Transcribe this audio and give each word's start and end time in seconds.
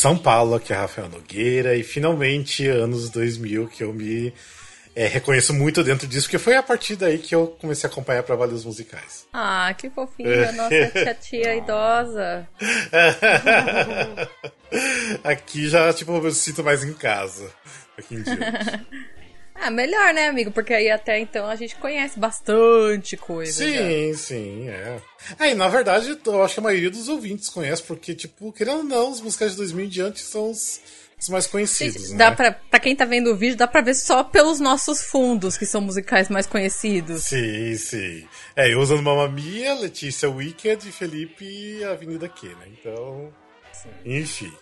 São 0.00 0.16
Paulo, 0.16 0.54
aqui 0.54 0.72
é 0.72 0.76
Rafael 0.76 1.10
Nogueira, 1.10 1.76
e 1.76 1.82
finalmente 1.82 2.66
anos 2.66 3.10
2000 3.10 3.68
que 3.68 3.84
eu 3.84 3.92
me 3.92 4.32
é, 4.96 5.06
reconheço 5.06 5.52
muito 5.52 5.84
dentro 5.84 6.06
disso, 6.06 6.26
porque 6.26 6.38
foi 6.38 6.56
a 6.56 6.62
partir 6.62 6.96
daí 6.96 7.18
que 7.18 7.34
eu 7.34 7.48
comecei 7.60 7.86
a 7.86 7.92
acompanhar 7.92 8.22
Trabalhos 8.22 8.64
Musicais. 8.64 9.26
Ah, 9.30 9.74
que 9.76 9.90
fofinha, 9.90 10.52
nossa 10.56 10.70
tia, 10.70 11.18
tia 11.20 11.54
idosa. 11.54 12.48
Aqui 15.22 15.68
já, 15.68 15.92
tipo, 15.92 16.12
eu 16.12 16.22
me 16.22 16.32
sinto 16.32 16.64
mais 16.64 16.82
em 16.82 16.94
casa. 16.94 17.50
Aqui 17.98 18.14
em 18.14 18.22
diante. 18.22 18.40
Ah, 19.60 19.70
melhor, 19.70 20.14
né, 20.14 20.26
amigo? 20.26 20.50
Porque 20.50 20.72
aí 20.72 20.90
até 20.90 21.18
então 21.18 21.46
a 21.46 21.54
gente 21.54 21.76
conhece 21.76 22.18
bastante 22.18 23.14
coisa. 23.14 23.52
Sim, 23.52 24.12
já. 24.12 24.18
sim, 24.18 24.68
é. 24.68 24.96
Aí, 25.38 25.54
na 25.54 25.68
verdade, 25.68 26.18
eu 26.24 26.42
acho 26.42 26.54
que 26.54 26.60
a 26.60 26.62
maioria 26.62 26.90
dos 26.90 27.08
ouvintes 27.08 27.50
conhece, 27.50 27.82
porque, 27.82 28.14
tipo, 28.14 28.50
querendo 28.52 28.78
ou 28.78 28.84
não, 28.84 29.10
os 29.10 29.20
musicais 29.20 29.52
de 29.52 29.58
2000 29.58 29.84
em 29.84 29.88
diante 29.88 30.20
são 30.20 30.50
os, 30.50 30.80
os 31.20 31.28
mais 31.28 31.46
conhecidos. 31.46 32.10
Né? 32.10 32.16
dá 32.16 32.32
pra, 32.32 32.52
pra 32.52 32.80
quem 32.80 32.96
tá 32.96 33.04
vendo 33.04 33.30
o 33.30 33.36
vídeo, 33.36 33.56
dá 33.58 33.66
pra 33.66 33.82
ver 33.82 33.94
só 33.94 34.24
pelos 34.24 34.60
nossos 34.60 35.02
fundos, 35.02 35.58
que 35.58 35.66
são 35.66 35.82
musicais 35.82 36.30
mais 36.30 36.46
conhecidos. 36.46 37.24
Sim, 37.24 37.76
sim. 37.76 38.26
É, 38.56 38.72
eu 38.72 38.80
usando 38.80 39.02
Mamma 39.02 39.28
Mia, 39.28 39.74
Letícia 39.74 40.30
Wicked 40.30 40.88
e 40.88 40.92
Felipe 40.92 41.84
Avenida 41.84 42.30
Q, 42.30 42.48
né? 42.48 42.66
Então. 42.80 43.30
Sim. 43.74 43.90
Enfim. 44.06 44.52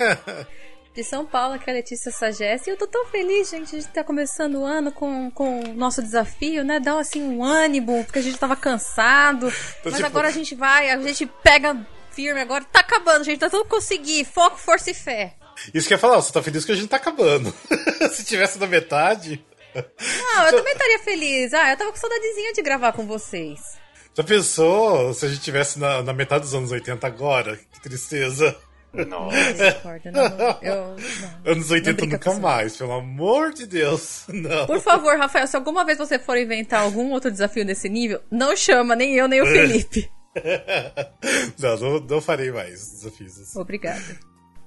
de 0.94 1.04
São 1.04 1.24
Paulo, 1.24 1.58
que 1.58 1.70
é 1.70 1.72
a 1.72 1.76
Letícia 1.76 2.10
Sagesse. 2.10 2.68
E 2.68 2.72
eu 2.72 2.76
tô 2.76 2.86
tão 2.86 3.06
feliz, 3.06 3.50
gente, 3.50 3.70
de 3.70 3.78
estar 3.78 3.92
tá 3.92 4.04
começando 4.04 4.56
o 4.56 4.64
ano 4.64 4.90
com, 4.90 5.30
com 5.30 5.60
o 5.60 5.74
nosso 5.74 6.02
desafio, 6.02 6.64
né? 6.64 6.80
Dá 6.80 6.98
assim 6.98 7.22
um 7.22 7.44
ânimo, 7.44 8.04
porque 8.04 8.18
a 8.18 8.22
gente 8.22 8.38
tava 8.38 8.56
cansado. 8.56 9.52
Mas 9.84 9.94
tipo... 9.94 10.06
agora 10.06 10.28
a 10.28 10.32
gente 10.32 10.54
vai, 10.54 10.90
a 10.90 11.00
gente 11.00 11.26
pega 11.26 11.86
firme 12.10 12.40
agora. 12.40 12.64
Tá 12.64 12.80
acabando, 12.80 13.24
gente. 13.24 13.38
Tá 13.38 13.48
tudo 13.48 13.64
conseguir. 13.64 14.24
Foco, 14.24 14.58
força 14.58 14.90
e 14.90 14.94
fé. 14.94 15.36
Isso 15.72 15.86
que 15.86 15.94
eu 15.94 15.96
ia 15.96 16.00
falar, 16.00 16.16
você 16.16 16.32
tá 16.32 16.42
feliz 16.42 16.64
que 16.64 16.72
a 16.72 16.76
gente 16.76 16.88
tá 16.88 16.96
acabando. 16.96 17.54
Se 18.12 18.24
tivesse 18.24 18.58
na 18.58 18.66
metade. 18.66 19.44
Não, 19.74 20.46
eu 20.46 20.56
também 20.56 20.72
estaria 20.72 20.98
feliz. 20.98 21.54
Ah, 21.54 21.70
eu 21.70 21.76
tava 21.76 21.92
com 21.92 21.98
saudadezinha 21.98 22.52
de 22.52 22.62
gravar 22.62 22.92
com 22.92 23.06
vocês. 23.06 23.78
Já 24.16 24.24
pensou 24.24 25.14
se 25.14 25.24
a 25.24 25.28
gente 25.28 25.40
tivesse 25.40 25.78
na, 25.78 26.02
na 26.02 26.12
metade 26.12 26.42
dos 26.42 26.54
anos 26.54 26.72
80 26.72 27.06
agora? 27.06 27.58
Que 27.72 27.80
tristeza. 27.80 28.56
Nossa, 28.92 30.10
não, 30.12 30.58
eu, 30.62 30.74
não, 30.74 31.52
Anos 31.52 31.70
80 31.70 32.06
nunca 32.06 32.34
mais, 32.34 32.76
pelo 32.76 32.92
amor 32.92 33.52
de 33.52 33.66
Deus. 33.66 34.24
Não. 34.28 34.66
Por 34.66 34.80
favor, 34.80 35.16
Rafael, 35.16 35.46
se 35.46 35.56
alguma 35.56 35.84
vez 35.84 35.96
você 35.98 36.18
for 36.18 36.36
inventar 36.36 36.82
algum 36.82 37.12
outro 37.12 37.30
desafio 37.30 37.64
nesse 37.64 37.88
nível, 37.88 38.20
não 38.30 38.56
chama 38.56 38.96
nem 38.96 39.14
eu 39.14 39.28
nem 39.28 39.40
o 39.40 39.46
Felipe. 39.46 40.10
não, 41.58 41.76
não, 41.76 42.00
não 42.00 42.20
farei 42.20 42.50
mais 42.50 42.90
desafios. 42.90 43.38
Assim. 43.38 43.60
Obrigada. 43.60 44.18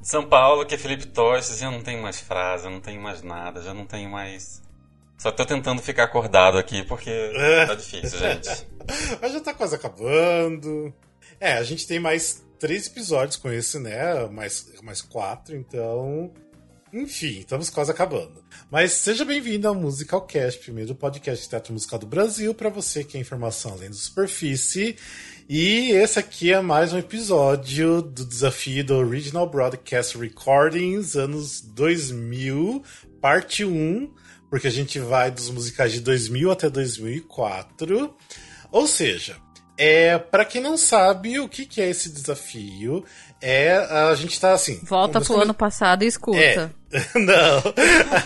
São 0.02 0.26
Paulo, 0.26 0.66
que 0.66 0.76
é 0.76 0.78
Felipe 0.78 1.08
Torres, 1.08 1.58
já 1.58 1.72
não 1.72 1.82
tenho 1.82 2.02
mais 2.02 2.20
frase, 2.20 2.66
eu 2.66 2.72
não 2.72 2.82
tenho 2.82 3.02
mais 3.02 3.22
nada, 3.22 3.62
já 3.62 3.74
não 3.74 3.86
tenho 3.86 4.10
mais. 4.10 4.62
Só 5.18 5.32
tô 5.32 5.46
tentando 5.46 5.82
ficar 5.82 6.04
acordado 6.04 6.58
aqui 6.58 6.84
porque 6.84 7.32
tá 7.68 7.76
difícil, 7.76 8.20
gente. 8.20 8.50
Mas 9.22 9.32
já 9.32 9.40
tá 9.40 9.54
quase 9.54 9.76
acabando. 9.76 10.94
É, 11.40 11.54
a 11.54 11.64
gente 11.64 11.88
tem 11.88 12.00
mais 12.00 12.46
três 12.64 12.88
episódios 12.88 13.36
com 13.36 13.52
esse, 13.52 13.78
né? 13.78 14.26
Mais, 14.30 14.72
mais 14.82 15.02
quatro, 15.02 15.54
então. 15.54 16.32
Enfim, 16.94 17.40
estamos 17.40 17.70
quase 17.70 17.92
acabando. 17.92 18.42
Mas 18.72 18.94
seja 18.94 19.26
bem-vindo 19.26 19.68
ao 19.68 19.76
Musical 19.76 20.22
Cast, 20.22 20.62
primeiro 20.62 20.96
podcast 20.96 21.44
de 21.44 21.50
teatro 21.50 21.74
musical 21.74 22.00
do 22.00 22.08
Brasil, 22.08 22.54
para 22.54 22.70
você 22.70 23.04
que 23.04 23.18
é 23.18 23.20
informação 23.20 23.74
além 23.74 23.90
da 23.90 23.96
superfície. 23.98 24.96
E 25.50 25.92
esse 25.92 26.18
aqui 26.18 26.54
é 26.54 26.62
mais 26.62 26.94
um 26.94 27.00
episódio 27.00 28.02
do 28.02 28.26
desafio 28.26 28.86
do 28.86 28.96
Original 28.96 29.50
Broadcast 29.50 30.18
Recordings, 30.18 31.18
anos 31.18 31.60
2000, 31.60 32.82
parte 33.20 33.66
1, 33.66 34.10
porque 34.50 34.68
a 34.68 34.72
gente 34.72 35.00
vai 35.00 35.30
dos 35.30 35.50
musicais 35.50 35.92
de 35.92 36.00
2000 36.00 36.50
até 36.50 36.70
2004. 36.70 38.16
Ou 38.72 38.88
seja, 38.88 39.36
é, 39.78 40.18
para 40.18 40.46
quem 40.46 40.62
não 40.62 40.78
sabe 40.78 41.40
o 41.40 41.50
que, 41.50 41.66
que 41.66 41.82
é 41.82 41.90
esse 41.90 42.10
desafio, 42.10 43.04
é 43.42 43.76
a 43.76 44.14
gente 44.16 44.40
tá 44.40 44.54
assim. 44.54 44.80
Volta 44.84 45.20
pro 45.20 45.30
come... 45.30 45.44
ano 45.44 45.54
passado 45.54 46.04
e 46.04 46.08
escuta. 46.08 46.40
É, 46.40 46.70
não. 47.20 47.64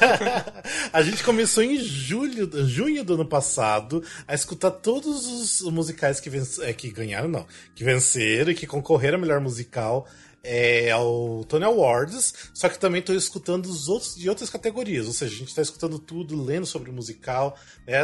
a 0.92 1.02
gente 1.02 1.24
começou 1.24 1.64
em 1.64 1.78
julho, 1.78 2.50
junho 2.68 3.04
do 3.04 3.14
ano 3.14 3.26
passado 3.26 4.04
a 4.28 4.36
escutar 4.36 4.72
todos 4.72 5.26
os 5.26 5.72
musicais 5.72 6.20
que, 6.20 6.30
venc... 6.30 6.62
É, 6.62 6.74
que 6.74 6.92
ganharam, 6.92 7.30
não, 7.30 7.46
que 7.74 7.84
venceram 7.84 8.52
e 8.52 8.56
que 8.56 8.68
concorreram 8.68 9.18
a 9.18 9.22
melhor 9.22 9.40
musical 9.40 10.06
é, 10.44 10.92
ao 10.92 11.44
Tony 11.46 11.66
Awards, 11.66 12.52
só 12.54 12.70
que 12.70 12.80
também 12.80 13.00
estou 13.00 13.16
escutando 13.16 13.66
os 13.66 13.88
outros 13.88 14.16
de 14.16 14.30
outras 14.30 14.50
categorias, 14.50 15.08
ou 15.08 15.14
seja, 15.14 15.36
a 15.36 15.38
gente 15.38 15.50
está 15.50 15.62
escutando 15.62 16.00
tudo, 16.00 16.42
lendo 16.42 16.66
sobre 16.66 16.90
o 16.90 16.94
musical, 16.94 17.58
né, 17.86 17.98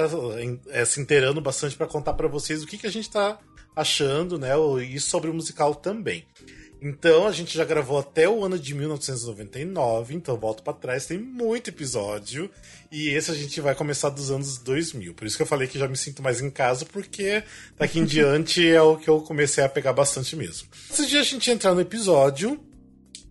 é, 0.69 0.85
se 0.85 0.99
inteirando 0.99 1.39
bastante 1.41 1.75
para 1.75 1.87
contar 1.87 2.13
para 2.13 2.27
vocês 2.27 2.63
o 2.63 2.67
que, 2.67 2.77
que 2.77 2.87
a 2.87 2.91
gente 2.91 3.07
está 3.07 3.39
achando, 3.75 4.37
né, 4.37 4.51
e 4.87 4.99
sobre 4.99 5.29
o 5.29 5.33
musical 5.33 5.73
também. 5.73 6.25
Então 6.83 7.25
a 7.25 7.31
gente 7.31 7.57
já 7.57 7.63
gravou 7.63 7.97
até 7.97 8.27
o 8.27 8.43
ano 8.43 8.59
de 8.59 8.75
1999, 8.75 10.15
então 10.15 10.35
volto 10.35 10.61
para 10.61 10.73
trás, 10.73 11.05
tem 11.05 11.17
muito 11.17 11.69
episódio. 11.69 12.49
E 12.91 13.07
esse 13.07 13.31
a 13.31 13.33
gente 13.33 13.61
vai 13.61 13.73
começar 13.73 14.09
dos 14.09 14.29
anos 14.29 14.57
2000. 14.57 15.13
Por 15.13 15.25
isso 15.25 15.37
que 15.37 15.43
eu 15.43 15.47
falei 15.47 15.65
que 15.65 15.79
já 15.79 15.87
me 15.87 15.95
sinto 15.95 16.21
mais 16.21 16.41
em 16.41 16.49
casa, 16.49 16.85
porque 16.85 17.41
daqui 17.79 17.99
em 17.99 18.03
diante 18.05 18.67
é 18.67 18.81
o 18.81 18.97
que 18.97 19.09
eu 19.09 19.21
comecei 19.21 19.63
a 19.63 19.69
pegar 19.69 19.93
bastante 19.93 20.35
mesmo. 20.35 20.67
Antes 20.91 21.07
de 21.07 21.17
a 21.17 21.23
gente 21.23 21.49
entrar 21.49 21.73
no 21.73 21.79
episódio, 21.79 22.59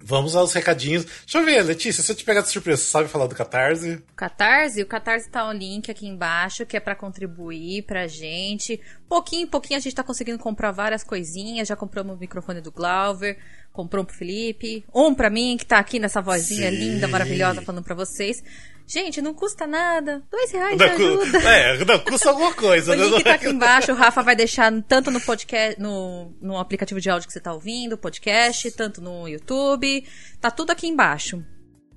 Vamos 0.04 0.34
aos 0.34 0.52
recadinhos. 0.52 1.04
Deixa 1.04 1.38
eu 1.38 1.44
ver, 1.44 1.62
Letícia, 1.62 2.02
se 2.02 2.10
eu 2.10 2.16
te 2.16 2.24
pegar 2.24 2.40
de 2.40 2.50
surpresa, 2.50 2.82
sabe 2.82 3.08
falar 3.08 3.26
do 3.26 3.34
Catarse? 3.34 4.02
Catarse? 4.16 4.82
O 4.82 4.86
Catarse 4.86 5.30
tá 5.30 5.48
o 5.48 5.52
link 5.52 5.90
aqui 5.90 6.06
embaixo, 6.06 6.66
que 6.66 6.76
é 6.76 6.80
para 6.80 6.96
contribuir 6.96 7.82
pra 7.82 8.06
gente. 8.06 8.80
Pouquinho 9.08 9.44
em 9.44 9.46
pouquinho 9.46 9.78
a 9.78 9.80
gente 9.80 9.94
tá 9.94 10.02
conseguindo 10.02 10.38
comprar 10.38 10.72
várias 10.72 11.04
coisinhas. 11.04 11.68
Já 11.68 11.76
compramos 11.76 12.16
o 12.16 12.18
microfone 12.18 12.60
do 12.60 12.72
Glauber, 12.72 13.38
comprou 13.72 14.02
um 14.02 14.06
pro 14.06 14.16
Felipe, 14.16 14.84
um 14.94 15.14
pra 15.14 15.30
mim, 15.30 15.56
que 15.56 15.64
tá 15.64 15.78
aqui 15.78 15.98
nessa 15.98 16.20
vozinha 16.20 16.70
Sim. 16.70 16.76
linda, 16.76 17.06
maravilhosa, 17.08 17.62
falando 17.62 17.84
pra 17.84 17.94
vocês. 17.94 18.42
Gente, 18.86 19.22
não 19.22 19.34
custa 19.34 19.66
nada. 19.66 20.22
Dois 20.30 20.50
reais 20.50 20.76
não, 20.76 20.86
ajuda. 20.86 21.38
É, 21.52 21.84
não, 21.84 21.98
custa 21.98 22.30
alguma 22.30 22.54
coisa. 22.54 22.92
o 22.92 22.96
né? 22.96 23.04
link 23.04 23.24
tá 23.24 23.34
aqui 23.34 23.48
embaixo, 23.50 23.92
o 23.92 23.94
Rafa 23.94 24.22
vai 24.22 24.36
deixar 24.36 24.72
tanto 24.82 25.10
no 25.10 25.20
podcast, 25.20 25.80
no, 25.80 26.32
no 26.40 26.56
aplicativo 26.58 27.00
de 27.00 27.10
áudio 27.10 27.26
que 27.26 27.32
você 27.32 27.40
tá 27.40 27.52
ouvindo, 27.52 27.96
podcast, 27.96 28.70
tanto 28.72 29.00
no 29.00 29.28
YouTube. 29.28 30.06
Tá 30.40 30.50
tudo 30.50 30.70
aqui 30.70 30.86
embaixo. 30.86 31.42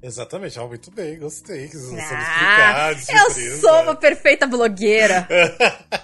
Exatamente, 0.06 0.60
ah, 0.60 0.68
muito 0.68 0.92
bem, 0.92 1.18
gostei. 1.18 1.68
Que 1.68 1.78
ah, 1.78 2.92
eu 2.92 3.60
sou 3.60 3.82
uma 3.82 3.96
perfeita 3.96 4.46
blogueira. 4.46 5.28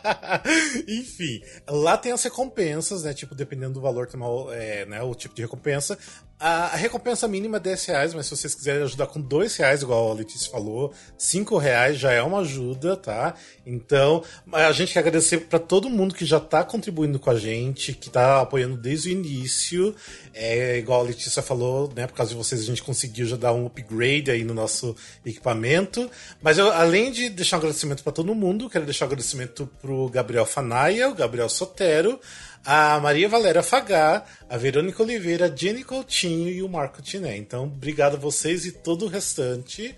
Enfim, 0.88 1.40
lá 1.70 1.96
tem 1.96 2.12
as 2.12 2.24
recompensas, 2.24 3.04
né? 3.04 3.14
Tipo, 3.14 3.36
dependendo 3.36 3.74
do 3.74 3.82
valor, 3.82 4.08
tem 4.08 4.20
uma, 4.20 4.56
é, 4.56 4.88
né, 4.88 5.04
o 5.04 5.14
tipo 5.14 5.36
de 5.36 5.44
recompensa. 5.44 6.00
A, 6.44 6.76
recompensa 6.76 7.28
mínima 7.28 7.58
é 7.58 7.60
10 7.60 7.86
reais, 7.86 8.14
mas 8.16 8.26
se 8.26 8.36
vocês 8.36 8.56
quiserem 8.56 8.82
ajudar 8.82 9.06
com 9.06 9.22
2 9.22 9.56
reais, 9.58 9.84
igual 9.84 10.10
a 10.10 10.14
Letícia 10.16 10.50
falou, 10.50 10.92
5 11.16 11.56
reais 11.56 12.00
já 12.00 12.12
é 12.12 12.22
uma 12.24 12.40
ajuda, 12.40 12.98
tá? 12.98 13.36
Então, 13.64 14.24
a 14.52 14.72
gente 14.72 14.92
quer 14.92 15.02
agradecer 15.02 15.42
para 15.42 15.60
todo 15.60 15.88
mundo 15.88 16.16
que 16.16 16.26
já 16.26 16.40
tá 16.40 16.64
contribuindo 16.64 17.20
com 17.20 17.30
a 17.30 17.38
gente, 17.38 17.94
que 17.94 18.10
tá 18.10 18.42
apoiando 18.42 18.76
desde 18.76 19.10
o 19.10 19.12
início. 19.12 19.96
É 20.34 20.80
igual 20.80 21.02
a 21.02 21.04
Letícia 21.04 21.44
falou, 21.44 21.94
né? 21.96 22.08
Por 22.08 22.16
causa 22.16 22.32
de 22.32 22.38
vocês, 22.38 22.60
a 22.60 22.66
gente 22.66 22.82
conseguiu 22.82 23.28
já 23.28 23.36
dar 23.36 23.54
um 23.54 23.68
upgrade 23.68 24.32
aí 24.32 24.44
no 24.44 24.56
nosso 24.56 24.96
equipamento. 25.24 26.10
Mas 26.42 26.58
eu, 26.58 26.72
além 26.72 27.12
de 27.12 27.30
deixar 27.30 27.58
um 27.58 27.60
agradecimento 27.60 28.04
para 28.04 28.14
todo 28.14 28.34
mundo, 28.34 28.68
quero 28.68 28.86
deixar 28.86 29.06
um 29.06 29.10
agradecimento 29.10 29.70
pro 29.80 30.10
Gabriel 30.10 30.48
Fanaia, 30.48 31.08
o 31.08 31.14
Gabriel 31.14 31.50
Sotero, 31.50 32.20
a 32.66 33.00
Maria 33.00 33.28
Valéria 33.28 33.64
Fagá, 33.64 34.24
a 34.50 34.58
Verônica 34.58 35.02
Oliveira, 35.02 35.46
a 35.46 35.56
Jenny 35.56 35.84
Coutinho 35.84 36.50
e 36.50 36.62
o 36.62 36.70
Marco 36.70 37.02
Tiné. 37.02 37.38
Então, 37.38 37.64
obrigado 37.64 38.16
a 38.16 38.20
vocês 38.20 38.66
e 38.66 38.72
todo 38.72 39.06
o 39.06 39.08
restante 39.08 39.96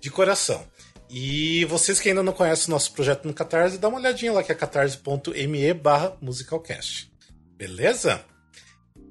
de 0.00 0.10
coração. 0.10 0.64
E 1.08 1.64
vocês 1.66 2.00
que 2.00 2.08
ainda 2.08 2.22
não 2.22 2.32
conhecem 2.32 2.68
o 2.68 2.70
nosso 2.70 2.92
projeto 2.92 3.26
no 3.26 3.34
Catarse, 3.34 3.78
dá 3.78 3.88
uma 3.88 3.98
olhadinha 3.98 4.32
lá 4.32 4.42
que 4.42 4.50
é 4.50 4.54
catarse.me 4.54 5.74
barra 5.74 6.16
musicalcast. 6.20 7.12
Beleza? 7.56 8.24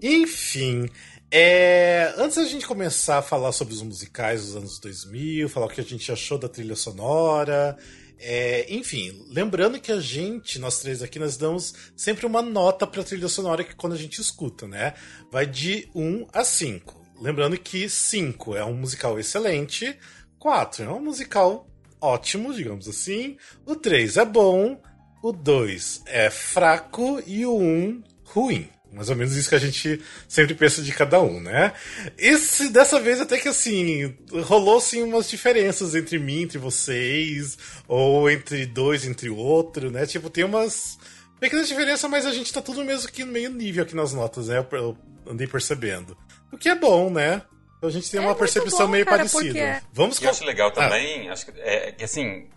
Enfim, 0.01 0.89
é... 1.31 2.13
antes 2.17 2.37
da 2.37 2.43
gente 2.45 2.67
começar 2.67 3.19
a 3.19 3.21
falar 3.21 3.51
sobre 3.51 3.73
os 3.73 3.81
musicais 3.81 4.45
dos 4.45 4.55
anos 4.55 4.79
2000, 4.79 5.47
falar 5.47 5.67
o 5.67 5.69
que 5.69 5.81
a 5.81 5.83
gente 5.83 6.11
achou 6.11 6.37
da 6.37 6.49
trilha 6.49 6.75
sonora, 6.75 7.77
é, 8.19 8.65
enfim, 8.73 9.25
lembrando 9.29 9.79
que 9.79 9.91
a 9.91 9.99
gente, 9.99 10.59
nós 10.59 10.79
três 10.79 11.01
aqui, 11.01 11.19
nós 11.19 11.37
damos 11.37 11.73
sempre 11.95 12.25
uma 12.25 12.41
nota 12.41 12.87
para 12.87 13.01
a 13.01 13.03
trilha 13.03 13.27
sonora 13.27 13.63
que 13.63 13.75
quando 13.75 13.93
a 13.93 13.97
gente 13.97 14.19
escuta, 14.19 14.67
né? 14.67 14.93
Vai 15.31 15.45
de 15.45 15.89
1 15.93 16.27
a 16.33 16.43
5. 16.43 17.05
Lembrando 17.19 17.57
que 17.57 17.89
5 17.89 18.55
é 18.55 18.65
um 18.65 18.73
musical 18.73 19.19
excelente, 19.19 19.97
4 20.39 20.83
é 20.83 20.89
um 20.89 21.01
musical 21.01 21.67
ótimo, 21.99 22.53
digamos 22.53 22.87
assim, 22.87 23.37
o 23.65 23.75
3 23.75 24.17
é 24.17 24.25
bom, 24.25 24.81
o 25.23 25.31
2 25.31 26.03
é 26.05 26.29
fraco 26.29 27.21
e 27.25 27.45
o 27.45 27.57
1 27.57 28.03
ruim. 28.25 28.74
Mais 28.95 29.09
ou 29.09 29.15
menos 29.15 29.35
isso 29.35 29.49
que 29.49 29.55
a 29.55 29.59
gente 29.59 30.01
sempre 30.27 30.55
pensa 30.55 30.81
de 30.81 30.91
cada 30.93 31.21
um, 31.21 31.39
né? 31.39 31.73
Esse, 32.17 32.69
dessa 32.69 32.99
vez 32.99 33.19
até 33.21 33.37
que 33.37 33.47
assim, 33.49 34.15
rolou 34.45 34.79
sim 34.79 35.03
umas 35.03 35.29
diferenças 35.29 35.93
entre 35.93 36.17
mim, 36.17 36.43
entre 36.43 36.57
vocês, 36.57 37.57
ou 37.87 38.29
entre 38.29 38.65
dois, 38.65 39.05
entre 39.05 39.29
o 39.29 39.35
outro, 39.37 39.91
né? 39.91 40.05
Tipo, 40.05 40.29
tem 40.29 40.43
umas 40.43 40.97
pequenas 41.39 41.67
diferenças, 41.67 42.09
mas 42.09 42.25
a 42.25 42.31
gente 42.31 42.51
tá 42.53 42.61
tudo 42.61 42.83
mesmo 42.85 43.11
que 43.11 43.23
no 43.25 43.31
meio 43.31 43.49
nível 43.51 43.83
aqui 43.83 43.95
nas 43.95 44.13
notas, 44.13 44.47
né? 44.47 44.65
Eu 44.71 44.97
andei 45.27 45.45
percebendo. 45.45 46.17
O 46.51 46.57
que 46.57 46.69
é 46.69 46.75
bom, 46.75 47.09
né? 47.09 47.41
Então 47.77 47.89
a 47.89 47.91
gente 47.91 48.09
tem 48.09 48.19
É 48.19 48.23
uma 48.23 48.33
percepção 48.35 48.85
bom, 48.85 48.93
meio 48.93 49.05
cara, 49.05 49.17
parecida. 49.17 49.43
porque- 49.43 49.85
Vamos 49.91 50.19
E 50.19 50.23
eu 50.23 50.29
acho 50.29 50.45
legal 50.45 50.69
Ah. 50.69 50.71
também, 50.71 51.29
acho 51.29 51.45
que, 51.45 51.59
é, 51.59 51.91
que 51.91 52.03
assim, 52.05 52.47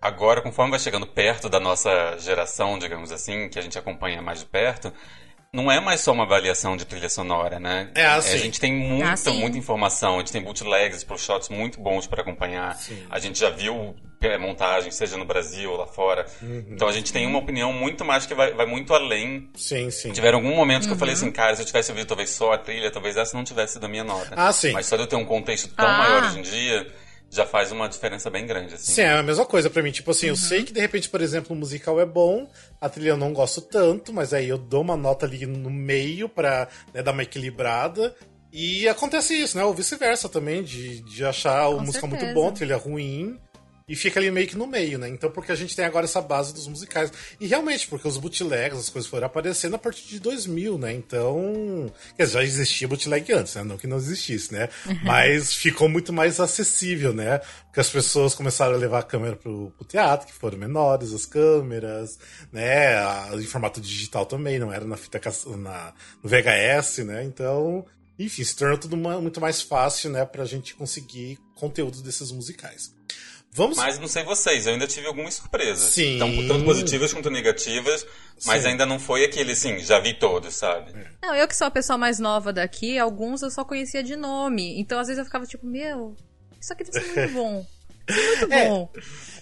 agora 0.00 0.40
conforme 0.40 0.70
vai 0.70 0.78
chegando 0.80 1.06
perto 1.06 1.48
da 1.48 1.58
nossa 1.58 2.16
geração, 2.18 2.78
digamos 2.78 3.10
assim, 3.10 3.48
que 3.48 3.58
a 3.58 3.62
gente 3.62 3.76
acompanha 3.76 4.22
mais 4.22 4.38
de 4.38 4.46
perto, 4.46 4.92
não 5.52 5.72
é 5.72 5.80
mais 5.80 6.00
só 6.02 6.12
uma 6.12 6.24
avaliação 6.24 6.76
de 6.76 6.84
trilha 6.84 7.08
sonora, 7.08 7.58
né? 7.58 7.90
É, 7.94 8.04
assim. 8.06 8.34
A 8.34 8.36
gente 8.38 8.60
tem 8.60 8.72
muita, 8.72 9.12
Ah, 9.12 9.16
sim. 9.16 9.38
muita 9.40 9.56
informação, 9.56 10.16
a 10.16 10.18
gente 10.18 10.32
tem 10.32 10.42
bootlegs, 10.42 11.02
pro 11.04 11.16
shots 11.18 11.48
muito 11.48 11.80
bons 11.80 12.06
para 12.06 12.20
acompanhar. 12.20 12.78
A 13.10 13.18
gente 13.18 13.38
já 13.38 13.48
viu 13.48 13.96
é, 14.20 14.36
montagem, 14.36 14.90
seja 14.90 15.16
no 15.16 15.24
Brasil 15.24 15.70
ou 15.70 15.76
lá 15.78 15.86
fora. 15.86 16.26
Uhum. 16.42 16.66
Então 16.70 16.86
a 16.88 16.92
gente 16.92 17.12
tem 17.12 17.24
uma 17.26 17.38
opinião 17.38 17.72
muito 17.72 18.04
mais 18.04 18.26
que 18.26 18.34
vai, 18.34 18.52
vai 18.52 18.66
muito 18.66 18.92
além. 18.92 19.48
Sim, 19.54 19.90
sim. 19.90 20.12
Tiveram 20.12 20.38
algum 20.38 20.54
momento 20.54 20.82
que 20.82 20.88
eu 20.88 20.92
Uhum. 20.92 20.98
falei 20.98 21.14
assim, 21.14 21.30
cara, 21.30 21.54
se 21.56 21.62
eu 21.62 21.66
tivesse 21.66 21.90
ouvido 21.92 22.08
talvez 22.08 22.30
só 22.30 22.52
a 22.52 22.58
trilha, 22.58 22.90
talvez 22.90 23.16
essa 23.16 23.36
não 23.36 23.44
tivesse 23.44 23.74
sido 23.74 23.86
a 23.86 23.88
minha 23.88 24.04
nota. 24.04 24.34
Ah, 24.36 24.52
sim. 24.52 24.72
Mas 24.72 24.86
só 24.86 24.96
de 24.96 25.02
eu 25.02 25.06
ter 25.06 25.16
um 25.16 25.24
contexto 25.24 25.68
tão 25.74 25.86
Ah. 25.86 25.98
maior 25.98 26.24
hoje 26.24 26.40
em 26.40 26.42
dia, 26.42 26.92
já 27.30 27.44
faz 27.44 27.70
uma 27.72 27.88
diferença 27.88 28.30
bem 28.30 28.46
grande, 28.46 28.74
assim. 28.74 28.92
Sim, 28.92 29.02
é 29.02 29.12
a 29.12 29.22
mesma 29.22 29.44
coisa 29.44 29.68
pra 29.68 29.82
mim. 29.82 29.90
Tipo 29.90 30.10
assim, 30.12 30.28
eu 30.28 30.36
sei 30.36 30.64
que 30.64 30.72
de 30.72 30.80
repente, 30.80 31.08
por 31.08 31.20
exemplo, 31.20 31.54
o 31.54 31.58
musical 31.58 32.00
é 32.00 32.06
bom, 32.06 32.48
a 32.80 32.88
trilha 32.88 33.10
eu 33.10 33.16
não 33.16 33.32
gosto 33.32 33.60
tanto, 33.60 34.12
mas 34.12 34.32
aí 34.32 34.48
eu 34.48 34.56
dou 34.58 34.80
uma 34.82 34.96
nota 34.96 35.26
ali 35.26 35.44
no 35.46 35.70
meio 35.70 36.28
pra 36.28 36.68
né, 36.94 37.02
dar 37.02 37.12
uma 37.12 37.22
equilibrada. 37.22 38.14
E 38.50 38.88
acontece 38.88 39.34
isso, 39.34 39.58
né? 39.58 39.64
Ou 39.64 39.74
vice-versa 39.74 40.28
também, 40.28 40.62
de, 40.62 41.00
de 41.02 41.24
achar 41.24 41.68
o 41.68 41.76
Com 41.76 41.84
musical 41.84 42.08
muito 42.08 42.20
certeza. 42.20 42.40
bom, 42.40 42.48
a 42.48 42.52
trilha 42.52 42.76
ruim. 42.78 43.38
E 43.88 43.96
fica 43.96 44.20
ali 44.20 44.30
meio 44.30 44.46
que 44.46 44.56
no 44.56 44.66
meio, 44.66 44.98
né? 44.98 45.08
Então, 45.08 45.30
porque 45.30 45.50
a 45.50 45.54
gente 45.54 45.74
tem 45.74 45.84
agora 45.84 46.04
essa 46.04 46.20
base 46.20 46.52
dos 46.52 46.68
musicais. 46.68 47.10
E 47.40 47.46
realmente, 47.46 47.86
porque 47.88 48.06
os 48.06 48.18
bootlegs, 48.18 48.78
as 48.78 48.88
coisas 48.90 49.08
foram 49.10 49.26
aparecendo 49.26 49.74
a 49.76 49.78
partir 49.78 50.06
de 50.06 50.20
2000, 50.20 50.76
né? 50.78 50.92
Então. 50.92 51.90
Quer 52.16 52.24
dizer, 52.24 52.34
já 52.38 52.44
existia 52.44 52.86
bootleg 52.88 53.32
antes, 53.32 53.54
né? 53.54 53.64
Não 53.64 53.78
que 53.78 53.86
não 53.86 53.96
existisse, 53.96 54.52
né? 54.52 54.68
Mas 55.02 55.54
ficou 55.54 55.88
muito 55.88 56.12
mais 56.12 56.38
acessível, 56.38 57.12
né? 57.12 57.38
Porque 57.66 57.80
as 57.80 57.88
pessoas 57.90 58.34
começaram 58.34 58.74
a 58.74 58.78
levar 58.78 58.98
a 58.98 59.02
câmera 59.02 59.36
pro, 59.36 59.70
pro 59.76 59.86
teatro, 59.86 60.26
que 60.26 60.32
foram 60.34 60.58
menores, 60.58 61.12
as 61.12 61.24
câmeras, 61.24 62.18
né? 62.52 62.94
A, 62.98 63.30
em 63.34 63.42
formato 63.44 63.80
digital 63.80 64.26
também, 64.26 64.58
não 64.58 64.72
era 64.72 64.84
na 64.84 64.96
fita 64.96 65.20
na, 65.56 65.92
no 66.22 66.28
VHS, 66.28 66.98
né? 67.04 67.24
Então. 67.24 67.84
Enfim, 68.18 68.42
se 68.42 68.56
tornou 68.56 68.76
tudo 68.76 68.94
uma- 68.96 69.20
muito 69.20 69.40
mais 69.40 69.62
fácil, 69.62 70.10
né, 70.10 70.24
pra 70.24 70.44
gente 70.44 70.74
conseguir 70.74 71.38
conteúdo 71.54 72.02
desses 72.02 72.32
musicais. 72.32 72.92
Vamos 73.52 73.76
Mas 73.76 73.98
não 73.98 74.06
sei 74.06 74.22
vocês, 74.24 74.66
eu 74.66 74.74
ainda 74.74 74.86
tive 74.86 75.06
algumas 75.06 75.34
surpresas. 75.34 75.92
Sim. 75.92 76.16
Então, 76.16 76.30
tanto 76.46 76.64
positivas 76.64 77.12
quanto 77.12 77.30
negativas, 77.30 78.06
mas 78.44 78.62
Sim. 78.62 78.68
ainda 78.68 78.86
não 78.86 78.98
foi 78.98 79.24
aquele, 79.24 79.52
assim, 79.52 79.78
já 79.78 79.98
vi 79.98 80.14
todos, 80.14 80.54
sabe? 80.54 80.92
Não, 81.22 81.34
eu 81.34 81.48
que 81.48 81.56
sou 81.56 81.66
a 81.66 81.70
pessoa 81.70 81.98
mais 81.98 82.18
nova 82.18 82.52
daqui, 82.52 82.98
alguns 82.98 83.42
eu 83.42 83.50
só 83.50 83.64
conhecia 83.64 84.02
de 84.02 84.14
nome. 84.16 84.78
Então, 84.78 84.98
às 84.98 85.08
vezes, 85.08 85.18
eu 85.18 85.24
ficava 85.24 85.46
tipo, 85.46 85.66
meu, 85.66 86.14
isso 86.60 86.72
aqui 86.72 86.84
deve 86.84 87.00
ser 87.00 87.14
muito 87.14 87.32
bom. 87.32 87.66
Muito 88.08 88.52
É. 88.52 88.68
bom. 88.68 88.90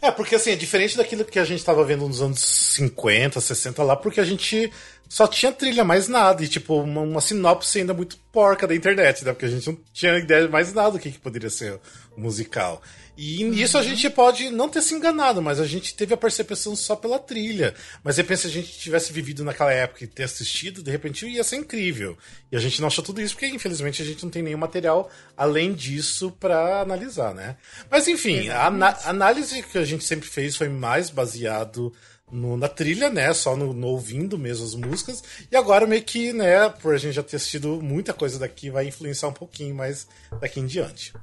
É, 0.03 0.11
porque 0.11 0.35
assim, 0.35 0.50
é 0.50 0.56
diferente 0.56 0.97
daquilo 0.97 1.25
que 1.25 1.38
a 1.38 1.44
gente 1.44 1.64
tava 1.64 1.85
vendo 1.85 2.06
nos 2.06 2.20
anos 2.20 2.41
50, 2.41 3.41
60 3.41 3.82
lá, 3.82 3.94
porque 3.97 4.20
a 4.20 4.25
gente 4.25 4.73
só 5.09 5.26
tinha 5.26 5.52
trilha, 5.52 5.85
mais 5.85 6.09
nada. 6.09 6.43
E, 6.43 6.49
tipo, 6.49 6.81
uma, 6.81 7.00
uma 7.02 7.20
sinopse 7.20 7.79
ainda 7.79 7.94
muito 7.94 8.19
porca 8.32 8.67
da 8.67 8.75
internet, 8.75 9.25
né? 9.25 9.32
Porque 9.32 9.47
a 9.47 9.49
gente 9.49 9.67
não 9.69 9.79
tinha 9.93 10.19
ideia 10.19 10.47
de 10.47 10.49
mais 10.52 10.73
nada 10.73 10.93
do 10.93 10.99
que, 10.99 11.12
que 11.12 11.19
poderia 11.19 11.50
ser 11.50 11.79
o 12.17 12.20
musical. 12.20 12.82
E 13.17 13.43
nisso 13.45 13.79
a 13.79 13.83
gente 13.83 14.11
pode 14.11 14.51
não 14.51 14.69
ter 14.69 14.83
se 14.83 14.95
enganado, 14.95 15.41
mas 15.41 15.59
a 15.59 15.67
gente 15.67 15.95
teve 15.95 16.13
a 16.13 16.17
percepção 16.19 16.77
só 16.77 16.95
pela 16.95 17.19
trilha. 17.19 17.75
Mas 18.05 18.17
de 18.17 18.23
repente, 18.23 18.41
se 18.43 18.47
a 18.47 18.51
gente 18.51 18.79
tivesse 18.79 19.13
vivido 19.13 19.43
naquela 19.43 19.73
época 19.73 20.05
e 20.05 20.07
ter 20.07 20.25
assistido, 20.25 20.83
de 20.83 20.91
repente 20.91 21.27
ia 21.27 21.43
ser 21.43 21.57
incrível. 21.57 22.17
E 22.53 22.57
a 22.57 22.61
gente 22.61 22.81
não 22.81 22.89
achou 22.89 23.03
tudo 23.03 23.23
isso, 23.23 23.35
porque 23.35 23.47
infelizmente 23.47 24.03
a 24.03 24.05
gente 24.05 24.23
não 24.23 24.31
tem 24.31 24.43
nenhum 24.43 24.59
material 24.59 25.11
além 25.37 25.73
disso 25.73 26.31
pra 26.39 26.83
analisar, 26.83 27.35
né? 27.35 27.57
Mas 27.91 28.07
enfim, 28.07 28.49
a 28.51 28.67
ana- 28.67 28.99
análise 29.05 29.62
que 29.62 29.79
a 29.79 29.85
gente 29.85 30.05
sempre 30.05 30.29
fez 30.29 30.55
foi 30.55 30.69
mais 30.69 31.09
baseado 31.09 31.93
no- 32.31 32.57
na 32.57 32.69
trilha, 32.69 33.09
né? 33.09 33.33
Só 33.33 33.57
no, 33.57 33.73
no 33.73 33.87
ouvindo 33.87 34.37
mesmo 34.37 34.67
as 34.67 34.75
músicas. 34.75 35.23
E 35.51 35.57
agora 35.57 35.87
meio 35.87 36.03
que, 36.03 36.33
né, 36.35 36.69
por 36.69 36.95
a 36.95 36.99
gente 36.99 37.15
já 37.15 37.23
ter 37.23 37.37
assistido 37.37 37.81
muita 37.81 38.12
coisa 38.12 38.39
daqui, 38.39 38.69
vai 38.69 38.87
influenciar 38.89 39.29
um 39.29 39.33
pouquinho 39.33 39.75
mais 39.75 40.07
daqui 40.41 40.61
em 40.61 40.67
diante. 40.67 41.15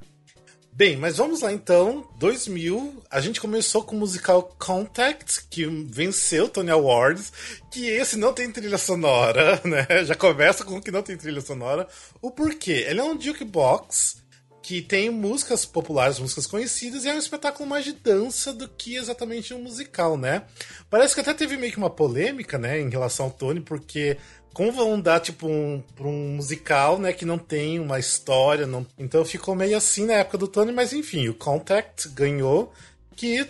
Bem, 0.76 0.96
mas 0.96 1.18
vamos 1.18 1.40
lá 1.40 1.52
então. 1.52 2.04
2000, 2.18 3.04
a 3.08 3.20
gente 3.20 3.40
começou 3.40 3.84
com 3.84 3.94
o 3.94 3.98
musical 4.00 4.42
Contact, 4.58 5.46
que 5.48 5.64
venceu 5.66 6.46
o 6.46 6.48
Tony 6.48 6.72
Awards, 6.72 7.32
que 7.70 7.86
esse 7.86 8.16
não 8.16 8.32
tem 8.32 8.50
trilha 8.50 8.76
sonora, 8.76 9.60
né? 9.64 9.86
Já 10.04 10.16
começa 10.16 10.64
com 10.64 10.82
que 10.82 10.90
não 10.90 11.00
tem 11.00 11.16
trilha 11.16 11.40
sonora. 11.40 11.86
O 12.20 12.28
porquê? 12.28 12.86
Ele 12.88 12.98
é 12.98 13.04
um 13.04 13.20
jukebox 13.20 14.16
que 14.64 14.82
tem 14.82 15.10
músicas 15.10 15.64
populares, 15.64 16.18
músicas 16.18 16.46
conhecidas, 16.46 17.04
e 17.04 17.08
é 17.08 17.14
um 17.14 17.18
espetáculo 17.18 17.68
mais 17.68 17.84
de 17.84 17.92
dança 17.92 18.52
do 18.52 18.68
que 18.68 18.96
exatamente 18.96 19.54
um 19.54 19.62
musical, 19.62 20.16
né? 20.16 20.42
Parece 20.90 21.14
que 21.14 21.20
até 21.20 21.34
teve 21.34 21.56
meio 21.56 21.70
que 21.70 21.78
uma 21.78 21.90
polêmica, 21.90 22.58
né, 22.58 22.80
em 22.80 22.88
relação 22.88 23.26
ao 23.26 23.30
Tony, 23.30 23.60
porque 23.60 24.16
como 24.54 24.72
vão 24.72 25.00
dar, 25.00 25.20
tipo, 25.20 25.48
um, 25.48 25.82
pra 25.96 26.06
um 26.06 26.36
musical, 26.36 26.98
né, 26.98 27.12
que 27.12 27.26
não 27.26 27.36
tem 27.36 27.78
uma 27.80 27.98
história, 27.98 28.66
não... 28.66 28.86
então 28.96 29.24
ficou 29.24 29.54
meio 29.54 29.76
assim 29.76 30.06
na 30.06 30.14
época 30.14 30.38
do 30.38 30.48
Tony, 30.48 30.72
mas 30.72 30.92
enfim, 30.92 31.28
o 31.28 31.34
Contact 31.34 32.08
ganhou, 32.10 32.72
que, 33.16 33.46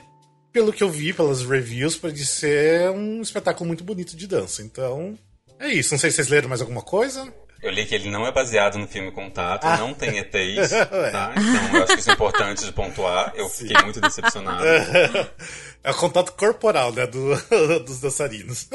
pelo 0.51 0.73
que 0.73 0.83
eu 0.83 0.91
vi 0.91 1.13
pelas 1.13 1.43
reviews, 1.43 1.97
pode 1.97 2.25
ser 2.25 2.91
um 2.91 3.21
espetáculo 3.21 3.69
muito 3.69 3.85
bonito 3.85 4.17
de 4.17 4.27
dança, 4.27 4.63
então... 4.63 5.17
É 5.61 5.69
isso, 5.69 5.95
não 5.95 5.99
sei 5.99 6.11
se 6.11 6.17
vocês 6.17 6.29
leram 6.29 6.49
mais 6.49 6.61
alguma 6.61 6.83
coisa. 6.83 7.33
Eu 7.65 7.71
li 7.71 7.87
que 7.87 7.95
ele 7.95 8.11
não 8.11 8.27
é 8.27 8.31
baseado 8.33 8.79
no 8.79 8.87
filme 8.87 9.11
Contato, 9.11 9.65
Ah. 9.65 9.77
não 9.79 9.95
tem 9.95 10.19
ETs, 10.19 10.71
tá? 11.11 11.33
Então 11.37 11.77
eu 11.79 11.83
acho 11.85 11.95
que 11.95 12.01
isso 12.01 12.11
é 12.11 12.13
importante 12.15 12.65
de 12.65 12.73
pontuar. 12.73 13.33
Eu 13.35 13.49
fiquei 13.49 13.77
muito 13.83 14.01
decepcionado. 14.01 14.63
É 15.87 15.91
o 15.91 15.95
contato 15.97 16.33
corporal, 16.33 16.91
né, 16.95 17.07
do- 17.07 17.37
dos 17.85 18.01
dançarinos. 18.01 18.67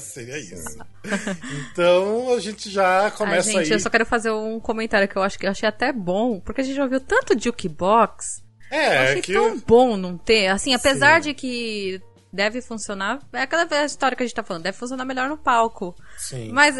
Seria 0.00 0.36
isso. 0.36 0.76
Então 1.70 2.34
a 2.34 2.40
gente 2.40 2.68
já 2.70 3.08
começa 3.12 3.52
gente, 3.52 3.66
aí. 3.66 3.70
eu 3.70 3.78
só 3.78 3.88
quero 3.88 4.04
fazer 4.04 4.32
um 4.32 4.58
comentário 4.58 5.06
que 5.06 5.14
eu 5.16 5.22
acho 5.22 5.38
que 5.38 5.46
eu 5.46 5.50
achei 5.52 5.68
até 5.68 5.92
bom, 5.92 6.40
porque 6.40 6.62
a 6.62 6.64
gente 6.64 6.74
já 6.76 6.82
ouviu 6.82 7.00
tanto 7.00 7.38
jukebox. 7.40 8.42
eu 8.72 8.76
É, 8.78 8.98
achei 9.10 9.22
que. 9.22 9.32
tão 9.32 9.58
bom 9.60 9.96
não 9.96 10.18
ter. 10.18 10.48
Assim, 10.48 10.74
apesar 10.74 11.22
Sim. 11.22 11.28
de 11.28 11.34
que 11.34 12.00
deve 12.32 12.60
funcionar. 12.60 13.20
É 13.32 13.42
aquela 13.42 13.64
história 13.84 14.16
que 14.16 14.22
a 14.22 14.26
gente 14.26 14.34
tá 14.34 14.42
falando, 14.42 14.64
deve 14.64 14.76
funcionar 14.76 15.04
melhor 15.04 15.28
no 15.28 15.38
palco. 15.38 15.94
Sim. 16.18 16.50
Mas 16.52 16.76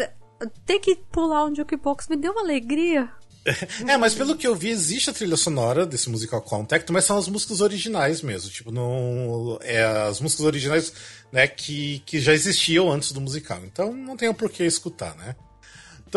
ter 0.65 0.79
que 0.79 0.95
pular 1.11 1.45
um 1.45 1.55
jukebox 1.55 2.07
me 2.07 2.15
deu 2.15 2.31
uma 2.31 2.41
alegria. 2.41 3.09
É, 3.87 3.95
mas 3.95 4.13
pelo 4.13 4.35
que 4.35 4.45
eu 4.45 4.53
vi, 4.53 4.69
existe 4.69 5.09
a 5.09 5.13
trilha 5.13 5.37
sonora 5.37 5.85
desse 5.85 6.09
musical 6.09 6.41
Contact, 6.41 6.91
mas 6.91 7.05
são 7.05 7.17
as 7.17 7.29
músicas 7.29 7.61
originais 7.61 8.21
mesmo. 8.21 8.49
Tipo, 8.49 8.71
não. 8.71 9.57
É 9.61 9.83
as 9.83 10.19
músicas 10.19 10.45
originais, 10.45 10.91
né, 11.31 11.47
que, 11.47 11.99
que 12.05 12.19
já 12.19 12.33
existiam 12.33 12.91
antes 12.91 13.13
do 13.13 13.21
musical. 13.21 13.61
Então 13.63 13.93
não 13.93 14.17
tem 14.17 14.27
o 14.27 14.33
porquê 14.33 14.65
escutar, 14.65 15.15
né? 15.15 15.33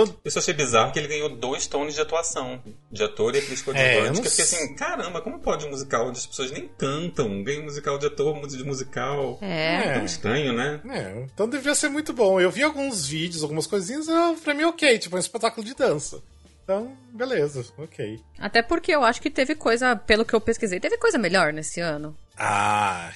Então, 0.04 0.16
Eu 0.24 0.30
só 0.30 0.38
achei 0.38 0.54
bizarro 0.54 0.92
que 0.92 0.98
ele 0.98 1.08
ganhou 1.08 1.28
dois 1.28 1.66
tones 1.66 1.94
de 1.94 2.00
atuação, 2.00 2.62
de 2.90 3.02
ator 3.02 3.34
e 3.34 3.38
atriz 3.38 3.60
É, 3.60 3.60
eu 3.60 3.64
coadjuvante. 3.74 4.06
não 4.14 4.22
que 4.22 4.26
eu 4.26 4.30
fiquei 4.30 4.44
assim, 4.44 4.74
caramba, 4.74 5.20
como 5.20 5.38
pode 5.40 5.66
um 5.66 5.70
musical 5.70 6.08
onde 6.08 6.18
as 6.18 6.26
pessoas 6.26 6.50
nem 6.50 6.68
cantam, 6.68 7.42
ganha 7.42 7.60
um 7.60 7.64
musical 7.64 7.98
de 7.98 8.06
ator, 8.06 8.46
de 8.46 8.64
musical? 8.64 9.38
É. 9.42 9.94
Tão 9.94 10.04
estranho, 10.04 10.52
né? 10.52 10.80
é, 10.88 11.24
então 11.32 11.48
devia 11.48 11.74
ser 11.74 11.88
muito 11.88 12.12
bom. 12.12 12.40
Eu 12.40 12.50
vi 12.50 12.62
alguns 12.62 13.06
vídeos, 13.06 13.42
algumas 13.42 13.66
coisinhas, 13.66 14.08
ah, 14.08 14.34
pra 14.42 14.54
mim 14.54 14.64
ok, 14.64 14.98
tipo, 14.98 15.16
é 15.16 15.18
um 15.18 15.20
espetáculo 15.20 15.64
de 15.66 15.74
dança. 15.74 16.22
Então, 16.64 16.96
beleza, 17.12 17.64
ok. 17.76 18.20
Até 18.38 18.62
porque 18.62 18.92
eu 18.94 19.02
acho 19.02 19.20
que 19.20 19.28
teve 19.30 19.54
coisa, 19.56 19.96
pelo 19.96 20.24
que 20.24 20.34
eu 20.34 20.40
pesquisei, 20.40 20.78
teve 20.78 20.96
coisa 20.98 21.18
melhor 21.18 21.52
nesse 21.52 21.80
ano. 21.80 22.16
Ah, 22.38 23.10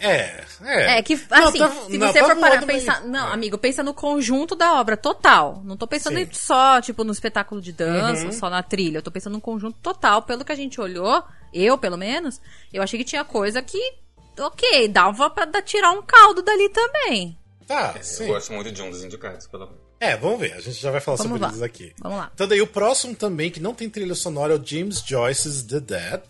é, 0.00 0.44
é. 0.62 0.98
É 0.98 1.02
que, 1.02 1.14
Não, 1.30 1.48
assim, 1.48 1.58
tá- 1.58 1.68
se 1.70 1.98
não, 1.98 2.06
você 2.12 2.18
tá 2.20 2.26
for 2.26 2.36
parar 2.36 2.58
pra 2.58 2.66
pensar. 2.66 3.00
meio- 3.00 3.12
Não, 3.12 3.28
é. 3.28 3.32
amigo, 3.32 3.58
pensa 3.58 3.82
no 3.82 3.92
conjunto 3.94 4.54
da 4.54 4.74
obra 4.80 4.96
total. 4.96 5.62
Não 5.64 5.76
tô 5.76 5.86
pensando 5.86 6.16
Sim. 6.16 6.22
em 6.22 6.32
só, 6.32 6.80
tipo, 6.80 7.04
no 7.04 7.12
espetáculo 7.12 7.60
de 7.60 7.72
dança, 7.72 8.26
Uhum. 8.26 8.32
só 8.32 8.48
na 8.50 8.62
trilha. 8.62 8.98
Eu 8.98 9.02
tô 9.02 9.10
pensando 9.10 9.34
no 9.34 9.40
conjunto 9.40 9.78
total. 9.82 10.22
Pelo 10.22 10.44
que 10.44 10.52
a 10.52 10.56
gente 10.56 10.80
olhou, 10.80 11.22
eu, 11.52 11.76
pelo 11.78 11.96
menos, 11.96 12.40
eu 12.72 12.82
achei 12.82 12.98
que 12.98 13.04
tinha 13.04 13.24
coisa 13.24 13.60
que, 13.62 13.94
ok, 14.38 14.88
dava 14.88 15.28
pra 15.30 15.46
tirar 15.62 15.90
um 15.92 16.02
caldo 16.02 16.42
dali 16.42 16.68
também. 16.70 17.38
Tá, 17.66 17.94
Eu 17.96 18.02
sim. 18.02 18.26
gosto 18.26 18.52
muito 18.52 18.70
de 18.70 18.82
um 18.82 18.90
dos 18.90 19.02
indicados, 19.02 19.46
pelo 19.46 19.66
menos. 19.66 19.82
É, 19.98 20.16
vamos 20.18 20.38
ver, 20.38 20.52
a 20.52 20.60
gente 20.60 20.74
já 20.78 20.90
vai 20.90 21.00
falar 21.00 21.16
Vamos 21.16 21.30
sobre 21.32 21.42
lá. 21.46 21.48
eles 21.48 21.62
aqui. 21.62 21.94
Vamos 22.02 22.18
lá. 22.18 22.30
Então 22.34 22.46
daí 22.46 22.60
o 22.60 22.66
próximo 22.66 23.14
também, 23.14 23.50
que 23.50 23.58
não 23.58 23.72
tem 23.72 23.88
trilha 23.88 24.14
sonora, 24.14 24.52
é 24.52 24.56
o 24.58 24.62
James 24.62 24.98
Joyce's 25.06 25.62
The 25.62 25.80
Dead. 25.80 26.20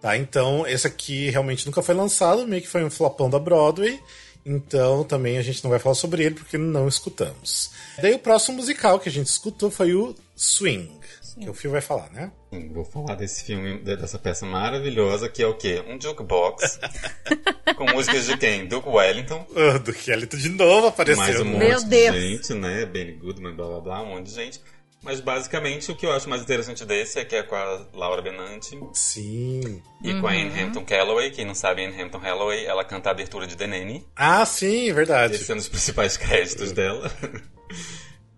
Tá, 0.00 0.16
então 0.16 0.66
esse 0.66 0.86
aqui 0.86 1.28
realmente 1.28 1.66
nunca 1.66 1.82
foi 1.82 1.94
lançado, 1.94 2.46
meio 2.46 2.62
que 2.62 2.68
foi 2.68 2.82
um 2.82 2.90
flopão 2.90 3.28
da 3.28 3.38
Broadway. 3.38 4.00
Então 4.44 5.04
também 5.04 5.36
a 5.36 5.42
gente 5.42 5.62
não 5.62 5.70
vai 5.70 5.78
falar 5.78 5.94
sobre 5.94 6.24
ele 6.24 6.34
porque 6.34 6.56
não 6.56 6.88
escutamos. 6.88 7.70
Daí 8.00 8.14
o 8.14 8.18
próximo 8.18 8.56
musical 8.56 8.98
que 8.98 9.08
a 9.08 9.12
gente 9.12 9.26
escutou 9.26 9.70
foi 9.70 9.94
o 9.94 10.14
Swing, 10.34 10.90
Sim. 11.20 11.40
que 11.40 11.50
o 11.50 11.54
Phil 11.54 11.70
vai 11.70 11.82
falar, 11.82 12.08
né? 12.10 12.32
Sim, 12.50 12.72
vou 12.72 12.84
falar 12.84 13.14
desse 13.16 13.44
filme, 13.44 13.78
dessa 13.80 14.18
peça 14.18 14.46
maravilhosa 14.46 15.28
que 15.28 15.42
é 15.42 15.46
o 15.46 15.54
quê? 15.54 15.84
Um 15.86 16.00
jukebox 16.00 16.80
com 17.76 17.84
músicas 17.92 18.24
de 18.24 18.38
quem? 18.38 18.66
Duke 18.66 18.88
Wellington. 18.88 19.46
Oh, 19.50 19.78
Duke 19.78 20.10
Wellington 20.10 20.38
de 20.38 20.48
novo 20.48 20.86
apareceu. 20.86 21.22
Mais 21.22 21.38
um 21.40 21.44
monte 21.44 21.58
Meu 21.58 21.78
de 21.78 21.84
Deus. 21.84 22.16
gente, 22.16 22.54
né? 22.54 22.86
Benny 22.86 23.12
Goodman, 23.12 23.54
blá 23.54 23.66
blá 23.66 23.80
blá, 23.80 24.02
um 24.02 24.06
monte 24.06 24.28
de 24.28 24.34
gente. 24.34 24.60
Mas 25.02 25.20
basicamente 25.20 25.90
o 25.90 25.96
que 25.96 26.04
eu 26.04 26.12
acho 26.12 26.28
mais 26.28 26.42
interessante 26.42 26.84
desse 26.84 27.18
é 27.18 27.24
que 27.24 27.34
é 27.34 27.42
com 27.42 27.54
a 27.56 27.86
Laura 27.94 28.20
Benanti. 28.20 28.78
Sim. 28.92 29.82
E 30.02 30.12
uhum. 30.12 30.20
com 30.20 30.26
a 30.26 30.32
Anne 30.32 30.50
uhum. 30.50 30.66
Hampton 30.66 30.84
Calloway. 30.84 31.30
Quem 31.30 31.46
não 31.46 31.54
sabe, 31.54 31.84
Anne 31.84 32.00
Hampton 32.00 32.20
Calloway, 32.20 32.66
ela 32.66 32.84
canta 32.84 33.08
a 33.08 33.12
abertura 33.12 33.46
de 33.46 33.56
The 33.56 33.66
Nanny. 33.66 34.06
Ah, 34.14 34.44
sim, 34.44 34.92
verdade. 34.92 35.36
Esse 35.36 35.50
é 35.50 35.54
um 35.54 35.58
dos 35.58 35.68
principais 35.68 36.16
créditos 36.18 36.72
dela. 36.72 37.10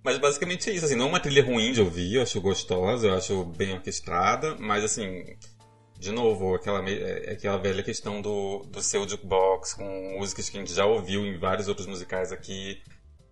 Mas 0.05 0.19
basicamente 0.19 0.69
é 0.69 0.73
isso, 0.73 0.85
assim, 0.85 0.97
não 0.97 1.07
é 1.07 1.09
uma 1.09 1.21
trilha 1.21 1.45
ruim 1.45 1.73
de 1.73 1.81
ouvir, 1.81 2.17
eu 2.17 2.23
acho 2.23 2.41
gostosa, 2.41 3.07
eu 3.07 3.15
acho 3.15 3.45
bem 3.45 3.73
orquestrada, 3.73 4.57
mas 4.59 4.83
assim, 4.83 5.25
de 5.97 6.11
novo, 6.11 6.57
aquela, 6.57 6.85
é, 6.89 7.31
é 7.31 7.33
aquela 7.35 7.57
velha 7.57 7.85
questão 7.85 8.21
do, 8.21 8.65
do 8.69 8.83
seu 8.83 9.09
jukebox 9.09 9.75
com 9.75 10.19
músicas 10.19 10.49
que 10.49 10.57
a 10.57 10.61
gente 10.61 10.75
já 10.75 10.85
ouviu 10.85 11.25
em 11.25 11.39
vários 11.39 11.69
outros 11.69 11.87
musicais 11.87 12.33
aqui, 12.33 12.83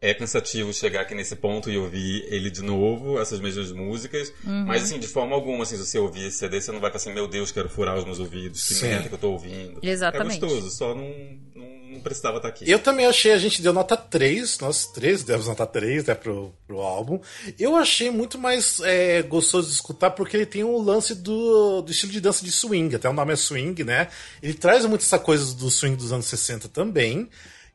é 0.01 0.15
cansativo 0.15 0.73
chegar 0.73 1.03
aqui 1.03 1.15
nesse 1.15 1.37
ponto 1.37 1.71
e 1.71 1.77
ouvir 1.77 2.25
ele 2.31 2.51
de 2.51 2.63
novo, 2.63 3.21
essas 3.21 3.39
mesmas 3.39 3.71
músicas. 3.71 4.33
Uhum. 4.45 4.65
Mas, 4.65 4.85
assim, 4.85 4.99
de 4.99 5.07
forma 5.07 5.35
alguma, 5.35 5.63
assim, 5.63 5.77
se 5.77 5.87
você 5.87 5.99
ouvir 5.99 6.27
esse 6.27 6.39
CD, 6.39 6.61
você 6.61 6.73
não 6.73 6.81
vai 6.81 6.91
pensar 6.91 7.11
assim, 7.11 7.15
meu 7.15 7.29
Deus, 7.29 7.53
quero 7.53 7.69
furar 7.69 7.99
os 7.99 8.05
meus 8.05 8.19
ouvidos, 8.19 8.67
que 8.67 8.83
merda 8.87 9.09
que 9.09 9.15
eu 9.15 9.19
tô 9.19 9.33
ouvindo. 9.33 9.79
Exatamente. 9.83 10.39
É 10.39 10.41
gostoso, 10.41 10.71
só 10.71 10.95
não, 10.95 11.13
não, 11.55 11.67
não, 11.91 12.01
precisava 12.01 12.39
estar 12.39 12.49
aqui. 12.49 12.71
Eu 12.71 12.79
também 12.79 13.05
achei, 13.05 13.33
a 13.33 13.39
gente 13.39 13.61
deu 13.61 13.75
nota 13.75 13.95
3, 13.95 14.59
nós 14.61 14.87
três 14.87 15.23
demos 15.23 15.47
nota 15.47 15.67
3, 15.67 16.07
né, 16.07 16.15
pro, 16.15 16.55
pro 16.67 16.81
álbum. 16.81 17.21
Eu 17.59 17.77
achei 17.77 18.11
muito 18.11 18.39
mais 18.39 18.81
é, 18.81 19.21
gostoso 19.21 19.69
de 19.69 19.75
escutar 19.75 20.13
porque 20.13 20.35
ele 20.35 20.47
tem 20.47 20.65
o 20.65 20.79
um 20.79 20.83
lance 20.83 21.15
do, 21.15 21.83
do 21.83 21.91
estilo 21.91 22.13
de 22.13 22.23
dança 22.23 22.43
de 22.43 22.51
swing, 22.51 22.97
até 22.97 23.09
o 23.09 23.13
nome 23.13 23.35
é 23.35 23.37
swing, 23.37 23.85
né? 23.85 24.09
Ele 24.43 24.55
traz 24.55 24.87
muito 24.87 25.03
essa 25.03 25.19
coisa 25.19 25.55
do 25.55 25.71
swing 25.71 25.95
dos 25.95 26.11
anos 26.11 26.25
60 26.25 26.69
também 26.69 27.29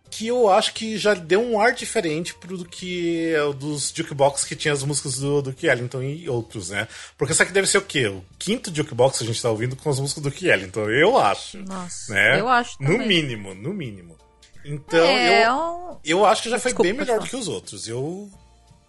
que 0.09 0.27
eu 0.27 0.49
acho 0.49 0.73
que 0.73 0.97
já 0.97 1.13
deu 1.13 1.41
um 1.41 1.59
ar 1.59 1.73
diferente 1.73 2.33
pro 2.33 2.57
do 2.57 2.65
que 2.65 3.33
é 3.33 3.43
o 3.43 3.53
dos 3.53 3.91
jukebox 3.93 4.43
que 4.43 4.55
tinha 4.55 4.73
as 4.73 4.83
músicas 4.83 5.17
do 5.19 5.41
Duke 5.41 5.67
Ellington 5.67 6.01
e 6.01 6.29
outros, 6.29 6.69
né? 6.69 6.87
Porque 7.17 7.33
isso 7.33 7.43
aqui 7.43 7.51
deve 7.51 7.67
ser 7.67 7.79
o 7.79 7.81
quê? 7.81 8.07
O 8.07 8.23
quinto 8.39 8.73
jukebox 8.73 9.17
que 9.17 9.23
a 9.23 9.27
gente 9.27 9.41
tá 9.41 9.49
ouvindo 9.49 9.75
com 9.75 9.89
as 9.89 9.99
músicas 9.99 10.23
do 10.23 10.29
Duke 10.29 10.47
Ellington, 10.47 10.89
eu 10.89 11.17
acho. 11.17 11.57
Nossa, 11.59 12.13
né? 12.13 12.39
eu 12.39 12.47
acho 12.47 12.77
também. 12.77 12.97
No 12.97 13.05
mínimo, 13.05 13.53
no 13.53 13.73
mínimo. 13.73 14.17
Então, 14.63 15.05
é, 15.05 15.45
eu, 15.45 15.99
eu 16.03 16.25
acho 16.25 16.43
que 16.43 16.49
já 16.49 16.57
foi 16.57 16.71
Desculpa, 16.71 16.89
bem 16.89 16.97
melhor 16.97 17.19
do 17.19 17.27
que 17.27 17.35
os 17.35 17.47
outros. 17.47 17.87
Eu 17.87 18.31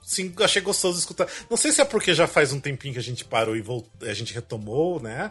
sim, 0.02 0.32
achei 0.40 0.62
gostoso 0.62 0.98
escutar. 0.98 1.28
Não 1.50 1.56
sei 1.56 1.72
se 1.72 1.80
é 1.80 1.84
porque 1.84 2.14
já 2.14 2.26
faz 2.26 2.52
um 2.52 2.60
tempinho 2.60 2.94
que 2.94 3.00
a 3.00 3.02
gente 3.02 3.24
parou 3.24 3.56
e 3.56 3.60
voltou, 3.60 4.08
a 4.08 4.14
gente 4.14 4.32
retomou, 4.32 5.00
né? 5.00 5.30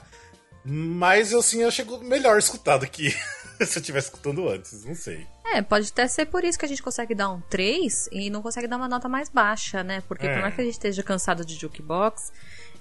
Mas 0.64 1.32
eu 1.32 1.42
sim 1.42 1.64
achei 1.64 1.86
melhor 2.02 2.38
escutado 2.38 2.86
que 2.88 3.10
se 3.66 3.78
eu 3.78 3.82
estivesse 3.82 4.08
escutando 4.08 4.48
antes, 4.50 4.84
não 4.84 4.96
sei. 4.96 5.26
É, 5.54 5.62
pode 5.62 5.90
até 5.90 6.08
ser 6.08 6.26
por 6.26 6.44
isso 6.44 6.58
que 6.58 6.66
a 6.66 6.68
gente 6.68 6.82
consegue 6.82 7.14
dar 7.14 7.30
um 7.30 7.40
3 7.42 8.10
e 8.12 8.30
não 8.30 8.42
consegue 8.42 8.68
dar 8.68 8.78
uma 8.78 8.88
nota 8.88 9.08
mais 9.08 9.30
baixa, 9.30 9.84
né? 9.84 10.02
Porque 10.08 10.26
é. 10.26 10.34
por 10.34 10.42
mais 10.42 10.56
que 10.56 10.62
a 10.62 10.64
gente 10.64 10.74
esteja 10.74 11.04
cansado 11.04 11.46
de 11.46 11.56
jukebox, 11.56 12.32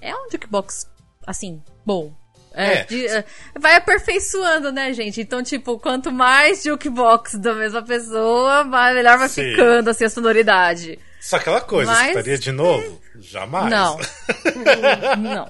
é 0.00 0.14
um 0.14 0.30
jukebox, 0.30 0.88
assim, 1.26 1.62
bom. 1.84 2.14
É, 2.54 2.78
é. 2.78 2.84
De, 2.84 3.06
é, 3.06 3.24
vai 3.58 3.74
aperfeiçoando, 3.74 4.72
né, 4.72 4.92
gente? 4.92 5.20
Então, 5.20 5.42
tipo, 5.42 5.78
quanto 5.78 6.10
mais 6.10 6.62
jukebox 6.62 7.34
da 7.34 7.52
mesma 7.52 7.82
pessoa, 7.82 8.64
mais, 8.64 8.94
melhor 8.94 9.18
vai 9.18 9.28
Sim. 9.28 9.50
ficando, 9.50 9.90
assim, 9.90 10.04
a 10.04 10.10
sonoridade. 10.10 10.98
Só 11.20 11.36
aquela 11.36 11.60
coisa, 11.60 11.90
Mas... 11.90 12.08
estaria 12.08 12.38
de 12.38 12.52
novo? 12.52 13.00
Jamais. 13.16 13.70
Não. 13.70 13.98
não. 15.18 15.48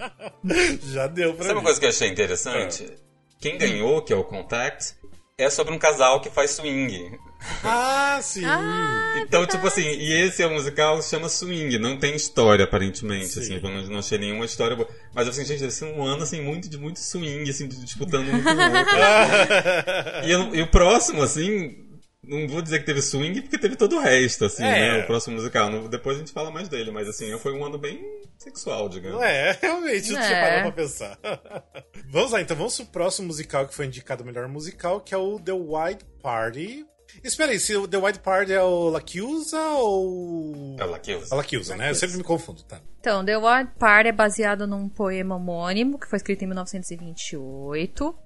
Já 0.83 1.06
deu 1.06 1.35
pra 1.35 1.42
Sabe 1.42 1.54
mim. 1.54 1.61
uma 1.61 1.64
coisa 1.64 1.80
que 1.80 1.87
eu 1.87 1.90
achei 1.90 2.09
interessante? 2.09 2.85
É. 2.85 2.97
Quem 3.40 3.59
ganhou, 3.59 4.00
que 4.02 4.12
é 4.12 4.16
o 4.16 4.25
Contact, 4.25 4.94
é 5.37 5.50
sobre 5.50 5.75
um 5.75 5.79
casal 5.79 6.21
que 6.21 6.31
faz 6.31 6.53
swing. 6.53 7.19
Ah, 7.62 8.21
sim. 8.23 8.45
Ah, 8.45 9.17
então, 9.19 9.45
tipo 9.47 9.67
assim, 9.67 9.83
e 9.83 10.12
esse 10.23 10.43
é 10.43 10.47
um 10.47 10.55
musical 10.55 11.03
chama 11.03 11.29
Swing, 11.29 11.79
não 11.79 11.99
tem 11.99 12.14
história, 12.14 12.64
aparentemente, 12.64 13.26
sim. 13.26 13.41
assim, 13.41 13.61
não, 13.61 13.83
não 13.83 13.99
achei 13.99 14.17
nenhuma 14.17 14.45
história 14.45 14.76
boa. 14.76 14.88
Mas 15.12 15.29
assim, 15.29 15.45
gente, 15.45 15.64
assim, 15.64 15.93
um 15.93 16.05
ano 16.05 16.23
assim, 16.23 16.41
muito 16.41 16.69
de 16.69 16.79
muito 16.79 17.00
swing, 17.00 17.49
assim, 17.50 17.69
disputando 17.69 18.29
um 18.29 18.43
com 18.43 18.49
o 18.49 18.53
outro. 18.53 20.55
e, 20.55 20.59
e 20.59 20.62
o 20.62 20.67
próximo, 20.69 21.23
assim, 21.23 21.84
não 22.26 22.49
vou 22.49 22.62
dizer 22.62 22.81
que 22.81 22.87
teve 22.87 23.02
swing, 23.02 23.43
porque 23.43 23.59
teve 23.59 23.76
todo 23.76 23.97
o 23.97 24.00
resto, 24.00 24.45
assim, 24.45 24.64
é. 24.64 24.99
né? 24.99 25.02
O 25.02 25.07
próximo 25.07 25.37
musical. 25.37 25.88
depois 25.88 26.16
a 26.16 26.21
gente 26.21 26.33
fala 26.33 26.50
mais 26.50 26.69
dele, 26.69 26.90
mas 26.90 27.09
assim, 27.09 27.37
foi 27.38 27.52
um 27.52 27.64
ano 27.64 27.78
bem 27.78 28.04
sexual, 28.38 28.88
digamos. 28.88 29.23
É, 29.23 29.59
realmente, 29.61 30.11
não 30.12 30.21
é. 30.21 30.26
tinha 30.26 30.40
parado 30.40 30.62
pra 30.62 30.73
pensar. 30.73 31.19
vamos 32.09 32.33
lá, 32.33 32.40
então 32.40 32.57
vamos 32.57 32.76
pro 32.76 32.87
próximo 32.87 33.28
musical 33.28 33.66
que 33.66 33.75
foi 33.75 33.87
indicado 33.87 34.23
o 34.23 34.26
melhor 34.26 34.49
musical, 34.49 35.00
que 35.00 35.14
é 35.14 35.19
o 35.19 35.38
The 35.38 35.52
White 35.52 36.04
Party. 36.23 36.87
Espera 37.23 37.52
aí, 37.52 37.61
se 37.61 37.76
o 37.76 37.87
The 37.87 37.99
White 37.99 38.19
Party 38.21 38.52
é 38.52 38.62
o 38.62 38.88
Lacusa 38.88 39.61
ou. 39.75 40.76
É 40.78 40.85
o 40.85 40.90
Lacusa. 40.90 41.28
É 41.31 41.35
o 41.35 41.37
Lacusa, 41.37 41.76
né? 41.76 41.90
Eu 41.90 41.95
sempre 41.95 42.16
me 42.16 42.25
confundo, 42.25 42.62
tá? 42.64 42.81
Então, 42.99 43.25
The 43.25 43.37
White 43.37 43.73
Party 43.78 44.09
é 44.09 44.12
baseado 44.12 44.66
num 44.66 44.88
poema 44.88 45.37
homônimo 45.37 45.99
que 45.99 46.09
foi 46.09 46.16
escrito 46.16 46.43
em 46.43 46.47
1928. 46.47 48.19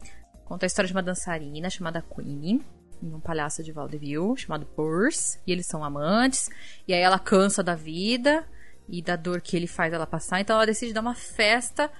Conta 0.44 0.64
a 0.64 0.68
história 0.68 0.86
de 0.86 0.94
uma 0.94 1.02
dançarina 1.02 1.68
chamada 1.68 2.02
Queenie 2.02 2.64
em 3.02 3.14
um 3.14 3.20
palhaço 3.20 3.62
de 3.62 3.72
vaudeville 3.72 4.36
chamado 4.36 4.66
Purse, 4.66 5.38
e 5.46 5.52
eles 5.52 5.66
são 5.66 5.84
amantes, 5.84 6.48
e 6.86 6.94
aí 6.94 7.00
ela 7.00 7.18
cansa 7.18 7.62
da 7.62 7.74
vida 7.74 8.44
e 8.88 9.02
da 9.02 9.16
dor 9.16 9.40
que 9.40 9.56
ele 9.56 9.66
faz 9.66 9.92
ela 9.92 10.06
passar, 10.06 10.40
então 10.40 10.56
ela 10.56 10.66
decide 10.66 10.92
dar 10.92 11.00
uma 11.00 11.14
festa 11.14 11.90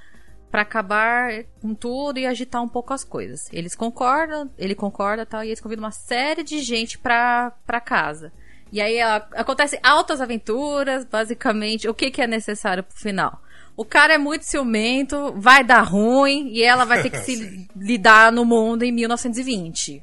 para 0.51 0.63
acabar 0.63 1.45
com 1.61 1.75
tudo 1.75 2.19
e 2.19 2.27
agitar 2.27 2.63
um 2.63 2.69
pouco 2.69 2.95
as 2.95 3.05
coisas. 3.05 3.49
Eles 3.53 3.75
concordam, 3.75 4.51
ele 4.57 4.75
concorda 4.75 5.27
tal, 5.27 5.45
e 5.45 5.49
eles 5.49 5.61
convidam 5.61 5.85
uma 5.85 5.91
série 5.91 6.43
de 6.43 6.61
gente 6.61 6.99
pra, 6.99 7.53
pra 7.67 7.81
casa. 7.81 8.33
E 8.71 8.81
aí 8.81 9.01
acontecem 9.01 9.79
altas 9.83 10.21
aventuras, 10.21 11.05
basicamente, 11.05 11.89
o 11.89 11.95
que, 11.95 12.11
que 12.11 12.21
é 12.21 12.27
necessário 12.27 12.83
pro 12.83 12.97
final? 12.97 13.43
O 13.77 13.85
cara 13.85 14.15
é 14.15 14.19
muito 14.19 14.43
ciumento, 14.43 15.33
vai 15.37 15.63
dar 15.63 15.83
ruim 15.83 16.49
e 16.49 16.63
ela 16.63 16.85
vai 16.85 17.03
ter 17.03 17.11
que 17.11 17.19
se 17.25 17.69
lidar 17.77 18.33
no 18.33 18.45
mundo 18.45 18.83
em 18.83 18.93
1920. 18.93 20.03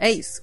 É 0.00 0.10
isso. 0.10 0.40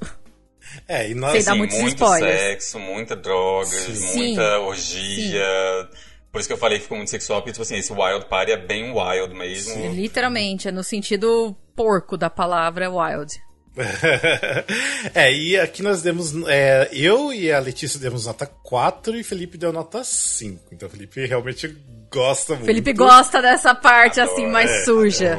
É, 0.88 1.10
e 1.10 1.16
nós, 1.16 1.32
Sem 1.32 1.44
dar 1.44 1.52
assim, 1.52 1.58
muitos 1.58 1.78
muito 1.80 1.96
spoilers. 1.96 2.40
sexo, 2.40 2.80
muita 2.80 3.16
drogas, 3.16 3.70
Sim. 3.70 4.18
muita 4.18 4.60
orgia. 4.60 5.90
Sim. 5.92 5.98
Por 6.32 6.40
isso 6.40 6.48
que 6.48 6.54
eu 6.54 6.58
falei 6.58 6.78
que 6.78 6.84
ficou 6.84 6.98
muito 6.98 7.10
sexual, 7.10 7.42
porque, 7.42 7.54
tipo 7.54 7.64
assim, 7.64 7.78
esse 7.78 7.92
wild 7.92 8.26
party 8.26 8.52
é 8.52 8.58
bem 8.58 8.92
wild 8.92 9.34
mesmo. 9.34 9.74
Sim, 9.74 9.94
literalmente, 9.94 10.68
é 10.68 10.72
no 10.72 10.84
sentido 10.84 11.56
porco 11.76 12.16
da 12.16 12.30
palavra 12.30 12.92
wild. 12.92 13.34
é, 15.14 15.34
e 15.34 15.58
aqui 15.58 15.82
nós 15.82 16.02
demos. 16.02 16.34
É, 16.48 16.90
eu 16.92 17.32
e 17.32 17.52
a 17.52 17.60
Letícia 17.60 18.00
demos 18.00 18.26
nota 18.26 18.46
4 18.46 19.16
e 19.18 19.24
Felipe 19.24 19.58
deu 19.58 19.72
nota 19.72 20.04
5. 20.04 20.66
Então, 20.72 20.90
Felipe 20.90 21.26
realmente 21.26 21.76
gosta 22.12 22.54
muito. 22.54 22.66
Felipe 22.66 22.94
gosta 22.94 23.42
dessa 23.42 23.76
parte 23.76 24.20
adoro, 24.20 24.36
assim 24.36 24.48
mais 24.48 24.70
é, 24.70 24.86
suja. 24.86 25.38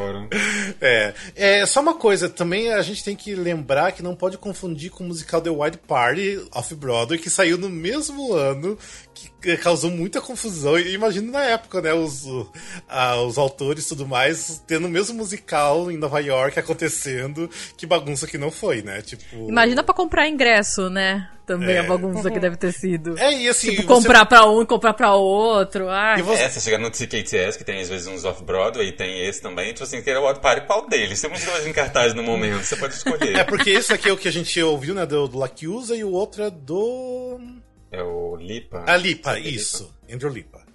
É, 0.81 1.15
é, 1.35 1.67
só 1.67 1.81
uma 1.81 1.95
coisa, 1.95 2.29
também 2.29 2.73
a 2.73 2.83
gente 2.83 3.03
tem 3.03 3.17
que 3.17 3.35
lembrar 3.35 3.93
que 3.93 4.03
não 4.03 4.15
pode 4.15 4.39
confundir 4.39 4.91
com 4.91 5.05
o 5.05 5.07
musical 5.09 5.41
The 5.41 5.51
White 5.51 5.79
Party 5.79 6.47
Off-Broadway, 6.53 7.19
que 7.19 7.31
saiu 7.31 7.59
no 7.59 7.69
mesmo 7.69 8.33
ano, 8.33 8.79
que 9.41 9.57
causou 9.57 9.91
muita 9.91 10.21
confusão. 10.21 10.79
E 10.79 10.93
imagina 10.95 11.33
na 11.33 11.45
época, 11.45 11.81
né, 11.81 11.93
os, 11.93 12.25
os 12.25 13.39
autores 13.39 13.85
e 13.85 13.89
tudo 13.89 14.07
mais, 14.07 14.63
tendo 14.67 14.87
o 14.87 14.91
mesmo 14.91 15.17
musical 15.17 15.91
em 15.91 15.97
Nova 15.97 16.21
York 16.21 16.59
acontecendo, 16.59 17.51
que 17.77 17.87
bagunça 17.87 18.27
que 18.27 18.39
não 18.39 18.51
foi, 18.51 18.83
né? 18.83 19.03
Tipo... 19.03 19.49
Imagina 19.49 19.83
para 19.83 19.95
comprar 19.95 20.29
ingresso, 20.29 20.89
né? 20.91 21.29
Também 21.49 21.77
é. 21.77 21.79
a 21.79 21.83
bagunça 21.83 22.31
que 22.31 22.39
deve 22.39 22.57
ter 22.57 22.73
sido. 22.73 23.19
É, 23.19 23.33
e 23.33 23.49
assim. 23.49 23.71
Tipo, 23.71 23.89
comprar 23.89 24.27
pra 24.27 24.47
um 24.47 24.61
e 24.61 24.67
comprar 24.67 24.93
pra 24.93 25.15
outro. 25.15 25.89
Ai. 25.89 26.19
E 26.19 26.23
você... 26.23 26.43
É, 26.43 26.51
você 26.51 26.61
chega 26.61 26.77
no 26.77 26.91
TKTS, 26.91 27.57
que 27.57 27.65
tem 27.65 27.81
às 27.81 27.89
vezes 27.89 28.07
uns 28.07 28.23
off-Broadway, 28.23 28.89
e 28.89 28.93
tem 28.93 29.27
esse 29.27 29.41
também, 29.41 29.73
tipo 29.73 29.83
assim, 29.83 30.03
que 30.03 30.11
era 30.11 30.21
o 30.21 30.27
Wild 30.27 30.41
Party, 30.41 30.67
qual 30.67 30.87
deles? 30.87 31.19
Tem 31.19 31.31
muitos 31.31 31.49
dois 31.49 31.67
em 31.67 31.73
cartaz 31.73 32.13
no 32.13 32.23
momento, 32.23 32.65
você 32.65 32.77
pode 32.77 32.93
escolher. 32.93 33.35
É, 33.35 33.45
porque 33.45 33.71
esse 33.71 33.95
aqui 33.95 34.11
é 34.11 34.13
o 34.13 34.17
que 34.19 34.29
a 34.29 34.31
gente 34.31 34.63
ouviu, 34.63 34.95
né, 34.95 35.07
do, 35.07 35.27
do 35.27 35.39
Lacusa, 35.39 35.97
e 35.97 36.05
o 36.05 36.13
outro 36.13 36.43
é 36.43 36.51
do. 36.51 37.41
É 37.91 38.03
o 38.03 38.37
Lipa. 38.37 38.85
A 38.87 38.97
Lipa, 38.97 39.39
isso. 39.39 39.85
Lipa. 39.85 40.15
Andrew 40.15 40.31
Lipa. 40.31 40.69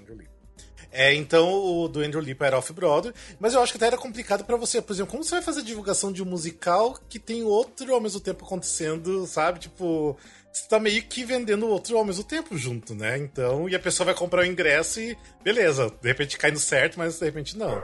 É, 0.96 1.12
então 1.12 1.51
o 1.51 1.88
do 1.88 2.01
Andrew 2.01 2.22
Lipa 2.22 2.46
era 2.46 2.58
off-Broadway, 2.60 3.15
mas 3.39 3.55
eu 3.55 3.62
acho 3.62 3.74
que 3.74 3.77
até 3.77 3.88
era 3.88 3.98
complicado 3.98 4.46
para 4.46 4.55
você. 4.55 4.79
Por 4.79 4.93
exemplo, 4.93 5.12
como 5.12 5.24
você 5.24 5.32
vai 5.32 5.41
fazer 5.41 5.63
divulgação 5.63 6.12
de 6.12 6.22
um 6.22 6.25
musical 6.25 7.00
que 7.10 7.17
tem 7.17 7.43
outro 7.43 7.91
ao 7.96 8.00
mesmo 8.00 8.20
tempo 8.20 8.46
acontecendo, 8.46 9.25
sabe? 9.25 9.60
Tipo, 9.60 10.15
você 10.51 10.67
tá 10.67 10.79
meio 10.79 11.01
que 11.01 11.25
vendendo 11.25 11.67
outro 11.67 11.98
ao 11.98 12.05
mesmo 12.05 12.24
tempo 12.24 12.55
junto, 12.55 12.93
né? 12.93 13.17
Então, 13.17 13.67
e 13.67 13.75
a 13.75 13.79
pessoa 13.79 14.05
vai 14.05 14.13
comprar 14.13 14.43
o 14.43 14.46
ingresso 14.46 15.01
e 15.01 15.17
beleza, 15.43 15.91
de 16.00 16.08
repente 16.08 16.38
cai 16.38 16.51
no 16.51 16.60
certo, 16.60 17.00
mas 17.00 17.17
de 17.17 17.25
repente 17.25 17.58
não. 17.58 17.82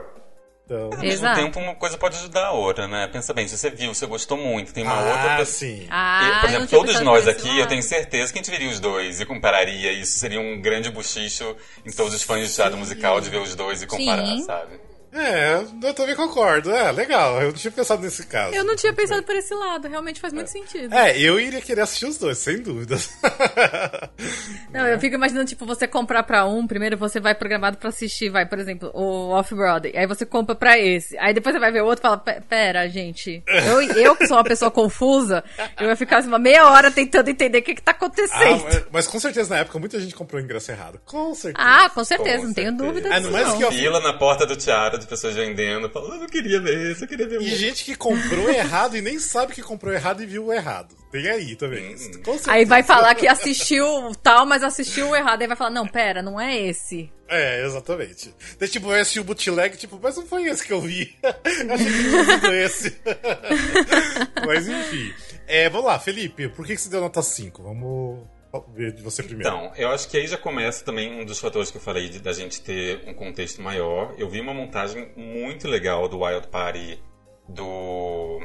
Então... 0.70 0.90
Ao 0.92 0.98
mesmo 1.00 1.34
tempo, 1.34 1.58
uma 1.58 1.74
coisa 1.74 1.98
pode 1.98 2.16
ajudar 2.16 2.46
a 2.46 2.52
outra, 2.52 2.86
né? 2.86 3.08
Pensa 3.08 3.34
bem, 3.34 3.48
se 3.48 3.58
você 3.58 3.70
viu, 3.70 3.92
você 3.92 4.06
gostou 4.06 4.38
muito, 4.38 4.72
tem 4.72 4.84
uma 4.84 4.94
ah, 4.94 5.10
outra 5.10 5.36
pessoa. 5.38 5.46
sim. 5.46 5.86
Ah, 5.90 6.22
E, 6.22 6.40
por 6.40 6.48
exemplo, 6.48 6.68
todos 6.68 7.00
nós 7.00 7.26
aqui, 7.26 7.58
eu 7.58 7.66
tenho 7.66 7.82
certeza 7.82 8.32
que 8.32 8.38
a 8.38 8.42
gente 8.42 8.50
veria 8.52 8.70
os 8.70 8.78
dois 8.78 9.20
e 9.20 9.26
compararia. 9.26 9.92
Isso 9.92 10.18
seria 10.20 10.40
um 10.40 10.60
grande 10.60 10.88
buchicho 10.88 11.56
em 11.84 11.90
todos 11.90 12.14
os 12.14 12.22
fãs 12.22 12.48
de 12.48 12.54
teatro 12.54 12.78
musical 12.78 13.20
de 13.20 13.28
ver 13.28 13.40
os 13.40 13.56
dois 13.56 13.82
e 13.82 13.86
comparar, 13.86 14.24
Sim. 14.24 14.44
sabe? 14.44 14.89
É, 15.12 15.64
eu 15.82 15.94
também 15.94 16.14
concordo. 16.14 16.70
É, 16.70 16.92
legal. 16.92 17.40
Eu 17.40 17.48
não 17.48 17.52
tinha 17.52 17.70
pensado 17.70 18.00
nesse 18.02 18.24
caso. 18.26 18.54
Eu 18.54 18.62
não 18.64 18.76
tinha 18.76 18.92
pensado 18.92 19.22
por 19.24 19.34
esse 19.34 19.52
lado, 19.54 19.88
realmente 19.88 20.20
faz 20.20 20.32
muito 20.32 20.48
sentido. 20.50 20.94
É, 20.94 21.18
eu 21.18 21.38
iria 21.40 21.60
querer 21.60 21.80
assistir 21.80 22.06
os 22.06 22.16
dois, 22.18 22.38
sem 22.38 22.58
dúvidas. 22.62 23.10
Não, 24.72 24.86
eu 24.86 25.00
fico 25.00 25.14
imaginando, 25.16 25.46
tipo, 25.46 25.66
você 25.66 25.86
comprar 25.88 26.22
pra 26.22 26.46
um, 26.46 26.66
primeiro 26.66 26.96
você 26.96 27.18
vai 27.18 27.34
programado 27.34 27.76
pra 27.76 27.88
assistir, 27.88 28.30
vai, 28.30 28.46
por 28.46 28.58
exemplo, 28.58 28.90
o 28.94 29.30
Off-Broadway, 29.30 29.96
aí 29.96 30.06
você 30.06 30.24
compra 30.24 30.54
pra 30.54 30.78
esse, 30.78 31.18
aí 31.18 31.34
depois 31.34 31.54
você 31.54 31.60
vai 31.60 31.72
ver 31.72 31.82
o 31.82 31.86
outro 31.86 32.00
e 32.02 32.06
fala, 32.06 32.18
"Pe- 32.18 32.40
pera, 32.48 32.88
gente, 32.88 33.42
eu, 33.48 33.82
eu 33.82 34.14
que 34.16 34.26
sou 34.28 34.36
uma 34.36 34.44
pessoa 34.44 34.70
confusa, 34.70 35.42
eu 35.80 35.88
ia 35.88 35.96
ficar 35.96 36.18
assim, 36.18 36.28
uma 36.28 36.38
meia 36.38 36.66
hora 36.70 36.90
tentando 36.90 37.28
entender 37.28 37.58
o 37.58 37.62
que 37.62 37.74
que 37.74 37.82
tá 37.82 37.90
Ah, 37.90 37.94
acontecendo. 37.96 38.62
mas, 38.64 38.84
mas 38.92 39.06
com 39.08 39.18
certeza 39.18 39.50
na 39.54 39.60
época 39.60 39.78
muita 39.78 39.98
gente 39.98 40.14
comprou 40.14 40.40
o 40.40 40.44
ingresso 40.44 40.70
errado. 40.70 41.00
Com 41.04 41.34
certeza. 41.34 41.66
Ah, 41.68 41.90
com 41.90 42.04
certeza, 42.04 42.38
Com 42.38 42.46
não 42.46 42.54
tenho 42.54 42.68
certeza. 42.68 42.88
dúvida 42.92 43.08
Ah, 43.08 43.18
disso, 43.18 43.30
não, 43.30 43.38
mas 43.38 43.48
não. 43.48 43.58
que 43.58 43.64
eu- 43.64 43.72
Fila 43.72 44.00
na 44.00 44.12
porta 44.12 44.46
do 44.46 44.56
teatro 44.56 44.99
de 45.00 45.06
pessoas 45.06 45.34
vendendo, 45.34 45.88
falando, 45.90 46.14
eu 46.14 46.20
não 46.20 46.26
queria 46.26 46.60
ver 46.60 46.92
isso, 46.92 47.04
eu 47.04 47.08
queria 47.08 47.26
ver 47.26 47.38
o 47.38 47.42
E 47.42 47.44
outro." 47.44 47.58
gente 47.58 47.84
que 47.84 47.96
comprou 47.96 48.48
errado 48.48 48.96
e 48.96 49.02
nem 49.02 49.18
sabe 49.18 49.54
que 49.54 49.62
comprou 49.62 49.92
errado 49.92 50.22
e 50.22 50.26
viu 50.26 50.46
o 50.46 50.52
errado. 50.52 50.94
Tem 51.10 51.28
aí 51.28 51.56
também. 51.56 51.94
Hum. 51.94 52.22
Aí 52.46 52.64
vai 52.64 52.82
falar 52.82 53.14
que 53.16 53.26
assistiu 53.26 53.84
tal, 54.22 54.46
mas 54.46 54.62
assistiu 54.62 55.08
o 55.08 55.16
errado, 55.16 55.42
aí 55.42 55.48
vai 55.48 55.56
falar, 55.56 55.70
não, 55.70 55.86
pera, 55.86 56.22
não 56.22 56.40
é 56.40 56.56
esse. 56.56 57.10
É, 57.28 57.64
exatamente. 57.64 58.34
Daí, 58.58 58.68
tipo, 58.68 58.88
vai 58.88 59.00
assistir 59.00 59.20
o 59.20 59.24
bootleg, 59.24 59.76
tipo, 59.76 59.98
mas 60.02 60.16
não 60.16 60.26
foi 60.26 60.44
esse 60.44 60.64
que 60.64 60.72
eu 60.72 60.80
vi. 60.80 61.16
Achei 61.22 61.86
que 61.86 62.24
sido 62.24 62.54
esse. 62.54 62.96
mas 64.46 64.68
enfim. 64.68 65.12
É, 65.46 65.68
vamos 65.68 65.86
lá, 65.86 65.98
Felipe, 65.98 66.48
por 66.48 66.64
que 66.66 66.74
que 66.74 66.80
você 66.80 66.88
deu 66.88 67.00
nota 67.00 67.22
5? 67.22 67.62
Vamos 67.62 68.20
de 68.94 69.02
você 69.02 69.22
primeiro. 69.22 69.48
Então, 69.48 69.72
eu 69.76 69.90
acho 69.90 70.08
que 70.08 70.16
aí 70.16 70.26
já 70.26 70.36
começa 70.36 70.84
também 70.84 71.20
um 71.20 71.24
dos 71.24 71.38
fatores 71.38 71.70
que 71.70 71.76
eu 71.76 71.80
falei 71.80 72.08
de, 72.08 72.18
da 72.18 72.32
gente 72.32 72.60
ter 72.60 73.02
um 73.06 73.14
contexto 73.14 73.62
maior. 73.62 74.14
Eu 74.18 74.28
vi 74.28 74.40
uma 74.40 74.52
montagem 74.52 75.12
muito 75.16 75.68
legal 75.68 76.08
do 76.08 76.22
Wild 76.24 76.48
Party 76.48 77.00
do. 77.48 78.40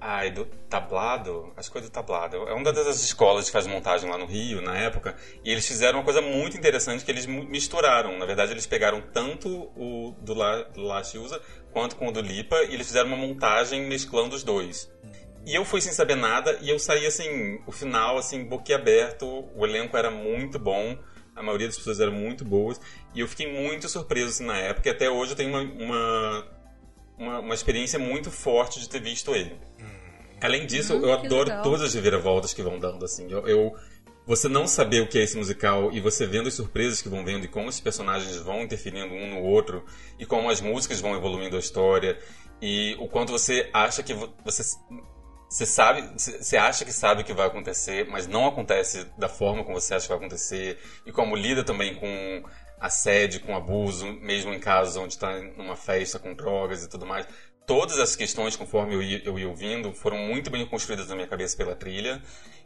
Ai, 0.00 0.30
do 0.30 0.44
Tablado? 0.44 1.52
Que 1.56 1.70
foi 1.70 1.80
do 1.80 1.90
Tablado. 1.90 2.36
É 2.48 2.52
uma 2.52 2.72
das 2.72 3.02
escolas 3.02 3.46
que 3.46 3.50
faz 3.50 3.66
montagem 3.66 4.08
lá 4.08 4.16
no 4.16 4.26
Rio, 4.26 4.60
na 4.60 4.76
época. 4.76 5.16
E 5.42 5.50
eles 5.50 5.66
fizeram 5.66 5.98
uma 5.98 6.04
coisa 6.04 6.20
muito 6.20 6.56
interessante 6.56 7.04
que 7.04 7.10
eles 7.10 7.26
misturaram. 7.26 8.16
Na 8.16 8.26
verdade, 8.26 8.52
eles 8.52 8.66
pegaram 8.66 9.02
tanto 9.12 9.48
o 9.74 10.14
do 10.20 10.34
La, 10.34 10.62
do 10.62 10.82
La 10.82 11.02
Chiusa 11.02 11.40
quanto 11.72 11.96
com 11.96 12.08
o 12.08 12.12
do 12.12 12.20
Lipa 12.20 12.56
e 12.64 12.74
eles 12.74 12.86
fizeram 12.86 13.08
uma 13.08 13.16
montagem 13.16 13.82
mesclando 13.82 14.36
os 14.36 14.44
dois. 14.44 14.88
E 15.46 15.54
eu 15.54 15.64
fui 15.64 15.80
sem 15.80 15.92
saber 15.92 16.16
nada 16.16 16.58
e 16.60 16.68
eu 16.68 16.78
saí 16.78 17.06
assim, 17.06 17.60
o 17.66 17.72
final 17.72 18.18
assim, 18.18 18.44
boquiaberto, 18.44 19.26
o 19.54 19.64
elenco 19.64 19.96
era 19.96 20.10
muito 20.10 20.58
bom, 20.58 20.98
a 21.36 21.42
maioria 21.42 21.68
das 21.68 21.76
pessoas 21.76 22.00
eram 22.00 22.12
muito 22.12 22.44
boas 22.44 22.80
e 23.14 23.20
eu 23.20 23.28
fiquei 23.28 23.46
muito 23.52 23.88
surpreso 23.88 24.28
assim, 24.30 24.44
na 24.44 24.58
época 24.58 24.88
e 24.88 24.92
até 24.92 25.08
hoje 25.08 25.32
eu 25.32 25.36
tenho 25.36 25.50
uma, 25.50 25.60
uma, 25.62 26.46
uma, 27.16 27.38
uma 27.40 27.54
experiência 27.54 27.96
muito 27.98 28.30
forte 28.30 28.80
de 28.80 28.88
ter 28.88 29.00
visto 29.00 29.34
ele. 29.36 29.56
Além 30.40 30.66
disso, 30.66 30.94
Hum, 30.96 31.02
eu 31.04 31.12
adoro 31.12 31.48
legal. 31.48 31.62
todas 31.62 31.82
as 31.82 31.94
reviravoltas 31.94 32.52
que 32.52 32.62
vão 32.62 32.78
dando 32.78 33.04
assim. 33.04 33.30
Eu, 33.30 33.46
eu- 33.46 33.74
você 34.26 34.48
não 34.48 34.66
saber 34.66 35.00
o 35.02 35.06
que 35.06 35.18
é 35.18 35.22
esse 35.22 35.36
musical 35.36 35.92
e 35.92 36.00
você 36.00 36.26
vendo 36.26 36.48
as 36.48 36.54
surpresas 36.54 37.00
que 37.00 37.08
vão 37.08 37.24
vendo 37.24 37.44
e 37.44 37.48
como 37.48 37.68
os 37.68 37.78
personagens 37.78 38.34
vão 38.38 38.62
interferindo 38.62 39.14
um 39.14 39.30
no 39.30 39.40
outro 39.40 39.84
e 40.18 40.26
como 40.26 40.50
as 40.50 40.60
músicas 40.60 41.00
vão 41.00 41.14
evoluindo 41.14 41.54
a 41.54 41.60
história 41.60 42.18
e 42.60 42.96
o 42.98 43.06
quanto 43.06 43.30
você 43.30 43.70
acha 43.72 44.02
que 44.02 44.12
vo- 44.12 44.34
você 44.44 44.64
você 45.48 45.64
sabe, 45.66 46.02
você 46.16 46.56
acha 46.56 46.84
que 46.84 46.92
sabe 46.92 47.22
o 47.22 47.24
que 47.24 47.32
vai 47.32 47.46
acontecer, 47.46 48.06
mas 48.08 48.26
não 48.26 48.46
acontece 48.46 49.06
da 49.16 49.28
forma 49.28 49.62
como 49.64 49.80
você 49.80 49.94
acha 49.94 50.02
que 50.06 50.08
vai 50.08 50.18
acontecer 50.18 50.78
e 51.06 51.12
como 51.12 51.36
lida 51.36 51.62
também 51.64 51.94
com 51.94 52.42
assédio, 52.80 53.40
com 53.40 53.56
abuso, 53.56 54.06
mesmo 54.20 54.52
em 54.52 54.58
casos 54.60 54.96
onde 54.96 55.14
está 55.14 55.40
numa 55.56 55.76
festa 55.76 56.18
com 56.18 56.34
drogas 56.34 56.84
e 56.84 56.88
tudo 56.88 57.06
mais. 57.06 57.26
Todas 57.66 57.98
essas 57.98 58.14
questões, 58.14 58.54
conforme 58.54 58.94
eu 58.94 59.02
ia, 59.02 59.22
eu 59.24 59.38
ia 59.38 59.48
ouvindo, 59.48 59.92
foram 59.92 60.18
muito 60.18 60.50
bem 60.50 60.64
construídas 60.66 61.08
na 61.08 61.14
minha 61.16 61.26
cabeça 61.26 61.56
pela 61.56 61.74
trilha. 61.74 62.22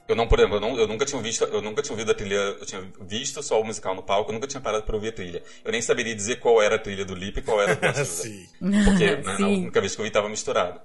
Eu 0.08 0.16
não, 0.16 0.26
por 0.26 0.38
exemplo, 0.38 0.56
eu, 0.56 0.60
não- 0.60 0.76
eu 0.78 0.86
nunca 0.88 1.06
tinha 1.06 1.22
visto, 1.22 1.44
eu 1.44 1.62
nunca 1.62 1.80
tinha 1.82 1.92
ouvido 1.92 2.10
a 2.10 2.14
trilha, 2.14 2.34
eu 2.34 2.66
tinha 2.66 2.82
visto 3.00 3.42
só 3.42 3.60
o 3.60 3.64
musical 3.64 3.94
no 3.94 4.02
palco, 4.02 4.30
eu 4.30 4.34
nunca 4.34 4.46
tinha 4.46 4.60
parado 4.60 4.84
para 4.84 4.94
ouvir 4.94 5.08
a 5.08 5.12
trilha. 5.12 5.42
Eu 5.64 5.70
nem 5.72 5.80
saberia 5.80 6.14
dizer 6.14 6.36
qual 6.40 6.60
era 6.60 6.74
a 6.74 6.78
trilha 6.78 7.04
do 7.04 7.14
Lip 7.14 7.38
e 7.38 7.42
qual 7.42 7.62
era 7.62 7.72
a 7.72 7.76
do. 7.92 8.04
Sim. 8.04 8.46
Porque 8.84 9.16
né, 9.16 9.22
na 9.38 9.46
única 9.48 9.80
vez 9.80 9.94
que 9.94 10.00
eu 10.00 10.04
vi 10.04 10.08
estava 10.08 10.28
misturado. 10.28 10.80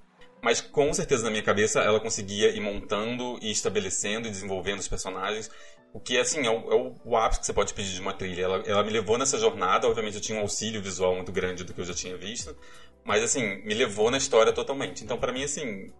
Mas 0.45 0.61
com 0.61 0.93
certeza 0.93 1.23
na 1.23 1.31
minha 1.31 1.41
cabeça 1.41 1.79
ela 1.81 1.99
conseguia 1.99 2.49
ir 2.55 2.59
montando 2.61 3.39
e 3.41 3.49
estabelecendo 3.49 4.27
e 4.27 4.31
desenvolvendo 4.31 4.77
os 4.77 4.87
personagens. 4.87 5.49
O 5.91 5.99
que 5.99 6.19
assim 6.19 6.45
é 6.45 6.49
o, 6.51 6.71
é 6.71 6.75
o- 6.75 6.93
o 7.03 7.17
ápice 7.17 7.39
que 7.39 7.45
você 7.47 7.53
pode 7.53 7.73
pedir 7.73 7.93
de 7.95 7.99
uma 7.99 8.13
trilha. 8.13 8.43
Ela, 8.43 8.63
ela 8.67 8.83
me 8.83 8.91
levou 8.91 9.17
nessa 9.17 9.39
jornada, 9.39 9.87
obviamente 9.87 10.13
eu 10.17 10.21
tinha 10.21 10.37
um 10.37 10.41
auxílio 10.41 10.79
visual 10.83 11.15
muito 11.15 11.31
grande 11.31 11.63
do 11.63 11.73
que 11.73 11.81
eu 11.81 11.85
já 11.85 11.95
tinha 11.95 12.15
visto, 12.15 12.55
mas 13.03 13.23
assim, 13.23 13.63
me 13.65 13.73
levou 13.73 14.11
na 14.11 14.17
história 14.19 14.53
totalmente. 14.53 15.03
Então 15.03 15.17
para 15.17 15.31
mim 15.33 15.43
assim, 15.43 15.91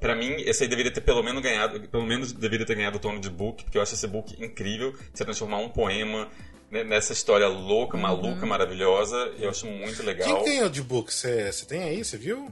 Pra 0.00 0.14
mim, 0.14 0.32
esse 0.42 0.62
aí 0.62 0.68
deveria 0.68 0.92
ter 0.92 1.00
pelo 1.00 1.22
menos 1.24 1.42
ganhado, 1.42 1.88
pelo 1.88 2.04
menos 2.06 2.32
deveria 2.32 2.64
ter 2.64 2.76
ganhado 2.76 2.98
o 2.98 3.00
tono 3.00 3.20
de 3.20 3.28
book, 3.28 3.64
porque 3.64 3.78
eu 3.78 3.82
acho 3.82 3.94
esse 3.94 4.06
book 4.06 4.32
incrível, 4.40 4.94
você 5.12 5.24
transformar 5.24 5.58
um 5.58 5.68
poema 5.68 6.28
né, 6.70 6.84
nessa 6.84 7.12
história 7.12 7.48
louca, 7.48 7.96
maluca, 7.96 8.46
maravilhosa, 8.46 9.16
eu 9.40 9.50
acho 9.50 9.66
muito 9.66 10.00
legal. 10.04 10.36
Quem 10.44 10.52
ganhou 10.54 10.68
de 10.68 10.82
book? 10.82 11.12
Você 11.12 11.50
tem 11.66 11.82
aí? 11.82 12.04
Você 12.04 12.16
viu? 12.16 12.48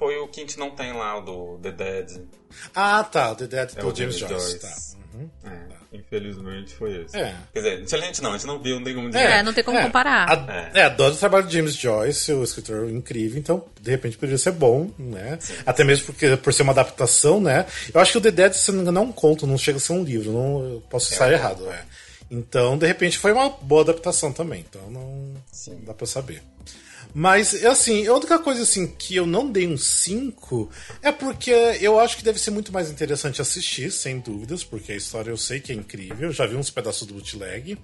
Foi 0.00 0.16
o 0.16 0.26
que 0.28 0.40
a 0.40 0.44
gente 0.44 0.58
não 0.58 0.70
tem 0.70 0.94
lá, 0.94 1.18
o 1.18 1.20
do 1.20 1.58
The 1.62 1.72
Dead. 1.72 2.22
Ah, 2.74 3.04
tá. 3.04 3.32
O 3.32 3.36
The 3.36 3.46
Dead 3.46 3.72
É 3.76 3.80
do 3.82 3.88
o 3.88 3.94
James 3.94 4.16
James 4.16 4.18
Joyce. 4.18 4.58
Joyce. 4.58 4.96
Tá. 4.96 5.00
Uhum. 5.12 5.28
É, 5.44 5.96
infelizmente 5.98 6.74
foi 6.74 7.02
esse. 7.02 7.18
É. 7.18 7.36
Quer 7.52 7.58
dizer, 7.82 7.96
a 7.96 8.06
gente 8.06 8.22
não, 8.22 8.30
a 8.30 8.38
gente 8.38 8.46
não 8.46 8.58
viu, 8.58 8.76
não 8.76 8.84
tem 8.84 8.94
como 8.94 9.10
dizer. 9.10 9.20
É, 9.20 9.42
não 9.42 9.52
tem 9.52 9.62
como 9.62 9.78
comparar. 9.78 10.26
A, 10.30 10.70
é, 10.72 10.84
adoro 10.84 11.12
o 11.12 11.18
trabalho 11.18 11.46
de 11.46 11.52
James 11.54 11.74
Joyce, 11.74 12.32
o 12.32 12.42
escritor 12.42 12.88
incrível, 12.88 13.38
então 13.38 13.62
de 13.78 13.90
repente 13.90 14.16
poderia 14.16 14.38
ser 14.38 14.52
bom, 14.52 14.90
né? 14.98 15.38
Até 15.66 15.84
mesmo 15.84 16.06
porque 16.06 16.34
por 16.38 16.54
ser 16.54 16.62
uma 16.62 16.72
adaptação, 16.72 17.38
né? 17.38 17.66
Eu 17.92 18.00
acho 18.00 18.12
que 18.12 18.18
o 18.18 18.22
The 18.22 18.30
Dead, 18.30 18.52
se 18.54 18.70
não 18.70 18.76
me 18.76 18.82
engano, 18.82 19.00
é 19.00 19.02
um 19.02 19.12
conto, 19.12 19.46
não 19.46 19.58
chega 19.58 19.76
a 19.76 19.80
ser 19.80 19.92
um 19.92 20.02
livro, 20.02 20.32
não 20.32 20.64
eu 20.64 20.82
posso 20.88 21.12
estar 21.12 21.30
errado, 21.30 21.70
é. 21.70 21.84
Então, 22.30 22.78
de 22.78 22.86
repente, 22.86 23.18
foi 23.18 23.32
uma 23.32 23.50
boa 23.50 23.82
adaptação 23.82 24.32
também, 24.32 24.64
então 24.66 24.90
não, 24.90 25.34
não 25.68 25.84
dá 25.84 25.92
pra 25.92 26.06
saber. 26.06 26.42
Mas, 27.12 27.64
assim, 27.64 28.06
a 28.06 28.14
única 28.14 28.38
coisa 28.38 28.62
assim 28.62 28.86
que 28.86 29.16
eu 29.16 29.26
não 29.26 29.50
dei 29.50 29.66
um 29.66 29.76
5 29.76 30.70
é 31.02 31.10
porque 31.10 31.50
eu 31.80 31.98
acho 31.98 32.16
que 32.16 32.24
deve 32.24 32.38
ser 32.38 32.50
muito 32.50 32.72
mais 32.72 32.90
interessante 32.90 33.40
assistir, 33.40 33.90
sem 33.90 34.20
dúvidas, 34.20 34.62
porque 34.62 34.92
a 34.92 34.96
história 34.96 35.30
eu 35.30 35.36
sei 35.36 35.60
que 35.60 35.72
é 35.72 35.74
incrível, 35.74 36.30
já 36.32 36.46
vi 36.46 36.56
uns 36.56 36.70
pedaços 36.70 37.06
do 37.06 37.14
bootleg. 37.14 37.78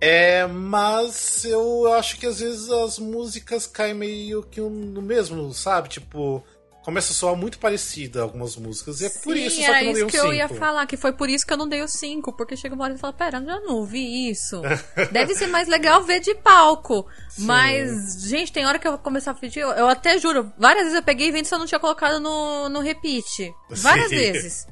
É, 0.00 0.46
mas 0.46 1.44
eu 1.44 1.92
acho 1.94 2.18
que 2.18 2.26
às 2.26 2.38
vezes 2.38 2.70
as 2.70 2.98
músicas 2.98 3.66
caem 3.66 3.94
meio 3.94 4.44
que 4.44 4.60
no 4.60 5.02
mesmo, 5.02 5.52
sabe? 5.52 5.88
Tipo, 5.88 6.44
começa 6.88 7.12
a 7.12 7.14
soar 7.14 7.36
muito 7.36 7.58
parecida 7.58 8.22
algumas 8.22 8.56
músicas, 8.56 9.02
e 9.02 9.04
é 9.04 9.10
por 9.10 9.36
Sim, 9.36 9.44
isso 9.44 9.62
só 9.62 9.74
que 9.74 9.78
eu 9.80 9.84
não 9.84 9.92
dei 9.92 9.92
isso 9.92 10.04
um 10.04 10.08
que 10.08 10.16
eu 10.16 10.32
ia 10.32 10.48
5. 10.48 10.58
falar, 10.58 10.86
que 10.86 10.96
foi 10.96 11.12
por 11.12 11.28
isso 11.28 11.46
que 11.46 11.52
eu 11.52 11.56
não 11.58 11.68
dei 11.68 11.82
o 11.82 11.86
5, 11.86 12.32
porque 12.32 12.56
chega 12.56 12.74
uma 12.74 12.84
hora 12.84 12.94
e 12.94 12.98
fala, 12.98 13.12
pera, 13.12 13.38
eu 13.40 13.44
já 13.44 13.60
não 13.60 13.74
ouvi 13.74 14.30
isso. 14.30 14.62
Deve 15.12 15.34
ser 15.34 15.48
mais 15.48 15.68
legal 15.68 16.02
ver 16.02 16.20
de 16.20 16.34
palco. 16.36 17.06
Mas, 17.40 18.22
gente, 18.22 18.50
tem 18.50 18.64
hora 18.64 18.78
que 18.78 18.88
eu 18.88 18.92
vou 18.92 19.00
começar 19.00 19.32
a 19.32 19.34
pedir, 19.34 19.60
eu, 19.60 19.68
eu 19.72 19.86
até 19.86 20.16
juro, 20.16 20.50
várias 20.56 20.84
vezes 20.84 20.96
eu 20.96 21.02
peguei 21.02 21.28
e 21.28 21.30
vendo 21.30 21.44
se 21.44 21.54
eu 21.54 21.58
não 21.58 21.66
tinha 21.66 21.78
colocado 21.78 22.20
no, 22.20 22.70
no 22.70 22.80
repeat. 22.80 23.52
Várias 23.68 24.08
Sim. 24.08 24.16
vezes. 24.16 24.66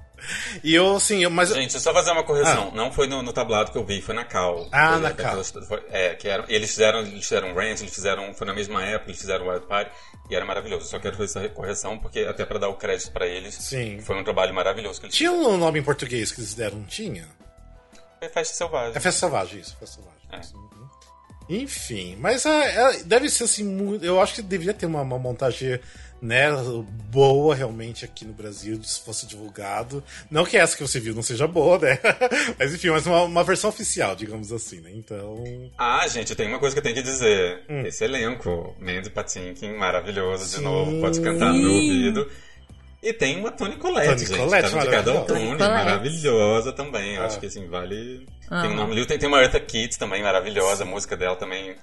E 0.62 0.74
eu, 0.74 0.96
assim, 0.96 1.22
eu- 1.22 1.30
mas. 1.30 1.50
Gente, 1.50 1.78
só 1.80 1.92
fazer 1.92 2.10
uma 2.10 2.22
correção. 2.24 2.70
Não 2.72 2.90
foi 2.92 3.06
no, 3.06 3.22
no 3.22 3.32
tablado 3.32 3.70
que 3.72 3.78
eu 3.78 3.84
vi, 3.84 4.00
foi 4.00 4.14
na 4.14 4.24
Cal. 4.24 4.68
Ah, 4.72 4.92
Foi 4.92 5.00
na 5.00 5.12
Cal. 5.12 5.42
é, 5.90 6.14
que 6.14 6.28
era, 6.28 6.44
eles 6.48 6.70
fizeram, 6.70 7.00
eles 7.00 7.22
fizeram 7.24 7.54
Rant, 7.54 7.80
eles 7.80 7.94
fizeram, 7.94 8.32
foi 8.34 8.46
na 8.46 8.54
mesma 8.54 8.82
época, 8.84 9.10
eles 9.10 9.20
fizeram 9.20 9.48
Wild 9.48 9.66
Party 9.66 9.90
e 10.30 10.34
era 10.34 10.44
maravilhoso. 10.44 10.86
Só 10.88 10.98
quero 10.98 11.16
fazer 11.16 11.38
essa 11.38 11.48
correção 11.50 11.98
porque 11.98 12.20
até 12.20 12.44
pra 12.44 12.58
dar 12.58 12.68
o 12.68 12.74
crédito 12.74 13.10
pra 13.12 13.26
eles, 13.26 13.54
Sim. 13.54 14.00
foi 14.00 14.16
um 14.16 14.24
trabalho 14.24 14.52
maravilhoso 14.54 15.00
que 15.00 15.06
eles 15.06 15.16
Tinha 15.16 15.30
um 15.32 15.56
nome 15.56 15.78
em 15.78 15.82
português 15.82 16.32
que 16.32 16.40
eles 16.40 16.54
deram, 16.54 16.78
não 16.78 16.86
tinha? 16.86 17.26
Foi 18.18 18.28
Festa 18.28 18.54
Selvagem. 18.54 18.90
É 18.96 19.00
Festa 19.00 19.20
Selvagem, 19.20 19.60
isso, 19.60 19.76
Festa 19.78 19.96
Selvagem. 19.96 20.16
É. 20.32 20.56
Uhum. 20.56 20.66
Enfim, 21.48 22.16
mas 22.18 22.44
é, 22.44 22.74
é- 22.98 23.02
deve 23.04 23.28
ser 23.30 23.44
assim, 23.44 24.00
eu 24.02 24.20
acho 24.20 24.34
que 24.34 24.42
deveria 24.42 24.74
ter 24.74 24.86
uma, 24.86 25.02
uma 25.02 25.18
montagem 25.18 25.78
né, 26.20 26.48
boa 27.10 27.54
realmente 27.54 28.04
aqui 28.04 28.24
no 28.24 28.32
Brasil, 28.32 28.82
se 28.82 29.00
fosse 29.00 29.26
divulgado. 29.26 30.02
Não 30.30 30.44
que 30.44 30.56
essa 30.56 30.76
que 30.76 30.82
você 30.82 30.98
viu 30.98 31.14
não 31.14 31.22
seja 31.22 31.46
boa, 31.46 31.78
né? 31.78 31.98
Mas 32.58 32.74
enfim, 32.74 32.90
mas 32.90 33.06
uma, 33.06 33.22
uma 33.22 33.44
versão 33.44 33.70
oficial, 33.70 34.14
digamos 34.16 34.52
assim, 34.52 34.80
né? 34.80 34.90
Então. 34.94 35.44
Ah, 35.78 36.06
gente, 36.08 36.34
tem 36.34 36.48
uma 36.48 36.58
coisa 36.58 36.74
que 36.74 36.78
eu 36.78 36.82
tenho 36.82 36.94
que 36.94 37.02
dizer. 37.02 37.62
Hum. 37.68 37.82
Esse 37.86 38.04
elenco, 38.04 38.74
Mandy 38.80 39.10
Patinkin, 39.10 39.72
maravilhoso 39.74 40.56
de 40.56 40.62
novo, 40.62 41.00
pode 41.00 41.20
cantar 41.20 41.52
no 41.52 41.72
ouvido. 41.72 42.28
E 43.08 43.12
tem 43.12 43.38
uma 43.38 43.52
Toni 43.52 43.76
Collette, 43.76 44.08
Toni 44.08 44.26
gente. 44.26 44.36
Collette, 44.36 44.70
tá 44.72 45.02
no. 45.12 45.24
Toni, 45.24 45.56
maravilhosa 45.56 46.72
também. 46.72 47.14
Eu 47.14 47.22
Ah. 47.22 47.26
acho 47.26 47.38
que 47.38 47.46
assim, 47.46 47.66
vale. 47.68 48.26
Ah. 48.50 48.62
Tem 48.62 48.70
o 48.70 48.74
nome 48.74 48.94
Liu, 48.94 49.06
tem, 49.06 49.16
tem 49.18 49.28
uma 49.28 49.40
Eartha 49.40 49.60
Kitt 49.60 49.98
também, 49.98 50.22
maravilhosa. 50.22 50.82
A 50.82 50.86
música 50.86 51.16
dela 51.16 51.36
também 51.36 51.76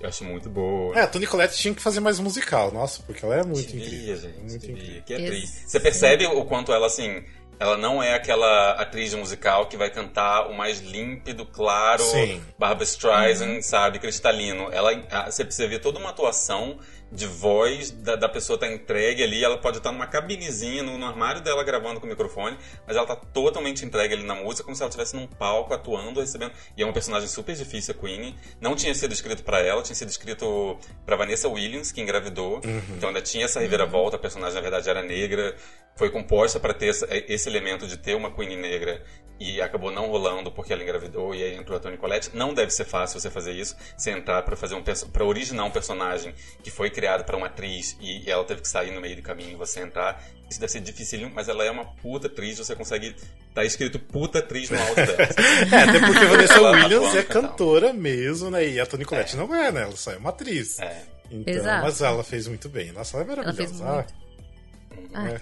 Eu 0.00 0.08
acho 0.08 0.24
muito 0.24 0.48
boa. 0.48 0.96
É, 0.98 1.02
a 1.02 1.06
Toni 1.06 1.26
Collette 1.26 1.58
tinha 1.58 1.74
que 1.74 1.82
fazer 1.82 2.00
mais 2.00 2.18
musical, 2.18 2.72
nossa, 2.72 3.02
porque 3.02 3.22
ela 3.22 3.34
é 3.36 3.42
muito 3.42 3.60
devia, 3.70 3.84
incrível. 3.84 4.16
gente, 4.16 4.38
muito 4.38 4.58
devia. 4.58 4.74
incrível. 4.76 5.02
Que 5.04 5.14
atriz. 5.14 5.64
Você 5.66 5.78
percebe 5.80 6.26
o 6.26 6.44
quanto 6.46 6.72
ela, 6.72 6.86
assim, 6.86 7.22
ela 7.58 7.76
não 7.76 8.02
é 8.02 8.14
aquela 8.14 8.70
atriz 8.72 9.12
musical 9.12 9.66
que 9.66 9.76
vai 9.76 9.90
cantar 9.90 10.46
o 10.48 10.54
mais 10.56 10.80
límpido, 10.80 11.44
claro, 11.44 12.02
Sim. 12.02 12.40
Barbara 12.58 12.84
Streisand, 12.84 13.60
sabe, 13.60 13.98
cristalino. 13.98 14.68
Ela, 14.72 14.94
você 15.30 15.44
você 15.44 15.66
vê 15.68 15.78
toda 15.78 15.98
uma 15.98 16.08
atuação 16.08 16.78
de 17.12 17.26
voz 17.26 17.90
da, 17.90 18.14
da 18.16 18.28
pessoa 18.28 18.58
tá 18.58 18.66
entregue 18.68 19.22
ali, 19.22 19.42
ela 19.44 19.58
pode 19.58 19.78
estar 19.78 19.90
numa 19.90 20.06
cabinezinha, 20.06 20.82
no, 20.82 20.96
no 20.96 21.06
armário 21.06 21.40
dela 21.40 21.64
gravando 21.64 21.98
com 21.98 22.06
o 22.06 22.08
microfone, 22.08 22.56
mas 22.86 22.96
ela 22.96 23.06
tá 23.06 23.16
totalmente 23.16 23.84
entregue 23.84 24.14
ali 24.14 24.22
na 24.22 24.34
música, 24.34 24.62
como 24.64 24.76
se 24.76 24.82
ela 24.82 24.88
estivesse 24.88 25.16
num 25.16 25.26
palco 25.26 25.74
atuando, 25.74 26.20
recebendo. 26.20 26.52
E 26.76 26.82
é 26.82 26.86
uma 26.86 26.92
personagem 26.92 27.28
super 27.28 27.54
difícil, 27.56 27.94
a 27.96 28.00
Queenie. 28.00 28.36
Não 28.60 28.76
tinha 28.76 28.94
sido 28.94 29.12
escrito 29.12 29.42
pra 29.42 29.60
ela, 29.60 29.82
tinha 29.82 29.96
sido 29.96 30.08
escrito 30.08 30.78
pra 31.04 31.16
Vanessa 31.16 31.48
Williams, 31.48 31.90
que 31.90 32.00
engravidou. 32.00 32.60
Então 32.96 33.08
ainda 33.08 33.20
tinha 33.22 33.44
essa 33.44 33.58
reviravolta, 33.60 34.16
a 34.16 34.18
personagem 34.18 34.54
na 34.54 34.60
verdade 34.60 34.88
era 34.88 35.02
negra. 35.02 35.56
Foi 35.96 36.10
composta 36.10 36.60
pra 36.60 36.72
ter 36.72 36.88
essa- 36.90 37.08
esse 37.10 37.48
elemento 37.48 37.86
de 37.86 37.96
ter 37.96 38.14
uma 38.14 38.30
Queenie 38.30 38.56
negra 38.56 39.02
e 39.38 39.60
acabou 39.60 39.90
não 39.90 40.06
rolando 40.06 40.52
porque 40.52 40.72
ela 40.72 40.82
engravidou 40.82 41.34
e 41.34 41.42
aí 41.42 41.54
entrou 41.56 41.76
a 41.76 41.80
Toni 41.80 41.96
Collette. 41.96 42.30
Não 42.34 42.52
deve 42.54 42.70
ser 42.70 42.84
fácil 42.84 43.18
você 43.18 43.30
fazer 43.30 43.52
isso, 43.52 43.74
você 43.96 44.10
entrar 44.10 44.42
pra 44.42 44.54
fazer 44.54 44.74
um 44.74 44.82
para 44.82 45.24
originar 45.24 45.64
um 45.64 45.70
personagem 45.70 46.34
que 46.62 46.70
foi 46.70 46.90
criado 47.00 47.24
pra 47.24 47.34
uma 47.36 47.46
atriz 47.46 47.96
e 47.98 48.30
ela 48.30 48.44
teve 48.44 48.60
que 48.60 48.68
sair 48.68 48.92
no 48.92 49.00
meio 49.00 49.16
do 49.16 49.22
caminho 49.22 49.52
e 49.52 49.56
você 49.56 49.80
entrar. 49.80 50.22
Isso 50.50 50.60
deve 50.60 50.70
ser 50.70 50.80
dificílimo, 50.80 51.32
mas 51.34 51.48
ela 51.48 51.64
é 51.64 51.70
uma 51.70 51.84
puta 51.84 52.26
atriz, 52.26 52.58
você 52.58 52.76
consegue 52.76 53.16
tá 53.54 53.64
escrito 53.64 53.98
puta 53.98 54.40
atriz 54.40 54.68
no 54.68 54.78
áudio 54.78 54.94
dela. 55.06 55.16
É, 55.72 55.82
até 55.82 55.98
porque 56.00 56.18
a 56.24 56.28
Vanessa 56.28 56.54
Ela 56.60 56.70
Williams 56.72 57.14
é 57.14 57.22
cantora 57.22 57.92
mesmo, 57.92 58.50
né? 58.50 58.68
E 58.68 58.78
a 58.78 58.84
Toni 58.84 59.04
Collette 59.06 59.36
não 59.36 59.54
é, 59.54 59.72
né? 59.72 59.82
Ela 59.82 59.96
só 59.96 60.12
é 60.12 60.16
uma 60.18 60.28
atriz. 60.30 60.78
É. 60.78 61.04
Então, 61.30 61.54
Exato. 61.54 61.84
mas 61.84 62.02
ela 62.02 62.24
fez 62.24 62.46
muito 62.48 62.68
bem. 62.68 62.92
Nossa, 62.92 63.16
ela 63.16 63.26
é 63.26 63.32
Ela 63.32 63.54
fez 63.54 63.72
maravilhosa. 63.72 63.94
muito. 63.94 65.14
Ah, 65.14 65.20
Ah, 65.22 65.28
é. 65.30 65.40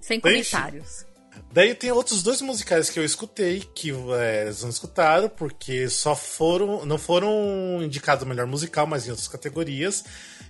Sem 0.00 0.18
comentários. 0.18 1.06
Daí 1.52 1.74
tem 1.74 1.92
outros 1.92 2.22
dois 2.22 2.40
musicais 2.40 2.90
que 2.90 2.98
eu 2.98 3.04
escutei, 3.04 3.60
que 3.74 3.90
é, 3.90 4.42
eles 4.42 4.62
não 4.62 4.70
escutaram, 4.70 5.28
porque 5.28 5.88
só 5.88 6.16
foram. 6.16 6.84
não 6.84 6.98
foram 6.98 7.80
indicados 7.82 8.24
o 8.24 8.26
melhor 8.26 8.46
musical, 8.46 8.86
mas 8.86 9.06
em 9.06 9.10
outras 9.10 9.28
categorias. 9.28 10.04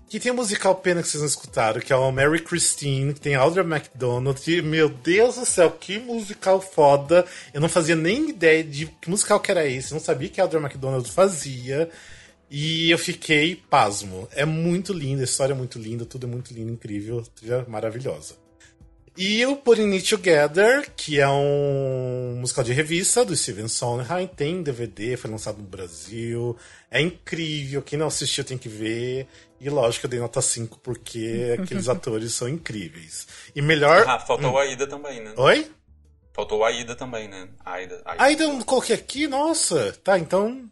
Que 0.09 0.19
tem 0.19 0.33
um 0.33 0.37
musical 0.37 0.75
pena 0.75 1.03
que 1.03 1.09
vocês 1.09 1.21
não 1.21 1.29
escutaram, 1.29 1.83
que 1.83 1.93
é 1.93 1.97
o 1.97 2.11
Mary 2.11 2.41
Christine, 2.41 3.13
que 3.13 3.21
tem 3.21 3.35
Audra 3.35 3.63
McDonald. 3.63 4.41
E, 4.51 4.63
meu 4.63 4.89
Deus 4.89 5.35
do 5.35 5.45
céu, 5.45 5.71
que 5.71 5.99
musical 5.99 6.63
foda! 6.63 7.27
Eu 7.53 7.61
não 7.61 7.69
fazia 7.69 7.95
nem 7.95 8.31
ideia 8.31 8.65
de 8.65 8.87
que 8.87 9.11
musical 9.11 9.39
que 9.39 9.51
era 9.51 9.67
esse, 9.67 9.93
não 9.93 10.01
sabia 10.01 10.31
que 10.31 10.41
a 10.41 10.45
Audra 10.45 10.61
McDonald 10.61 11.11
fazia. 11.11 11.91
E 12.51 12.91
eu 12.91 12.97
fiquei 12.97 13.55
pasmo. 13.55 14.27
É 14.33 14.47
muito 14.47 14.95
lindo, 14.95 15.21
a 15.21 15.25
história 15.25 15.53
é 15.53 15.57
muito 15.57 15.79
linda, 15.79 16.07
tudo 16.07 16.27
é 16.27 16.31
muito 16.31 16.55
lindo, 16.55 16.73
incrível, 16.73 17.23
trilha 17.37 17.67
maravilhosa. 17.69 18.35
E 19.21 19.45
o 19.45 19.57
Putting 19.57 19.93
It 19.95 20.09
Together, 20.09 20.89
que 20.97 21.19
é 21.19 21.29
um 21.29 22.37
musical 22.39 22.63
de 22.63 22.73
revista 22.73 23.25
do 23.25 23.37
Steven 23.37 23.67
Sondheim, 23.67 24.29
tem 24.29 24.63
DVD, 24.63 25.17
foi 25.17 25.29
lançado 25.29 25.59
no 25.59 25.65
Brasil. 25.65 26.57
É 26.89 27.01
incrível, 27.01 27.83
quem 27.83 27.99
não 27.99 28.07
assistiu 28.07 28.45
tem 28.45 28.57
que 28.57 28.69
ver. 28.69 29.27
E 29.61 29.69
lógico, 29.69 30.07
eu 30.07 30.11
dei 30.11 30.21
nota 30.21 30.41
5 30.41 30.79
porque 30.81 31.57
aqueles 31.61 31.89
atores 31.89 32.33
são 32.35 32.49
incríveis. 32.49 33.27
E 33.55 33.61
melhor. 33.63 34.05
Ah, 34.07 34.19
faltou 34.19 34.57
a 34.59 34.63
Aida 34.63 34.87
também, 34.87 35.21
né? 35.23 35.33
Oi? 35.37 35.71
Faltou 36.33 36.65
a 36.65 36.69
Aida 36.69 36.95
também, 36.95 37.27
né? 37.29 37.49
Aida. 37.65 38.01
Aida. 38.05 38.25
Ainda 38.25 38.47
não 38.47 38.63
coloquei 38.63 38.95
aqui? 38.95 39.27
Nossa! 39.27 39.93
Tá, 40.05 40.19
então. 40.19 40.69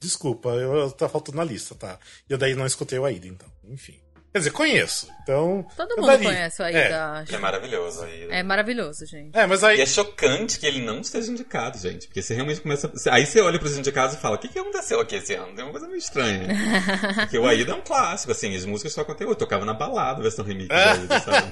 Desculpa, 0.00 0.50
eu, 0.50 0.74
eu- 0.76 0.90
tá 0.92 1.08
faltando 1.08 1.38
na 1.38 1.44
lista, 1.44 1.74
tá? 1.74 1.98
E 2.28 2.32
eu 2.32 2.38
daí 2.38 2.54
não 2.54 2.64
escutei 2.66 2.98
o 2.98 3.04
Aida, 3.04 3.26
então. 3.26 3.48
Enfim. 3.64 3.98
Quer 4.38 4.42
dizer, 4.42 4.50
conheço. 4.52 5.08
Então. 5.22 5.66
Todo 5.76 5.90
eu 5.90 5.96
mundo 5.96 6.06
daria. 6.06 6.28
conhece 6.28 6.62
o 6.62 6.64
É. 6.64 6.84
Aida, 6.84 7.04
acho. 7.10 7.34
É 7.34 7.38
maravilhoso 7.38 8.02
Aida. 8.04 8.34
É 8.34 8.42
maravilhoso, 8.42 9.04
gente. 9.04 9.36
É, 9.36 9.46
mas 9.46 9.64
aí. 9.64 9.78
E 9.78 9.80
é 9.80 9.86
chocante 9.86 10.60
que 10.60 10.66
ele 10.66 10.80
não 10.80 11.00
esteja 11.00 11.30
indicado, 11.30 11.76
gente. 11.76 12.06
Porque 12.06 12.22
você 12.22 12.34
realmente 12.34 12.60
começa. 12.60 12.90
Aí 13.10 13.26
você 13.26 13.40
olha 13.40 13.58
pros 13.58 13.76
indicados 13.76 14.14
e 14.14 14.20
fala: 14.20 14.36
o 14.36 14.38
que, 14.38 14.48
que 14.48 14.58
aconteceu 14.58 15.00
aqui 15.00 15.16
esse 15.16 15.34
ano? 15.34 15.54
Tem 15.54 15.64
uma 15.64 15.72
coisa 15.72 15.86
meio 15.88 15.98
estranha. 15.98 16.48
Porque 17.20 17.36
o 17.36 17.46
Aida 17.46 17.72
é 17.72 17.74
um 17.74 17.80
clássico, 17.80 18.30
assim, 18.32 18.54
as 18.54 18.64
músicas 18.64 18.92
só 18.92 19.04
conteúdo. 19.04 19.34
Tocava 19.34 19.64
na 19.64 19.74
balada 19.74 20.20
a 20.20 20.22
versão 20.22 20.44
remix 20.44 20.68
da 20.68 20.92
Aida, 20.92 21.18
sabe? 21.20 21.48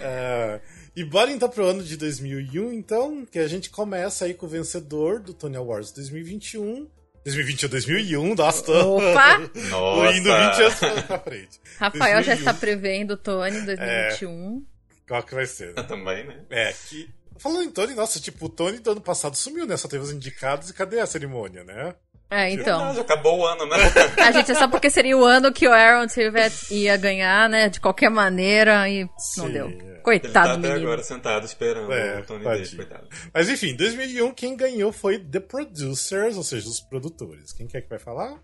É, 0.00 0.60
e 0.96 1.04
bora 1.04 1.30
então 1.30 1.48
pro 1.48 1.66
ano 1.66 1.82
de 1.82 1.96
2001, 1.96 2.72
então, 2.72 3.26
que 3.30 3.38
a 3.38 3.46
gente 3.46 3.68
começa 3.68 4.24
aí 4.24 4.34
com 4.34 4.46
o 4.46 4.48
vencedor 4.48 5.20
do 5.20 5.34
Tony 5.34 5.56
Awards 5.56 5.92
2021. 5.92 6.88
2021, 7.24 7.68
2001, 7.68 8.34
nossa, 8.34 8.72
Opa! 8.84 9.38
Nossa! 9.70 10.12
indo 10.16 10.24
20 10.30 10.62
anos 10.62 11.02
pra 11.06 11.18
frente. 11.18 11.60
Rafael 11.78 12.22
já 12.22 12.34
2001. 12.34 12.38
está 12.38 12.54
prevendo 12.54 13.10
o 13.12 13.16
Tony 13.16 13.60
2021. 13.62 14.64
Qual 15.08 15.22
que 15.22 15.34
vai 15.34 15.46
ser? 15.46 15.74
né? 15.74 15.82
Também, 15.88 16.24
né? 16.26 16.40
É, 16.50 16.72
que. 16.72 17.08
Falando 17.36 17.62
em 17.64 17.70
Tony, 17.70 17.94
nossa, 17.94 18.20
tipo, 18.20 18.46
o 18.46 18.48
Tony 18.48 18.78
do 18.78 18.92
ano 18.92 19.00
passado 19.00 19.36
sumiu, 19.36 19.66
né? 19.66 19.76
Só 19.76 19.88
teve 19.88 20.04
os 20.04 20.12
indicados 20.12 20.70
e 20.70 20.74
cadê 20.74 21.00
a 21.00 21.06
cerimônia, 21.06 21.64
né? 21.64 21.94
É, 22.34 22.50
então. 22.50 22.78
Verdade, 22.78 23.00
acabou 23.00 23.38
o 23.40 23.46
ano, 23.46 23.66
né? 23.66 23.76
A 24.18 24.32
gente 24.32 24.50
é 24.50 24.54
só 24.54 24.66
porque 24.68 24.90
seria 24.90 25.16
o 25.16 25.24
ano 25.24 25.52
que 25.52 25.68
o 25.68 25.72
Aaron 25.72 26.06
Tveit 26.06 26.74
ia 26.74 26.96
ganhar, 26.96 27.48
né? 27.48 27.68
De 27.68 27.80
qualquer 27.80 28.10
maneira, 28.10 28.88
e 28.88 29.04
não 29.04 29.18
Sim, 29.18 29.52
deu. 29.52 29.66
é. 29.68 29.70
Ele 29.70 29.94
tá 29.94 30.00
Coitado, 30.02 30.48
até 30.50 30.58
menino. 30.68 30.86
agora 30.86 31.02
sentado 31.02 31.46
esperando 31.46 31.90
É, 31.92 32.20
o 32.20 32.26
Tony 32.26 32.44
dele, 32.44 32.76
coitado. 32.76 33.08
Mas 33.32 33.48
enfim, 33.48 33.74
2001, 33.74 34.34
quem 34.34 34.54
ganhou 34.56 34.92
foi 34.92 35.18
The 35.18 35.40
Producers, 35.40 36.36
ou 36.36 36.42
seja, 36.42 36.68
os 36.68 36.80
produtores. 36.80 37.52
Quem 37.54 37.66
quer 37.66 37.80
que 37.80 37.88
vai 37.88 37.98
falar? 37.98 38.38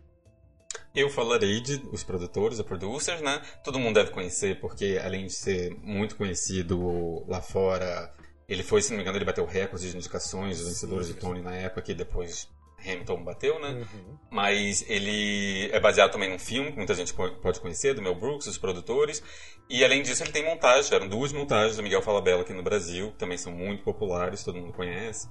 Eu 0.94 1.10
falarei 1.10 1.60
de 1.60 1.82
os 1.92 2.02
produtores, 2.02 2.58
os 2.58 2.64
producers, 2.64 3.20
né? 3.20 3.42
Todo 3.62 3.78
mundo 3.78 3.94
deve 3.96 4.10
conhecer, 4.10 4.58
porque 4.60 4.98
além 5.04 5.26
de 5.26 5.32
ser 5.34 5.70
muito 5.82 6.16
conhecido 6.16 7.24
lá 7.28 7.40
fora, 7.42 8.10
ele 8.48 8.62
foi, 8.62 8.80
se 8.82 8.90
não 8.90 8.96
me 8.96 9.02
engano, 9.02 9.18
ele 9.18 9.24
bateu 9.24 9.44
recorde 9.44 9.90
de 9.90 9.96
indicações 9.96 10.58
dos 10.58 10.66
vencedores 10.66 11.06
de 11.08 11.14
Tony 11.14 11.42
na 11.42 11.54
época, 11.54 11.82
que 11.82 11.94
depois 11.94 12.48
Hamilton 12.84 13.22
bateu, 13.24 13.58
né? 13.60 13.68
Uhum. 13.68 14.18
Mas 14.30 14.84
ele 14.88 15.68
é 15.72 15.80
baseado 15.80 16.10
também 16.12 16.28
num 16.30 16.38
filme 16.38 16.70
que 16.70 16.76
muita 16.76 16.94
gente 16.94 17.12
po- 17.14 17.30
pode 17.36 17.60
conhecer, 17.60 17.94
do 17.94 18.02
Mel 18.02 18.14
Brooks, 18.14 18.46
os 18.46 18.58
produtores. 18.58 19.22
E 19.68 19.84
além 19.84 20.02
disso, 20.02 20.22
ele 20.22 20.32
tem 20.32 20.44
montagem. 20.44 20.92
Eram 20.94 21.08
duas 21.08 21.32
montagens 21.32 21.76
do 21.76 21.82
Miguel 21.82 22.02
Falabella 22.02 22.42
aqui 22.42 22.52
no 22.52 22.62
Brasil, 22.62 23.12
que 23.12 23.18
também 23.18 23.38
são 23.38 23.52
muito 23.52 23.82
populares, 23.84 24.42
todo 24.44 24.58
mundo 24.58 24.72
conhece. 24.72 25.28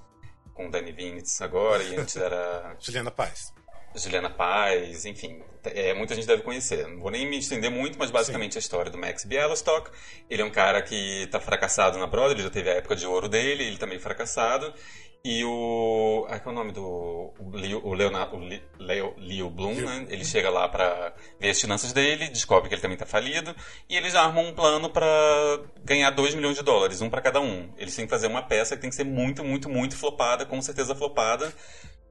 Com 0.54 0.68
o 0.68 0.72
Danny 0.72 0.92
Vinitz 0.92 1.42
agora, 1.42 1.82
e 1.84 1.96
antes 1.96 2.16
era 2.18 2.76
Juliana 2.80 3.12
Paz. 3.12 3.54
Juliana 3.96 4.30
Paz, 4.30 5.04
enfim, 5.06 5.42
é, 5.64 5.94
muita 5.96 6.14
gente 6.14 6.28
deve 6.28 6.44
conhecer. 6.44 6.88
Não 6.88 7.00
vou 7.00 7.10
nem 7.10 7.28
me 7.28 7.40
estender 7.40 7.72
muito, 7.72 7.98
mas 7.98 8.12
basicamente 8.12 8.56
a 8.56 8.60
história 8.60 8.92
do 8.92 8.98
Max 9.00 9.26
Bialystock. 9.26 9.90
Ele 10.30 10.42
é 10.44 10.46
um 10.46 10.52
cara 10.52 10.82
que 10.82 11.28
tá 11.32 11.40
fracassado 11.40 11.98
na 11.98 12.06
Broadway, 12.06 12.36
ele 12.36 12.44
já 12.44 12.50
teve 12.52 12.70
a 12.70 12.74
época 12.76 12.96
de 12.96 13.08
ouro 13.08 13.28
dele, 13.28 13.64
ele 13.64 13.86
meio 13.88 14.00
fracassado. 14.00 14.72
E 15.24 15.44
o. 15.44 16.26
Ah, 16.30 16.40
qual 16.40 16.56
é 16.56 16.58
o 16.58 16.62
nome 16.62 16.72
do. 16.72 16.82
O 17.38 17.50
Leo, 17.52 17.82
o 17.86 17.94
Leonardo, 17.94 18.38
o 18.38 18.40
Le- 18.40 18.64
Leo, 18.80 19.14
Leo 19.18 19.50
Bloom, 19.50 19.74
né? 19.76 20.08
Ele 20.10 20.24
chega 20.24 20.50
lá 20.50 20.68
pra 20.70 21.14
ver 21.40 21.50
as 21.50 21.60
finanças 21.60 21.92
dele, 21.92 22.30
descobre 22.30 22.70
que 22.70 22.76
ele 22.76 22.82
também 22.82 22.98
tá 22.98 23.06
falido, 23.06 23.54
e 23.90 23.98
eles 23.98 24.16
armam 24.16 24.46
um 24.48 24.54
plano 24.54 24.90
pra 24.90 25.08
ganhar 25.84 26.10
2 26.12 26.34
milhões 26.36 26.56
de 26.56 26.64
dólares, 26.64 27.02
um 27.02 27.10
pra 27.10 27.22
cada 27.22 27.42
um. 27.42 27.70
Eles 27.78 27.96
têm 27.96 28.06
que 28.06 28.10
fazer 28.10 28.28
uma 28.28 28.42
peça 28.44 28.76
que 28.76 28.82
tem 28.82 28.90
que 28.90 28.96
ser 28.96 29.04
muito, 29.04 29.44
muito, 29.44 29.70
muito 29.70 29.98
flopada, 29.98 30.46
com 30.46 30.62
certeza 30.62 30.96
flopada. 30.96 31.54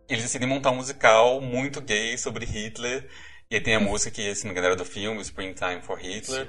Eles 0.09 0.23
decidem 0.25 0.47
montar 0.49 0.71
um 0.71 0.77
musical 0.77 1.41
muito 1.41 1.81
gay 1.81 2.17
sobre 2.19 2.45
Hitler. 2.45 3.09
E 3.51 3.55
aí 3.55 3.61
tem 3.63 3.75
a 3.75 3.81
música 3.81 4.11
que, 4.11 4.35
se 4.35 4.45
não 4.45 4.49
me 4.51 4.53
engano, 4.53 4.67
era 4.67 4.77
do 4.77 4.85
filme, 4.85 5.23
Springtime 5.23 5.81
for 5.81 5.99
Hitler. 5.99 6.47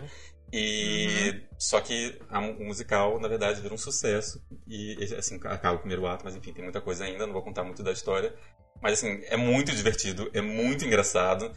E 0.51 1.41
só 1.57 1.79
que 1.79 2.19
a 2.29 2.39
o 2.39 2.63
musical, 2.63 3.19
na 3.19 3.27
verdade, 3.27 3.61
vira 3.61 3.73
um 3.73 3.77
sucesso. 3.77 4.41
E 4.67 4.97
assim, 5.17 5.35
acaba 5.43 5.75
o 5.75 5.79
primeiro 5.79 6.05
ato, 6.07 6.25
mas 6.25 6.35
enfim, 6.35 6.53
tem 6.53 6.63
muita 6.63 6.81
coisa 6.81 7.03
ainda, 7.03 7.25
não 7.25 7.33
vou 7.33 7.43
contar 7.43 7.63
muito 7.63 7.83
da 7.83 7.91
história. 7.91 8.33
Mas 8.81 8.93
assim, 8.93 9.21
é 9.25 9.35
muito 9.35 9.71
divertido, 9.73 10.29
é 10.33 10.41
muito 10.41 10.85
engraçado. 10.85 11.51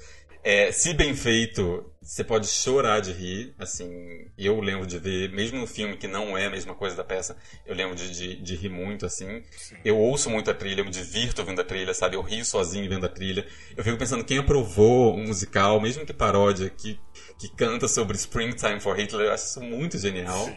É, 0.45 0.73
se 0.73 0.93
bem 0.93 1.15
feito, 1.15 1.89
você 2.03 2.25
pode 2.25 2.49
chorar 2.49 2.99
de 2.99 3.13
rir, 3.13 3.55
assim, 3.61 4.27
eu 4.37 4.61
lembro 4.61 4.85
de 4.85 4.99
ver, 4.99 5.31
mesmo 5.31 5.61
no 5.61 5.69
filme 5.69 5.97
que 5.97 6.09
não 6.09 6.37
é 6.37 6.47
a 6.47 6.51
mesma 6.51 6.75
coisa 6.75 6.97
da 6.97 7.05
peça, 7.05 7.37
eu 7.65 7.77
lembro 7.77 7.95
de, 7.95 8.11
de, 8.11 8.43
de 8.43 8.57
rir 8.57 8.69
muito, 8.69 9.07
assim. 9.07 9.41
Eu 9.85 9.97
ouço 9.97 10.29
muito 10.29 10.51
a 10.51 10.55
trilha, 10.55 10.81
eu 10.81 10.85
me 10.85 10.91
divirto 10.91 11.43
ouvindo 11.43 11.61
a 11.61 11.65
trilha, 11.65 11.95
sabe? 11.95 12.17
Eu 12.17 12.23
rio 12.23 12.45
sozinho 12.45 12.89
vendo 12.89 13.07
a 13.07 13.09
trilha. 13.09 13.47
Eu 13.77 13.85
fico 13.85 13.97
pensando, 13.97 14.25
quem 14.25 14.39
aprovou 14.39 15.15
um 15.15 15.29
musical, 15.29 15.81
mesmo 15.81 16.05
que 16.05 16.13
paródia, 16.13 16.69
que, 16.69 16.99
que 17.39 17.49
canta 17.57 17.89
sobre 17.89 18.17
Springtime 18.17 18.81
for 18.81 18.97
Hitler, 18.99 19.27
eu 19.27 19.33
acho 19.33 19.45
isso 19.47 19.61
muito 19.61 19.99
genial. 19.99 20.49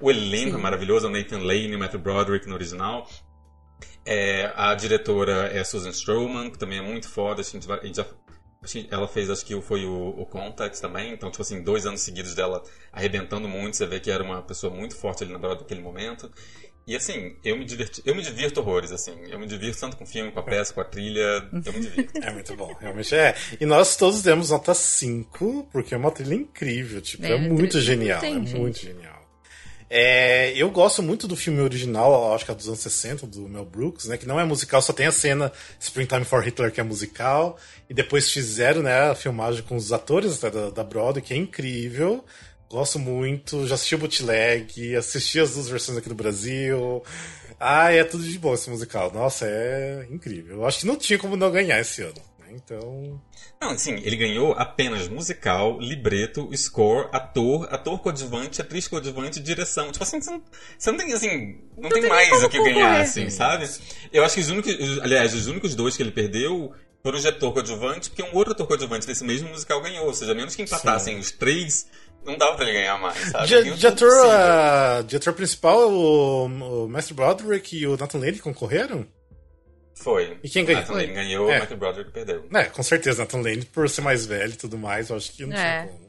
O 0.00 0.10
elenco 0.10 0.56
é 0.56 0.60
maravilhoso, 0.60 1.06
é 1.06 1.08
o 1.08 1.12
Nathan 1.12 1.38
Lane, 1.38 1.74
o 1.74 1.78
Matthew 1.78 2.00
Broderick 2.00 2.46
no 2.46 2.54
original. 2.54 3.08
É, 4.06 4.52
a 4.54 4.74
diretora 4.74 5.48
é 5.48 5.60
a 5.60 5.64
Susan 5.64 5.90
Stroman, 5.90 6.50
que 6.50 6.58
também 6.58 6.78
é 6.78 6.82
muito 6.82 7.08
foda. 7.08 7.40
A 7.40 7.44
gente, 7.44 7.70
a 7.70 7.76
gente 7.84 7.96
já, 7.96 8.06
a 8.62 8.66
gente- 8.66 8.88
ela 8.92 9.08
fez, 9.08 9.30
acho 9.30 9.44
que 9.46 9.58
foi 9.62 9.84
o, 9.86 10.08
o 10.08 10.26
Contact 10.26 10.80
também. 10.80 11.12
Então, 11.12 11.30
tipo 11.30 11.42
assim, 11.42 11.62
dois 11.62 11.86
anos 11.86 12.00
seguidos 12.02 12.34
dela 12.34 12.62
arrebentando 12.92 13.48
muito. 13.48 13.76
Você 13.76 13.86
vê 13.86 14.00
que 14.00 14.10
era 14.10 14.22
uma 14.22 14.42
pessoa 14.42 14.72
muito 14.74 14.94
forte 14.96 15.24
ali 15.24 15.32
na 15.32 15.38
Broadway 15.38 15.62
naquele 15.62 15.80
momento. 15.80 16.30
E 16.86 16.94
assim, 16.94 17.34
eu 17.42 17.56
me 17.56 17.64
diverti, 17.64 18.02
eu 18.04 18.14
me 18.14 18.22
divirto 18.22 18.60
horrores, 18.60 18.92
assim. 18.92 19.14
Eu 19.30 19.38
me 19.38 19.46
divirto 19.46 19.80
tanto 19.80 19.96
com 19.96 20.04
o 20.04 20.06
filme, 20.06 20.30
com 20.30 20.40
a 20.40 20.42
peça, 20.42 20.72
com 20.72 20.80
a 20.82 20.84
trilha. 20.84 21.48
Eu 21.64 21.72
me 21.72 21.80
divirto. 21.80 22.12
É 22.22 22.30
muito 22.30 22.54
bom, 22.56 22.74
realmente 22.78 23.14
é. 23.14 23.34
E 23.60 23.64
nós 23.64 23.96
todos 23.96 24.22
demos 24.22 24.50
nota 24.50 24.74
5, 24.74 25.68
porque 25.72 25.94
é 25.94 25.96
uma 25.96 26.10
trilha 26.10 26.34
incrível, 26.34 27.00
tipo, 27.00 27.24
é, 27.24 27.32
é 27.32 27.38
muito 27.38 27.80
genial. 27.80 28.20
Tem, 28.20 28.36
é 28.36 28.38
gente. 28.38 28.54
muito 28.54 28.78
genial. 28.78 29.14
É, 29.88 30.52
eu 30.56 30.70
gosto 30.70 31.02
muito 31.02 31.28
do 31.28 31.36
filme 31.36 31.60
original, 31.60 32.34
acho 32.34 32.44
que 32.44 32.50
é 32.50 32.54
dos 32.54 32.66
anos 32.66 32.80
60, 32.80 33.26
do 33.26 33.48
Mel 33.48 33.64
Brooks, 33.64 34.06
né? 34.06 34.16
Que 34.16 34.26
não 34.26 34.40
é 34.40 34.44
musical, 34.44 34.82
só 34.82 34.92
tem 34.92 35.06
a 35.06 35.12
cena 35.12 35.52
Springtime 35.78 36.24
for 36.24 36.42
Hitler, 36.42 36.72
que 36.72 36.80
é 36.80 36.84
musical. 36.84 37.58
E 37.88 37.94
depois 37.94 38.30
fizeram, 38.30 38.82
né, 38.82 39.10
a 39.10 39.14
filmagem 39.14 39.62
com 39.62 39.76
os 39.76 39.92
atores 39.92 40.38
da, 40.40 40.70
da 40.70 40.82
Broadway, 40.82 41.22
que 41.22 41.32
é 41.32 41.36
incrível. 41.36 42.24
Gosto 42.74 42.98
muito, 42.98 43.68
já 43.68 43.76
assisti 43.76 43.94
o 43.94 43.98
bootleg, 43.98 44.96
assisti 44.96 45.38
as 45.38 45.54
duas 45.54 45.68
versões 45.68 45.96
aqui 45.96 46.08
do 46.08 46.14
Brasil. 46.16 47.04
Ah, 47.60 47.92
é 47.92 48.02
tudo 48.02 48.24
de 48.24 48.36
bom 48.36 48.52
esse 48.52 48.68
musical. 48.68 49.12
Nossa, 49.12 49.46
é 49.46 50.08
incrível. 50.10 50.56
Eu 50.56 50.66
acho 50.66 50.80
que 50.80 50.86
não 50.86 50.96
tinha 50.96 51.16
como 51.16 51.36
não 51.36 51.52
ganhar 51.52 51.78
esse 51.78 52.02
ano. 52.02 52.20
Né? 52.36 52.48
Então. 52.50 53.22
Não, 53.62 53.70
assim, 53.70 53.94
ele 54.02 54.16
ganhou 54.16 54.54
apenas 54.54 55.06
musical, 55.06 55.78
libreto, 55.78 56.50
score, 56.56 57.08
ator, 57.12 57.72
ator 57.72 58.00
coadjuvante, 58.00 58.60
atriz 58.60 58.88
coadjuvante, 58.88 59.38
direção. 59.38 59.92
Tipo 59.92 60.02
assim, 60.02 60.20
você 60.20 60.30
não, 60.32 60.42
você 60.76 60.90
não 60.90 60.98
tem 60.98 61.12
assim. 61.12 61.60
Não, 61.76 61.84
não 61.84 61.90
tem, 61.90 62.00
tem 62.00 62.10
mais 62.10 62.42
o 62.42 62.48
que 62.48 62.58
ganhar, 62.60 63.02
assim, 63.02 63.30
sabe? 63.30 63.70
Eu 64.12 64.24
acho 64.24 64.34
que 64.34 64.40
os 64.40 64.50
únicos. 64.50 64.98
Aliás, 64.98 65.32
os 65.32 65.46
únicos 65.46 65.76
dois 65.76 65.96
que 65.96 66.02
ele 66.02 66.10
perdeu 66.10 66.74
foram 67.04 67.20
o 67.20 67.28
ator 67.28 67.52
coadjuvante, 67.52 68.10
porque 68.10 68.22
um 68.24 68.34
outro 68.34 68.52
ator 68.52 68.66
coadjuvante 68.66 69.06
desse 69.06 69.22
mesmo 69.22 69.50
musical 69.50 69.80
ganhou. 69.80 70.06
Ou 70.06 70.14
seja, 70.14 70.34
menos 70.34 70.56
que 70.56 70.62
empatassem 70.62 71.14
Sim. 71.14 71.20
os 71.20 71.30
três 71.30 71.86
não 72.24 72.36
dava 72.36 72.56
pra 72.56 72.64
ele 72.64 72.78
ganhar 72.78 72.98
mais, 72.98 73.18
sabe? 73.30 73.46
De, 73.46 73.76
de 73.76 73.86
ator, 73.86 74.08
uh, 74.08 75.04
de 75.04 75.16
ator 75.16 75.32
principal, 75.32 75.90
o, 75.90 76.44
o 76.46 76.88
Mestre 76.88 77.14
Broderick 77.14 77.76
e 77.76 77.86
o 77.86 77.96
Nathan 77.96 78.18
Lane 78.18 78.38
concorreram? 78.38 79.06
Foi. 79.94 80.38
E 80.42 80.48
quem 80.48 80.64
ganhou? 80.64 80.82
Nathan 80.82 80.94
Lane 80.94 81.12
ganhou, 81.12 81.50
é. 81.50 81.56
o 81.56 81.60
Matthew 81.60 81.76
Broderick 81.76 82.10
perdeu. 82.10 82.48
É, 82.52 82.64
com 82.64 82.82
certeza. 82.82 83.22
Nathan 83.22 83.40
Lane, 83.40 83.64
por 83.64 83.88
ser 83.88 84.00
mais 84.02 84.26
velho 84.26 84.52
e 84.52 84.56
tudo 84.56 84.76
mais, 84.76 85.10
eu 85.10 85.16
acho 85.16 85.32
que 85.32 85.46
não 85.46 85.56
é. 85.56 85.82
tinha 85.82 85.92
como. 85.92 86.04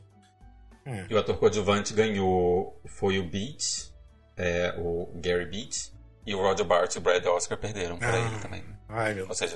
É. 0.86 1.06
E 1.10 1.15
o 1.15 1.17
ator 1.17 1.38
coadjuvante 1.38 1.93
ganhou 1.93 2.80
foi 2.86 3.17
o 3.19 3.23
Beach, 3.23 3.91
é, 4.38 4.75
o 4.78 5.10
Gary 5.15 5.45
Beach, 5.45 5.91
e 6.25 6.36
o 6.36 6.39
Roger 6.39 6.65
Bart 6.65 6.93
e 6.93 6.97
o 6.97 7.01
Brad 7.01 7.25
Oscar 7.25 7.58
perderam 7.58 7.97
ah. 8.01 8.17
ele 8.17 8.39
também. 8.39 8.63
Ai, 8.88 9.13
meu 9.13 9.28
Ou 9.28 9.34
seja, 9.34 9.56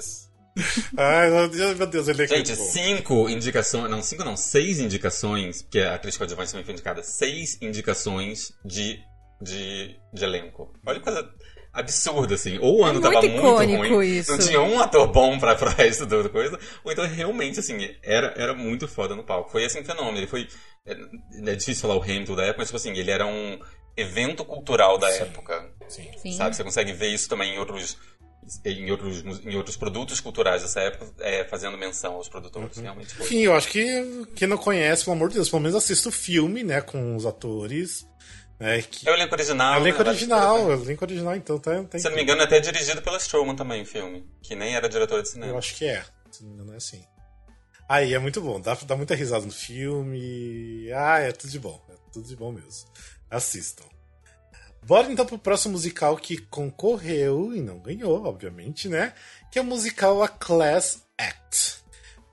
Ai, 0.98 1.30
meu 1.30 1.88
Deus, 1.88 2.08
ele 2.08 2.24
é 2.24 2.28
Gente, 2.28 2.56
cinco 2.56 3.30
indicações. 3.30 3.90
Não, 3.90 4.02
cinco 4.02 4.24
não, 4.24 4.36
seis 4.36 4.80
indicações, 4.80 5.62
porque 5.62 5.80
a 5.80 5.96
atriz 5.96 6.18
coadjuvante 6.18 6.52
também 6.52 6.66
foi 6.66 6.74
indicada. 6.74 7.04
Seis 7.04 7.58
indicações 7.62 8.52
de, 8.66 9.00
de, 9.42 9.96
de 10.14 10.24
elenco. 10.24 10.74
Olha 10.86 11.00
que 11.00 11.04
coisa 11.04 11.30
absurda, 11.74 12.36
assim. 12.36 12.58
Ou 12.60 12.80
o 12.80 12.86
ano 12.86 13.00
é 13.00 13.02
tava 13.02 13.22
muito 13.22 13.42
ruim, 13.42 14.08
isso. 14.08 14.32
não 14.32 14.40
tinha 14.40 14.62
um 14.62 14.80
ator 14.80 15.08
bom 15.12 15.40
pra, 15.40 15.56
pra 15.56 15.72
resto 15.78 16.06
da 16.06 16.28
coisa, 16.30 16.60
ou 16.84 16.92
então 16.92 17.06
realmente, 17.06 17.60
assim, 17.60 17.78
era, 18.04 18.34
era 18.36 18.54
muito 18.54 18.88
foda 18.88 19.16
no 19.16 19.24
palco. 19.24 19.52
Foi, 19.52 19.64
assim, 19.66 19.82
um 19.82 19.86
fenômeno. 19.86 20.18
Ele 20.18 20.28
foi... 20.28 20.48
É, 20.86 20.94
é 21.52 21.56
difícil 21.56 21.82
falar 21.82 21.96
o 21.96 22.04
Hamilton 22.04 22.36
da 22.36 22.44
época, 22.44 22.60
mas, 22.60 22.68
tipo 22.70 22.78
assim, 22.78 22.92
ele 22.92 23.12
era 23.12 23.26
um 23.26 23.60
evento 23.96 24.46
cultural 24.46 24.98
da 24.98 25.12
Sim. 25.12 25.24
época. 25.24 25.74
Sim. 25.88 26.10
Sim. 26.18 26.32
Sabe? 26.34 26.56
Você 26.56 26.64
consegue 26.64 26.94
ver 26.94 27.10
isso 27.10 27.28
também 27.28 27.56
em 27.56 27.60
outros 27.60 27.98
em 28.66 28.92
outros, 28.92 29.24
em 29.46 29.56
outros 29.56 29.78
produtos 29.78 30.20
culturais 30.20 30.62
dessa 30.62 30.82
época, 30.82 31.12
é, 31.20 31.44
fazendo 31.46 31.78
menção 31.78 32.16
aos 32.16 32.28
produtores. 32.28 32.78
Uhum. 32.78 32.84
Realmente 32.84 33.14
foi. 33.14 33.26
Enfim, 33.26 33.40
eu 33.40 33.56
acho 33.56 33.68
que 33.68 34.28
quem 34.36 34.48
não 34.48 34.58
conhece, 34.58 35.04
pelo 35.04 35.16
amor 35.16 35.30
de 35.30 35.36
Deus, 35.36 35.50
pelo 35.50 35.62
menos 35.62 35.76
assista 35.76 36.10
o 36.10 36.12
filme, 36.12 36.64
né, 36.64 36.82
com 36.82 37.16
os 37.16 37.26
atores. 37.26 38.08
É, 38.60 38.82
que... 38.82 39.08
é 39.08 39.12
o 39.12 39.16
elenco 39.16 39.34
original. 39.34 39.74
É 39.74 39.78
o 39.78 39.82
elenco 39.82 40.04
né, 40.04 40.10
original, 40.10 40.58
é 40.72 40.76
o 40.76 40.84
elenco 40.84 41.06
original, 41.06 41.36
então 41.36 41.60
tá. 41.60 41.72
Se 41.98 42.10
não 42.10 42.16
me 42.16 42.24
engano, 42.24 42.42
é 42.42 42.46
até 42.46 42.60
dirigido 42.60 43.02
pela 43.02 43.18
Strowman 43.18 43.56
também, 43.56 43.82
o 43.84 43.86
filme. 43.86 44.28
Que 44.42 44.56
nem 44.56 44.76
era 44.76 44.90
diretor 44.90 45.22
de 45.22 45.30
cinema. 45.30 45.54
Eu 45.54 45.58
acho 45.58 45.76
que 45.76 45.86
é. 45.86 46.04
Se 46.32 46.44
não 46.44 46.50
me 46.50 46.56
engano, 46.56 46.74
é 46.74 46.78
assim. 46.78 47.04
Aí 47.88 48.14
é 48.14 48.20
muito 48.20 48.40
bom, 48.40 48.62
dá 48.62 48.76
dar 48.76 48.96
muita 48.96 49.16
risada 49.16 49.46
no 49.46 49.52
filme. 49.52 50.92
Ah, 50.94 51.20
é 51.20 51.32
tudo 51.32 51.50
de 51.50 51.60
bom. 51.60 51.82
É 51.90 51.96
tudo 52.14 52.28
de 52.28 52.36
bom 52.36 52.52
mesmo. 52.52 52.88
Assistam. 53.32 53.86
Bora 54.86 55.12
então 55.12 55.26
pro 55.26 55.38
próximo 55.38 55.74
musical 55.74 56.18
que 56.18 56.38
concorreu 56.38 57.54
e 57.56 57.62
não 57.62 57.80
ganhou, 57.80 58.24
obviamente, 58.26 58.88
né? 58.88 59.14
Que 59.52 59.60
é 59.60 59.62
o 59.62 59.66
musical 59.66 60.24
A 60.24 60.28
Class 60.28 61.04
Act. 61.18 61.84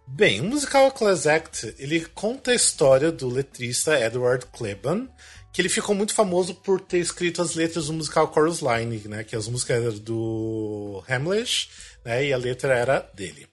Bem, 0.06 0.40
o 0.40 0.44
musical 0.44 0.87
A 0.87 0.90
Class 0.90 1.26
Act, 1.26 1.74
ele 1.78 2.04
conta 2.14 2.52
a 2.52 2.54
história 2.54 3.11
do 3.11 3.28
letrista 3.28 4.00
Edward 4.00 4.46
Kleban, 4.46 5.09
que 5.52 5.61
ele 5.61 5.68
ficou 5.68 5.94
muito 5.94 6.14
famoso 6.14 6.54
por 6.54 6.80
ter 6.80 6.98
escrito 6.98 7.42
as 7.42 7.54
letras 7.54 7.87
do 7.87 7.92
musical 7.92 8.32
Chorus 8.32 8.61
Line, 8.61 9.02
né? 9.06 9.24
Que 9.24 9.35
as 9.35 9.48
músicas 9.48 9.82
eram 9.82 9.98
do 9.98 11.02
Hamlet, 11.09 11.68
né? 12.04 12.26
E 12.26 12.32
a 12.32 12.37
letra 12.37 12.74
era 12.74 13.00
dele. 13.14 13.48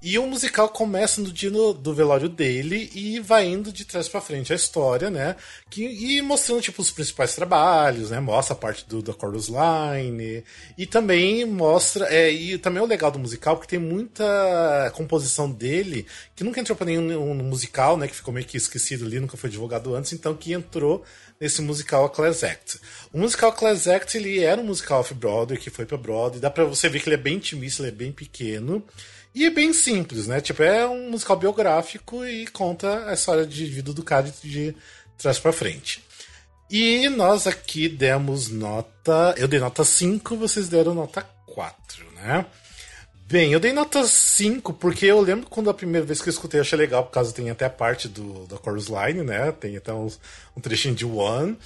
E 0.00 0.16
o 0.16 0.26
musical 0.26 0.68
começa 0.68 1.20
no 1.20 1.32
dia 1.32 1.50
no, 1.50 1.72
do 1.74 1.92
velório 1.92 2.28
dele 2.28 2.88
e 2.94 3.18
vai 3.18 3.46
indo 3.46 3.72
de 3.72 3.84
trás 3.84 4.08
para 4.08 4.20
frente 4.20 4.52
a 4.52 4.56
história, 4.56 5.10
né? 5.10 5.34
Que, 5.68 5.84
e 5.84 6.22
mostrando, 6.22 6.62
tipo, 6.62 6.80
os 6.80 6.92
principais 6.92 7.34
trabalhos, 7.34 8.10
né? 8.10 8.20
Mostra 8.20 8.54
a 8.54 8.56
parte 8.56 8.88
do, 8.88 9.02
da 9.02 9.12
Chorus 9.12 9.48
Line. 9.48 10.44
E 10.76 10.86
também 10.86 11.44
mostra. 11.44 12.06
É, 12.14 12.30
e 12.30 12.56
também 12.58 12.80
é 12.80 12.84
o 12.84 12.88
legal 12.88 13.10
do 13.10 13.18
musical, 13.18 13.56
porque 13.56 13.76
tem 13.76 13.84
muita 13.84 14.92
composição 14.94 15.50
dele 15.50 16.06
que 16.36 16.44
nunca 16.44 16.60
entrou 16.60 16.76
pra 16.76 16.86
nenhum 16.86 17.34
musical, 17.34 17.96
né? 17.96 18.06
Que 18.06 18.14
ficou 18.14 18.32
meio 18.32 18.46
que 18.46 18.56
esquecido 18.56 19.04
ali, 19.04 19.18
nunca 19.18 19.36
foi 19.36 19.50
divulgado 19.50 19.96
antes, 19.96 20.12
então 20.12 20.34
que 20.34 20.52
entrou 20.52 21.04
nesse 21.40 21.60
musical 21.60 22.04
A 22.04 22.10
Class 22.10 22.44
Act. 22.44 22.80
O 23.12 23.18
musical 23.18 23.52
Class 23.52 23.88
Act, 23.88 24.16
ele 24.16 24.44
era 24.44 24.60
um 24.60 24.64
musical 24.64 25.00
off-Broadway, 25.00 25.58
que 25.58 25.70
foi 25.70 25.86
pra 25.86 25.96
Broadway. 25.96 26.40
Dá 26.40 26.50
pra 26.50 26.64
você 26.64 26.88
ver 26.88 27.00
que 27.00 27.08
ele 27.08 27.14
é 27.14 27.18
bem 27.18 27.34
intimista, 27.34 27.82
ele 27.82 27.90
é 27.90 27.94
bem 27.94 28.12
pequeno. 28.12 28.84
E 29.34 29.44
é 29.44 29.50
bem 29.50 29.72
simples, 29.72 30.26
né? 30.26 30.40
Tipo, 30.40 30.62
é 30.62 30.86
um 30.86 31.10
musical 31.10 31.36
biográfico 31.36 32.24
e 32.24 32.46
conta 32.48 33.06
a 33.06 33.14
história 33.14 33.46
de 33.46 33.66
vida 33.66 33.92
do 33.92 34.02
cara 34.02 34.32
de 34.42 34.74
trás 35.16 35.38
para 35.38 35.52
frente. 35.52 36.02
E 36.70 37.08
nós 37.08 37.46
aqui 37.46 37.88
demos 37.88 38.48
nota. 38.48 39.34
Eu 39.38 39.48
dei 39.48 39.58
nota 39.58 39.84
5, 39.84 40.36
vocês 40.36 40.68
deram 40.68 40.94
nota 40.94 41.22
4, 41.46 42.04
né? 42.14 42.46
Bem, 43.26 43.52
eu 43.52 43.60
dei 43.60 43.72
nota 43.72 44.06
5 44.06 44.72
porque 44.74 45.06
eu 45.06 45.20
lembro 45.20 45.48
quando 45.48 45.68
a 45.68 45.74
primeira 45.74 46.06
vez 46.06 46.20
que 46.20 46.28
eu 46.28 46.32
escutei 46.32 46.60
eu 46.60 46.62
achei 46.62 46.78
legal, 46.78 47.04
por 47.04 47.10
causa 47.10 47.32
tem 47.32 47.50
até 47.50 47.66
a 47.66 47.70
parte 47.70 48.08
do, 48.08 48.46
da 48.46 48.56
chorus 48.56 48.88
line, 48.88 49.22
né? 49.22 49.52
Tem 49.52 49.76
até 49.76 49.92
um, 49.92 50.08
um 50.56 50.60
trechinho 50.60 50.94
de 50.94 51.04
One. 51.04 51.58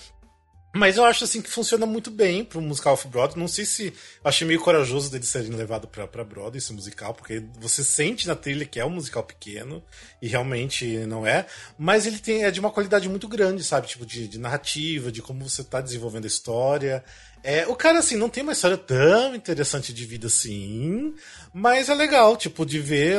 Mas 0.74 0.96
eu 0.96 1.04
acho 1.04 1.24
assim 1.24 1.42
que 1.42 1.50
funciona 1.50 1.84
muito 1.84 2.10
bem 2.10 2.42
pro 2.44 2.60
musical 2.62 2.94
off-Broadway. 2.94 3.38
Não 3.38 3.46
sei 3.46 3.66
se. 3.66 3.92
Achei 4.24 4.46
meio 4.46 4.60
corajoso 4.60 5.10
deles 5.10 5.28
serem 5.28 5.50
levado 5.50 5.86
pra, 5.86 6.06
pra 6.06 6.24
Broadway 6.24 6.58
esse 6.58 6.72
musical, 6.72 7.12
porque 7.12 7.42
você 7.60 7.84
sente 7.84 8.26
na 8.26 8.34
trilha 8.34 8.64
que 8.64 8.80
é 8.80 8.84
um 8.84 8.90
musical 8.90 9.22
pequeno, 9.22 9.82
e 10.20 10.28
realmente 10.28 10.86
não 11.06 11.26
é. 11.26 11.46
Mas 11.78 12.06
ele 12.06 12.18
tem, 12.18 12.44
é 12.44 12.50
de 12.50 12.58
uma 12.58 12.70
qualidade 12.70 13.08
muito 13.08 13.28
grande, 13.28 13.62
sabe? 13.62 13.86
Tipo, 13.86 14.06
de, 14.06 14.26
de 14.26 14.38
narrativa, 14.38 15.12
de 15.12 15.20
como 15.20 15.46
você 15.46 15.62
tá 15.62 15.80
desenvolvendo 15.80 16.24
a 16.24 16.28
história. 16.28 17.04
É, 17.44 17.66
o 17.66 17.74
cara, 17.74 17.98
assim, 17.98 18.16
não 18.16 18.28
tem 18.28 18.42
uma 18.42 18.52
história 18.52 18.76
tão 18.76 19.34
interessante 19.34 19.92
de 19.92 20.06
vida 20.06 20.28
assim, 20.28 21.12
mas 21.52 21.88
é 21.88 21.94
legal, 21.94 22.36
tipo, 22.36 22.64
de 22.64 22.78
ver 22.78 23.18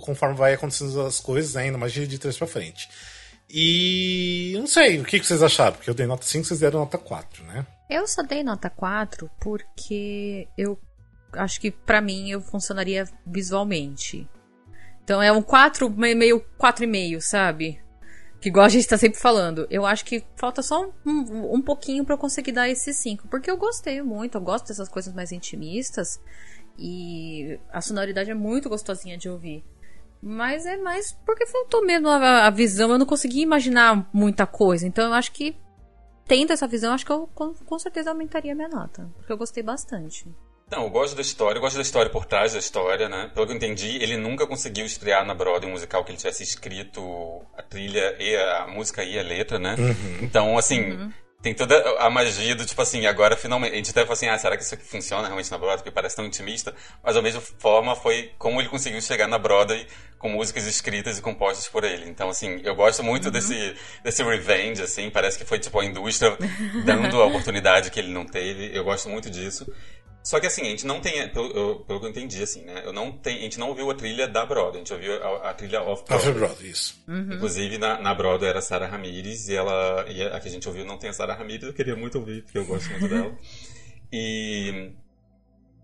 conforme 0.00 0.36
vai 0.36 0.54
acontecendo 0.54 1.00
as 1.02 1.18
coisas, 1.18 1.54
né, 1.54 1.62
ainda 1.62 1.76
mais 1.76 1.92
de, 1.92 2.18
trás 2.18 2.38
pra 2.38 2.46
frente. 2.46 2.88
E 3.50 4.52
não 4.56 4.66
sei, 4.66 5.00
o 5.00 5.04
que 5.04 5.22
vocês 5.22 5.42
acharam? 5.42 5.76
Porque 5.76 5.88
eu 5.88 5.94
dei 5.94 6.06
nota 6.06 6.24
5, 6.24 6.44
vocês 6.44 6.60
deram 6.60 6.80
nota 6.80 6.98
4, 6.98 7.44
né? 7.44 7.66
Eu 7.88 8.06
só 8.06 8.22
dei 8.22 8.44
nota 8.44 8.68
4 8.68 9.30
porque 9.40 10.46
eu 10.56 10.78
acho 11.32 11.60
que 11.60 11.70
para 11.70 12.00
mim 12.00 12.30
eu 12.30 12.40
funcionaria 12.40 13.08
visualmente. 13.26 14.28
Então 15.02 15.22
é 15.22 15.32
um 15.32 15.40
4, 15.40 15.88
meio 15.88 16.44
4,5, 16.60 17.20
sabe? 17.22 17.80
Que 18.40 18.50
igual 18.50 18.66
a 18.66 18.68
gente 18.68 18.86
tá 18.86 18.98
sempre 18.98 19.18
falando. 19.18 19.66
Eu 19.70 19.86
acho 19.86 20.04
que 20.04 20.22
falta 20.36 20.62
só 20.62 20.86
um, 21.04 21.54
um 21.54 21.62
pouquinho 21.62 22.04
para 22.04 22.14
eu 22.14 22.18
conseguir 22.18 22.52
dar 22.52 22.68
esse 22.68 22.92
5. 22.92 23.26
Porque 23.28 23.50
eu 23.50 23.56
gostei 23.56 24.02
muito, 24.02 24.36
eu 24.36 24.42
gosto 24.42 24.68
dessas 24.68 24.88
coisas 24.88 25.12
mais 25.14 25.32
intimistas. 25.32 26.20
E 26.78 27.58
a 27.72 27.80
sonoridade 27.80 28.30
é 28.30 28.34
muito 28.34 28.68
gostosinha 28.68 29.16
de 29.16 29.28
ouvir. 29.28 29.64
Mas 30.22 30.66
é 30.66 30.76
mais 30.76 31.12
porque 31.24 31.46
faltou 31.46 31.84
mesmo 31.84 32.08
a, 32.08 32.46
a, 32.46 32.50
visão. 32.50 32.90
Eu 32.90 32.98
não 32.98 33.06
consegui 33.06 33.40
imaginar 33.40 34.08
muita 34.12 34.46
coisa. 34.46 34.86
Então 34.86 35.06
eu 35.06 35.14
acho 35.14 35.32
que, 35.32 35.56
tendo 36.26 36.52
essa 36.52 36.66
visão, 36.66 36.92
acho 36.92 37.06
que 37.06 37.12
eu 37.12 37.28
com, 37.34 37.54
com 37.54 37.78
certeza 37.78 38.10
aumentaria 38.10 38.52
a 38.52 38.54
minha 38.54 38.68
nota. 38.68 39.08
Porque 39.16 39.32
eu 39.32 39.38
gostei 39.38 39.62
bastante. 39.62 40.26
Não, 40.70 40.84
eu 40.84 40.90
gosto 40.90 41.14
da 41.14 41.22
história, 41.22 41.56
eu 41.56 41.62
gosto 41.62 41.76
da 41.76 41.82
história 41.82 42.10
por 42.10 42.26
trás 42.26 42.52
da 42.52 42.58
história, 42.58 43.08
né? 43.08 43.30
Pelo 43.32 43.46
que 43.46 43.52
eu 43.52 43.56
entendi, 43.56 43.96
ele 44.02 44.18
nunca 44.18 44.46
conseguiu 44.46 44.84
estrear 44.84 45.24
na 45.24 45.34
Broadway 45.34 45.70
um 45.70 45.72
musical 45.72 46.04
que 46.04 46.10
ele 46.10 46.18
tivesse 46.18 46.42
escrito 46.42 47.00
a 47.56 47.62
trilha 47.62 48.14
e 48.20 48.36
a 48.36 48.66
música 48.66 49.02
e 49.02 49.18
a 49.18 49.22
letra, 49.22 49.58
né? 49.58 49.76
Uhum. 49.78 50.18
Então, 50.20 50.58
assim, 50.58 50.90
uhum. 50.90 51.12
Tem 51.40 51.54
toda 51.54 51.78
a 52.00 52.10
magia 52.10 52.54
do 52.56 52.66
tipo 52.66 52.82
assim, 52.82 53.06
agora 53.06 53.36
finalmente. 53.36 53.72
A 53.72 53.76
gente 53.76 53.90
até 53.90 54.00
falou 54.00 54.14
assim, 54.14 54.26
ah, 54.26 54.36
será 54.36 54.56
que 54.56 54.64
isso 54.64 54.74
aqui 54.74 54.84
funciona 54.84 55.24
realmente 55.24 55.50
na 55.50 55.56
Broadway? 55.56 55.78
Porque 55.78 55.90
parece 55.90 56.16
tão 56.16 56.24
intimista. 56.24 56.74
Mas 57.02 57.14
da 57.14 57.22
mesma 57.22 57.40
forma 57.40 57.94
foi 57.94 58.32
como 58.38 58.60
ele 58.60 58.68
conseguiu 58.68 59.00
chegar 59.00 59.28
na 59.28 59.38
Broadway 59.38 59.86
com 60.18 60.28
músicas 60.30 60.66
escritas 60.66 61.16
e 61.18 61.22
compostas 61.22 61.68
por 61.68 61.84
ele. 61.84 62.08
Então, 62.10 62.28
assim, 62.28 62.60
eu 62.64 62.74
gosto 62.74 63.04
muito 63.04 63.26
uhum. 63.26 63.30
desse, 63.30 63.76
desse 64.02 64.22
revenge, 64.24 64.82
assim. 64.82 65.10
Parece 65.10 65.38
que 65.38 65.44
foi 65.44 65.60
tipo 65.60 65.78
a 65.78 65.84
indústria 65.84 66.36
dando 66.84 67.22
a 67.22 67.26
oportunidade 67.26 67.90
que 67.90 68.00
ele 68.00 68.12
não 68.12 68.26
teve. 68.26 68.76
Eu 68.76 68.82
gosto 68.82 69.08
muito 69.08 69.30
disso. 69.30 69.64
Só 70.28 70.38
que 70.38 70.46
assim, 70.46 70.60
a 70.60 70.64
gente 70.66 70.84
não 70.84 71.00
tem, 71.00 71.26
pelo, 71.30 71.80
pelo 71.86 72.00
que 72.00 72.04
eu 72.04 72.10
entendi, 72.10 72.42
assim, 72.42 72.60
né? 72.60 72.82
Eu 72.84 72.92
não 72.92 73.10
tem, 73.10 73.38
a 73.38 73.40
gente 73.40 73.58
não 73.58 73.70
ouviu 73.70 73.90
a 73.90 73.94
trilha 73.94 74.28
da 74.28 74.44
Broadway, 74.44 74.74
a 74.74 74.78
gente 74.80 74.92
ouviu 74.92 75.24
a, 75.24 75.48
a 75.48 75.54
trilha 75.54 75.80
off-Broadway. 75.80 76.32
Off-Broadway, 76.32 76.70
isso. 76.70 77.02
Uhum. 77.08 77.32
Inclusive, 77.32 77.78
na, 77.78 77.98
na 77.98 78.14
Broadway 78.14 78.50
era 78.50 78.60
Sarah 78.60 78.86
Ramirez, 78.88 79.48
e 79.48 79.56
ela, 79.56 80.04
e 80.06 80.22
a 80.22 80.38
que 80.38 80.48
a 80.48 80.50
gente 80.50 80.68
ouviu 80.68 80.84
não 80.84 80.98
tem 80.98 81.08
a 81.08 81.14
Sarah 81.14 81.32
Ramirez, 81.32 81.62
eu 81.62 81.72
queria 81.72 81.96
muito 81.96 82.18
ouvir, 82.18 82.42
porque 82.42 82.58
eu 82.58 82.66
gosto 82.66 82.90
muito 82.90 83.08
dela. 83.08 83.34
E, 84.12 84.92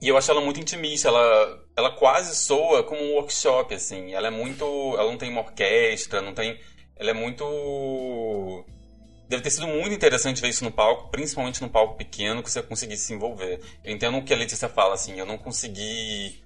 e 0.01 0.09
eu 0.09 0.17
acho 0.19 0.31
ela 0.31 0.43
muito 0.43 0.61
intimista, 0.61 1.09
ela, 1.09 1.65
ela 1.75 1.91
quase 1.93 2.37
soa 2.37 2.83
como 2.83 3.03
um 3.03 3.15
workshop, 3.15 3.75
assim. 3.75 4.13
Ela 4.13 4.29
é 4.29 4.31
muito, 4.31 4.65
ela 4.99 5.11
não 5.11 5.17
tem 5.17 5.31
uma 5.31 5.41
orquestra, 5.41 6.21
não 6.21 6.35
tem, 6.35 6.59
ela 6.97 7.11
é 7.11 7.15
muito 7.15 7.45
Deve 9.35 9.43
ter 9.43 9.51
sido 9.51 9.67
muito 9.67 9.93
interessante 9.93 10.41
ver 10.41 10.49
isso 10.49 10.63
no 10.63 10.71
palco, 10.71 11.11
principalmente 11.11 11.61
no 11.61 11.69
palco 11.69 11.97
pequeno, 11.97 12.41
que 12.41 12.49
você 12.49 12.63
conseguisse 12.63 13.07
se 13.07 13.13
envolver. 13.13 13.61
Eu 13.83 13.93
entendo 13.93 14.17
o 14.17 14.23
que 14.23 14.33
a 14.33 14.37
Letícia 14.37 14.69
fala, 14.69 14.95
assim, 14.95 15.19
eu 15.19 15.27
não 15.27 15.37
consegui 15.37 16.41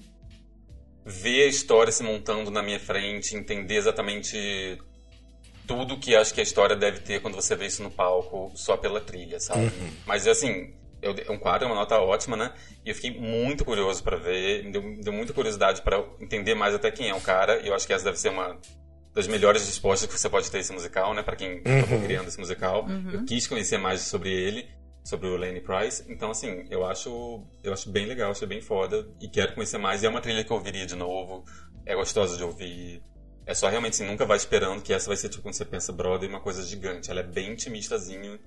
ver 1.05 1.43
a 1.43 1.47
história 1.49 1.93
se 1.93 2.03
montando 2.03 2.51
na 2.51 2.63
minha 2.63 2.81
frente, 2.81 3.37
entender 3.37 3.77
exatamente 3.77 4.79
tudo 5.67 5.99
que 5.99 6.17
acho 6.17 6.33
que 6.33 6.41
a 6.41 6.43
história 6.43 6.75
deve 6.75 7.01
ter 7.01 7.21
quando 7.21 7.35
você 7.35 7.55
vê 7.55 7.67
isso 7.67 7.83
no 7.83 7.91
palco 7.91 8.51
só 8.55 8.75
pela 8.75 9.03
trilha, 9.03 9.39
sabe? 9.39 9.65
Uhum. 9.65 9.91
Mas 10.07 10.27
assim, 10.27 10.73
eu, 11.03 11.15
um 11.29 11.37
quadro 11.39 11.69
é 11.69 11.71
uma 11.71 11.79
nota 11.79 11.99
ótima, 11.99 12.39
né? 12.39 12.55
E 12.87 12.89
eu 12.89 12.95
fiquei 12.95 13.11
muito 13.11 13.67
curioso 13.67 14.03
para 14.03 14.17
ver, 14.17 14.65
me 14.65 14.73
deu, 14.73 14.83
me 14.83 15.03
deu 15.03 15.13
muita 15.13 15.35
curiosidade 15.35 15.83
para 15.83 16.03
entender 16.19 16.55
mais 16.55 16.75
até 16.75 16.91
quem 16.91 17.11
é 17.11 17.15
o 17.15 17.21
cara. 17.21 17.61
E 17.61 17.69
eu 17.69 17.75
acho 17.75 17.87
que 17.87 17.93
essa 17.93 18.07
deve 18.07 18.19
ser 18.19 18.31
uma 18.31 18.59
das 19.19 19.27
melhores 19.27 19.67
respostas 19.67 20.09
que 20.09 20.17
você 20.17 20.31
pode 20.31 20.49
ter 20.49 20.59
esse 20.59 20.73
musical, 20.73 21.13
né? 21.13 21.25
Para 21.25 21.35
quem 21.35 21.55
uhum. 21.55 22.05
criando 22.05 22.29
esse 22.29 22.39
musical. 22.39 22.85
Uhum. 22.85 23.11
Eu 23.15 23.25
quis 23.25 23.49
conhecer 23.49 23.77
mais 23.77 24.03
sobre 24.03 24.31
ele, 24.31 24.71
sobre 25.03 25.27
o 25.27 25.37
Lenny 25.37 25.61
Price. 25.61 26.05
Então, 26.09 26.31
assim, 26.31 26.65
eu 26.71 26.87
acho, 26.87 27.45
eu 27.65 27.73
acho 27.73 27.91
bem 27.91 28.07
legal, 28.07 28.31
acho 28.31 28.47
bem 28.47 28.61
foda. 28.61 29.09
E 29.21 29.29
quero 29.29 29.57
conhecer 29.57 29.77
mais. 29.77 30.05
E 30.05 30.07
é 30.07 30.09
uma 30.09 30.21
trilha 30.21 30.45
que 30.45 30.53
eu 30.53 30.57
ouviria 30.57 30.87
de 30.87 30.95
novo. 30.95 31.45
É 31.85 31.97
gostosa 31.97 32.37
de 32.37 32.45
ouvir. 32.45 33.03
É 33.45 33.55
só 33.55 33.69
realmente, 33.69 33.95
assim, 33.95 34.07
nunca 34.07 34.25
vai 34.25 34.37
esperando 34.37 34.81
que 34.83 34.93
essa 34.93 35.09
vai 35.09 35.17
ser, 35.17 35.29
tipo, 35.29 35.43
quando 35.43 35.55
você 35.55 35.65
pensa 35.65 35.93
Broadway, 35.93 36.29
uma 36.29 36.41
coisa 36.41 36.63
gigante. 36.63 37.11
Ela 37.11 37.19
é 37.19 37.25
bem 37.25 37.55
intimistazinho 37.55 38.39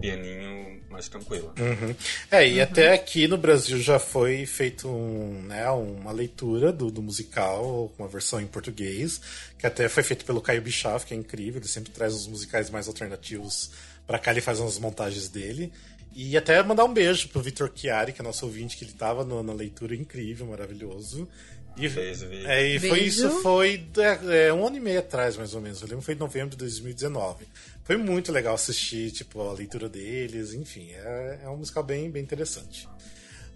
pianinho 0.00 0.82
mais 0.90 1.08
tranquilo. 1.08 1.52
Uhum. 1.58 1.94
É, 2.30 2.46
e 2.46 2.56
uhum. 2.56 2.62
até 2.62 2.92
aqui 2.92 3.26
no 3.26 3.36
Brasil 3.36 3.78
já 3.78 3.98
foi 3.98 4.46
feito 4.46 4.88
um, 4.88 5.42
né, 5.42 5.68
uma 5.70 6.12
leitura 6.12 6.72
do, 6.72 6.90
do 6.90 7.02
musical, 7.02 7.92
uma 7.98 8.08
versão 8.08 8.40
em 8.40 8.46
português, 8.46 9.20
que 9.58 9.66
até 9.66 9.88
foi 9.88 10.02
feito 10.02 10.24
pelo 10.24 10.40
Caio 10.40 10.62
Bichaf, 10.62 11.06
que 11.06 11.14
é 11.14 11.16
incrível, 11.16 11.60
ele 11.60 11.68
sempre 11.68 11.92
traz 11.92 12.14
os 12.14 12.26
musicais 12.26 12.70
mais 12.70 12.88
alternativos 12.88 13.70
para 14.06 14.18
cá, 14.18 14.30
ele 14.30 14.40
faz 14.40 14.60
umas 14.60 14.78
montagens 14.78 15.28
dele. 15.28 15.72
E 16.16 16.36
até 16.36 16.62
mandar 16.62 16.84
um 16.84 16.94
beijo 16.94 17.28
pro 17.28 17.42
Vitor 17.42 17.72
Chiari, 17.74 18.12
que 18.12 18.20
é 18.20 18.24
nosso 18.24 18.46
ouvinte, 18.46 18.76
que 18.76 18.84
ele 18.84 18.92
tava 18.92 19.24
no, 19.24 19.42
na 19.42 19.52
leitura 19.52 19.96
incrível, 19.96 20.46
maravilhoso. 20.46 21.28
E, 21.76 21.88
Beijo, 21.88 22.26
é, 22.46 22.66
e 22.68 22.78
foi 22.78 23.00
isso, 23.00 23.28
foi 23.42 23.88
é, 23.98 24.46
é, 24.46 24.52
um 24.52 24.66
ano 24.66 24.76
e 24.76 24.80
meio 24.80 25.00
atrás, 25.00 25.36
mais 25.36 25.54
ou 25.54 25.60
menos. 25.60 25.80
Eu 25.80 25.88
lembro 25.88 26.00
que 26.00 26.06
foi 26.06 26.14
em 26.14 26.18
novembro 26.18 26.50
de 26.50 26.56
2019. 26.56 27.46
Foi 27.82 27.96
muito 27.96 28.30
legal 28.30 28.54
assistir, 28.54 29.10
tipo, 29.10 29.40
a 29.42 29.52
leitura 29.52 29.88
deles, 29.88 30.54
enfim, 30.54 30.90
é, 30.92 31.40
é 31.44 31.48
um 31.48 31.56
musical 31.56 31.82
bem, 31.82 32.10
bem 32.10 32.22
interessante. 32.22 32.88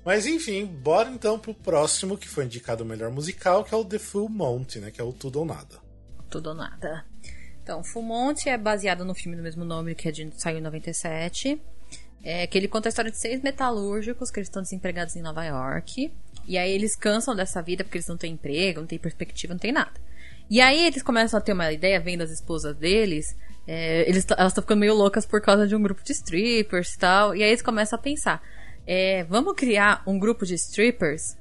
Mas 0.04 0.26
enfim, 0.26 0.64
bora 0.64 1.10
então 1.10 1.38
pro 1.38 1.52
próximo 1.52 2.16
que 2.16 2.28
foi 2.28 2.44
indicado 2.44 2.82
o 2.82 2.86
melhor 2.86 3.10
musical, 3.10 3.64
que 3.64 3.74
é 3.74 3.76
o 3.76 3.84
The 3.84 3.98
Full 3.98 4.28
Monty, 4.28 4.80
né? 4.80 4.90
Que 4.90 5.00
é 5.00 5.04
o 5.04 5.12
Tudo 5.12 5.40
ou 5.40 5.44
Nada. 5.44 5.78
Tudo 6.30 6.50
ou 6.50 6.54
Nada. 6.54 7.04
Então, 7.62 7.84
Full 7.84 8.02
Monty 8.02 8.48
é 8.48 8.56
baseado 8.56 9.04
no 9.04 9.14
filme 9.14 9.36
do 9.36 9.42
mesmo 9.42 9.64
nome, 9.64 9.94
que 9.94 10.08
é 10.08 10.10
de, 10.10 10.30
saiu 10.36 10.58
em 10.58 10.62
97. 10.62 11.60
É, 12.22 12.46
que 12.46 12.58
ele 12.58 12.66
conta 12.66 12.88
a 12.88 12.90
história 12.90 13.10
de 13.10 13.20
seis 13.20 13.42
metalúrgicos 13.42 14.30
que 14.30 14.40
eles 14.40 14.48
estão 14.48 14.62
desempregados 14.62 15.14
em 15.14 15.22
Nova 15.22 15.44
York. 15.44 16.12
E 16.48 16.56
aí 16.56 16.72
eles 16.72 16.96
cansam 16.96 17.36
dessa 17.36 17.62
vida 17.62 17.84
porque 17.84 17.98
eles 17.98 18.08
não 18.08 18.16
têm 18.16 18.32
emprego, 18.32 18.80
não 18.80 18.86
têm 18.86 18.98
perspectiva, 18.98 19.52
não 19.52 19.58
tem 19.58 19.70
nada. 19.70 19.92
E 20.50 20.60
aí 20.60 20.86
eles 20.86 21.02
começam 21.02 21.38
a 21.38 21.42
ter 21.42 21.52
uma 21.52 21.70
ideia, 21.70 22.00
vendo 22.00 22.22
as 22.22 22.30
esposas 22.30 22.74
deles, 22.74 23.36
é, 23.66 24.08
eles, 24.08 24.26
elas 24.30 24.52
estão 24.52 24.62
ficando 24.62 24.80
meio 24.80 24.94
loucas 24.94 25.26
por 25.26 25.42
causa 25.42 25.66
de 25.66 25.76
um 25.76 25.82
grupo 25.82 26.02
de 26.02 26.12
strippers 26.12 26.94
e 26.94 26.98
tal. 26.98 27.36
E 27.36 27.42
aí 27.42 27.50
eles 27.50 27.60
começam 27.60 27.98
a 27.98 28.02
pensar: 28.02 28.42
é, 28.86 29.24
vamos 29.24 29.54
criar 29.54 30.02
um 30.06 30.18
grupo 30.18 30.46
de 30.46 30.54
strippers 30.54 31.36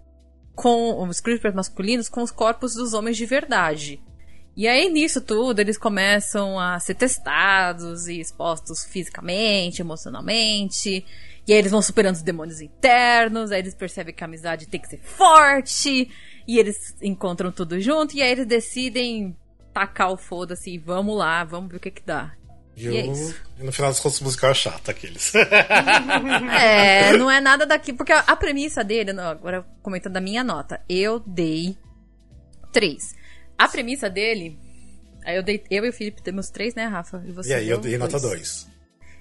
com 0.54 1.08
os 1.08 1.16
strippers 1.18 1.56
masculinos 1.56 2.10
com 2.10 2.22
os 2.22 2.32
corpos 2.32 2.74
dos 2.74 2.94
homens 2.94 3.16
de 3.16 3.26
verdade. 3.26 4.02
E 4.58 4.68
aí, 4.68 4.90
nisso 4.90 5.22
tudo, 5.22 5.60
eles 5.60 5.78
começam 5.78 6.60
a 6.60 6.80
ser 6.80 6.96
testados 6.96 8.08
e 8.08 8.20
expostos 8.20 8.84
fisicamente, 8.84 9.82
emocionalmente. 9.82 11.06
E 11.48 11.54
aí 11.54 11.60
eles 11.60 11.72
vão 11.72 11.82
superando 11.82 12.16
os 12.16 12.22
demônios 12.22 12.60
internos, 12.60 13.52
aí 13.52 13.60
eles 13.60 13.74
percebem 13.74 14.14
que 14.14 14.24
a 14.24 14.28
amizade 14.28 14.68
tem 14.68 14.82
que 14.82 14.90
ser 14.90 15.00
forte, 15.00 16.12
e 16.46 16.60
eles 16.60 16.94
encontram 17.02 17.52
tudo 17.52 17.80
junto, 17.80 18.18
e 18.18 18.22
aí 18.22 18.32
eles 18.32 18.46
decidem 18.46 19.36
tacar 19.74 20.12
o 20.12 20.18
foda-se 20.18 20.72
e 20.72 20.78
vamos 20.78 21.18
lá, 21.18 21.44
vamos 21.44 21.70
ver 21.72 21.78
o 21.78 21.80
que 21.80 21.92
que 21.92 22.04
dá. 22.04 22.34
E, 22.76 22.88
e, 22.88 22.98
é 22.98 23.06
e 23.06 23.64
no 23.64 23.72
final 23.72 23.90
das 23.90 24.00
contas, 24.00 24.22
o 24.22 24.24
musical 24.24 24.52
é 24.52 24.54
chato, 24.54 24.92
aqueles. 24.92 25.34
é, 26.60 27.18
não 27.18 27.30
é 27.30 27.42
nada 27.42 27.66
daqui. 27.66 27.92
Porque 27.92 28.12
a, 28.12 28.20
a 28.20 28.36
premissa 28.36 28.84
dele, 28.84 29.14
não, 29.14 29.24
agora 29.24 29.66
comentando 29.82 30.18
a 30.18 30.22
minha 30.22 30.44
nota, 30.44 30.80
eu 30.88 31.20
dei 31.20 31.76
três. 32.72 33.16
A 33.58 33.68
premissa 33.68 34.10
dele. 34.10 34.60
Aí 35.26 35.36
eu 35.36 35.42
dei. 35.42 35.64
Eu 35.72 35.86
e 35.86 35.90
o 35.90 35.94
Felipe 35.94 36.22
temos 36.22 36.50
três, 36.52 36.76
né, 36.76 36.86
Rafa? 36.86 37.24
E, 37.26 37.32
você 37.32 37.50
e 37.50 37.54
aí 37.54 37.68
eu 37.70 37.80
dei 37.80 37.98
nota 37.98 38.20
dois. 38.20 38.68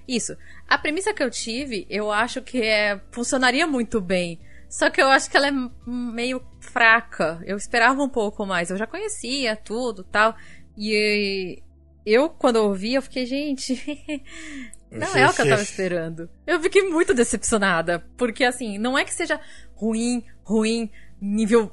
Isso. 0.07 0.37
A 0.67 0.77
premissa 0.77 1.13
que 1.13 1.21
eu 1.21 1.29
tive, 1.29 1.85
eu 1.89 2.11
acho 2.11 2.41
que 2.41 2.61
é, 2.61 2.99
funcionaria 3.11 3.67
muito 3.67 3.99
bem. 3.99 4.39
Só 4.69 4.89
que 4.89 5.01
eu 5.01 5.07
acho 5.07 5.29
que 5.29 5.37
ela 5.37 5.47
é 5.47 5.53
meio 5.85 6.41
fraca. 6.59 7.41
Eu 7.45 7.57
esperava 7.57 8.01
um 8.01 8.09
pouco 8.09 8.45
mais. 8.45 8.69
Eu 8.69 8.77
já 8.77 8.85
conhecia 8.87 9.55
tudo 9.55 10.03
tal. 10.03 10.35
E 10.77 11.61
eu, 12.05 12.29
quando 12.29 12.57
eu 12.57 12.65
ouvi, 12.65 12.93
eu 12.93 13.01
fiquei, 13.01 13.25
gente. 13.25 13.75
não 14.91 15.15
é 15.15 15.27
o 15.27 15.33
que 15.33 15.41
eu 15.41 15.49
tava 15.49 15.61
esperando. 15.61 16.29
Eu 16.45 16.61
fiquei 16.61 16.83
muito 16.83 17.13
decepcionada. 17.13 18.05
Porque, 18.17 18.43
assim, 18.43 18.77
não 18.77 18.97
é 18.97 19.03
que 19.03 19.13
seja 19.13 19.39
ruim, 19.73 20.25
ruim, 20.43 20.91
nível 21.19 21.71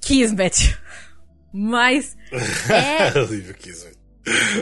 Kismet. 0.00 0.78
Mas. 1.52 2.16
É. 2.70 3.10
nível 3.26 3.54
Kismet 3.54 3.93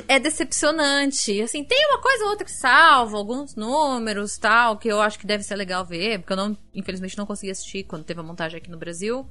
é 0.09 0.18
decepcionante. 0.18 1.40
Assim, 1.40 1.64
tem 1.64 1.87
uma 1.88 2.01
coisa 2.01 2.25
ou 2.25 2.31
outra 2.31 2.44
que 2.44 2.53
salva, 2.53 3.16
alguns 3.16 3.55
números 3.55 4.37
tal, 4.38 4.77
que 4.77 4.88
eu 4.88 5.01
acho 5.01 5.18
que 5.18 5.27
deve 5.27 5.42
ser 5.42 5.57
legal 5.57 5.85
ver, 5.85 6.18
porque 6.18 6.33
eu 6.33 6.37
não, 6.37 6.57
infelizmente, 6.75 7.16
não 7.16 7.27
consegui 7.27 7.53
assistir 7.53 7.85
quando 7.85 8.05
teve 8.05 8.20
a 8.20 8.25
montagem 8.25 8.59
aqui 8.59 8.70
no 8.70 8.79
Brasil. 8.79 9.27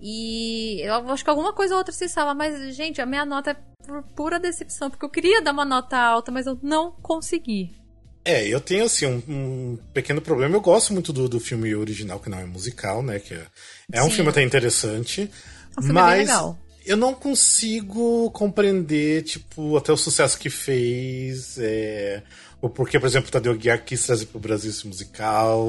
E 0.00 0.80
eu 0.82 0.94
acho 1.10 1.22
que 1.22 1.30
alguma 1.30 1.52
coisa 1.52 1.74
ou 1.74 1.78
outra 1.78 1.92
se 1.92 2.08
salva, 2.08 2.34
mas, 2.34 2.74
gente, 2.74 3.00
a 3.00 3.06
minha 3.06 3.24
nota 3.24 3.52
é 3.52 3.56
por 3.86 4.02
pura 4.02 4.40
decepção, 4.40 4.90
porque 4.90 5.04
eu 5.04 5.10
queria 5.10 5.40
dar 5.40 5.52
uma 5.52 5.64
nota 5.64 5.96
alta, 5.96 6.32
mas 6.32 6.46
eu 6.46 6.58
não 6.62 6.90
consegui. 6.90 7.70
É, 8.24 8.46
eu 8.46 8.60
tenho, 8.60 8.84
assim, 8.84 9.06
um, 9.06 9.22
um 9.28 9.78
pequeno 9.92 10.20
problema. 10.20 10.56
Eu 10.56 10.60
gosto 10.60 10.92
muito 10.92 11.12
do, 11.12 11.28
do 11.28 11.40
filme 11.40 11.74
original, 11.74 12.20
que 12.20 12.30
não 12.30 12.38
é 12.38 12.44
musical, 12.44 13.02
né? 13.02 13.18
Que 13.18 13.34
é, 13.34 13.46
é 13.92 14.02
um 14.02 14.10
filme 14.10 14.30
até 14.30 14.42
interessante. 14.42 15.22
É 15.76 15.80
um 15.80 15.82
filme 15.82 16.00
mas 16.00 16.18
bem 16.18 16.26
legal 16.26 16.58
eu 16.84 16.96
não 16.96 17.14
consigo 17.14 18.30
compreender, 18.32 19.22
tipo, 19.22 19.76
até 19.76 19.92
o 19.92 19.96
sucesso 19.96 20.38
que 20.38 20.50
fez. 20.50 21.58
É, 21.58 22.22
o 22.60 22.68
porquê, 22.68 22.98
por 23.00 23.06
exemplo, 23.06 23.28
o 23.28 23.32
Tadeu 23.32 23.56
Guiar 23.56 23.84
quis 23.84 24.04
trazer 24.04 24.26
pro 24.26 24.38
Brasil 24.38 24.70
esse 24.70 24.86
musical. 24.86 25.68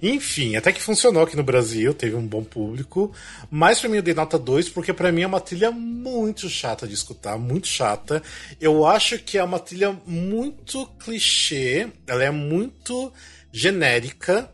Enfim, 0.00 0.54
até 0.54 0.72
que 0.72 0.80
funcionou 0.80 1.24
aqui 1.24 1.36
no 1.36 1.42
Brasil, 1.42 1.92
teve 1.92 2.14
um 2.14 2.26
bom 2.26 2.44
público. 2.44 3.12
Mas 3.50 3.80
pra 3.80 3.88
mim 3.88 3.96
eu 3.96 4.02
dei 4.02 4.14
nota 4.14 4.38
2, 4.38 4.68
porque 4.68 4.92
para 4.92 5.10
mim 5.10 5.22
é 5.22 5.26
uma 5.26 5.40
trilha 5.40 5.70
muito 5.70 6.48
chata 6.48 6.86
de 6.86 6.94
escutar, 6.94 7.36
muito 7.36 7.66
chata. 7.66 8.22
Eu 8.60 8.86
acho 8.86 9.18
que 9.18 9.38
é 9.38 9.42
uma 9.42 9.58
trilha 9.58 9.98
muito 10.06 10.86
clichê, 11.00 11.88
ela 12.06 12.22
é 12.22 12.30
muito 12.30 13.12
genérica. 13.52 14.50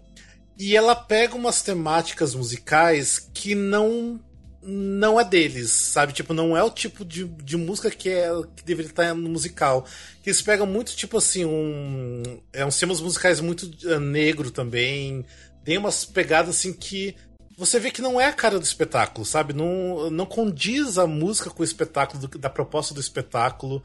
E 0.58 0.76
ela 0.76 0.94
pega 0.94 1.34
umas 1.34 1.62
temáticas 1.62 2.34
musicais 2.34 3.18
que 3.32 3.54
não 3.54 4.20
não 4.62 5.18
é 5.18 5.24
deles, 5.24 5.70
sabe? 5.70 6.12
Tipo, 6.12 6.34
não 6.34 6.56
é 6.56 6.62
o 6.62 6.70
tipo 6.70 7.04
de, 7.04 7.24
de 7.24 7.56
música 7.56 7.90
que, 7.90 8.10
é, 8.10 8.28
que 8.54 8.64
deveria 8.64 8.90
estar 8.90 9.14
no 9.14 9.28
musical. 9.28 9.86
Que 10.22 10.28
eles 10.28 10.42
pegam 10.42 10.66
muito, 10.66 10.94
tipo 10.94 11.16
assim, 11.16 11.44
um. 11.44 12.40
É 12.52 12.64
uns 12.64 12.78
temas 12.78 13.00
musicais 13.00 13.40
muito 13.40 13.70
uh, 13.84 13.98
negro 13.98 14.50
também. 14.50 15.24
Tem 15.64 15.78
umas 15.78 16.04
pegadas 16.04 16.56
assim 16.56 16.72
que. 16.72 17.16
Você 17.56 17.78
vê 17.78 17.90
que 17.90 18.00
não 18.00 18.20
é 18.20 18.26
a 18.26 18.32
cara 18.32 18.58
do 18.58 18.64
espetáculo, 18.64 19.24
sabe? 19.24 19.52
Não, 19.52 20.10
não 20.10 20.24
condiz 20.24 20.96
a 20.96 21.06
música 21.06 21.50
com 21.50 21.62
o 21.62 21.64
espetáculo, 21.64 22.26
do, 22.26 22.38
da 22.38 22.48
proposta 22.48 22.94
do 22.94 23.00
espetáculo. 23.00 23.82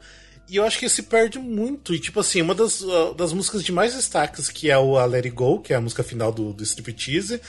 E 0.48 0.56
eu 0.56 0.64
acho 0.64 0.78
que 0.78 0.88
se 0.88 1.02
perde 1.02 1.38
muito. 1.38 1.94
E, 1.94 1.98
tipo 1.98 2.20
assim, 2.20 2.40
uma 2.40 2.54
das, 2.54 2.80
uh, 2.80 3.14
das 3.14 3.32
músicas 3.32 3.64
de 3.64 3.72
mais 3.72 3.94
destaques, 3.94 4.48
que 4.48 4.70
é 4.70 4.78
o 4.78 4.96
A 4.96 5.04
Let 5.04 5.24
It 5.24 5.30
Go, 5.30 5.60
que 5.60 5.72
é 5.72 5.76
a 5.76 5.80
música 5.80 6.02
final 6.02 6.30
do, 6.30 6.52
do 6.52 6.62
Striptease, 6.62 7.40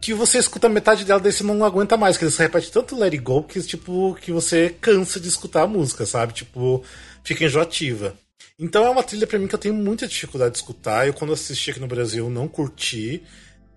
que 0.00 0.12
você 0.12 0.38
escuta 0.38 0.68
metade 0.68 1.04
dela, 1.04 1.20
daí 1.20 1.32
você 1.32 1.42
não 1.42 1.64
aguenta 1.64 1.96
mais, 1.96 2.16
que 2.16 2.24
eles 2.24 2.36
repetem 2.36 2.70
tanto 2.70 2.96
Let 2.96 3.12
It 3.12 3.18
Go 3.18 3.42
que, 3.42 3.60
tipo, 3.62 4.14
que 4.20 4.30
você 4.30 4.74
cansa 4.80 5.18
de 5.18 5.28
escutar 5.28 5.62
a 5.62 5.66
música, 5.66 6.04
sabe? 6.04 6.32
Tipo, 6.32 6.84
fica 7.22 7.44
enjoativa. 7.44 8.14
Então 8.58 8.84
é 8.84 8.90
uma 8.90 9.02
trilha 9.02 9.26
para 9.26 9.38
mim 9.38 9.48
que 9.48 9.54
eu 9.54 9.58
tenho 9.58 9.74
muita 9.74 10.06
dificuldade 10.06 10.52
de 10.52 10.58
escutar. 10.58 11.06
Eu, 11.06 11.14
quando 11.14 11.32
assisti 11.32 11.70
aqui 11.70 11.80
no 11.80 11.88
Brasil, 11.88 12.28
não 12.30 12.46
curti. 12.46 13.22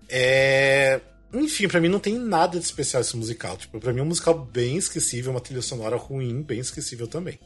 É... 0.08 1.00
Enfim, 1.32 1.68
para 1.68 1.80
mim 1.80 1.88
não 1.88 1.98
tem 1.98 2.16
nada 2.18 2.58
de 2.58 2.64
especial 2.64 3.00
esse 3.00 3.16
musical. 3.16 3.56
Tipo, 3.56 3.80
pra 3.80 3.92
mim 3.92 4.00
é 4.00 4.02
um 4.02 4.06
musical 4.06 4.38
bem 4.38 4.76
esquecível, 4.76 5.32
uma 5.32 5.40
trilha 5.40 5.62
sonora 5.62 5.96
ruim, 5.96 6.42
bem 6.42 6.60
esquecível 6.60 7.06
também. 7.06 7.38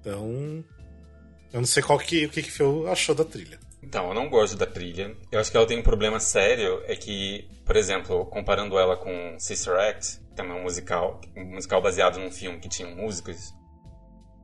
Então, 0.00 0.64
eu 1.52 1.60
não 1.60 1.66
sei 1.66 1.82
qual 1.82 1.98
que, 1.98 2.26
o 2.26 2.28
que, 2.28 2.42
que 2.42 2.50
Phil 2.50 2.86
achou 2.88 3.14
da 3.14 3.24
trilha. 3.24 3.58
Então, 3.86 4.08
eu 4.08 4.14
não 4.14 4.30
gosto 4.30 4.56
da 4.56 4.66
trilha. 4.66 5.14
Eu 5.30 5.38
acho 5.38 5.50
que 5.50 5.56
ela 5.56 5.66
tem 5.66 5.78
um 5.78 5.82
problema 5.82 6.18
sério, 6.18 6.82
é 6.86 6.96
que, 6.96 7.46
por 7.66 7.76
exemplo, 7.76 8.24
comparando 8.26 8.78
ela 8.78 8.96
com 8.96 9.36
Sister 9.38 9.74
Act, 9.74 10.20
que 10.30 10.34
também 10.34 10.56
é 10.56 10.60
um 10.60 10.62
musical, 10.62 11.20
um 11.36 11.44
musical 11.44 11.82
baseado 11.82 12.18
num 12.18 12.30
filme 12.30 12.58
que 12.58 12.68
tinha 12.68 12.88
músicas, 12.88 13.52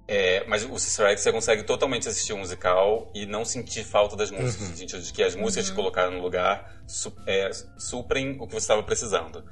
é, 0.06 0.44
mas 0.46 0.64
o 0.64 0.78
Sister 0.78 1.06
Act 1.06 1.22
você 1.22 1.32
consegue 1.32 1.62
totalmente 1.62 2.06
assistir 2.06 2.32
o 2.32 2.36
um 2.36 2.40
musical 2.40 3.10
e 3.14 3.24
não 3.24 3.44
sentir 3.44 3.82
falta 3.82 4.14
das 4.14 4.30
músicas, 4.30 4.66
uhum. 4.66 4.72
no 4.72 4.76
sentido 4.76 5.02
de 5.02 5.12
que 5.12 5.22
as 5.22 5.34
músicas 5.34 5.66
uhum. 5.66 5.70
que 5.70 5.76
colocaram 5.76 6.12
no 6.12 6.20
lugar 6.20 6.82
su 6.86 7.12
é, 7.26 7.50
suprem 7.78 8.36
o 8.38 8.46
que 8.46 8.52
você 8.52 8.64
estava 8.64 8.82
precisando. 8.82 9.42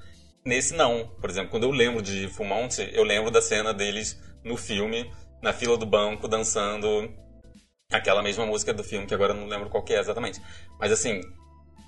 Nesse 0.45 0.75
não. 0.75 1.09
Por 1.21 1.31
exemplo, 1.31 1.51
quando 1.51 1.63
eu 1.63 1.71
lembro 1.71 2.03
de 2.03 2.29
Full 2.29 2.47
Monty, 2.47 2.91
eu 2.93 3.05
lembro 3.05 3.31
da 3.31 3.41
cena 3.41 3.73
deles 3.73 4.21
no 4.45 4.57
filme 4.57 5.11
na 5.41 5.53
fila 5.53 5.77
do 5.77 5.87
banco 5.87 6.27
dançando 6.27 7.09
aquela 7.91 8.23
mesma 8.23 8.45
música 8.45 8.75
do 8.75 8.85
filme, 8.85 9.07
que 9.07 9.15
agora 9.15 9.33
não 9.33 9.47
lembro 9.47 9.71
qual 9.71 9.83
que 9.83 9.95
é 9.95 9.99
exatamente. 9.99 10.43
Mas 10.79 10.93
assim, 10.93 11.23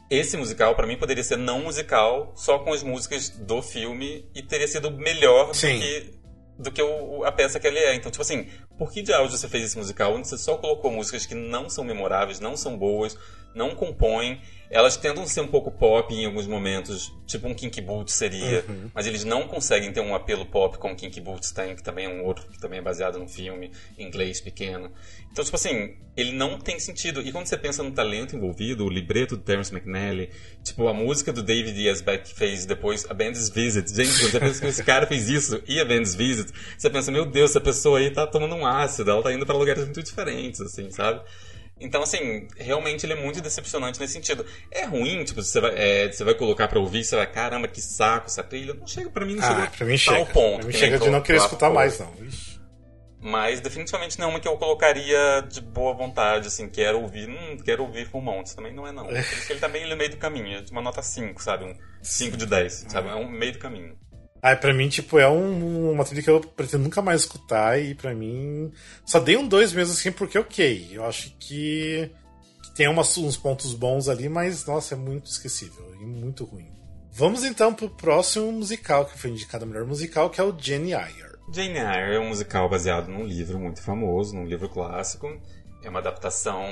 esse 0.09 0.35
musical 0.35 0.75
para 0.75 0.87
mim 0.87 0.97
poderia 0.97 1.23
ser 1.23 1.37
não 1.37 1.61
musical, 1.61 2.33
só 2.35 2.59
com 2.59 2.73
as 2.73 2.83
músicas 2.83 3.29
do 3.29 3.61
filme 3.61 4.27
e 4.35 4.43
teria 4.43 4.67
sido 4.67 4.91
melhor 4.91 5.55
Sim. 5.55 5.75
do 5.75 5.81
que 5.81 6.21
do 6.59 6.71
que 6.71 6.83
o, 6.83 7.25
a 7.25 7.33
peça 7.33 7.59
que 7.59 7.67
ele 7.67 7.79
é. 7.79 7.95
Então, 7.95 8.11
tipo 8.11 8.21
assim, 8.21 8.47
por 8.79 8.91
que 8.91 9.01
de 9.03 9.13
áudio 9.13 9.37
você 9.37 9.49
fez 9.49 9.65
esse 9.65 9.79
musical 9.79 10.15
onde 10.15 10.29
você 10.29 10.37
só 10.37 10.57
colocou 10.57 10.91
músicas 10.91 11.25
que 11.25 11.35
não 11.35 11.71
são 11.71 11.85
memoráveis, 11.85 12.39
não 12.39 12.55
são 12.57 12.77
boas, 12.79 13.17
não 13.55 13.75
compõem 13.75 14.41
elas 14.71 14.97
tentam 14.97 15.27
ser 15.27 15.41
um 15.41 15.49
pouco 15.49 15.71
pop 15.71 16.15
em 16.15 16.25
alguns 16.25 16.47
momentos, 16.47 17.13
tipo 17.27 17.49
um 17.49 17.55
Kinky 17.55 17.81
Boots 17.81 18.15
seria, 18.15 18.65
uhum. 18.69 18.89
mas 18.95 19.05
eles 19.05 19.25
não 19.25 19.49
conseguem 19.49 19.93
ter 19.93 20.01
um 20.01 20.15
apelo 20.15 20.47
pop 20.47 20.79
como 20.79 20.95
Kinky 20.95 21.21
Boots 21.21 21.51
tem, 21.51 21.75
que 21.75 21.83
também 21.83 22.07
é 22.07 22.09
um 22.09 22.25
outro, 22.25 22.47
que 22.49 22.59
também 22.59 22.79
é 22.79 22.83
baseado 22.83 23.19
num 23.19 23.27
filme 23.27 23.73
inglês 23.99 24.41
pequeno. 24.41 24.93
Então, 25.33 25.45
tipo 25.45 25.57
assim, 25.57 25.97
ele 26.17 26.33
não 26.33 26.59
tem 26.59 26.79
sentido. 26.79 27.21
E 27.21 27.33
quando 27.33 27.47
você 27.47 27.57
pensa 27.57 27.83
no 27.83 27.91
talento 27.91 28.37
envolvido, 28.37 28.85
o 28.85 28.89
libreto 28.89 29.37
do 29.37 29.43
Terence 29.43 29.73
McNally, 29.73 30.31
tipo, 30.63 30.87
a 30.87 30.95
música 30.95 31.33
do 31.33 31.43
David 31.43 31.81
Yazbek 31.81 32.31
que 32.31 32.35
fez 32.35 32.65
depois 32.67 33.07
a 33.11 33.15
Band's 33.15 33.49
Visit. 33.49 33.89
Gente, 33.93 34.21
quando 34.21 34.31
você 34.31 34.41
pensa 34.41 34.61
que 34.61 34.67
esse 34.67 34.85
cara 34.85 35.07
fez 35.07 35.29
isso 35.29 35.63
e 35.67 35.81
a 35.81 35.85
Band's 35.85 36.15
Visit, 36.15 36.53
você 36.77 36.89
pensa, 36.89 37.11
meu 37.11 37.25
Deus, 37.25 37.51
essa 37.51 37.61
pessoa 37.61 37.99
aí 37.99 38.11
tá 38.11 38.27
tomando 38.27 38.55
um 38.55 38.67
ácido, 38.67 39.11
ela 39.11 39.23
tá 39.23 39.33
indo 39.33 39.47
para 39.47 39.57
lugares 39.57 39.85
muito 39.85 40.03
diferentes, 40.03 40.61
assim, 40.61 40.91
sabe? 40.91 41.23
Então, 41.81 42.03
assim, 42.03 42.47
realmente 42.57 43.07
ele 43.07 43.15
é 43.15 43.17
muito 43.17 43.41
decepcionante 43.41 43.99
nesse 43.99 44.13
sentido. 44.13 44.45
É 44.71 44.85
ruim, 44.85 45.25
tipo, 45.25 45.43
você 45.43 45.61
vai, 45.61 45.73
é, 45.75 46.13
você 46.13 46.23
vai 46.23 46.35
colocar 46.35 46.69
pra 46.69 46.79
ouvir, 46.79 47.03
você 47.03 47.17
vai, 47.17 47.27
caramba, 47.27 47.67
que 47.67 47.81
saco 47.81 48.27
essa 48.27 48.43
trilha. 48.43 48.75
Não 48.75 48.87
chega 48.87 49.09
pra 49.09 49.25
mim, 49.25 49.37
não 49.37 49.45
ah, 49.45 49.49
chega 49.49 49.71
pra 49.71 49.87
mim 49.87 49.97
chega. 49.97 50.19
ao 50.19 50.27
ponto. 50.27 50.59
Pra 50.59 50.67
mim 50.67 50.73
chega 50.73 50.99
de 50.99 51.09
não 51.09 51.23
querer 51.23 51.39
escutar 51.39 51.71
mais, 51.71 51.99
não. 51.99 52.13
Ixi. 52.23 52.51
Mas 53.23 53.61
definitivamente 53.61 54.19
não 54.19 54.29
é 54.29 54.31
uma 54.31 54.41
que 54.41 54.49
eu 54.49 54.57
colocaria 54.57 55.43
de 55.47 55.61
boa 55.61 55.93
vontade, 55.93 56.49
assim, 56.49 56.69
quero 56.69 57.01
ouvir, 57.03 57.29
hum, 57.29 57.59
quero 57.63 57.83
ouvir 57.83 58.07
Full 58.09 58.23
Montes, 58.23 58.55
também 58.55 58.73
não 58.73 58.87
é 58.87 58.93
não. 58.93 59.05
Por 59.09 59.15
isso 59.15 59.47
que 59.47 59.53
ele 59.53 59.61
tá 59.61 59.69
bem 59.69 59.87
no 59.87 59.95
meio 59.95 60.11
do 60.11 60.17
caminho, 60.17 60.59
é 60.59 60.65
uma 60.71 60.81
nota 60.81 61.03
5, 61.03 61.43
sabe? 61.43 61.67
Um 61.67 61.75
5 62.03 62.37
de 62.39 62.47
10, 62.47 62.87
sabe? 62.89 63.09
É 63.11 63.15
um 63.15 63.29
meio 63.29 63.53
do 63.53 63.59
caminho. 63.59 63.95
Aí 64.43 64.57
pra 64.57 64.73
mim, 64.73 64.89
tipo, 64.89 65.19
é 65.19 65.29
um, 65.29 65.93
uma 65.93 66.05
trilha 66.05 66.23
que 66.23 66.31
eu 66.31 66.41
pretendo 66.41 66.85
nunca 66.85 67.03
mais 67.03 67.23
escutar 67.23 67.81
e 67.81 67.95
pra 67.95 68.15
mim. 68.15 68.73
Só 69.05 69.21
dei 69.21 69.37
um 69.37 69.47
2 69.47 69.73
mesmo 69.73 69.93
assim, 69.93 70.11
porque 70.11 70.39
ok. 70.39 70.89
Eu 70.93 71.05
acho 71.05 71.35
que 71.39 72.11
tem 72.75 72.89
umas, 72.89 73.17
uns 73.19 73.37
pontos 73.37 73.75
bons 73.75 74.09
ali, 74.09 74.29
mas 74.29 74.65
nossa, 74.65 74.95
é 74.95 74.97
muito 74.97 75.31
esquecível 75.31 75.95
e 76.01 76.07
muito 76.07 76.45
ruim. 76.45 76.73
Vamos 77.13 77.45
então 77.45 77.75
pro 77.75 77.91
próximo 77.91 78.51
musical 78.53 79.05
que 79.05 79.19
foi 79.19 79.31
indicado 79.31 79.65
a 79.65 79.67
melhor 79.67 79.85
musical, 79.85 80.31
que 80.31 80.41
é 80.41 80.45
o 80.45 80.57
Jane 80.59 80.93
Eyre. 80.93 81.31
Jane 81.53 81.79
Eyre 81.79 82.15
é 82.15 82.21
um 82.21 82.29
musical 82.29 82.69
baseado 82.69 83.09
num 83.09 83.25
livro 83.25 83.59
muito 83.59 83.83
famoso, 83.83 84.35
num 84.35 84.47
livro 84.47 84.69
clássico. 84.69 85.29
É 85.83 85.91
uma 85.91 85.99
adaptação 85.99 86.65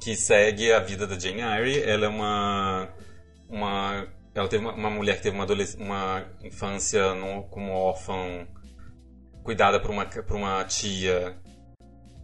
que 0.00 0.16
segue 0.16 0.72
a 0.72 0.80
vida 0.80 1.06
da 1.06 1.18
Jane 1.18 1.42
Eyre. 1.42 1.82
Ela 1.82 2.06
é 2.06 2.08
uma 2.08 2.88
uma 3.48 4.08
ela 4.34 4.48
teve 4.48 4.64
uma, 4.64 4.74
uma 4.74 4.90
mulher 4.90 5.16
que 5.16 5.22
teve 5.22 5.36
uma, 5.36 5.46
uma 5.78 6.26
infância 6.42 7.14
no, 7.14 7.44
como 7.44 7.72
órfã, 7.72 8.46
cuidada 9.42 9.78
por 9.80 9.90
uma, 9.90 10.06
por 10.06 10.36
uma 10.36 10.64
tia 10.64 11.38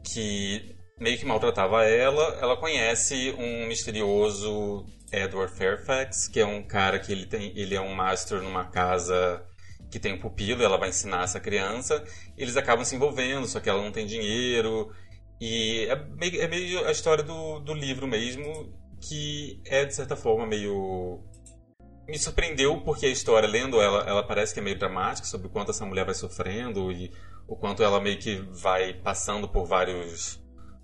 que 0.02 0.76
meio 0.98 1.18
que 1.18 1.24
maltratava 1.24 1.84
ela. 1.84 2.38
Ela 2.40 2.56
conhece 2.56 3.34
um 3.38 3.66
misterioso 3.68 4.84
Edward 5.12 5.54
Fairfax, 5.54 6.28
que 6.28 6.40
é 6.40 6.46
um 6.46 6.62
cara 6.62 6.98
que 6.98 7.12
ele 7.12 7.26
tem, 7.26 7.52
ele 7.56 7.74
é 7.74 7.80
um 7.80 7.94
master 7.94 8.42
numa 8.42 8.64
casa 8.64 9.46
que 9.90 9.98
tem 9.98 10.12
um 10.12 10.20
pupilo, 10.20 10.62
ela 10.62 10.78
vai 10.78 10.88
ensinar 10.88 11.24
essa 11.24 11.40
criança. 11.40 12.04
Eles 12.36 12.56
acabam 12.56 12.84
se 12.84 12.94
envolvendo, 12.94 13.46
só 13.46 13.60
que 13.60 13.68
ela 13.68 13.82
não 13.82 13.90
tem 13.90 14.06
dinheiro. 14.06 14.92
E 15.40 15.86
é 15.88 15.96
meio, 15.96 16.42
é 16.42 16.48
meio 16.48 16.86
a 16.86 16.92
história 16.92 17.24
do, 17.24 17.60
do 17.60 17.74
livro 17.74 18.06
mesmo, 18.06 18.72
que 19.00 19.60
é 19.64 19.84
de 19.84 19.94
certa 19.94 20.14
forma 20.14 20.46
meio 20.46 21.20
me 22.10 22.18
surpreendeu 22.18 22.80
porque 22.80 23.06
a 23.06 23.08
história, 23.08 23.48
lendo 23.48 23.80
ela, 23.80 24.04
ela 24.08 24.22
parece 24.22 24.52
que 24.52 24.60
é 24.60 24.62
meio 24.62 24.78
dramática 24.78 25.26
sobre 25.26 25.46
o 25.46 25.50
quanto 25.50 25.70
essa 25.70 25.86
mulher 25.86 26.04
vai 26.04 26.14
sofrendo 26.14 26.90
e 26.90 27.12
o 27.46 27.56
quanto 27.56 27.82
ela 27.82 28.00
meio 28.00 28.18
que 28.18 28.36
vai 28.52 28.94
passando 28.94 29.48
por 29.48 29.66
vários 29.66 30.40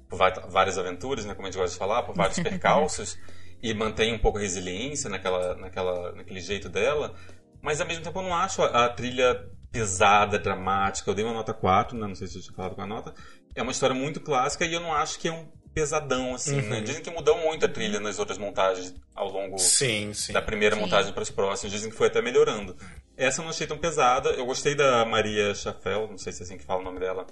por 0.08 0.18
várias 0.48 0.78
aventuras, 0.78 1.24
né, 1.24 1.34
como 1.34 1.48
a 1.48 1.50
gente 1.50 1.58
gosta 1.58 1.72
de 1.72 1.78
falar, 1.78 2.04
por 2.04 2.14
vários 2.14 2.38
percalços, 2.40 3.18
e 3.60 3.74
mantém 3.74 4.14
um 4.14 4.18
pouco 4.18 4.38
a 4.38 4.40
resiliência 4.40 5.10
naquela, 5.10 5.56
naquela, 5.56 6.12
naquele 6.12 6.40
jeito 6.40 6.68
dela, 6.68 7.12
mas 7.60 7.80
ao 7.80 7.88
mesmo 7.88 8.04
tempo 8.04 8.16
eu 8.20 8.22
não 8.22 8.34
acho 8.34 8.62
a, 8.62 8.84
a 8.84 8.88
trilha 8.88 9.50
pesada, 9.72 10.38
dramática. 10.38 11.10
Eu 11.10 11.14
dei 11.14 11.24
uma 11.24 11.34
nota 11.34 11.52
4, 11.52 11.98
né, 11.98 12.06
não 12.06 12.14
sei 12.14 12.28
se 12.28 12.38
eu 12.38 12.42
tinha 12.42 12.54
falado 12.54 12.76
com 12.76 12.82
a 12.82 12.86
nota. 12.86 13.12
É 13.54 13.62
uma 13.62 13.72
história 13.72 13.94
muito 13.94 14.20
clássica 14.20 14.64
e 14.64 14.72
eu 14.72 14.80
não 14.80 14.94
acho 14.94 15.18
que 15.18 15.28
é 15.28 15.32
um 15.32 15.50
pesadão, 15.76 16.34
assim, 16.34 16.56
né? 16.56 16.62
uhum. 16.62 16.68
né? 16.70 16.80
Dizem 16.80 17.02
que 17.02 17.10
mudou 17.10 17.36
muito 17.36 17.66
a 17.66 17.68
trilha 17.68 18.00
nas 18.00 18.18
outras 18.18 18.38
montagens 18.38 18.94
ao 19.14 19.28
longo 19.28 19.58
sim, 19.58 20.14
sim. 20.14 20.32
da 20.32 20.40
primeira 20.40 20.74
sim. 20.74 20.80
montagem 20.80 21.12
para 21.12 21.22
as 21.22 21.30
próximas. 21.30 21.70
Dizem 21.70 21.90
que 21.90 21.96
foi 21.96 22.06
até 22.06 22.22
melhorando. 22.22 22.74
Essa 23.14 23.42
eu 23.42 23.44
não 23.44 23.50
achei 23.50 23.66
tão 23.66 23.76
pesada. 23.76 24.30
Eu 24.30 24.46
gostei 24.46 24.74
da 24.74 25.04
Maria 25.04 25.54
Chaffel, 25.54 26.08
não 26.08 26.16
sei 26.16 26.32
se 26.32 26.42
é 26.42 26.44
assim 26.44 26.56
que 26.56 26.64
fala 26.64 26.80
o 26.80 26.84
nome 26.84 26.98
dela, 26.98 27.26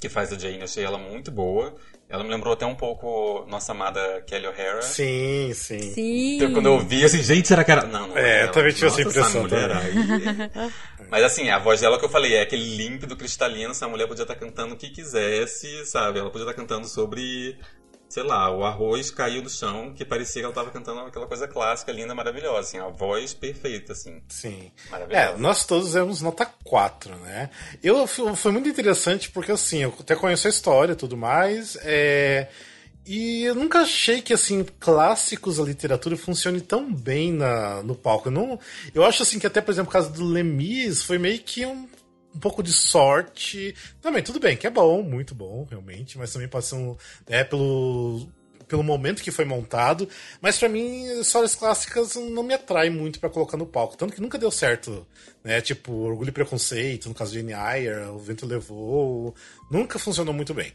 que 0.00 0.08
faz 0.08 0.32
a 0.32 0.38
Jane. 0.38 0.62
Achei 0.62 0.84
ela 0.84 0.98
muito 0.98 1.30
boa. 1.30 1.74
Ela 2.08 2.22
me 2.22 2.30
lembrou 2.30 2.52
até 2.52 2.66
um 2.66 2.74
pouco 2.74 3.46
nossa 3.48 3.72
amada 3.72 4.22
Kelly 4.26 4.46
O'Hara. 4.46 4.82
Sim, 4.82 5.52
sim. 5.54 5.80
Sim. 5.80 6.36
Então, 6.36 6.52
quando 6.52 6.66
eu 6.66 6.74
ouvi, 6.74 7.04
assim, 7.04 7.22
gente, 7.22 7.48
será 7.48 7.64
que 7.64 7.72
era. 7.72 7.86
Não, 7.86 8.08
não 8.08 8.18
é. 8.18 8.44
Eu 8.44 8.52
também 8.52 8.72
tive 8.72 8.86
essa 8.86 9.00
impressão. 9.00 9.42
Mulher 9.42 9.72
aí. 9.72 9.94
Mas 11.10 11.24
assim, 11.24 11.48
a 11.48 11.58
voz 11.58 11.80
dela 11.80 11.98
que 11.98 12.04
eu 12.04 12.08
falei, 12.08 12.34
é 12.34 12.42
aquele 12.42 12.76
límpido 12.76 13.16
cristalino, 13.16 13.70
essa 13.70 13.88
mulher 13.88 14.06
podia 14.06 14.22
estar 14.22 14.36
cantando 14.36 14.74
o 14.74 14.76
que 14.76 14.90
quisesse, 14.90 15.86
sabe? 15.86 16.18
Ela 16.18 16.30
podia 16.30 16.44
estar 16.44 16.54
cantando 16.54 16.86
sobre 16.86 17.56
sei 18.14 18.22
lá, 18.22 18.48
o 18.48 18.62
arroz 18.64 19.10
caiu 19.10 19.42
do 19.42 19.50
chão, 19.50 19.92
que 19.92 20.04
parecia 20.04 20.40
que 20.40 20.44
ela 20.44 20.52
estava 20.52 20.70
cantando 20.70 21.00
aquela 21.00 21.26
coisa 21.26 21.48
clássica, 21.48 21.90
linda, 21.90 22.14
maravilhosa, 22.14 22.60
assim, 22.60 22.78
a 22.78 22.86
voz 22.86 23.34
perfeita, 23.34 23.90
assim. 23.90 24.22
Sim. 24.28 24.70
É, 25.10 25.36
nós 25.36 25.66
todos 25.66 25.94
demos 25.94 26.22
nota 26.22 26.46
4, 26.62 27.12
né? 27.16 27.50
Eu, 27.82 28.06
foi 28.06 28.52
muito 28.52 28.68
interessante 28.68 29.32
porque, 29.32 29.50
assim, 29.50 29.82
eu 29.82 29.92
até 29.98 30.14
conheço 30.14 30.46
a 30.46 30.50
história 30.50 30.92
e 30.92 30.96
tudo 30.96 31.16
mais, 31.16 31.76
é... 31.82 32.46
E 33.04 33.42
eu 33.42 33.54
nunca 33.56 33.80
achei 33.80 34.22
que, 34.22 34.32
assim, 34.32 34.64
clássicos 34.78 35.56
da 35.56 35.64
literatura 35.64 36.16
funcione 36.16 36.60
tão 36.60 36.90
bem 36.94 37.32
na, 37.32 37.82
no 37.82 37.96
palco. 37.96 38.28
Eu, 38.28 38.32
não, 38.32 38.60
eu 38.94 39.04
acho, 39.04 39.24
assim, 39.24 39.40
que 39.40 39.46
até, 39.46 39.60
por 39.60 39.72
exemplo, 39.72 39.90
o 39.90 39.92
caso 39.92 40.12
do 40.12 40.24
Lemis 40.24 41.02
foi 41.02 41.18
meio 41.18 41.40
que 41.40 41.66
um 41.66 41.86
um 42.34 42.38
pouco 42.38 42.62
de 42.62 42.72
sorte. 42.72 43.74
Também, 44.00 44.22
tudo 44.22 44.40
bem, 44.40 44.56
que 44.56 44.66
é 44.66 44.70
bom, 44.70 45.02
muito 45.02 45.34
bom, 45.34 45.66
realmente, 45.68 46.18
mas 46.18 46.32
também 46.32 46.48
pode 46.48 46.66
ser 46.66 46.74
um. 46.74 46.96
É, 47.26 47.44
pelo, 47.44 48.26
pelo 48.66 48.82
momento 48.82 49.22
que 49.22 49.30
foi 49.30 49.44
montado. 49.44 50.08
Mas 50.40 50.58
para 50.58 50.68
mim, 50.68 51.20
histórias 51.20 51.54
clássicas 51.54 52.14
não 52.16 52.42
me 52.42 52.54
atraem 52.54 52.90
muito 52.90 53.20
para 53.20 53.30
colocar 53.30 53.56
no 53.56 53.66
palco. 53.66 53.96
Tanto 53.96 54.14
que 54.14 54.20
nunca 54.20 54.38
deu 54.38 54.50
certo, 54.50 55.06
né? 55.42 55.60
Tipo, 55.60 55.92
Orgulho 55.92 56.30
e 56.30 56.32
Preconceito, 56.32 57.08
no 57.08 57.14
caso 57.14 57.32
de 57.32 57.38
Eyre, 57.38 58.08
O 58.10 58.18
Vento 58.18 58.46
Levou. 58.46 59.34
Nunca 59.70 59.98
funcionou 59.98 60.34
muito 60.34 60.52
bem. 60.52 60.72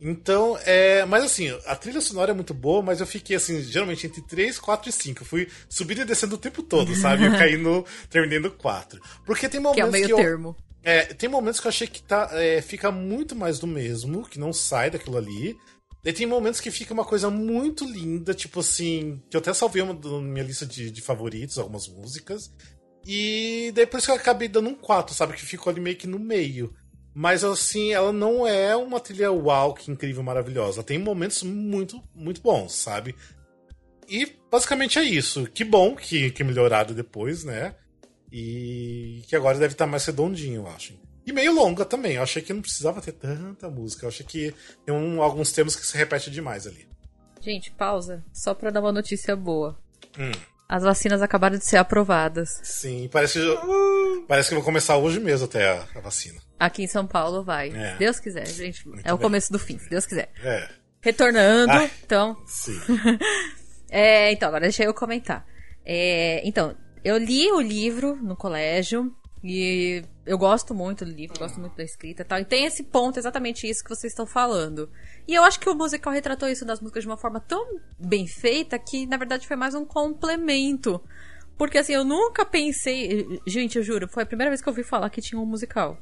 Então, 0.00 0.58
é. 0.64 1.04
Mas 1.04 1.24
assim, 1.24 1.50
a 1.66 1.76
trilha 1.76 2.00
sonora 2.00 2.30
é 2.30 2.34
muito 2.34 2.54
boa, 2.54 2.80
mas 2.80 3.00
eu 3.00 3.06
fiquei 3.06 3.36
assim, 3.36 3.60
geralmente 3.62 4.06
entre 4.06 4.22
3, 4.22 4.58
4 4.58 4.88
e 4.88 4.92
5. 4.92 5.22
Eu 5.22 5.26
fui 5.26 5.48
subindo 5.68 6.00
e 6.00 6.04
descendo 6.04 6.36
o 6.36 6.38
tempo 6.38 6.62
todo, 6.62 6.94
sabe? 6.96 7.26
Eu 7.26 7.32
caí 7.32 7.56
no. 7.56 7.84
terminei 8.08 8.38
no 8.38 8.50
4. 8.50 9.00
Porque 9.26 9.48
tem 9.48 9.60
momentos. 9.60 9.76
Que 9.76 9.82
é 9.82 9.84
o 9.84 9.92
meio 9.92 10.06
que 10.06 10.12
eu, 10.12 10.16
termo. 10.16 10.56
É, 10.82 11.04
tem 11.14 11.28
momentos 11.28 11.60
que 11.60 11.66
eu 11.66 11.70
achei 11.70 11.86
que 11.86 12.02
tá, 12.02 12.30
é, 12.32 12.62
fica 12.62 12.90
muito 12.90 13.36
mais 13.36 13.58
do 13.58 13.66
mesmo, 13.66 14.26
que 14.26 14.38
não 14.38 14.52
sai 14.52 14.90
daquilo 14.90 15.16
ali. 15.16 15.56
E 16.02 16.12
tem 16.12 16.26
momentos 16.26 16.60
que 16.60 16.70
fica 16.70 16.94
uma 16.94 17.04
coisa 17.04 17.28
muito 17.28 17.84
linda, 17.84 18.32
tipo 18.32 18.60
assim, 18.60 19.22
que 19.28 19.36
eu 19.36 19.40
até 19.40 19.52
salvei 19.52 19.82
uma 19.82 19.92
na 19.92 20.20
minha 20.20 20.44
lista 20.44 20.64
de, 20.64 20.90
de 20.90 21.02
favoritos, 21.02 21.58
algumas 21.58 21.86
músicas. 21.88 22.50
E 23.06 23.70
depois 23.74 24.04
que 24.04 24.10
eu 24.10 24.14
acabei 24.14 24.48
dando 24.48 24.70
um 24.70 24.74
4, 24.74 25.14
sabe? 25.14 25.34
Que 25.34 25.44
ficou 25.44 25.70
ali 25.70 25.80
meio 25.80 25.96
que 25.96 26.06
no 26.06 26.18
meio. 26.18 26.74
Mas 27.14 27.44
assim, 27.44 27.92
ela 27.92 28.12
não 28.12 28.46
é 28.46 28.74
uma 28.76 29.00
trilha 29.00 29.32
uau, 29.32 29.74
que 29.74 29.90
incrível, 29.90 30.22
maravilhosa. 30.22 30.82
Tem 30.82 30.98
momentos 30.98 31.42
muito, 31.42 32.02
muito 32.14 32.40
bons, 32.40 32.72
sabe? 32.72 33.14
E 34.08 34.26
basicamente 34.50 34.98
é 34.98 35.02
isso. 35.02 35.46
Que 35.52 35.64
bom 35.64 35.94
que, 35.96 36.30
que 36.30 36.44
melhoraram 36.44 36.94
depois, 36.94 37.44
né? 37.44 37.74
E 38.32 39.22
que 39.28 39.34
agora 39.34 39.58
deve 39.58 39.72
estar 39.74 39.86
mais 39.86 40.04
redondinho, 40.04 40.62
eu 40.62 40.68
acho. 40.68 40.94
E 41.26 41.32
meio 41.32 41.52
longa 41.52 41.84
também. 41.84 42.14
Eu 42.14 42.22
achei 42.22 42.42
que 42.42 42.52
não 42.52 42.62
precisava 42.62 43.00
ter 43.00 43.12
tanta 43.12 43.68
música. 43.68 44.04
Eu 44.04 44.08
achei 44.08 44.24
que 44.24 44.54
tem 44.84 44.94
um, 44.94 45.22
alguns 45.22 45.52
temas 45.52 45.76
que 45.76 45.86
se 45.86 45.96
repetem 45.96 46.32
demais 46.32 46.66
ali. 46.66 46.88
Gente, 47.40 47.70
pausa. 47.72 48.24
Só 48.32 48.54
pra 48.54 48.70
dar 48.70 48.80
uma 48.80 48.92
notícia 48.92 49.34
boa. 49.34 49.78
Hum. 50.18 50.32
As 50.68 50.82
vacinas 50.84 51.20
acabaram 51.20 51.58
de 51.58 51.64
ser 51.64 51.78
aprovadas. 51.78 52.48
Sim, 52.62 53.08
parece 53.12 53.40
que, 53.40 54.26
parece 54.28 54.48
que 54.50 54.54
vai 54.54 54.64
começar 54.64 54.96
hoje 54.96 55.18
mesmo 55.18 55.46
até 55.46 55.68
a, 55.68 55.84
a 55.96 56.00
vacina. 56.00 56.40
Aqui 56.58 56.84
em 56.84 56.86
São 56.86 57.06
Paulo 57.06 57.42
vai. 57.42 57.70
É. 57.70 57.96
Deus 57.96 58.20
quiser, 58.20 58.46
gente. 58.46 58.86
Muito 58.86 59.04
é 59.04 59.12
o 59.12 59.16
bem. 59.16 59.22
começo 59.22 59.52
do 59.52 59.58
fim, 59.58 59.78
se 59.78 59.90
Deus 59.90 60.06
quiser. 60.06 60.30
É, 60.44 60.68
Retornando, 61.00 61.72
Ai. 61.72 61.90
então. 62.04 62.36
sim. 62.46 62.78
É, 63.92 64.30
então, 64.30 64.46
agora 64.46 64.62
deixa 64.62 64.84
eu 64.84 64.94
comentar. 64.94 65.44
É, 65.84 66.46
então, 66.46 66.76
eu 67.04 67.16
li 67.18 67.50
o 67.50 67.60
livro 67.60 68.16
no 68.16 68.36
colégio 68.36 69.14
e 69.42 70.04
eu 70.26 70.36
gosto 70.36 70.74
muito 70.74 71.04
do 71.04 71.10
livro, 71.10 71.38
gosto 71.38 71.58
muito 71.58 71.74
da 71.74 71.82
escrita 71.82 72.22
e 72.22 72.24
tal. 72.24 72.38
E 72.38 72.44
tem 72.44 72.66
esse 72.66 72.84
ponto, 72.84 73.18
exatamente 73.18 73.68
isso 73.68 73.82
que 73.82 73.88
vocês 73.88 74.12
estão 74.12 74.26
falando. 74.26 74.90
E 75.26 75.34
eu 75.34 75.42
acho 75.42 75.58
que 75.58 75.68
o 75.68 75.74
musical 75.74 76.12
retratou 76.12 76.48
isso 76.48 76.64
das 76.64 76.80
músicas 76.80 77.02
de 77.02 77.08
uma 77.08 77.16
forma 77.16 77.40
tão 77.40 77.80
bem 77.98 78.26
feita 78.26 78.78
que, 78.78 79.06
na 79.06 79.16
verdade, 79.16 79.46
foi 79.46 79.56
mais 79.56 79.74
um 79.74 79.84
complemento. 79.84 81.02
Porque, 81.56 81.78
assim, 81.78 81.94
eu 81.94 82.04
nunca 82.04 82.44
pensei. 82.44 83.40
Gente, 83.46 83.78
eu 83.78 83.82
juro, 83.82 84.08
foi 84.08 84.22
a 84.22 84.26
primeira 84.26 84.50
vez 84.50 84.60
que 84.60 84.68
eu 84.68 84.72
ouvi 84.72 84.82
falar 84.82 85.08
que 85.10 85.22
tinha 85.22 85.40
um 85.40 85.46
musical 85.46 85.98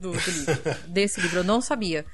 do, 0.00 0.12
do 0.12 0.30
livro. 0.30 0.54
desse 0.88 1.20
livro, 1.20 1.40
eu 1.40 1.44
não 1.44 1.60
sabia. 1.60 2.06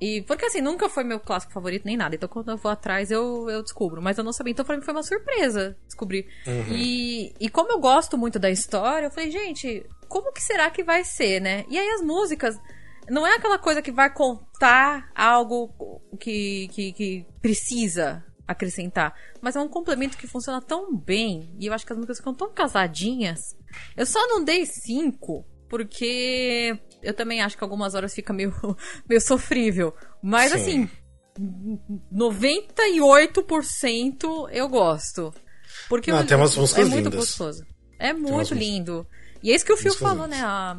E 0.00 0.22
porque 0.22 0.44
assim, 0.44 0.60
nunca 0.60 0.88
foi 0.88 1.04
meu 1.04 1.18
clássico 1.18 1.52
favorito 1.52 1.84
nem 1.84 1.96
nada. 1.96 2.14
Então 2.14 2.28
quando 2.28 2.50
eu 2.50 2.56
vou 2.56 2.70
atrás 2.70 3.10
eu, 3.10 3.48
eu 3.48 3.62
descubro. 3.62 4.02
Mas 4.02 4.18
eu 4.18 4.24
não 4.24 4.32
sabia. 4.32 4.52
Então 4.52 4.64
pra 4.64 4.76
mim 4.76 4.82
foi 4.82 4.94
uma 4.94 5.02
surpresa 5.02 5.76
descobrir. 5.86 6.26
E, 6.70 7.32
e 7.40 7.48
como 7.48 7.72
eu 7.72 7.80
gosto 7.80 8.18
muito 8.18 8.38
da 8.38 8.50
história, 8.50 9.06
eu 9.06 9.10
falei, 9.10 9.30
gente, 9.30 9.86
como 10.08 10.32
que 10.32 10.42
será 10.42 10.70
que 10.70 10.84
vai 10.84 11.04
ser, 11.04 11.40
né? 11.40 11.64
E 11.68 11.78
aí 11.78 11.88
as 11.90 12.02
músicas. 12.02 12.56
Não 13.08 13.24
é 13.24 13.36
aquela 13.36 13.56
coisa 13.56 13.80
que 13.80 13.92
vai 13.92 14.12
contar 14.12 15.08
algo 15.14 15.70
que, 16.18 16.66
que, 16.72 16.92
que 16.92 17.26
precisa 17.40 18.24
acrescentar. 18.48 19.14
Mas 19.40 19.54
é 19.54 19.60
um 19.60 19.68
complemento 19.68 20.16
que 20.16 20.26
funciona 20.26 20.60
tão 20.60 20.94
bem. 20.96 21.54
E 21.58 21.66
eu 21.66 21.72
acho 21.72 21.86
que 21.86 21.92
as 21.92 21.96
músicas 21.96 22.18
ficam 22.18 22.34
tão 22.34 22.52
casadinhas. 22.52 23.38
Eu 23.96 24.06
só 24.06 24.26
não 24.26 24.42
dei 24.42 24.66
cinco. 24.66 25.46
Porque 25.68 26.78
eu 27.02 27.14
também 27.14 27.40
acho 27.42 27.56
que 27.56 27.64
algumas 27.64 27.94
horas 27.94 28.14
fica 28.14 28.32
meio, 28.32 28.52
meio 29.08 29.20
sofrível. 29.20 29.94
Mas 30.22 30.52
Sim. 30.52 30.58
assim, 30.58 30.90
98% 32.12 34.48
eu 34.50 34.68
gosto. 34.68 35.32
Porque 35.88 36.10
Não, 36.10 36.20
o- 36.20 36.24
tem 36.26 36.36
umas 36.36 36.56
músicas 36.56 36.86
é 36.86 36.90
muito 36.90 37.04
lindas. 37.04 37.14
gostoso. 37.20 37.64
É 37.98 38.12
muito 38.12 38.54
lindo. 38.54 39.06
E 39.42 39.52
é 39.52 39.54
isso 39.54 39.64
que 39.64 39.72
o 39.72 39.76
Phil 39.76 39.90
músicas 39.92 40.08
falou, 40.08 40.24
lindas. 40.24 40.38
né? 40.40 40.44
A, 40.44 40.70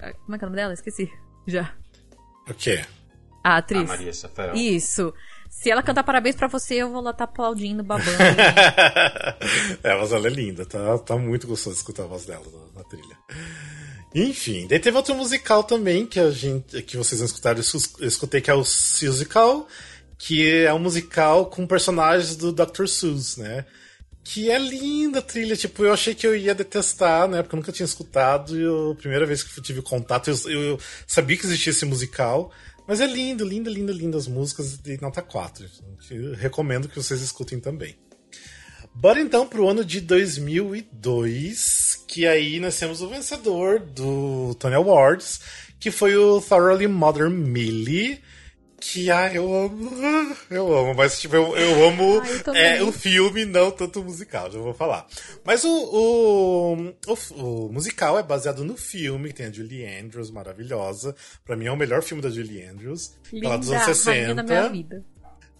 a- 0.00 0.12
como 0.14 0.34
é 0.34 0.38
que 0.38 0.44
é 0.44 0.46
o 0.46 0.50
nome 0.50 0.56
dela? 0.60 0.72
Esqueci. 0.74 1.10
Já. 1.46 1.74
O 2.48 2.54
quê? 2.54 2.84
A 3.44 3.54
A 3.54 3.56
atriz. 3.58 3.88
Maria 3.88 4.12
Chafarel. 4.12 4.54
Isso. 4.54 5.12
Se 5.50 5.70
ela 5.70 5.82
cantar 5.82 6.04
parabéns 6.04 6.36
pra 6.36 6.48
você, 6.48 6.76
eu 6.76 6.90
vou 6.90 7.02
lá 7.02 7.10
estar 7.10 7.24
aplaudindo, 7.24 7.82
babando. 7.82 8.10
é, 9.82 9.94
mas 9.98 10.12
ela 10.12 10.26
é 10.26 10.30
linda, 10.30 10.64
tá, 10.64 10.96
tá 10.98 11.16
muito 11.18 11.46
gostoso 11.46 11.76
escutar 11.76 12.04
a 12.04 12.06
voz 12.06 12.24
dela 12.24 12.44
na, 12.50 12.80
na 12.80 12.84
trilha. 12.88 13.18
Enfim, 14.14 14.66
daí 14.66 14.78
teve 14.78 14.96
outro 14.96 15.14
musical 15.14 15.64
também 15.64 16.04
que 16.06 16.20
a 16.20 16.30
gente, 16.30 16.82
que 16.82 16.96
vocês 16.96 17.20
não 17.20 17.26
escutaram, 17.26 17.60
eu 17.60 18.06
escutei 18.06 18.40
que 18.40 18.50
é 18.50 18.54
o 18.54 18.64
Musical, 19.04 19.66
que 20.18 20.64
é 20.64 20.72
um 20.72 20.78
musical 20.78 21.46
com 21.46 21.66
personagens 21.66 22.36
do 22.36 22.52
Dr. 22.52 22.86
Seuss, 22.86 23.36
né? 23.38 23.64
Que 24.22 24.50
é 24.50 24.58
linda 24.58 25.18
a 25.18 25.22
trilha, 25.22 25.56
tipo, 25.56 25.84
eu 25.84 25.92
achei 25.92 26.14
que 26.14 26.26
eu 26.26 26.36
ia 26.36 26.54
detestar, 26.54 27.26
né? 27.26 27.42
Porque 27.42 27.56
eu 27.56 27.58
nunca 27.58 27.72
tinha 27.72 27.86
escutado, 27.86 28.56
e 28.56 28.92
a 28.92 28.94
primeira 28.94 29.26
vez 29.26 29.42
que 29.42 29.60
tive 29.60 29.82
contato, 29.82 30.30
eu, 30.30 30.50
eu 30.50 30.80
sabia 31.06 31.36
que 31.36 31.44
existia 31.46 31.70
esse 31.70 31.84
musical. 31.84 32.52
Mas 32.86 33.00
é 33.00 33.06
lindo, 33.06 33.44
lindo, 33.44 33.70
lindo, 33.70 33.92
lindo 33.92 34.16
as 34.16 34.28
músicas 34.28 34.76
de 34.78 35.00
nota 35.00 35.22
4. 35.22 35.64
Eu 36.10 36.34
recomendo 36.34 36.88
que 36.88 36.96
vocês 36.96 37.20
escutem 37.20 37.58
também. 37.58 37.96
Bora 38.94 39.20
então 39.20 39.46
pro 39.46 39.68
ano 39.68 39.84
de 39.84 40.00
2002, 40.00 42.04
que 42.06 42.26
aí 42.26 42.60
nós 42.60 42.78
temos 42.78 43.02
o 43.02 43.08
vencedor 43.08 43.80
do 43.80 44.54
Tony 44.58 44.74
Awards, 44.74 45.40
que 45.80 45.90
foi 45.90 46.16
o 46.16 46.40
Thoroughly 46.40 46.86
Modern 46.86 47.32
Millie, 47.32 48.20
que 48.82 49.10
ah, 49.10 49.32
eu 49.32 49.54
amo, 49.54 49.90
eu 50.50 50.76
amo, 50.76 50.94
mas 50.94 51.20
tipo, 51.20 51.36
eu, 51.36 51.56
eu 51.56 51.88
amo 51.88 52.20
é, 52.54 52.82
o 52.82 52.90
filme, 52.90 53.44
não 53.44 53.70
tanto 53.70 54.00
o 54.00 54.04
musical, 54.04 54.50
já 54.50 54.58
vou 54.58 54.74
falar. 54.74 55.06
Mas 55.44 55.64
o, 55.64 55.70
o, 55.70 56.94
o, 57.06 57.66
o 57.68 57.72
musical 57.72 58.18
é 58.18 58.24
baseado 58.24 58.64
no 58.64 58.76
filme, 58.76 59.28
que 59.28 59.36
tem 59.36 59.46
a 59.46 59.52
Julie 59.52 59.86
Andrews, 59.86 60.32
maravilhosa. 60.32 61.14
Pra 61.44 61.56
mim 61.56 61.66
é 61.66 61.72
o 61.72 61.76
melhor 61.76 62.02
filme 62.02 62.22
da 62.22 62.28
Julie 62.28 62.64
Andrews. 62.64 63.14
lá 63.32 63.56
dos 63.56 63.68
Linda, 63.68 63.84
anos 63.84 64.04
rainha 64.04 64.34
da 64.34 64.42
60. 64.42 64.44
minha 64.44 64.68
vida. 64.68 65.04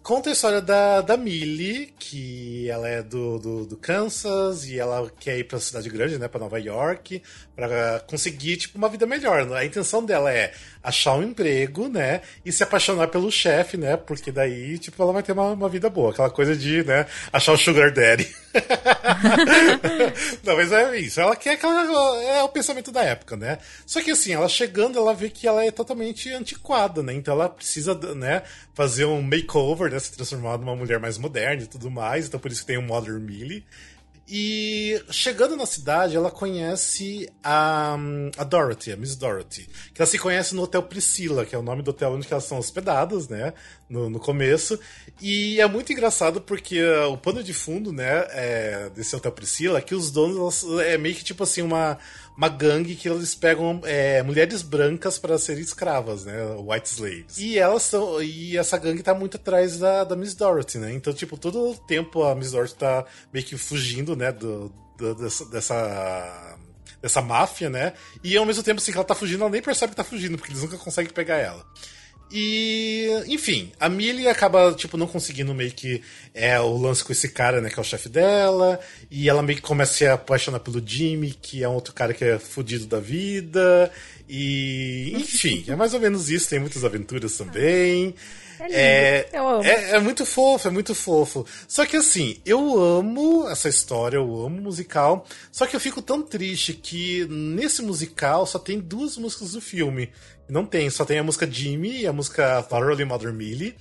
Conta 0.03 0.31
a 0.31 0.33
história 0.33 0.61
da, 0.61 1.01
da 1.01 1.17
Millie, 1.17 1.95
que 1.97 2.69
ela 2.69 2.89
é 2.89 3.01
do, 3.05 3.39
do, 3.39 3.67
do 3.67 3.77
Kansas 3.77 4.67
e 4.67 4.77
ela 4.77 5.09
quer 5.21 5.39
ir 5.39 5.45
pra 5.45 5.61
cidade 5.61 5.89
grande, 5.89 6.19
né, 6.19 6.27
pra 6.27 6.41
Nova 6.41 6.59
York, 6.59 7.23
pra 7.55 8.01
conseguir, 8.01 8.57
tipo, 8.57 8.77
uma 8.77 8.89
vida 8.89 9.07
melhor. 9.07 9.53
A 9.53 9.65
intenção 9.65 10.05
dela 10.05 10.33
é 10.33 10.53
achar 10.83 11.15
um 11.15 11.23
emprego, 11.23 11.89
né, 11.89 12.23
e 12.45 12.51
se 12.51 12.63
apaixonar 12.63 13.09
pelo 13.09 13.31
chefe, 13.31 13.77
né, 13.77 13.97
porque 13.97 14.33
daí, 14.33 14.79
tipo, 14.79 15.03
ela 15.03 15.13
vai 15.13 15.23
ter 15.23 15.33
uma, 15.33 15.53
uma 15.53 15.69
vida 15.69 15.89
boa. 15.89 16.11
Aquela 16.11 16.31
coisa 16.31 16.57
de, 16.57 16.83
né, 16.85 17.07
achar 17.33 17.53
o 17.53 17.57
sugar 17.57 17.93
daddy. 17.93 18.29
Não, 20.45 20.57
mas 20.57 20.73
é 20.73 20.99
isso. 20.99 21.21
Ela 21.21 21.35
quer 21.37 21.53
aquela. 21.53 22.23
É 22.25 22.43
o 22.43 22.49
pensamento 22.49 22.93
da 22.93 23.03
época, 23.03 23.37
né? 23.37 23.59
Só 23.87 24.03
que 24.03 24.11
assim, 24.11 24.33
ela 24.33 24.49
chegando, 24.49 24.99
ela 24.99 25.15
vê 25.15 25.31
que 25.31 25.47
ela 25.47 25.65
é 25.65 25.71
totalmente 25.71 26.31
antiquada, 26.33 27.03
né? 27.03 27.15
Então 27.15 27.35
ela 27.35 27.49
precisa, 27.49 27.95
né, 28.15 28.43
fazer 28.75 29.05
um 29.05 29.23
makeover, 29.23 29.91
né? 29.91 29.99
Se 29.99 30.13
transformar 30.13 30.59
numa 30.59 30.77
mulher 30.77 30.99
mais 30.99 31.17
moderna 31.19 31.63
e 31.63 31.67
tudo 31.67 31.91
mais. 31.91 32.27
Então 32.27 32.39
por 32.39 32.51
isso 32.51 32.61
que 32.63 32.67
tem 32.67 32.79
o 32.79 32.83
Modern 32.83 33.21
Millie. 33.21 33.65
E 34.35 34.99
chegando 35.11 35.55
na 35.57 35.67
cidade, 35.67 36.17
ela 36.17 36.31
conhece 36.31 37.29
a, 37.45 37.99
a 38.39 38.45
Dorothy, 38.45 38.91
a 38.91 38.97
Miss 38.97 39.15
Dorothy. 39.15 39.69
Que 39.93 40.01
ela 40.01 40.11
se 40.11 40.19
conhece 40.19 40.55
no 40.55 40.63
Hotel 40.63 40.83
Priscila, 40.85 41.45
que 41.45 41.55
é 41.55 41.59
o 41.59 41.63
nome 41.63 41.83
do 41.83 41.91
hotel 41.91 42.13
onde 42.13 42.27
elas 42.31 42.45
são 42.45 42.57
hospedadas, 42.57 43.29
né? 43.29 43.53
No, 43.91 44.09
no 44.09 44.19
começo. 44.19 44.81
E 45.21 45.61
é 45.61 45.67
muito 45.69 45.93
engraçado 45.93 46.41
porque 46.41 46.83
uh, 46.83 47.09
o 47.13 47.19
pano 47.19 47.43
de 47.43 47.53
fundo, 47.53 47.93
né, 47.93 48.25
é, 48.31 48.91
desse 48.95 49.15
Hotel 49.15 49.33
Priscila, 49.33 49.79
é 49.81 49.83
que 49.83 49.95
os 49.95 50.11
donos 50.11 50.65
elas- 50.65 50.81
é 50.87 50.97
meio 50.97 51.15
que 51.15 51.23
tipo 51.23 51.43
assim, 51.43 51.61
uma, 51.61 51.99
uma 52.37 52.49
gangue 52.49 52.95
que 52.97 53.09
eles 53.09 53.35
pegam 53.35 53.81
é, 53.85 54.23
mulheres 54.23 54.63
brancas 54.63 55.19
para 55.19 55.39
serem 55.39 55.63
escravas, 55.63 56.25
né? 56.25 56.35
White 56.59 56.89
slaves. 56.89 57.39
E 57.39 57.59
elas 57.59 57.83
são. 57.83 58.23
E 58.23 58.57
essa 58.57 58.79
gangue 58.79 59.03
tá 59.03 59.15
muito 59.15 59.37
atrás 59.37 59.79
da, 59.79 60.05
da 60.05 60.17
Miss 60.17 60.35
Dorothy, 60.35 60.79
né? 60.79 60.93
Então, 60.93 61.13
tipo, 61.13 61.37
todo 61.37 61.71
o 61.71 61.77
tempo 61.77 62.23
a 62.23 62.35
Miss 62.35 62.53
Dorothy 62.53 62.75
tá 62.77 63.05
meio 63.33 63.45
que 63.45 63.57
fugindo, 63.57 64.17
né? 64.17 64.33
Do, 64.33 64.73
do- 64.97 65.15
dessa. 65.51 66.57
dessa 67.03 67.21
máfia, 67.21 67.69
né? 67.69 67.93
E 68.23 68.37
ao 68.37 68.47
mesmo 68.47 68.63
tempo 68.63 68.81
assim 68.81 68.93
que 68.93 68.97
ela 68.99 69.05
tá 69.07 69.15
fugindo, 69.15 69.41
ela 69.43 69.51
nem 69.51 69.61
percebe 69.63 69.91
que 69.91 69.97
tá 69.97 70.05
fugindo, 70.05 70.39
porque 70.39 70.53
eles 70.53 70.63
nunca 70.63 70.79
conseguem 70.79 71.13
pegar 71.13 71.37
ela. 71.37 71.65
E, 72.33 73.09
enfim, 73.29 73.71
a 73.79 73.89
Millie 73.91 74.27
acaba, 74.27 74.73
tipo, 74.73 74.97
não 74.97 75.07
conseguindo 75.07 75.55
meio 75.55 75.71
que 75.71 76.01
é 76.33 76.59
o 76.59 76.79
lance 76.79 77.05
com 77.05 77.13
esse 77.13 77.29
cara, 77.29 77.61
né, 77.61 77.69
que 77.69 77.79
é 77.79 77.83
o 77.83 77.85
chefe 77.85 78.09
dela, 78.09 78.81
e 79.11 79.29
ela 79.29 79.43
meio 79.43 79.59
que 79.59 79.63
começa 79.63 79.93
a 79.93 79.95
se 79.95 80.07
apaixonar 80.07 80.61
pelo 80.61 80.83
Jimmy, 80.85 81.37
que 81.41 81.63
é 81.63 81.69
um 81.69 81.75
outro 81.75 81.93
cara 81.93 82.15
que 82.15 82.25
é 82.25 82.39
fudido 82.39 82.87
da 82.87 82.99
vida, 82.99 83.93
e, 84.27 85.13
enfim, 85.15 85.63
é 85.69 85.77
mais 85.77 85.93
ou 85.93 86.01
menos 86.01 86.31
isso, 86.31 86.49
tem 86.49 86.59
muitas 86.59 86.85
aventuras 86.85 87.37
também. 87.37 88.15
Lindo, 88.15 88.15
É, 88.71 89.29
eu 89.33 89.49
amo. 89.49 89.65
é, 89.65 89.91
é 89.93 89.99
muito 89.99 90.25
fofo, 90.27 90.69
é 90.69 90.71
muito 90.71 90.95
fofo. 90.95 91.47
Só 91.67 91.85
que 91.87 91.97
assim, 91.97 92.41
eu 92.45 92.79
amo 92.79 93.49
essa 93.49 93.69
história, 93.69 94.17
eu 94.17 94.45
amo 94.45 94.59
o 94.59 94.63
musical. 94.63 95.27
Só 95.51 95.67
que 95.67 95.75
eu 95.75 95.81
fico 95.81 96.03
tão 96.03 96.23
triste 96.23 96.75
que 96.75 97.27
nesse 97.27 97.83
musical 97.83 98.47
só 98.47 98.59
tem 98.59 98.79
duas 98.79 99.17
músicas 99.17 99.53
do 99.53 99.61
filme. 99.61 100.11
Não 100.49 100.67
tem, 100.67 100.91
só 100.91 101.05
tem 101.05 101.19
a 101.19 101.25
música 101.25 101.51
Jimmy 101.51 102.01
e 102.01 102.07
a 102.07 102.13
música 102.13 102.63
Thoroughly 102.63 103.05
Mother 103.05 103.33
Millie. 103.33 103.75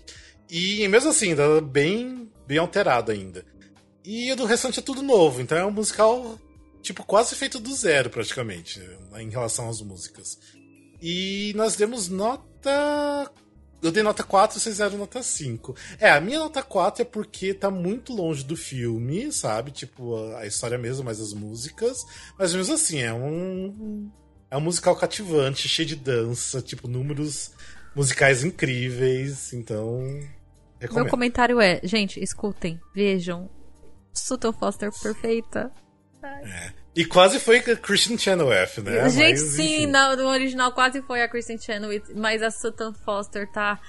E 0.49 0.87
mesmo 0.87 1.09
assim, 1.09 1.35
tá 1.35 1.61
bem, 1.61 2.29
bem 2.47 2.57
alterado 2.57 3.11
ainda. 3.11 3.45
E 4.03 4.31
o 4.31 4.35
do 4.35 4.45
restante 4.45 4.79
é 4.79 4.81
tudo 4.81 5.01
novo, 5.01 5.41
então 5.41 5.57
é 5.57 5.65
um 5.65 5.71
musical, 5.71 6.39
tipo, 6.81 7.03
quase 7.03 7.35
feito 7.35 7.59
do 7.59 7.73
zero, 7.73 8.09
praticamente, 8.09 8.81
em 9.17 9.29
relação 9.29 9.69
às 9.69 9.79
músicas. 9.81 10.39
E 11.01 11.53
nós 11.55 11.75
demos 11.75 12.09
nota. 12.09 13.31
Eu 13.81 13.91
dei 13.91 14.03
nota 14.03 14.23
4, 14.23 14.59
vocês 14.59 14.77
deram 14.77 14.97
nota 14.97 15.23
5. 15.23 15.75
É, 15.99 16.11
a 16.11 16.21
minha 16.21 16.39
nota 16.39 16.61
4 16.61 17.01
é 17.01 17.05
porque 17.05 17.53
tá 17.53 17.71
muito 17.71 18.13
longe 18.13 18.43
do 18.43 18.55
filme, 18.55 19.31
sabe? 19.31 19.71
Tipo, 19.71 20.33
a 20.35 20.45
história 20.45 20.77
mesmo, 20.77 21.03
mas 21.03 21.19
as 21.19 21.33
músicas. 21.33 21.97
Mas 22.37 22.53
mesmo 22.53 22.75
assim, 22.75 22.99
é 23.01 23.13
um. 23.13 24.09
É 24.49 24.57
um 24.57 24.61
musical 24.61 24.95
cativante, 24.95 25.67
cheio 25.69 25.87
de 25.87 25.95
dança, 25.95 26.61
tipo, 26.61 26.87
números 26.87 27.51
musicais 27.95 28.43
incríveis, 28.43 29.53
então. 29.53 30.03
Recomendo. 30.79 31.03
Meu 31.03 31.11
comentário 31.11 31.61
é, 31.61 31.79
gente, 31.83 32.21
escutem, 32.21 32.79
vejam. 32.93 33.49
Sutton 34.13 34.51
Foster 34.53 34.91
perfeita. 35.01 35.71
É. 36.23 36.71
E 36.95 37.05
quase 37.05 37.39
foi 37.39 37.57
a 37.57 37.75
Christian 37.77 38.17
Chenoweth, 38.17 38.81
né? 38.83 39.09
Gente, 39.09 39.39
Mas, 39.39 39.41
sim, 39.53 39.83
enfim. 39.83 39.87
no, 39.87 40.27
original 40.27 40.71
quase 40.73 41.01
foi 41.03 41.21
a 41.21 41.27
Kristen 41.29 41.57
Chenoweth, 41.57 42.03
mas 42.15 42.41
a 42.43 42.51
Sutton 42.51 42.93
Foster 43.05 43.49
tá... 43.51 43.79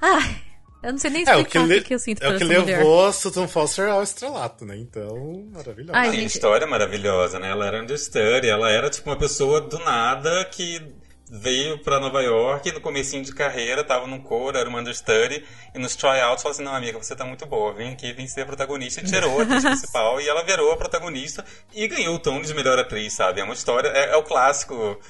Ai, 0.00 0.42
eu 0.82 0.92
não 0.92 0.98
sei 0.98 1.10
nem 1.10 1.20
É, 1.20 1.22
explicar 1.24 1.38
o 1.40 1.44
que, 1.46 1.58
o 1.58 1.64
le- 1.66 1.80
que 1.80 1.94
eu 1.94 1.98
sinto 1.98 2.22
é 2.22 2.26
por 2.26 2.34
o 2.34 2.38
que 2.38 2.44
mulher. 2.44 2.78
levou 2.78 3.06
a 3.06 3.12
Sutton 3.12 3.48
Foster 3.48 3.88
ao 3.88 4.02
estrelato, 4.02 4.66
né? 4.66 4.76
Então, 4.76 5.48
maravilhoso. 5.52 5.92
Ai, 5.94 6.12
gente. 6.12 6.26
história 6.34 6.64
é 6.66 6.68
maravilhosa, 6.68 7.38
né? 7.38 7.48
Ela 7.48 7.66
era 7.66 7.82
understudy, 7.82 8.46
ela 8.48 8.70
era 8.70 8.90
tipo 8.90 9.08
uma 9.08 9.16
pessoa 9.18 9.62
do 9.62 9.78
nada 9.78 10.44
que 10.52 10.82
veio 11.30 11.78
pra 11.78 11.98
Nova 11.98 12.22
York 12.22 12.70
no 12.72 12.80
comecinho 12.80 13.24
de 13.24 13.34
carreira, 13.34 13.82
tava 13.82 14.06
num 14.06 14.20
coro, 14.20 14.58
era 14.58 14.68
uma 14.68 14.80
understudy, 14.80 15.44
e 15.74 15.78
nos 15.78 15.96
tryouts 15.96 16.42
falou 16.42 16.54
assim, 16.54 16.62
não 16.62 16.74
amiga, 16.74 16.98
você 16.98 17.16
tá 17.16 17.24
muito 17.24 17.46
boa, 17.46 17.72
vem 17.72 17.92
aqui, 17.92 18.12
vem 18.12 18.26
ser 18.26 18.42
a 18.42 18.46
protagonista, 18.46 19.00
e 19.00 19.04
tirou 19.04 19.40
a 19.40 19.42
atriz 19.42 19.64
principal, 19.64 20.20
e 20.20 20.28
ela 20.28 20.44
virou 20.44 20.72
a 20.72 20.76
protagonista, 20.76 21.44
e 21.72 21.88
ganhou 21.88 22.14
o 22.14 22.18
Tony 22.18 22.44
de 22.44 22.54
melhor 22.54 22.78
atriz, 22.78 23.12
sabe? 23.12 23.40
É 23.40 23.44
uma 23.44 23.54
história, 23.54 23.88
é, 23.88 24.10
é 24.10 24.16
o 24.16 24.22
clássico, 24.22 25.00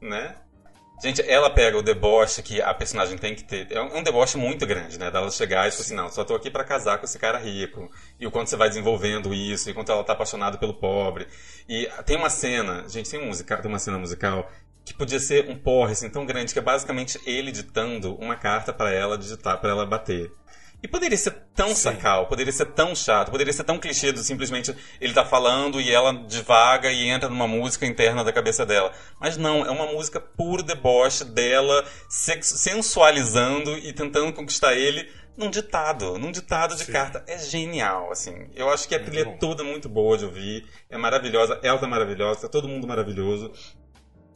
né? 0.00 0.36
Gente, 1.02 1.22
ela 1.22 1.48
pega 1.48 1.78
o 1.78 1.82
deboche 1.82 2.42
que 2.42 2.60
a 2.60 2.74
personagem 2.74 3.16
tem 3.16 3.34
que 3.34 3.42
ter. 3.42 3.72
É 3.72 3.80
um, 3.80 3.96
é 3.96 4.02
deboche 4.02 4.36
muito 4.36 4.66
grande, 4.66 4.98
né? 4.98 5.10
Dela 5.10 5.30
chegar 5.30 5.66
e 5.66 5.70
falar 5.70 5.82
assim, 5.82 5.94
não, 5.94 6.10
só 6.10 6.24
tô 6.24 6.34
aqui 6.34 6.50
pra 6.50 6.62
casar 6.62 6.98
com 6.98 7.06
esse 7.06 7.18
cara 7.18 7.38
rico. 7.38 7.90
E 8.18 8.26
o 8.26 8.30
quanto 8.30 8.50
você 8.50 8.56
vai 8.56 8.68
desenvolvendo 8.68 9.32
isso, 9.32 9.70
e 9.70 9.72
quanto 9.72 9.90
ela 9.90 10.04
tá 10.04 10.12
apaixonada 10.12 10.58
pelo 10.58 10.74
pobre. 10.74 11.26
E 11.66 11.88
tem 12.04 12.18
uma 12.18 12.28
cena, 12.28 12.86
gente, 12.86 13.08
tem, 13.08 13.24
musical, 13.24 13.62
tem 13.62 13.70
uma 13.70 13.78
cena 13.78 13.96
musical 13.96 14.50
que 14.90 14.94
podia 14.94 15.20
ser 15.20 15.48
um 15.48 15.56
porre 15.56 15.92
assim, 15.92 16.10
tão 16.10 16.26
grande 16.26 16.52
que 16.52 16.58
é 16.58 16.62
basicamente 16.62 17.20
ele 17.24 17.52
ditando 17.52 18.16
uma 18.16 18.34
carta 18.34 18.72
pra 18.72 18.92
ela 18.92 19.16
digitar, 19.16 19.60
pra 19.60 19.70
ela 19.70 19.86
bater. 19.86 20.32
E 20.82 20.88
poderia 20.88 21.16
ser 21.16 21.30
tão 21.54 21.68
Sim. 21.68 21.74
sacal, 21.74 22.26
poderia 22.26 22.52
ser 22.52 22.64
tão 22.66 22.94
chato, 22.94 23.30
poderia 23.30 23.52
ser 23.52 23.64
tão 23.64 23.78
clichê 23.78 24.10
do 24.10 24.20
simplesmente 24.20 24.74
ele 25.00 25.12
tá 25.12 25.24
falando 25.24 25.80
e 25.80 25.92
ela 25.92 26.12
devaga 26.12 26.90
e 26.90 27.06
entra 27.06 27.28
numa 27.28 27.46
música 27.46 27.86
interna 27.86 28.24
da 28.24 28.32
cabeça 28.32 28.66
dela. 28.66 28.90
Mas 29.20 29.36
não, 29.36 29.64
é 29.64 29.70
uma 29.70 29.86
música 29.86 30.18
puro 30.18 30.62
deboche 30.62 31.22
dela 31.22 31.84
sensualizando 32.08 33.76
e 33.78 33.92
tentando 33.92 34.32
conquistar 34.32 34.74
ele 34.74 35.08
num 35.36 35.50
ditado, 35.50 36.18
num 36.18 36.32
ditado 36.32 36.74
de 36.74 36.84
Sim. 36.84 36.92
carta. 36.92 37.22
É 37.28 37.38
genial, 37.38 38.10
assim. 38.10 38.48
Eu 38.54 38.70
acho 38.70 38.88
que 38.88 38.94
a 38.94 39.02
trilha 39.02 39.22
é 39.22 39.36
toda 39.36 39.62
muito 39.62 39.88
boa 39.88 40.18
de 40.18 40.24
ouvir, 40.24 40.66
é 40.88 40.98
maravilhosa, 40.98 41.60
ela 41.62 41.78
tá 41.78 41.86
maravilhosa, 41.86 42.40
tá 42.40 42.48
todo 42.48 42.66
mundo 42.66 42.88
maravilhoso. 42.88 43.52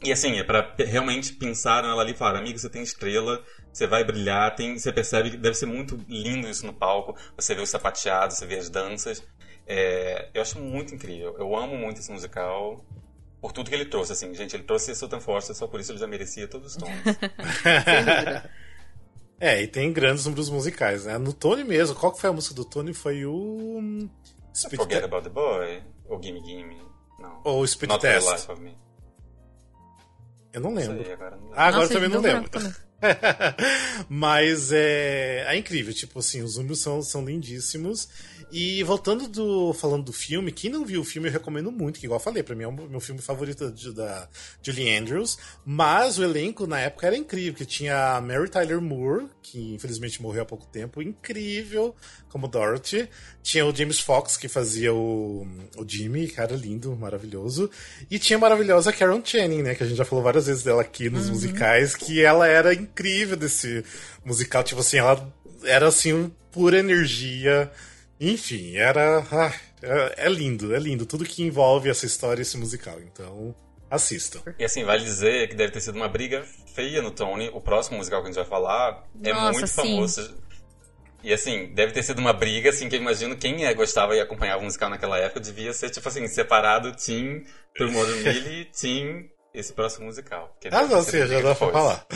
E 0.04 0.12
assim, 0.12 0.38
é 0.38 0.44
pra 0.44 0.62
pe- 0.62 0.84
realmente 0.84 1.32
pensar 1.34 1.82
nela 1.82 2.02
ali 2.02 2.12
e 2.12 2.16
falar, 2.16 2.38
amigo, 2.38 2.58
você 2.58 2.68
tem 2.68 2.82
estrela, 2.82 3.42
você 3.72 3.86
vai 3.86 4.04
brilhar, 4.04 4.54
tem, 4.54 4.78
você 4.78 4.92
percebe 4.92 5.30
que 5.30 5.36
deve 5.36 5.54
ser 5.56 5.66
muito 5.66 5.98
lindo 6.08 6.46
isso 6.48 6.66
no 6.66 6.72
palco, 6.74 7.16
você 7.36 7.54
vê 7.54 7.62
os 7.62 7.70
sapateados, 7.70 8.36
você 8.36 8.46
vê 8.46 8.56
as 8.56 8.68
danças. 8.68 9.22
É, 9.66 10.28
eu 10.34 10.42
acho 10.42 10.60
muito 10.60 10.94
incrível, 10.94 11.34
eu 11.38 11.56
amo 11.56 11.76
muito 11.78 11.98
esse 12.00 12.12
musical 12.12 12.84
por 13.40 13.52
tudo 13.52 13.68
que 13.68 13.74
ele 13.74 13.86
trouxe, 13.86 14.12
assim, 14.12 14.32
gente, 14.34 14.54
ele 14.56 14.62
trouxe 14.64 14.94
Sultan 14.94 15.20
Foster, 15.20 15.54
só 15.56 15.66
por 15.66 15.80
isso 15.80 15.92
ele 15.92 15.98
já 15.98 16.06
merecia 16.06 16.46
todos 16.48 16.72
os 16.74 16.76
tons. 16.76 16.90
É, 19.40 19.60
e 19.62 19.66
tem 19.66 19.92
grandes 19.92 20.24
números 20.24 20.48
musicais, 20.48 21.04
né? 21.06 21.18
No 21.18 21.32
Tony 21.32 21.64
mesmo, 21.64 21.94
qual 21.96 22.12
que 22.12 22.20
foi 22.20 22.30
a 22.30 22.32
música 22.32 22.54
do 22.54 22.64
Tony? 22.64 22.94
Foi 22.94 23.26
o. 23.26 23.34
hum, 23.34 24.08
Speed 24.56 24.76
Forget 24.76 25.00
Te- 25.00 25.04
About 25.04 25.24
the 25.24 25.28
Boy, 25.34 25.82
ou 26.08 26.22
Gimme 26.22 26.40
Gimme, 26.44 26.80
não. 27.18 27.40
Ou 27.44 27.66
Speed 27.66 27.90
Not 27.90 28.00
the 28.00 28.14
Test. 28.14 28.30
Life 28.30 28.52
of 28.52 28.60
Me. 28.62 28.78
Eu 30.54 30.60
não 30.60 30.70
Não 30.70 30.76
lembro. 30.78 31.02
sei, 31.04 31.12
agora 31.12 31.36
não 31.36 31.50
Ah, 31.52 31.66
agora 31.66 31.82
Nossa, 31.82 31.94
também 31.94 32.08
não 32.08 32.20
lembro. 32.20 32.50
Mas 34.08 34.72
é, 34.72 35.44
é 35.48 35.56
incrível, 35.56 35.92
tipo 35.92 36.18
assim, 36.18 36.42
os 36.42 36.56
números 36.56 36.80
são, 36.80 37.02
são 37.02 37.24
lindíssimos. 37.24 38.08
E 38.52 38.82
voltando 38.84 39.26
do. 39.26 39.72
falando 39.72 40.04
do 40.04 40.12
filme, 40.12 40.52
quem 40.52 40.70
não 40.70 40.84
viu 40.84 41.00
o 41.00 41.04
filme 41.04 41.28
eu 41.28 41.32
recomendo 41.32 41.72
muito, 41.72 41.98
que 41.98 42.06
igual 42.06 42.20
eu 42.20 42.24
falei, 42.24 42.42
pra 42.42 42.54
mim 42.54 42.62
é 42.62 42.68
o 42.68 42.72
meu 42.72 43.00
filme 43.00 43.20
favorito 43.20 43.70
de- 43.72 43.92
da 43.92 44.28
Julie 44.62 44.96
Andrews. 44.96 45.36
Mas 45.64 46.18
o 46.18 46.22
elenco 46.22 46.66
na 46.66 46.78
época 46.78 47.06
era 47.06 47.16
incrível, 47.16 47.54
que 47.54 47.64
tinha 47.64 48.14
a 48.16 48.20
Mary 48.20 48.48
Tyler 48.48 48.80
Moore, 48.80 49.26
que 49.42 49.74
infelizmente 49.74 50.22
morreu 50.22 50.42
há 50.42 50.46
pouco 50.46 50.66
tempo, 50.66 51.02
incrível 51.02 51.96
como 52.28 52.46
Dorothy. 52.46 53.08
Tinha 53.42 53.64
o 53.66 53.74
James 53.74 53.98
Fox, 54.00 54.36
que 54.36 54.48
fazia 54.48 54.92
o, 54.92 55.46
o 55.76 55.84
Jimmy, 55.88 56.28
cara 56.28 56.54
lindo, 56.54 56.94
maravilhoso. 56.96 57.70
E 58.10 58.18
tinha 58.18 58.36
a 58.36 58.40
maravilhosa 58.40 58.92
Karen 58.92 59.20
Channing, 59.24 59.62
né? 59.62 59.74
Que 59.74 59.82
a 59.84 59.86
gente 59.86 59.96
já 59.96 60.04
falou 60.04 60.22
várias 60.22 60.46
vezes 60.46 60.62
dela 60.62 60.82
aqui 60.82 61.08
nos 61.10 61.28
musicais, 61.30 61.94
que 61.96 62.22
ela 62.24 62.46
era 62.46 62.74
incrível 62.84 63.36
desse 63.36 63.84
musical. 64.24 64.62
Tipo 64.62 64.80
assim, 64.80 64.98
ela 64.98 65.32
era 65.64 65.88
assim, 65.88 66.12
um 66.12 66.30
pura 66.50 66.78
energia. 66.78 67.70
Enfim, 68.20 68.76
era. 68.76 69.26
ah, 69.30 69.52
é, 69.82 70.26
é 70.26 70.28
lindo, 70.28 70.74
é 70.74 70.78
lindo. 70.78 71.04
Tudo 71.04 71.24
que 71.24 71.42
envolve 71.42 71.88
essa 71.88 72.06
história, 72.06 72.42
esse 72.42 72.56
musical. 72.56 73.00
Então, 73.00 73.54
assistam. 73.90 74.40
E 74.58 74.64
assim, 74.64 74.84
vale 74.84 75.04
dizer 75.04 75.48
que 75.48 75.54
deve 75.54 75.72
ter 75.72 75.80
sido 75.80 75.96
uma 75.96 76.08
briga 76.08 76.44
feia 76.74 77.02
no 77.02 77.10
Tony. 77.10 77.50
O 77.52 77.60
próximo 77.60 77.98
musical 77.98 78.20
que 78.20 78.28
a 78.28 78.30
gente 78.32 78.40
vai 78.40 78.48
falar 78.48 79.04
é 79.22 79.32
Nossa, 79.32 79.52
muito 79.52 79.66
sim. 79.66 79.74
famoso. 79.74 80.44
E 81.22 81.32
assim, 81.32 81.72
deve 81.74 81.92
ter 81.92 82.02
sido 82.02 82.18
uma 82.18 82.34
briga, 82.34 82.68
assim, 82.68 82.86
que 82.86 82.96
eu 82.96 83.00
imagino 83.00 83.34
quem 83.34 83.64
é, 83.64 83.72
gostava 83.72 84.14
e 84.14 84.20
acompanhava 84.20 84.60
o 84.60 84.64
musical 84.64 84.90
naquela 84.90 85.18
época 85.18 85.40
devia 85.40 85.72
ser, 85.72 85.88
tipo 85.88 86.06
assim, 86.06 86.26
separado 86.28 86.92
Team 86.92 87.42
True 87.74 87.90
Modern 87.90 88.18
Millie 88.22 88.60
e 88.60 88.64
Team 88.66 89.24
esse 89.54 89.72
próximo 89.72 90.06
musical. 90.06 90.54
que 90.60 90.68
Ah, 90.68 90.82
não, 90.82 91.00
sim, 91.02 91.24
já 91.26 91.40
dá 91.40 91.54
pra 91.54 91.70
falar. 91.70 92.06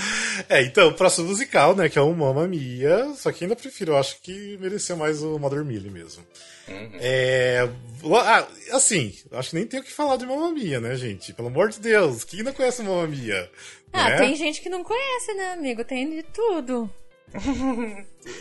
É, 0.48 0.60
então, 0.62 0.88
o 0.88 0.94
próximo 0.94 1.28
musical, 1.28 1.74
né, 1.76 1.88
que 1.88 1.98
é 1.98 2.02
o 2.02 2.12
Mamma 2.12 2.48
Mia, 2.48 3.12
só 3.16 3.30
que 3.30 3.44
ainda 3.44 3.54
prefiro, 3.54 3.92
eu 3.92 3.96
acho 3.96 4.20
que 4.20 4.58
mereceu 4.60 4.96
mais 4.96 5.22
o 5.22 5.38
Mother 5.38 5.64
Millie 5.64 5.90
mesmo. 5.90 6.24
Uhum. 6.66 6.90
É. 7.00 7.68
ah, 8.16 8.46
assim, 8.72 9.14
acho 9.32 9.50
que 9.50 9.56
nem 9.56 9.66
tem 9.66 9.80
o 9.80 9.84
que 9.84 9.92
falar 9.92 10.16
de 10.16 10.26
Mamma 10.26 10.50
Mia, 10.50 10.80
né, 10.80 10.96
gente? 10.96 11.32
Pelo 11.32 11.48
amor 11.48 11.68
de 11.68 11.78
Deus, 11.78 12.24
quem 12.24 12.42
não 12.42 12.52
conhece 12.52 12.82
Mamma 12.82 13.06
Mia? 13.06 13.48
Ah, 13.92 14.10
né? 14.10 14.16
tem 14.18 14.34
gente 14.34 14.60
que 14.60 14.68
não 14.68 14.82
conhece, 14.82 15.32
né, 15.34 15.52
amigo? 15.52 15.84
Tem 15.84 16.10
de 16.10 16.22
tudo. 16.24 16.90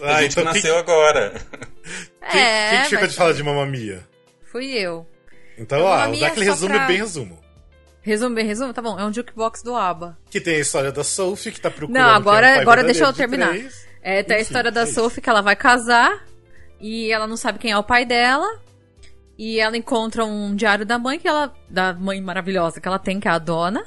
Ah, 0.02 0.22
gente 0.22 0.34
que 0.36 0.42
então 0.42 0.44
nasceu 0.44 0.74
quem, 0.74 0.80
agora. 0.80 1.34
quem, 2.32 2.42
é, 2.42 2.70
quem 2.82 2.90
que 2.90 2.96
mas 2.96 3.12
de 3.12 3.16
falar 3.16 3.34
de 3.34 3.44
Mamma 3.44 3.66
Mia? 3.66 4.04
fui 4.52 4.72
eu. 4.74 5.06
Então, 5.58 5.80
Mamma 5.80 5.92
ó, 5.92 6.26
aquele 6.26 6.46
só 6.46 6.52
resumo 6.52 6.74
pra- 6.76 6.88
bem 6.88 6.98
resumo. 6.98 7.47
Resumo 8.08 8.34
bem, 8.34 8.46
resumo? 8.46 8.74
Tá 8.74 8.82
bom, 8.82 8.98
é 8.98 9.06
um 9.06 9.12
jukebox 9.12 9.62
do 9.62 9.76
ABBA. 9.76 10.18
Que 10.30 10.40
tem 10.40 10.56
a 10.56 10.60
história 10.60 10.94
da 10.94 11.04
Sophie, 11.04 11.52
que 11.52 11.60
tá 11.60 11.70
procurando. 11.70 12.02
Não, 12.02 12.10
agora, 12.16 12.48
é 12.48 12.54
pai 12.54 12.62
agora 12.62 12.84
deixa 12.86 13.04
eu 13.04 13.12
terminar. 13.12 13.50
três. 13.50 13.86
É, 14.02 14.24
tem 14.24 14.38
a 14.38 14.40
Enfim, 14.40 14.48
história 14.48 14.72
da 14.72 14.84
é. 14.84 14.86
Sophie 14.86 15.22
que 15.22 15.30
ela 15.30 15.42
vai 15.42 15.58
casar 15.58 16.26
e 16.80 17.12
ela 17.12 17.28
não 17.28 17.36
sabe 17.36 17.60
quem 17.60 17.72
é 17.72 17.78
o 17.78 17.84
pai 17.84 18.06
dela. 18.06 18.48
E 19.38 19.60
ela 19.60 19.76
encontra 19.76 20.24
um 20.24 20.56
diário 20.56 20.86
da 20.86 20.98
mãe, 20.98 21.20
que 21.20 21.28
ela. 21.28 21.54
Da 21.70 21.94
mãe 21.94 22.22
maravilhosa 22.22 22.80
que 22.80 22.88
ela 22.88 22.98
tem, 22.98 23.20
que 23.20 23.28
é 23.28 23.32
a 23.32 23.38
dona. 23.38 23.84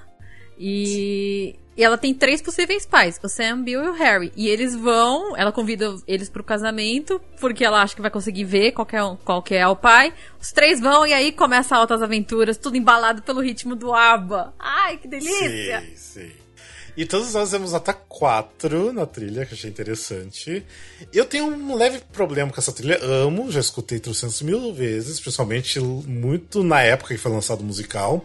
E, 0.58 1.58
e 1.76 1.84
ela 1.84 1.96
tem 1.96 2.12
três 2.12 2.42
possíveis 2.42 2.84
pais: 2.84 3.18
o 3.22 3.28
Sam, 3.28 3.62
Bill 3.62 3.84
e 3.84 3.88
o 3.88 3.92
Harry. 3.92 4.32
E 4.36 4.48
eles 4.48 4.74
vão, 4.74 5.36
ela 5.36 5.52
convida 5.52 5.96
eles 6.06 6.28
pro 6.28 6.44
casamento, 6.44 7.20
porque 7.40 7.64
ela 7.64 7.82
acha 7.82 7.94
que 7.94 8.02
vai 8.02 8.10
conseguir 8.10 8.44
ver 8.44 8.72
qual 8.72 8.86
é, 8.92 9.16
qual 9.24 9.44
é 9.50 9.66
o 9.66 9.76
pai. 9.76 10.12
Os 10.40 10.52
três 10.52 10.80
vão 10.80 11.06
e 11.06 11.12
aí 11.12 11.32
começa 11.32 11.76
altas 11.76 12.02
aventuras, 12.02 12.56
tudo 12.56 12.76
embalado 12.76 13.22
pelo 13.22 13.40
ritmo 13.40 13.74
do 13.74 13.94
ABBA. 13.94 14.54
Ai, 14.58 14.96
que 14.96 15.08
delícia! 15.08 15.80
Sim, 15.80 15.96
sim. 15.96 16.30
E 16.96 17.06
todos 17.06 17.32
nós 17.32 17.50
demos 17.50 17.72
nota 17.72 17.94
4 17.94 18.92
na 18.92 19.06
trilha, 19.06 19.46
que 19.46 19.54
achei 19.54 19.70
interessante. 19.70 20.64
Eu 21.12 21.24
tenho 21.24 21.46
um 21.46 21.74
leve 21.74 22.00
problema 22.12 22.50
com 22.52 22.60
essa 22.60 22.72
trilha, 22.72 22.98
amo, 23.02 23.50
já 23.50 23.60
escutei 23.60 23.98
300 23.98 24.42
mil 24.42 24.74
vezes, 24.74 25.20
principalmente 25.20 25.80
muito 25.80 26.62
na 26.62 26.82
época 26.82 27.14
que 27.14 27.20
foi 27.20 27.32
lançado 27.32 27.60
o 27.60 27.64
musical. 27.64 28.24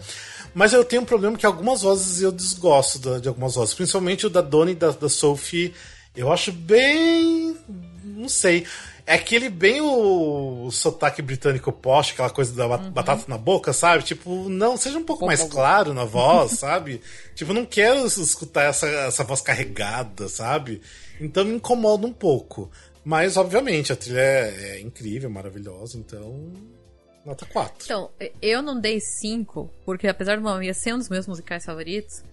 Mas 0.56 0.72
eu 0.74 0.84
tenho 0.86 1.02
um 1.02 1.06
problema 1.06 1.38
que 1.38 1.46
algumas 1.46 1.82
vozes 1.84 2.22
eu 2.22 2.32
desgosto 2.32 2.98
da- 2.98 3.20
de 3.20 3.28
algumas 3.28 3.54
vozes, 3.56 3.76
principalmente 3.76 4.26
o 4.26 4.30
da 4.30 4.42
Dona 4.42 4.72
e 4.72 4.76
da, 4.76 4.90
da 4.92 5.10
Sophie. 5.10 5.74
Eu 6.16 6.32
acho 6.32 6.52
bem. 6.52 7.56
não 8.04 8.30
sei. 8.30 8.66
É 9.08 9.14
aquele 9.16 9.50
bem 9.50 9.82
o, 9.82 10.66
o 10.66 10.72
sotaque 10.72 11.22
britânico 11.22 11.72
poste, 11.72 12.14
aquela 12.14 12.30
coisa 12.32 12.54
da 12.54 12.68
ba- 12.68 12.78
batata 12.78 13.26
na 13.28 13.38
boca, 13.38 13.72
sabe? 13.74 14.04
Tipo, 14.04 14.50
não, 14.50 14.78
seja 14.78 14.98
um 14.98 15.04
pouco 15.04 15.26
mais 15.28 15.42
claro 15.52 15.94
na 15.94 16.06
voz, 16.06 16.54
sabe? 16.58 17.02
Tipo, 17.36 17.54
não 17.54 17.66
quero 17.66 18.04
escutar 18.08 18.64
essa, 18.64 18.88
essa 18.88 19.24
voz 19.24 19.42
carregada, 19.42 20.28
sabe? 20.28 20.82
Então 21.22 21.44
me 21.46 21.54
incomoda 21.56 22.08
um 22.08 22.14
pouco. 22.14 22.72
Mas, 23.04 23.38
obviamente, 23.38 23.94
a 23.94 23.96
trilha 23.96 24.20
é, 24.20 24.78
é 24.78 24.82
incrível, 24.82 25.30
maravilhosa, 25.30 25.98
então. 26.00 26.52
Nota 27.26 27.46
4. 27.46 27.86
Então, 27.86 28.12
eu 28.42 28.62
não 28.62 28.80
dei 28.80 29.00
5, 29.00 29.70
porque 29.84 30.08
apesar 30.08 30.38
do 30.38 30.44
Mamma 30.44 30.60
Mia 30.60 30.74
ser 30.74 30.94
um 30.94 31.00
dos 31.00 31.10
meus 31.10 31.28
musicais 31.28 31.66
favoritos, 31.66 32.24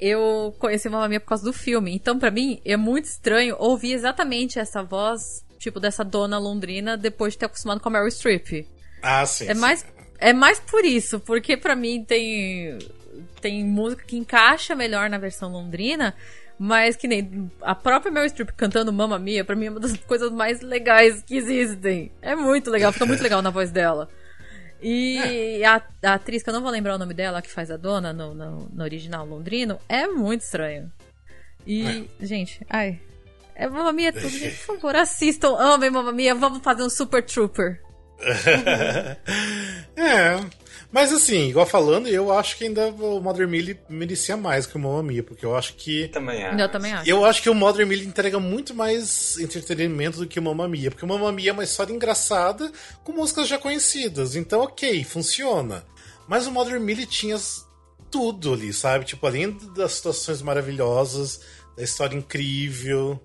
eu 0.00 0.54
conheci 0.58 0.88
Mamma 0.88 1.08
Mia 1.08 1.20
por 1.20 1.28
causa 1.28 1.44
do 1.44 1.52
filme. 1.52 1.94
Então, 1.94 2.18
para 2.18 2.30
mim, 2.30 2.60
é 2.64 2.76
muito 2.76 3.04
estranho 3.04 3.54
ouvir 3.58 3.92
exatamente 3.92 4.58
essa 4.58 4.82
voz, 4.82 5.44
tipo, 5.58 5.78
dessa 5.78 6.02
dona 6.02 6.38
londrina, 6.38 6.96
depois 6.96 7.34
de 7.34 7.38
ter 7.38 7.46
acostumado 7.46 7.80
com 7.80 7.88
a 7.88 7.92
Meryl 7.92 8.10
Streep. 8.10 8.66
Ah, 9.02 9.24
sim. 9.24 9.46
É 9.46 9.54
sim. 9.54 9.60
mais, 9.60 9.86
é 10.18 10.32
mais 10.32 10.58
por 10.58 10.84
isso, 10.84 11.20
porque 11.20 11.56
para 11.56 11.76
mim 11.76 12.02
tem, 12.02 12.76
tem 13.40 13.64
música 13.64 14.02
que 14.04 14.16
encaixa 14.16 14.74
melhor 14.74 15.08
na 15.08 15.18
versão 15.18 15.52
londrina, 15.52 16.14
mas 16.58 16.96
que 16.96 17.06
nem 17.06 17.50
a 17.62 17.74
própria 17.74 18.10
Meryl 18.10 18.28
Streep 18.30 18.50
cantando 18.56 18.92
Mamma 18.92 19.18
Mia, 19.18 19.44
pra 19.44 19.54
mim 19.54 19.66
é 19.66 19.70
uma 19.70 19.80
das 19.80 19.96
coisas 20.08 20.32
mais 20.32 20.60
legais 20.60 21.22
que 21.22 21.36
existem. 21.36 22.10
É 22.20 22.34
muito 22.34 22.68
legal, 22.68 22.90
fica 22.92 23.06
muito 23.06 23.22
legal 23.22 23.40
na 23.42 23.50
voz 23.50 23.70
dela. 23.70 24.08
E 24.82 25.62
a, 25.64 25.82
a 26.02 26.14
atriz, 26.14 26.42
que 26.42 26.48
eu 26.48 26.54
não 26.54 26.62
vou 26.62 26.70
lembrar 26.70 26.94
o 26.94 26.98
nome 26.98 27.14
dela, 27.14 27.42
que 27.42 27.50
faz 27.50 27.70
a 27.70 27.76
dona 27.76 28.12
no, 28.12 28.34
no, 28.34 28.68
no 28.72 28.82
original 28.82 29.26
londrino, 29.26 29.78
é 29.88 30.06
muito 30.06 30.42
estranho. 30.42 30.90
E, 31.66 32.08
gente, 32.20 32.64
ai. 32.68 33.00
É 33.54 33.68
Mamma 33.68 33.92
Mia 33.92 34.08
é 34.08 34.12
tudo, 34.12 34.28
gente, 34.30 34.56
por 34.64 34.76
favor, 34.80 34.96
assistam, 34.96 35.54
amem 35.58 35.90
Mamma 35.90 36.12
Mia, 36.12 36.34
vamos 36.34 36.62
fazer 36.62 36.82
um 36.82 36.88
Super 36.88 37.22
Trooper. 37.22 37.82
é. 39.96 40.40
Mas 40.92 41.12
assim, 41.12 41.48
igual 41.48 41.64
falando, 41.64 42.08
eu 42.08 42.32
acho 42.32 42.56
que 42.58 42.64
ainda 42.64 42.88
o 42.88 43.20
Mother 43.20 43.46
Millie 43.46 43.78
merecia 43.88 44.36
mais 44.36 44.66
que 44.66 44.76
o 44.76 44.80
Mamma 44.80 45.22
porque 45.22 45.46
eu 45.46 45.56
acho 45.56 45.74
que. 45.74 46.08
Também 46.08 46.44
acho. 46.44 46.58
Eu 46.58 46.68
também 46.68 46.92
acho. 46.92 47.08
Eu 47.08 47.24
acho 47.24 47.42
que 47.42 47.48
o 47.50 47.54
Mother 47.54 47.86
Millie 47.86 48.06
entrega 48.06 48.40
muito 48.40 48.74
mais 48.74 49.38
entretenimento 49.38 50.18
do 50.18 50.26
que 50.26 50.40
o 50.40 50.42
Mamma 50.42 50.66
Mia, 50.66 50.90
porque 50.90 51.04
o 51.04 51.08
Mamma 51.08 51.30
Mia 51.30 51.50
é 51.50 51.52
uma 51.52 51.62
história 51.62 51.92
engraçada 51.92 52.72
com 53.04 53.12
músicas 53.12 53.46
já 53.46 53.56
conhecidas. 53.56 54.34
Então, 54.34 54.62
ok, 54.62 55.04
funciona. 55.04 55.84
Mas 56.26 56.46
o 56.48 56.50
Mother 56.50 56.80
Millie 56.80 57.06
tinha 57.06 57.36
tudo 58.10 58.52
ali, 58.52 58.72
sabe? 58.72 59.04
Tipo, 59.04 59.26
além 59.28 59.56
das 59.76 59.92
situações 59.92 60.42
maravilhosas, 60.42 61.40
da 61.76 61.82
história 61.82 62.16
incrível. 62.16 63.20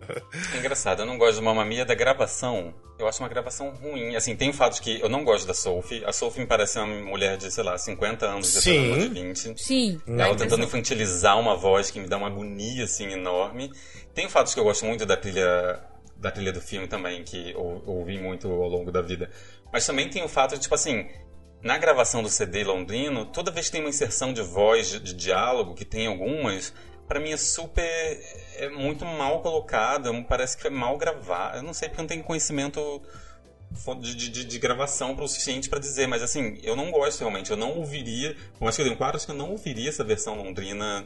É 0.54 0.58
engraçado, 0.58 1.02
eu 1.02 1.06
não 1.06 1.18
gosto 1.18 1.36
do 1.36 1.44
Mamma 1.44 1.66
Mia 1.66 1.86
da 1.86 1.96
gravação. 1.96 2.74
Eu 2.98 3.08
acho 3.08 3.22
uma 3.22 3.28
gravação 3.28 3.72
ruim. 3.72 4.16
Assim, 4.16 4.36
tem 4.36 4.54
fatos 4.54 4.80
que 4.80 5.02
eu 5.02 5.10
não 5.10 5.26
gosto 5.26 5.46
da 5.46 5.54
Sophie. 5.54 6.04
A 6.06 6.14
Sophie 6.14 6.42
me 6.42 6.48
parece 6.48 6.80
uma 6.80 6.88
mulher 6.88 7.38
de, 7.38 7.52
sei 7.52 7.64
lá, 7.64 7.78
50 7.78 8.26
anos, 8.26 8.54
já 8.54 8.62
Sim. 8.62 8.98
de 8.98 9.08
20. 9.10 9.62
Sim. 9.62 10.02
Ela 10.08 10.34
dá 10.34 10.36
tentando 10.36 10.64
infantilizar 10.64 11.38
uma 11.38 11.58
voz 11.58 11.92
que 11.92 12.00
me 12.00 12.08
dá 12.08 12.18
uma 12.18 12.28
agonia, 12.28 12.86
assim, 12.86 13.12
enorme. 13.12 13.70
Tem 14.14 14.30
fatos 14.30 14.54
que 14.54 14.60
eu 14.60 14.64
gosto 14.64 14.86
muito 14.86 15.06
da 15.06 15.18
trilha 15.18 15.84
da 16.16 16.32
trilha 16.32 16.54
do 16.54 16.62
filme 16.62 16.88
também, 16.88 17.24
que 17.24 17.52
eu, 17.52 17.84
eu 17.86 17.94
ouvi 17.94 18.18
muito 18.18 18.50
ao 18.50 18.70
longo 18.70 18.92
da 18.92 19.02
vida. 19.02 19.30
Mas 19.72 19.86
também 19.86 20.10
tem 20.10 20.24
o 20.24 20.30
fato 20.30 20.56
de, 20.56 20.62
tipo 20.62 20.74
assim, 20.74 21.08
na 21.62 21.78
gravação 21.78 22.24
do 22.24 22.30
CD 22.30 22.64
londrino, 22.64 23.26
toda 23.26 23.52
vez 23.52 23.66
que 23.66 23.74
tem 23.74 23.82
uma 23.82 23.90
inserção 23.90 24.32
de 24.32 24.42
voz, 24.42 24.90
de, 24.90 25.00
de 25.00 25.14
diálogo, 25.14 25.74
que 25.74 25.84
tem 25.84 26.08
algumas, 26.08 26.74
pra 27.08 27.20
mim 27.20 27.32
é 27.32 27.38
super. 27.38 27.84
é 28.56 28.70
muito 28.70 29.06
mal 29.06 29.42
colocada, 29.42 30.12
parece 30.24 30.58
que 30.58 30.68
é 30.68 30.70
mal 30.70 30.98
gravada. 30.98 31.58
Eu 31.58 31.64
não 31.64 31.74
sei 31.74 31.90
porque 31.90 32.02
eu 32.02 32.04
não 32.04 32.10
tenho 32.10 32.24
conhecimento 32.24 33.02
de, 34.00 34.30
de, 34.30 34.46
de 34.46 34.60
gravação 34.60 35.16
para 35.16 35.26
o 35.26 35.28
suficiente 35.28 35.70
para 35.70 35.80
dizer, 35.80 36.08
mas 36.08 36.22
assim, 36.22 36.60
eu 36.64 36.76
não 36.76 36.92
gosto 36.92 37.20
realmente, 37.20 37.52
eu 37.52 37.58
não 37.58 37.78
ouviria, 37.78 38.36
por 38.58 38.64
mais 38.64 38.76
que 38.76 38.82
eu 38.82 38.86
tenha 38.86 38.98
claro, 38.98 39.18
acho 39.18 39.26
que 39.26 39.32
eu 39.32 39.38
não 39.38 39.52
ouviria 39.52 39.90
essa 39.90 40.04
versão 40.04 40.36
londrina 40.36 41.06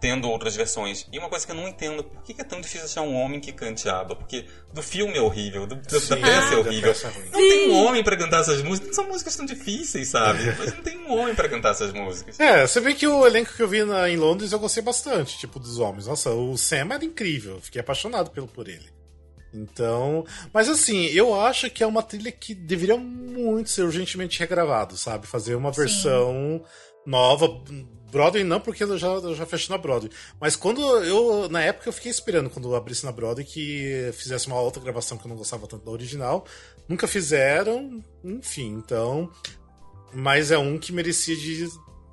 tendo 0.00 0.28
outras 0.30 0.54
versões. 0.54 1.06
E 1.12 1.18
uma 1.18 1.28
coisa 1.28 1.44
que 1.44 1.52
eu 1.52 1.56
não 1.56 1.66
entendo, 1.66 2.04
por 2.04 2.22
que 2.22 2.40
é 2.40 2.44
tão 2.44 2.60
difícil 2.60 2.84
achar 2.84 3.02
um 3.02 3.14
homem 3.16 3.40
que 3.40 3.52
cante 3.52 3.88
ABBA? 3.88 4.14
Porque 4.16 4.46
do 4.72 4.82
filme 4.82 5.16
é 5.16 5.20
horrível, 5.20 5.66
do, 5.66 5.74
do, 5.76 6.00
Sim, 6.00 6.08
da 6.10 6.16
peça 6.16 6.54
é 6.54 6.56
horrível. 6.56 6.88
peça 6.92 7.08
é 7.08 7.12
não 7.24 7.30
tem 7.32 7.70
um 7.70 7.74
homem 7.84 8.04
pra 8.04 8.16
cantar 8.16 8.40
essas 8.42 8.62
músicas, 8.62 8.94
são 8.94 9.08
músicas 9.08 9.34
tão 9.36 9.44
difíceis, 9.46 10.08
sabe? 10.08 10.44
Mas 10.58 10.74
não 10.74 10.82
tem 10.82 10.98
um 10.98 11.18
homem 11.18 11.34
pra 11.34 11.48
cantar 11.48 11.70
essas 11.72 11.92
músicas. 11.92 12.38
É, 12.38 12.66
você 12.66 12.80
vê 12.80 12.94
que 12.94 13.06
o 13.06 13.26
elenco 13.26 13.52
que 13.54 13.62
eu 13.62 13.68
vi 13.68 13.82
na- 13.84 14.08
em 14.08 14.16
Londres 14.16 14.52
eu 14.52 14.58
gostei 14.58 14.82
bastante, 14.82 15.36
tipo, 15.38 15.58
dos 15.58 15.78
homens. 15.78 16.06
Nossa, 16.06 16.30
o 16.30 16.56
Sam 16.56 16.88
era 16.92 17.04
incrível, 17.04 17.60
fiquei 17.60 17.80
apaixonado 17.80 18.30
pelo, 18.30 18.46
por 18.46 18.68
ele. 18.68 18.88
Então, 19.52 20.26
mas 20.52 20.68
assim, 20.68 21.06
eu 21.06 21.34
acho 21.40 21.70
que 21.70 21.82
é 21.82 21.86
uma 21.86 22.02
trilha 22.02 22.30
que 22.30 22.54
deveria 22.54 22.98
muito 22.98 23.70
ser 23.70 23.82
urgentemente 23.82 24.38
regravado, 24.38 24.94
sabe? 24.96 25.26
Fazer 25.26 25.54
uma 25.54 25.72
versão 25.72 26.62
nova. 27.06 27.48
Broadway 28.10 28.44
não, 28.44 28.60
porque 28.60 28.84
eu 28.84 28.98
já, 28.98 29.08
eu 29.08 29.34
já 29.34 29.46
fechei 29.46 29.74
na 29.74 29.80
Broadway. 29.80 30.10
Mas 30.40 30.56
quando 30.56 30.80
eu, 31.04 31.48
na 31.48 31.62
época, 31.62 31.88
eu 31.88 31.92
fiquei 31.92 32.10
esperando 32.10 32.50
quando 32.50 32.74
abrisse 32.74 33.04
na 33.04 33.12
Broadway 33.12 33.44
que 33.44 34.10
fizesse 34.14 34.46
uma 34.46 34.60
outra 34.60 34.82
gravação 34.82 35.18
que 35.18 35.26
eu 35.26 35.28
não 35.28 35.36
gostava 35.36 35.66
tanto 35.66 35.84
da 35.84 35.90
original. 35.90 36.44
Nunca 36.88 37.06
fizeram, 37.06 38.02
enfim, 38.24 38.68
então. 38.68 39.30
Mas 40.12 40.50
é 40.50 40.58
um 40.58 40.78
que 40.78 40.92
merecia 40.92 41.36
de, 41.36 41.68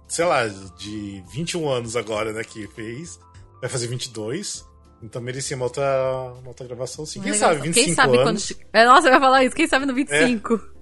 sei 0.08 0.26
lá, 0.26 0.48
de 0.48 1.24
21 1.32 1.70
anos 1.70 1.96
agora, 1.96 2.34
né, 2.34 2.44
que 2.44 2.68
fez. 2.68 3.20
Vai 3.62 3.70
fazer 3.70 3.88
22. 3.88 4.66
Então 5.02 5.22
merecia 5.22 5.56
uma 5.56 5.66
outra, 5.66 6.34
uma 6.40 6.50
outra 6.50 6.66
gravação, 6.66 7.06
sim. 7.06 7.22
Quem 7.22 7.34
sabe, 7.34 7.62
25 7.62 7.86
Quem 7.86 7.94
sabe 7.96 8.18
anos. 8.18 8.52
quando. 8.52 8.60
É, 8.74 8.86
Nossa, 8.86 9.08
eu 9.08 9.14
ia 9.14 9.20
falar 9.20 9.44
isso. 9.44 9.56
Quem 9.56 9.68
sabe 9.68 9.86
no 9.86 9.94
25. 9.94 10.75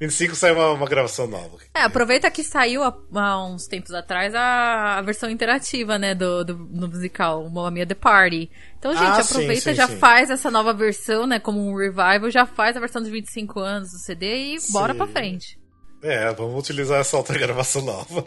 25 0.00 0.34
sai 0.34 0.52
uma, 0.52 0.72
uma 0.72 0.86
gravação 0.86 1.26
nova. 1.26 1.58
É, 1.74 1.82
aproveita 1.82 2.30
que 2.30 2.42
saiu 2.44 2.82
há, 2.82 2.94
há 3.14 3.46
uns 3.46 3.66
tempos 3.66 3.92
atrás 3.92 4.34
a, 4.34 4.98
a 4.98 5.02
versão 5.02 5.30
interativa, 5.30 5.98
né, 5.98 6.14
do, 6.14 6.44
do, 6.44 6.54
do 6.54 6.88
musical, 6.88 7.44
o 7.44 7.50
Mamma 7.50 7.70
Mia 7.70 7.86
The 7.86 7.94
Party. 7.94 8.50
Então, 8.78 8.92
gente, 8.92 9.20
Ah, 9.20 9.22
sim, 9.22 9.34
aproveita, 9.34 9.70
sim, 9.70 9.74
já 9.74 9.88
sim. 9.88 9.96
faz 9.98 10.28
essa 10.30 10.50
nova 10.50 10.72
versão, 10.72 11.26
né, 11.26 11.38
como 11.38 11.60
um 11.60 11.76
revival, 11.76 12.30
já 12.30 12.44
faz 12.44 12.76
a 12.76 12.80
versão 12.80 13.00
dos 13.00 13.10
25 13.10 13.58
anos 13.60 13.90
do 13.90 13.98
CD 13.98 14.54
e 14.54 14.56
bora 14.72 14.92
Sim. 14.92 14.98
pra 14.98 15.06
frente. 15.06 15.58
É, 16.02 16.32
vamos 16.34 16.58
utilizar 16.58 17.00
essa 17.00 17.16
outra 17.16 17.36
gravação 17.38 17.82
nova. 17.82 18.26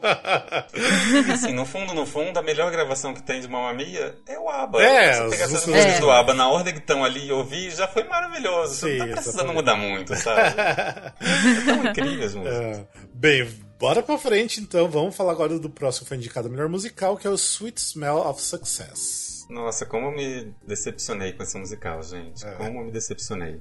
Assim, 1.33 1.53
no 1.53 1.65
fundo, 1.65 1.93
no 1.93 2.05
fundo, 2.05 2.37
a 2.37 2.41
melhor 2.41 2.71
gravação 2.71 3.13
que 3.13 3.21
tem 3.21 3.39
de 3.39 3.47
Mamma 3.47 3.73
Mia 3.73 4.17
é 4.27 4.37
o 4.39 4.49
ABBA. 4.49 4.81
É, 4.83 5.23
Você 5.23 5.29
pegar 5.29 5.45
essas 5.45 5.65
músicas- 5.65 5.95
É. 5.95 5.99
do 5.99 6.11
ABBA 6.11 6.33
na 6.33 6.49
ordem 6.49 6.73
que 6.73 6.79
estão 6.79 7.03
ali 7.03 7.27
e 7.27 7.31
ouvir, 7.31 7.71
já 7.71 7.87
foi 7.87 8.03
maravilhoso. 8.05 8.75
Sim, 8.75 8.97
não 8.97 9.07
tá 9.07 9.13
precisando 9.13 9.33
exatamente. 9.51 9.55
mudar 9.55 9.75
muito, 9.75 10.15
sabe? 10.15 10.55
é 10.59 11.65
tão 11.65 11.85
incrível 11.85 12.25
as 12.25 12.35
músicas. 12.35 12.59
É, 12.77 12.87
Bem, 13.13 13.45
bora 13.79 14.01
pra 14.01 14.17
frente 14.17 14.59
então. 14.59 14.89
Vamos 14.89 15.15
falar 15.15 15.31
agora 15.33 15.57
do 15.59 15.69
próximo 15.69 16.05
que 16.05 16.09
foi 16.09 16.17
indicado 16.17 16.49
melhor 16.49 16.69
musical, 16.69 17.17
que 17.17 17.27
é 17.27 17.29
o 17.29 17.35
Sweet 17.35 17.79
Smell 17.79 18.17
of 18.17 18.41
Success. 18.41 19.45
Nossa, 19.49 19.85
como 19.85 20.07
eu 20.07 20.11
me 20.11 20.53
decepcionei 20.67 21.33
com 21.33 21.41
esse 21.43 21.57
musical, 21.57 22.01
gente. 22.03 22.45
É. 22.45 22.51
Como 22.51 22.79
eu 22.81 22.85
me 22.85 22.91
decepcionei. 22.91 23.59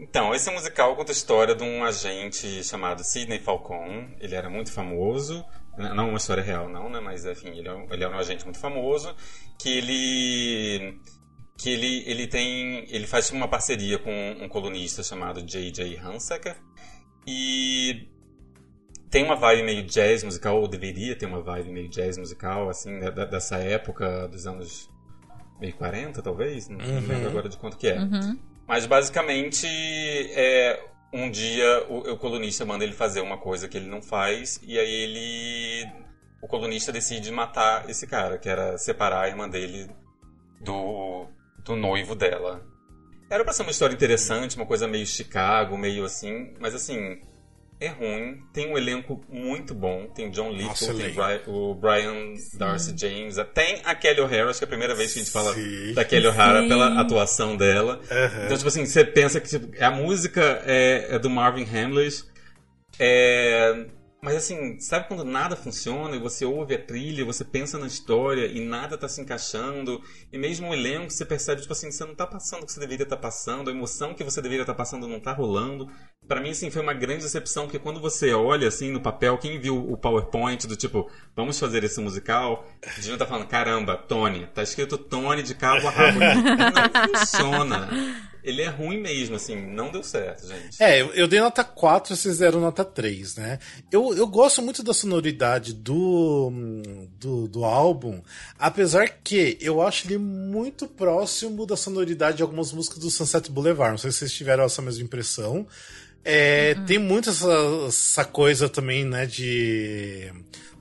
Então, 0.00 0.34
esse 0.34 0.50
musical 0.50 0.96
conta 0.96 1.10
a 1.10 1.12
história 1.12 1.54
de 1.54 1.62
um 1.62 1.84
agente 1.84 2.64
chamado 2.64 3.04
Sidney 3.04 3.38
Falcon. 3.38 4.08
Ele 4.18 4.34
era 4.34 4.48
muito 4.48 4.72
famoso. 4.72 5.44
Não 5.76 6.08
uma 6.08 6.16
história 6.16 6.42
real, 6.42 6.70
não, 6.70 6.88
né? 6.88 7.00
Mas, 7.00 7.26
enfim, 7.26 7.50
ele 7.50 7.68
é 7.68 7.74
um, 7.74 7.86
ele 7.92 8.04
é 8.04 8.08
um 8.08 8.18
agente 8.18 8.44
muito 8.44 8.58
famoso. 8.58 9.14
Que 9.58 9.68
ele... 9.68 10.98
Que 11.58 11.68
ele, 11.68 12.02
ele 12.06 12.26
tem... 12.26 12.86
Ele 12.88 13.06
faz 13.06 13.30
uma 13.30 13.46
parceria 13.46 13.98
com 13.98 14.10
um 14.40 14.48
colunista 14.48 15.02
chamado 15.02 15.42
J.J. 15.42 15.98
Hansaker. 15.98 16.56
E... 17.26 18.08
Tem 19.10 19.22
uma 19.22 19.36
vibe 19.36 19.64
meio 19.64 19.82
jazz 19.82 20.22
musical, 20.22 20.60
ou 20.60 20.68
deveria 20.68 21.16
ter 21.16 21.26
uma 21.26 21.42
vibe 21.42 21.72
meio 21.72 21.88
jazz 21.90 22.16
musical, 22.16 22.70
assim, 22.70 22.92
né, 22.92 23.10
dessa 23.10 23.56
época 23.58 24.28
dos 24.28 24.46
anos 24.46 24.88
meio 25.60 25.74
40, 25.74 26.22
talvez? 26.22 26.68
Não, 26.68 26.78
não 26.78 27.06
lembro 27.06 27.28
agora 27.28 27.48
de 27.48 27.58
quanto 27.58 27.76
que 27.76 27.88
é. 27.88 27.98
Uhum. 27.98 28.38
Mas 28.70 28.86
basicamente, 28.86 29.66
é, 29.66 30.80
um 31.12 31.28
dia 31.28 31.86
o, 31.88 32.12
o 32.12 32.16
colunista 32.16 32.64
manda 32.64 32.84
ele 32.84 32.92
fazer 32.92 33.20
uma 33.20 33.36
coisa 33.36 33.66
que 33.66 33.76
ele 33.76 33.88
não 33.88 34.00
faz, 34.00 34.60
e 34.62 34.78
aí 34.78 34.88
ele. 34.88 35.92
O 36.40 36.46
colunista 36.46 36.92
decide 36.92 37.32
matar 37.32 37.90
esse 37.90 38.06
cara, 38.06 38.38
que 38.38 38.48
era 38.48 38.78
separar 38.78 39.22
a 39.22 39.28
irmã 39.28 39.48
dele 39.48 39.90
do, 40.60 41.26
do 41.64 41.74
noivo 41.74 42.14
dela. 42.14 42.64
Era 43.28 43.42
pra 43.42 43.52
ser 43.52 43.62
uma 43.62 43.72
história 43.72 43.92
interessante, 43.92 44.54
uma 44.54 44.66
coisa 44.66 44.86
meio 44.86 45.04
Chicago, 45.04 45.76
meio 45.76 46.04
assim, 46.04 46.54
mas 46.60 46.72
assim. 46.72 47.20
É 47.80 47.88
ruim, 47.88 48.42
tem 48.52 48.70
um 48.70 48.76
elenco 48.76 49.24
muito 49.26 49.74
bom. 49.74 50.06
Tem 50.14 50.30
John 50.30 50.52
Nossa, 50.52 50.92
Lithgow, 50.92 50.94
tem 50.96 51.06
elenco. 51.06 51.50
Bri- 51.50 51.50
o 51.50 51.74
Brian 51.74 52.34
Darcy 52.58 52.94
James, 52.94 53.36
tem 53.54 53.80
a 53.84 53.94
Kelly 53.94 54.20
O'Hara, 54.20 54.50
acho 54.50 54.58
que 54.58 54.64
é 54.64 54.66
a 54.66 54.68
primeira 54.68 54.94
vez 54.94 55.14
que 55.14 55.20
a 55.20 55.22
gente 55.22 55.32
fala 55.32 55.54
Sim. 55.54 55.94
da 55.94 56.04
Kelly 56.04 56.26
O'Hara 56.26 56.60
Sim. 56.60 56.68
pela 56.68 57.00
atuação 57.00 57.56
dela. 57.56 57.98
Aham. 58.10 58.44
Então, 58.44 58.56
tipo 58.58 58.68
assim, 58.68 58.84
você 58.84 59.02
pensa 59.02 59.40
que 59.40 59.48
tipo, 59.48 59.82
a 59.82 59.90
música 59.90 60.62
é, 60.66 61.14
é 61.14 61.18
do 61.18 61.30
Marvin 61.30 61.64
Hamlish, 61.64 62.24
é... 62.98 63.86
mas 64.22 64.36
assim, 64.36 64.78
sabe 64.78 65.08
quando 65.08 65.24
nada 65.24 65.56
funciona 65.56 66.14
e 66.14 66.18
você 66.18 66.44
ouve 66.44 66.74
a 66.74 66.78
trilha, 66.78 67.24
você 67.24 67.44
pensa 67.44 67.78
na 67.78 67.86
história 67.86 68.44
e 68.46 68.60
nada 68.60 68.98
tá 68.98 69.08
se 69.08 69.22
encaixando, 69.22 70.02
e 70.30 70.36
mesmo 70.36 70.68
o 70.68 70.74
elenco 70.74 71.10
você 71.10 71.24
percebe, 71.24 71.62
tipo 71.62 71.72
assim, 71.72 71.90
você 71.90 72.04
não 72.04 72.14
tá 72.14 72.26
passando 72.26 72.62
o 72.62 72.66
que 72.66 72.72
você 72.72 72.80
deveria 72.80 73.04
estar 73.04 73.16
passando, 73.16 73.70
a 73.70 73.72
emoção 73.72 74.12
que 74.12 74.22
você 74.22 74.42
deveria 74.42 74.64
estar 74.64 74.74
passando 74.74 75.08
não 75.08 75.18
tá 75.18 75.32
rolando. 75.32 75.88
Pra 76.30 76.40
mim, 76.40 76.50
assim, 76.50 76.70
foi 76.70 76.80
uma 76.80 76.94
grande 76.94 77.24
decepção, 77.24 77.64
porque 77.64 77.80
quando 77.80 77.98
você 77.98 78.32
olha, 78.32 78.68
assim, 78.68 78.92
no 78.92 79.00
papel, 79.00 79.36
quem 79.36 79.58
viu 79.58 79.76
o 79.76 79.96
PowerPoint 79.96 80.64
do 80.68 80.76
tipo, 80.76 81.10
vamos 81.34 81.58
fazer 81.58 81.82
esse 81.82 82.00
musical, 82.00 82.64
a 82.86 83.00
gente 83.00 83.18
tá 83.18 83.26
falando, 83.26 83.48
caramba, 83.48 83.96
Tony, 83.96 84.46
tá 84.54 84.62
escrito 84.62 84.96
Tony 84.96 85.42
de 85.42 85.56
cabo 85.56 85.88
a 85.88 85.90
rabo. 85.90 86.20
não 86.22 87.18
funciona. 87.18 87.88
ele 88.44 88.62
é 88.62 88.68
ruim 88.68 89.00
mesmo, 89.00 89.34
assim, 89.34 89.56
não 89.56 89.90
deu 89.90 90.04
certo, 90.04 90.46
gente. 90.46 90.80
É, 90.80 91.00
eu, 91.00 91.12
eu 91.14 91.26
dei 91.26 91.40
nota 91.40 91.64
4, 91.64 92.14
vocês 92.14 92.38
deram 92.38 92.60
nota 92.60 92.84
3, 92.84 93.34
né? 93.34 93.58
Eu, 93.90 94.16
eu 94.16 94.28
gosto 94.28 94.62
muito 94.62 94.84
da 94.84 94.94
sonoridade 94.94 95.74
do, 95.74 96.52
do, 97.18 97.48
do 97.48 97.64
álbum, 97.64 98.22
apesar 98.56 99.08
que 99.08 99.58
eu 99.60 99.82
acho 99.82 100.06
ele 100.06 100.16
muito 100.16 100.86
próximo 100.86 101.66
da 101.66 101.76
sonoridade 101.76 102.36
de 102.36 102.44
algumas 102.44 102.72
músicas 102.72 103.00
do 103.00 103.10
Sunset 103.10 103.50
Boulevard. 103.50 103.90
Não 103.90 103.98
sei 103.98 104.12
se 104.12 104.18
vocês 104.18 104.32
tiveram 104.32 104.62
essa 104.62 104.80
mesma 104.80 105.02
impressão. 105.02 105.66
É, 106.24 106.74
uhum. 106.76 106.84
Tem 106.84 106.98
muito 106.98 107.30
essa, 107.30 107.48
essa 107.86 108.24
coisa 108.24 108.68
também, 108.68 109.04
né, 109.04 109.26
de 109.26 110.32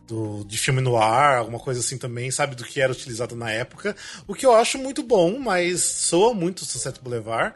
do, 0.10 0.44
de 0.44 0.58
filme 0.58 0.82
no 0.82 0.98
ar, 0.98 1.38
alguma 1.38 1.60
coisa 1.60 1.80
assim 1.80 1.98
também, 1.98 2.32
sabe, 2.32 2.56
do 2.56 2.64
que 2.64 2.82
era 2.82 2.92
utilizado 2.92 3.36
na 3.36 3.52
época. 3.52 3.96
O 4.28 4.34
que 4.34 4.46
eu 4.46 4.54
acho 4.54 4.78
muito 4.80 5.04
bom, 5.04 5.38
mas 5.38 5.82
soa 5.82 6.34
muito 6.34 6.66
Sunset 6.66 7.00
Boulevard. 7.00 7.56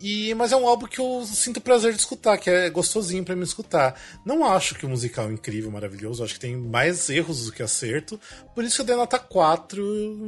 E, 0.00 0.32
mas 0.34 0.52
é 0.52 0.56
um 0.56 0.68
álbum 0.68 0.86
que 0.86 1.00
eu 1.00 1.24
sinto 1.24 1.60
prazer 1.60 1.92
de 1.92 1.98
escutar, 1.98 2.38
que 2.38 2.48
é 2.48 2.70
gostosinho 2.70 3.24
para 3.24 3.34
me 3.34 3.42
escutar. 3.42 4.00
Não 4.24 4.44
acho 4.44 4.76
que 4.76 4.86
o 4.86 4.88
musical 4.88 5.28
é 5.28 5.32
incrível, 5.32 5.72
maravilhoso, 5.72 6.22
acho 6.22 6.34
que 6.34 6.40
tem 6.40 6.56
mais 6.56 7.10
erros 7.10 7.46
do 7.46 7.52
que 7.52 7.64
acerto. 7.64 8.18
Por 8.54 8.62
isso 8.62 8.80
eu 8.80 8.86
dei 8.86 8.94
nota 8.94 9.18
4 9.18 9.82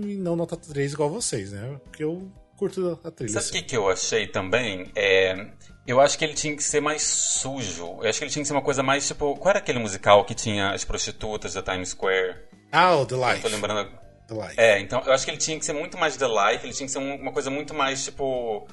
e 0.08 0.16
não 0.16 0.34
nota 0.34 0.56
3 0.56 0.92
igual 0.92 1.08
vocês, 1.08 1.52
né? 1.52 1.78
Porque 1.84 2.02
eu 2.02 2.28
curto 2.56 2.98
a 3.04 3.10
trilha. 3.12 3.32
Sabe 3.32 3.44
o 3.44 3.48
assim. 3.48 3.52
que, 3.52 3.62
que 3.62 3.76
eu 3.76 3.88
achei 3.88 4.26
também? 4.26 4.90
É, 4.96 5.52
eu 5.86 6.00
acho 6.00 6.18
que 6.18 6.24
ele 6.24 6.34
tinha 6.34 6.54
que 6.54 6.62
ser 6.62 6.80
mais 6.80 7.02
sujo. 7.02 7.98
Eu 8.02 8.08
acho 8.08 8.18
que 8.18 8.24
ele 8.24 8.30
tinha 8.30 8.42
que 8.42 8.48
ser 8.48 8.54
uma 8.54 8.62
coisa 8.62 8.82
mais 8.82 9.06
tipo. 9.06 9.34
Qual 9.36 9.50
era 9.50 9.58
aquele 9.58 9.78
musical 9.78 10.24
que 10.24 10.34
tinha 10.34 10.72
as 10.72 10.84
prostitutas 10.84 11.54
da 11.54 11.62
Times 11.62 11.90
Square? 11.90 12.36
Ah, 12.70 12.96
o 12.96 13.06
The 13.06 13.16
Life. 13.16 13.36
Eu 13.36 13.42
tô 13.42 13.48
lembrando. 13.48 13.90
The 14.28 14.34
Life. 14.34 14.54
É, 14.60 14.80
então 14.80 15.02
eu 15.04 15.12
acho 15.12 15.24
que 15.24 15.30
ele 15.30 15.38
tinha 15.38 15.58
que 15.58 15.64
ser 15.64 15.72
muito 15.72 15.98
mais 15.98 16.16
The 16.16 16.26
Life, 16.26 16.64
ele 16.64 16.72
tinha 16.72 16.86
que 16.86 16.92
ser 16.92 16.98
uma 16.98 17.32
coisa 17.32 17.50
muito 17.50 17.74
mais 17.74 18.04
tipo. 18.04 18.66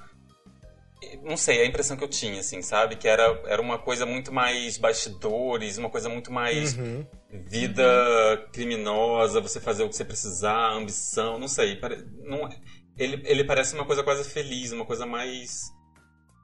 Não 1.24 1.38
sei, 1.38 1.60
é 1.60 1.62
a 1.62 1.66
impressão 1.68 1.95
que 1.95 2.03
eu 2.03 2.08
tinha, 2.08 2.39
assim, 2.39 2.62
sabe? 2.62 2.95
Que 2.95 3.08
era, 3.08 3.39
era 3.45 3.62
uma 3.62 3.78
coisa 3.78 4.05
muito 4.05 4.34
mais 4.34 4.78
bastidores, 4.78 5.78
uma 5.78 5.91
coisa 5.91 6.10
muito 6.10 6.32
mais 6.32 6.76
uhum. 6.76 7.05
vida 7.30 7.84
uhum. 7.84 8.51
criminosa, 8.51 9.39
você 9.39 9.60
fazer 9.60 9.84
o 9.84 9.89
que 9.89 9.95
você 9.95 10.03
precisar, 10.03 10.72
ambição, 10.72 11.38
não 11.38 11.47
sei. 11.47 11.80
Não, 12.24 12.49
ele, 12.97 13.22
ele 13.26 13.43
parece 13.43 13.76
uma 13.76 13.86
coisa 13.86 14.03
quase 14.03 14.28
feliz, 14.28 14.72
uma 14.72 14.86
coisa 14.86 15.05
mais 15.05 15.72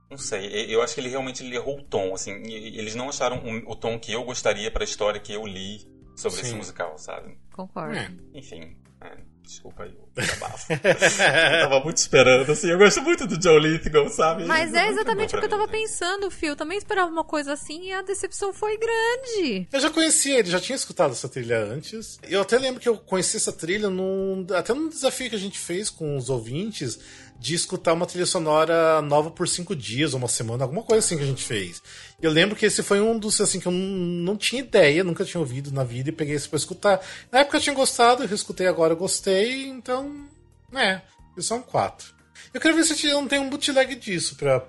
não 0.09 0.17
sei, 0.17 0.73
eu 0.73 0.81
acho 0.81 0.93
que 0.93 1.01
ele 1.01 1.09
realmente 1.09 1.43
ele 1.43 1.55
errou 1.55 1.79
o 1.79 1.83
tom, 1.83 2.13
assim, 2.13 2.31
eles 2.43 2.95
não 2.95 3.09
acharam 3.09 3.41
o 3.65 3.75
tom 3.75 3.99
que 3.99 4.11
eu 4.11 4.23
gostaria 4.23 4.69
para 4.69 4.83
a 4.83 4.85
história 4.85 5.19
que 5.19 5.33
eu 5.33 5.45
li 5.45 5.87
sobre 6.15 6.39
Sim. 6.39 6.47
esse 6.47 6.55
musical, 6.55 6.97
sabe? 6.97 7.37
Concordo. 7.51 7.97
É. 7.97 8.11
Enfim, 8.33 8.75
é, 9.01 9.17
desculpa 9.43 9.83
aí 9.83 9.91
o 9.91 10.07
desabafo. 10.19 10.71
eu 10.71 11.69
tava 11.69 11.79
muito 11.83 11.97
esperando, 11.97 12.51
assim, 12.51 12.69
eu 12.69 12.77
gosto 12.77 13.01
muito 13.01 13.27
do 13.27 13.41
Joe 13.41 13.59
Lithgow, 13.59 14.09
sabe? 14.09 14.45
Mas 14.45 14.73
é 14.73 14.87
exatamente 14.89 15.35
o 15.35 15.39
que 15.39 15.45
eu 15.45 15.49
tava 15.49 15.67
pensando, 15.67 16.29
Phil, 16.31 16.49
eu 16.49 16.55
também 16.55 16.77
esperava 16.77 17.09
uma 17.09 17.23
coisa 17.23 17.53
assim 17.53 17.87
e 17.87 17.91
a 17.91 18.01
decepção 18.01 18.53
foi 18.53 18.77
grande. 18.77 19.67
Eu 19.71 19.79
já 19.79 19.89
conhecia 19.89 20.39
ele, 20.39 20.49
já 20.49 20.59
tinha 20.59 20.75
escutado 20.75 21.11
essa 21.11 21.27
trilha 21.27 21.59
antes. 21.59 22.19
Eu 22.23 22.41
até 22.41 22.57
lembro 22.57 22.79
que 22.79 22.87
eu 22.87 22.97
conheci 22.97 23.37
essa 23.37 23.51
trilha 23.51 23.89
num, 23.89 24.45
até 24.53 24.73
num 24.73 24.87
desafio 24.87 25.29
que 25.29 25.35
a 25.35 25.39
gente 25.39 25.59
fez 25.59 25.89
com 25.89 26.15
os 26.15 26.29
ouvintes, 26.29 26.99
de 27.39 27.55
escutar 27.55 27.93
uma 27.93 28.05
trilha 28.05 28.25
sonora 28.25 29.01
nova 29.01 29.29
por 29.29 29.47
cinco 29.47 29.75
dias, 29.75 30.13
uma 30.13 30.27
semana, 30.27 30.63
alguma 30.63 30.83
coisa 30.83 31.05
assim 31.05 31.17
que 31.17 31.23
a 31.23 31.27
gente 31.27 31.43
fez. 31.43 31.81
Eu 32.21 32.31
lembro 32.31 32.55
que 32.55 32.65
esse 32.65 32.81
foi 32.81 33.01
um 33.01 33.19
dos 33.19 33.41
assim 33.41 33.59
que 33.59 33.67
eu 33.67 33.71
não 33.71 34.37
tinha 34.37 34.61
ideia, 34.61 35.03
nunca 35.03 35.25
tinha 35.25 35.41
ouvido 35.41 35.71
na 35.71 35.83
vida 35.83 36.09
e 36.09 36.13
peguei 36.13 36.35
esse 36.35 36.47
pra 36.47 36.57
escutar. 36.57 37.01
Na 37.31 37.39
época 37.39 37.57
eu 37.57 37.61
tinha 37.61 37.75
gostado, 37.75 38.23
eu 38.23 38.33
escutei 38.33 38.67
agora, 38.67 38.93
eu 38.93 38.97
gostei, 38.97 39.67
então, 39.67 40.27
é, 40.73 41.01
são 41.39 41.61
quatro. 41.61 42.13
Eu 42.53 42.61
quero 42.61 42.75
ver 42.75 42.83
se 42.83 43.07
não 43.07 43.27
tem 43.27 43.39
um 43.39 43.49
bootleg 43.49 43.95
disso 43.95 44.35
pra, 44.35 44.63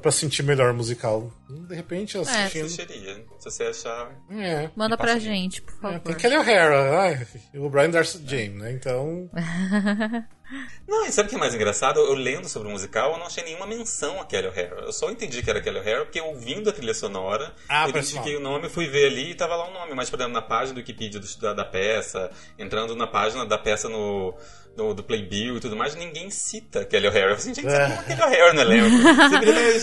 pra, 0.00 0.12
sentir 0.12 0.42
melhor 0.42 0.72
musical. 0.72 1.32
De 1.48 1.74
repente, 1.74 2.18
assistindo... 2.18 2.66
É. 2.66 2.68
Seria, 2.68 3.14
se 3.38 3.44
você 3.50 3.64
achar... 3.64 4.12
É. 4.30 4.70
Manda 4.76 4.96
pra 4.96 5.18
gente, 5.18 5.62
por 5.62 5.74
favor. 5.74 5.96
É, 5.96 5.98
tem 5.98 6.14
Kelly 6.14 6.36
O'Hara, 6.36 7.26
o 7.54 7.70
Brian 7.70 7.90
Darcy 7.90 8.22
James, 8.26 8.60
né? 8.60 8.72
Então... 8.72 9.30
Não, 10.86 11.06
e 11.06 11.12
sabe 11.12 11.26
o 11.26 11.30
que 11.30 11.36
é 11.36 11.38
mais 11.38 11.54
engraçado? 11.54 12.00
Eu 12.00 12.14
lendo 12.14 12.48
sobre 12.48 12.68
o 12.68 12.70
musical, 12.70 13.12
eu 13.12 13.18
não 13.18 13.26
achei 13.26 13.42
nenhuma 13.44 13.66
menção 13.66 14.20
a 14.20 14.24
Kelly 14.24 14.48
O'Hara. 14.48 14.82
Eu 14.82 14.92
só 14.92 15.10
entendi 15.10 15.42
que 15.42 15.48
era 15.48 15.60
Kelly 15.60 15.78
O'Hara 15.78 16.04
porque 16.04 16.20
ouvindo 16.20 16.68
a 16.68 16.72
trilha 16.72 16.94
sonora, 16.94 17.54
ah, 17.68 17.84
eu 17.84 17.90
identifiquei 17.90 18.36
o 18.36 18.40
nome, 18.40 18.68
fui 18.68 18.86
ver 18.86 19.06
ali 19.06 19.30
e 19.30 19.34
tava 19.34 19.56
lá 19.56 19.68
o 19.68 19.72
nome. 19.72 19.94
Mas, 19.94 20.10
por 20.10 20.16
exemplo, 20.16 20.34
na 20.34 20.42
página 20.42 20.74
do 20.74 20.78
Wikipedia 20.78 21.20
do, 21.20 21.38
da, 21.38 21.54
da 21.54 21.64
peça, 21.64 22.30
entrando 22.58 22.94
na 22.94 23.06
página 23.06 23.46
da 23.46 23.56
peça 23.56 23.88
no, 23.88 24.34
no, 24.76 24.94
do 24.94 25.02
Playbill 25.02 25.56
e 25.56 25.60
tudo 25.60 25.76
mais, 25.76 25.94
ninguém 25.94 26.30
cita 26.30 26.84
Kelly 26.84 27.08
O'Hara. 27.08 27.32
Eu 27.32 27.38
falei 27.38 27.52
assim, 27.52 27.54
gente, 27.54 27.70
você 27.70 27.76
é. 27.76 28.02
Kelly 28.06 28.22
O'Hara 28.22 28.52
no 28.52 28.60
elenco. 28.60 28.90
Você 28.98 29.38
deveria, 29.38 29.80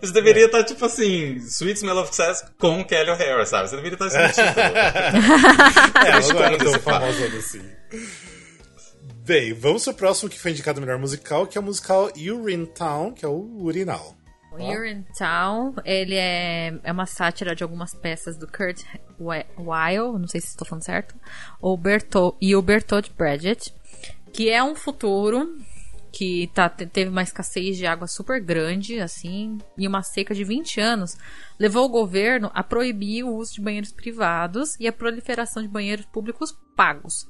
você 0.00 0.12
deveria 0.12 0.46
estar, 0.46 0.64
tipo 0.64 0.84
assim, 0.84 1.36
Sweet 1.36 1.78
Smell 1.78 1.98
of 1.98 2.14
Success 2.14 2.44
com 2.58 2.84
Kelly 2.84 3.10
O'Hara, 3.10 3.46
sabe? 3.46 3.68
Você 3.68 3.76
deveria 3.76 3.96
estar 3.96 4.06
assim 4.06 4.18
no 4.18 4.28
título. 4.28 4.76
é, 6.06 6.12
agora 6.12 6.58
tão 6.58 6.80
famoso 6.80 7.24
assim. 7.38 7.62
Bem, 9.26 9.54
vamos 9.54 9.82
pro 9.84 9.94
próximo 9.94 10.28
que 10.28 10.38
foi 10.38 10.50
indicado 10.50 10.82
melhor 10.82 10.98
musical, 10.98 11.46
que 11.46 11.56
é 11.56 11.60
o 11.60 11.64
musical 11.64 12.10
Urinetown, 12.14 13.10
que 13.10 13.24
é 13.24 13.28
o 13.28 13.56
Urinal. 13.56 14.14
O 14.52 14.62
Urinetown, 14.62 15.74
ele 15.82 16.14
é, 16.14 16.78
é 16.84 16.92
uma 16.92 17.06
sátira 17.06 17.56
de 17.56 17.62
algumas 17.62 17.94
peças 17.94 18.36
do 18.36 18.46
Kurt 18.46 18.82
Weill, 19.18 20.18
não 20.18 20.28
sei 20.28 20.42
se 20.42 20.48
estou 20.48 20.68
falando 20.68 20.84
certo, 20.84 21.14
o 21.58 21.74
Berto, 21.74 22.36
e 22.38 22.54
o 22.54 22.60
Bertolt 22.60 23.08
Brecht, 23.16 23.74
que 24.30 24.50
é 24.50 24.62
um 24.62 24.74
futuro 24.74 25.56
que 26.12 26.48
tá, 26.48 26.68
teve 26.68 27.08
uma 27.08 27.22
escassez 27.22 27.78
de 27.78 27.86
água 27.86 28.06
super 28.06 28.38
grande, 28.42 29.00
assim, 29.00 29.56
e 29.78 29.88
uma 29.88 30.02
seca 30.02 30.34
de 30.34 30.44
20 30.44 30.82
anos, 30.82 31.16
levou 31.58 31.86
o 31.86 31.88
governo 31.88 32.50
a 32.52 32.62
proibir 32.62 33.24
o 33.24 33.34
uso 33.34 33.54
de 33.54 33.62
banheiros 33.62 33.90
privados 33.90 34.78
e 34.78 34.86
a 34.86 34.92
proliferação 34.92 35.62
de 35.62 35.68
banheiros 35.68 36.04
públicos 36.04 36.54
pagos. 36.76 37.26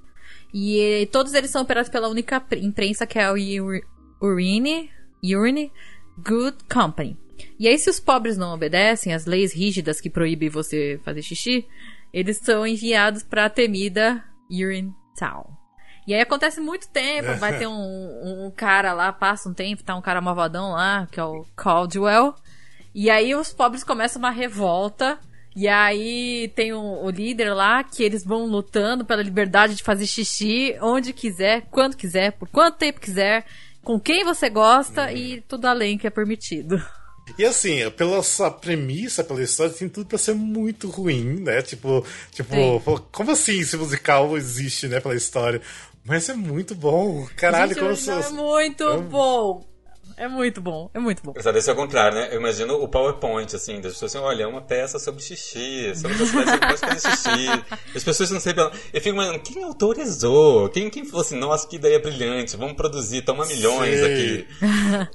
E 0.53 1.09
todos 1.11 1.35
eles 1.35 1.51
são 1.51 1.62
operados 1.62 1.91
pela 1.91 2.09
única 2.09 2.43
imprensa 2.57 3.07
que 3.07 3.18
é 3.18 3.30
o 3.30 3.35
Urine, 4.20 4.91
Urine 5.22 5.72
Good 6.18 6.59
Company. 6.72 7.16
E 7.59 7.66
aí, 7.66 7.78
se 7.78 7.91
os 7.91 7.99
pobres 7.99 8.37
não 8.37 8.55
obedecem 8.55 9.12
às 9.12 9.26
leis 9.26 9.53
rígidas 9.53 10.01
que 10.01 10.09
proíbem 10.09 10.49
você 10.49 11.01
fazer 11.05 11.22
xixi, 11.22 11.66
eles 12.12 12.39
são 12.39 12.66
enviados 12.66 13.22
para 13.22 13.47
a 13.47 13.51
temida 13.51 14.24
Urine 14.51 14.95
Town. 15.18 15.45
E 16.07 16.14
aí 16.14 16.20
acontece 16.20 16.61
muito 16.61 16.89
tempo, 16.91 17.35
vai 17.39 17.59
ter 17.59 17.66
um, 17.66 18.47
um 18.47 18.53
cara 18.55 18.93
lá, 18.93 19.11
passa 19.12 19.49
um 19.49 19.55
tempo, 19.55 19.82
tá 19.82 19.97
um 19.97 20.03
cara 20.03 20.20
malvadão 20.20 20.72
lá, 20.72 21.09
que 21.11 21.18
é 21.18 21.24
o 21.24 21.47
Caldwell. 21.57 22.35
E 22.95 23.09
aí 23.09 23.35
os 23.35 23.53
pobres 23.53 23.82
começam 23.82 24.20
uma 24.20 24.30
revolta 24.30 25.18
e 25.57 25.69
aí 25.69 26.53
tem 26.57 26.73
o, 26.73 27.05
o, 27.05 27.11
líder 27.11 27.55
lá 27.55 27.85
que 27.85 28.03
eles 28.03 28.25
vão 28.25 28.47
lutando 28.47 29.05
pela 29.05 29.23
liberdade 29.23 29.75
de 29.75 29.83
fazer 29.83 30.07
xixi 30.07 30.77
onde 30.81 31.13
quiser, 31.13 31.63
quando 31.71 31.97
quiser, 31.97 32.33
por 32.33 32.49
quanto 32.49 32.79
tempo 32.79 33.01
quiser, 33.01 33.45
com 33.83 34.01
quem 34.01 34.25
você 34.25 34.51
gosta 34.51 35.05
uhum. 35.05 35.17
e 35.17 35.41
tudo 35.43 35.67
além 35.67 35.97
que 35.97 36.07
é 36.07 36.11
permitido. 36.11 36.83
E 37.39 37.45
assim, 37.45 37.89
pela 37.93 38.23
sua 38.23 38.51
premissa, 38.51 39.25
pela 39.25 39.43
história, 39.43 39.73
tem 39.73 39.89
tudo 39.89 40.07
pra 40.07 40.19
ser 40.19 40.35
muito 40.35 40.91
ruim, 40.91 41.41
né? 41.41 41.63
Tipo, 41.63 42.05
tipo, 42.31 42.81
como 43.11 43.31
assim 43.31 43.61
esse 43.61 43.77
musical 43.77 44.37
existe, 44.37 44.89
né, 44.89 45.01
pela 45.01 45.15
história? 45.15 45.61
Mas 46.05 46.29
é 46.29 46.35
muito 46.35 46.75
bom. 46.75 47.27
Caralho, 47.37 47.75
Gente, 47.75 48.05
como 48.05 48.21
É 48.21 48.31
muito 48.31 48.85
é... 48.85 48.99
bom. 48.99 49.74
É 50.17 50.29
muito 50.29 50.61
bom, 50.61 50.91
é 50.95 50.99
muito 50.99 51.23
bom. 51.23 51.33
Apesar 51.33 51.53
desse 51.53 51.71
ao 51.71 51.77
contrário, 51.77 52.19
né? 52.19 52.29
Eu 52.31 52.39
imagino 52.39 52.75
o 52.75 52.89
PowerPoint, 52.89 53.55
assim, 53.55 53.81
das 53.81 53.95
pessoas 53.95 54.15
assim, 54.15 54.25
olha, 54.25 54.45
é 54.45 54.47
uma 54.47 54.61
peça 54.61 54.99
sobre 54.99 55.23
xixi, 55.23 55.93
sobre 55.97 56.23
a 56.23 56.27
cidade 56.27 56.59
que 56.59 56.77
fazer 56.77 57.01
xixi. 57.01 57.65
As 57.95 58.05
pessoas 58.05 58.31
não 58.31 58.41
sabem. 58.41 58.65
Eu 58.93 59.01
fico 59.01 59.15
imaginando, 59.15 59.43
quem 59.43 59.62
autorizou? 59.65 60.69
Quem, 60.69 60.91
quem 60.91 61.05
falou 61.05 61.23
assim, 61.23 61.37
nossa, 61.39 61.67
que 61.67 61.77
ideia 61.77 61.99
brilhante, 61.99 62.57
vamos 62.57 62.75
produzir, 62.75 63.23
toma 63.23 63.45
milhões 63.47 63.99
Sim. 63.99 64.05
aqui. 64.05 64.47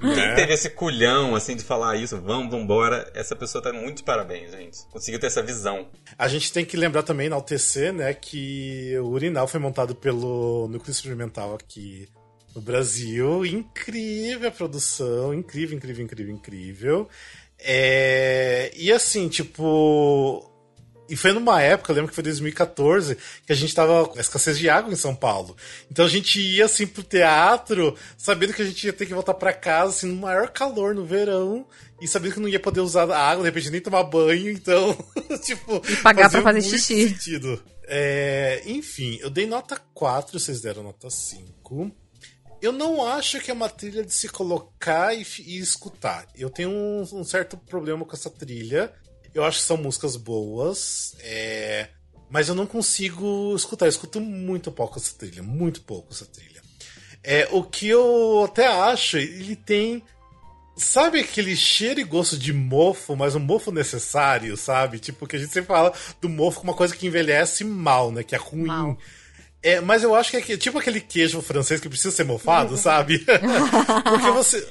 Quem 0.00 0.24
é. 0.24 0.34
teve 0.34 0.52
esse 0.54 0.70
culhão, 0.70 1.34
assim, 1.34 1.56
de 1.56 1.64
falar 1.64 1.96
isso, 1.96 2.20
vamos, 2.20 2.50
vambora, 2.50 3.10
essa 3.14 3.34
pessoa 3.36 3.62
tá 3.62 3.72
muito 3.72 3.98
de 3.98 4.02
parabéns, 4.02 4.52
gente. 4.52 4.78
Conseguiu 4.90 5.20
ter 5.20 5.26
essa 5.26 5.42
visão. 5.42 5.88
A 6.18 6.28
gente 6.28 6.52
tem 6.52 6.64
que 6.64 6.76
lembrar 6.76 7.02
também 7.02 7.28
na 7.28 7.36
UTC, 7.36 7.92
né, 7.92 8.14
que 8.14 8.96
o 8.98 9.08
urinal 9.08 9.46
foi 9.46 9.60
montado 9.60 9.94
pelo 9.94 10.68
Núcleo 10.68 10.90
Experimental 10.90 11.54
aqui 11.54 12.08
no 12.54 12.60
Brasil. 12.60 13.44
Incrível 13.44 14.48
a 14.48 14.52
produção, 14.52 15.32
incrível, 15.34 15.76
incrível, 15.76 16.04
incrível, 16.04 16.34
incrível. 16.34 17.08
É... 17.58 18.72
E 18.74 18.90
assim, 18.92 19.28
tipo. 19.28 20.46
E 21.08 21.16
foi 21.16 21.32
numa 21.32 21.60
época, 21.60 21.90
eu 21.90 21.96
lembro 21.96 22.10
que 22.10 22.14
foi 22.14 22.22
2014, 22.22 23.16
que 23.44 23.52
a 23.52 23.56
gente 23.56 23.74
tava 23.74 24.06
com 24.06 24.20
escassez 24.20 24.56
de 24.56 24.70
água 24.70 24.92
em 24.92 24.96
São 24.96 25.12
Paulo. 25.12 25.56
Então 25.90 26.04
a 26.04 26.08
gente 26.08 26.40
ia 26.40 26.66
assim 26.66 26.86
pro 26.86 27.02
teatro, 27.02 27.96
sabendo 28.16 28.52
que 28.52 28.62
a 28.62 28.64
gente 28.64 28.86
ia 28.86 28.92
ter 28.92 29.06
que 29.06 29.14
voltar 29.14 29.34
para 29.34 29.52
casa, 29.52 29.90
assim, 29.90 30.06
no 30.06 30.14
maior 30.20 30.50
calor 30.50 30.94
no 30.94 31.04
verão, 31.04 31.66
e 32.00 32.06
sabendo 32.06 32.34
que 32.34 32.40
não 32.40 32.48
ia 32.48 32.60
poder 32.60 32.78
usar 32.78 33.10
água, 33.10 33.42
de 33.42 33.48
repente 33.50 33.70
nem 33.70 33.80
tomar 33.80 34.04
banho, 34.04 34.52
então, 34.52 34.96
tipo. 35.44 35.82
E 35.88 35.96
pagar 35.96 36.30
pra 36.30 36.42
fazer 36.42 36.62
xixi. 36.62 37.08
Sentido. 37.08 37.60
É... 37.88 38.62
Enfim, 38.66 39.18
eu 39.20 39.30
dei 39.30 39.46
nota 39.48 39.82
4, 39.92 40.38
vocês 40.38 40.60
deram 40.60 40.84
nota 40.84 41.10
5. 41.10 41.90
Eu 42.60 42.72
não 42.72 43.06
acho 43.06 43.40
que 43.40 43.50
é 43.50 43.54
uma 43.54 43.68
trilha 43.68 44.04
de 44.04 44.12
se 44.12 44.28
colocar 44.28 45.14
e, 45.14 45.26
e 45.40 45.58
escutar. 45.58 46.26
Eu 46.36 46.50
tenho 46.50 46.70
um, 46.70 47.00
um, 47.12 47.24
certo 47.24 47.56
problema 47.56 48.04
com 48.04 48.14
essa 48.14 48.30
trilha. 48.30 48.92
Eu 49.34 49.44
acho 49.44 49.58
que 49.60 49.64
são 49.64 49.76
músicas 49.76 50.16
boas, 50.16 51.14
é... 51.20 51.88
mas 52.28 52.48
eu 52.48 52.54
não 52.54 52.66
consigo 52.66 53.54
escutar. 53.56 53.86
Eu 53.86 53.90
escuto 53.90 54.20
muito 54.20 54.70
pouco 54.70 54.98
essa 54.98 55.14
trilha, 55.16 55.42
muito 55.42 55.82
pouco 55.82 56.12
essa 56.12 56.26
trilha. 56.26 56.60
É, 57.22 57.48
o 57.50 57.62
que 57.62 57.88
eu 57.88 58.44
até 58.44 58.66
acho, 58.66 59.16
ele 59.18 59.54
tem 59.54 60.02
Sabe 60.80 61.20
aquele 61.20 61.54
cheiro 61.56 62.00
e 62.00 62.04
gosto 62.04 62.38
de 62.38 62.54
mofo, 62.54 63.14
mas 63.14 63.34
um 63.34 63.40
mofo 63.40 63.70
necessário, 63.70 64.56
sabe? 64.56 64.98
Tipo, 64.98 65.26
que 65.26 65.36
a 65.36 65.38
gente 65.38 65.52
sempre 65.52 65.68
fala 65.68 65.92
do 66.22 66.28
mofo 66.28 66.60
como 66.60 66.72
uma 66.72 66.76
coisa 66.76 66.96
que 66.96 67.06
envelhece 67.06 67.64
mal, 67.64 68.10
né? 68.10 68.22
Que 68.22 68.34
é 68.34 68.38
ruim. 68.38 68.64
Mal. 68.64 68.96
É, 69.62 69.80
mas 69.80 70.02
eu 70.02 70.14
acho 70.14 70.30
que 70.30 70.52
é 70.52 70.56
tipo 70.56 70.78
aquele 70.78 71.00
queijo 71.00 71.42
francês 71.42 71.80
que 71.80 71.88
precisa 71.88 72.10
ser 72.10 72.24
mofado, 72.24 72.76
sabe? 72.78 73.18
Porque 74.04 74.30
você, 74.30 74.66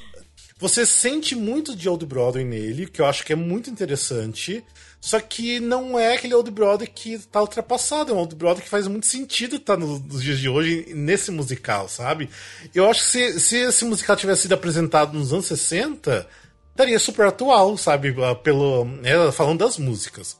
você 0.58 0.84
sente 0.84 1.34
muito 1.34 1.76
de 1.76 1.88
Old 1.88 2.04
Broadway 2.06 2.44
nele, 2.44 2.86
que 2.86 3.00
eu 3.00 3.06
acho 3.06 3.24
que 3.24 3.32
é 3.32 3.36
muito 3.36 3.70
interessante. 3.70 4.64
Só 5.00 5.18
que 5.18 5.58
não 5.60 5.98
é 5.98 6.14
aquele 6.14 6.34
Old 6.34 6.50
Broadway 6.50 6.86
que 6.86 7.18
tá 7.18 7.40
ultrapassado, 7.40 8.12
é 8.12 8.14
um 8.14 8.18
Old 8.18 8.34
Broadway 8.34 8.62
que 8.62 8.68
faz 8.68 8.86
muito 8.86 9.06
sentido 9.06 9.56
estar 9.56 9.76
tá 9.76 9.80
nos 9.80 10.22
dias 10.22 10.38
de 10.38 10.48
hoje 10.48 10.92
nesse 10.94 11.30
musical, 11.30 11.88
sabe? 11.88 12.28
Eu 12.74 12.88
acho 12.90 13.04
que 13.04 13.10
se, 13.10 13.40
se 13.40 13.56
esse 13.56 13.84
musical 13.86 14.14
tivesse 14.16 14.42
sido 14.42 14.52
apresentado 14.52 15.16
nos 15.16 15.32
anos 15.32 15.46
60, 15.46 16.28
estaria 16.70 16.98
super 16.98 17.26
atual, 17.26 17.78
sabe? 17.78 18.14
Ah, 18.22 18.34
pelo, 18.34 18.86
é, 19.02 19.32
falando 19.32 19.60
das 19.60 19.78
músicas. 19.78 20.39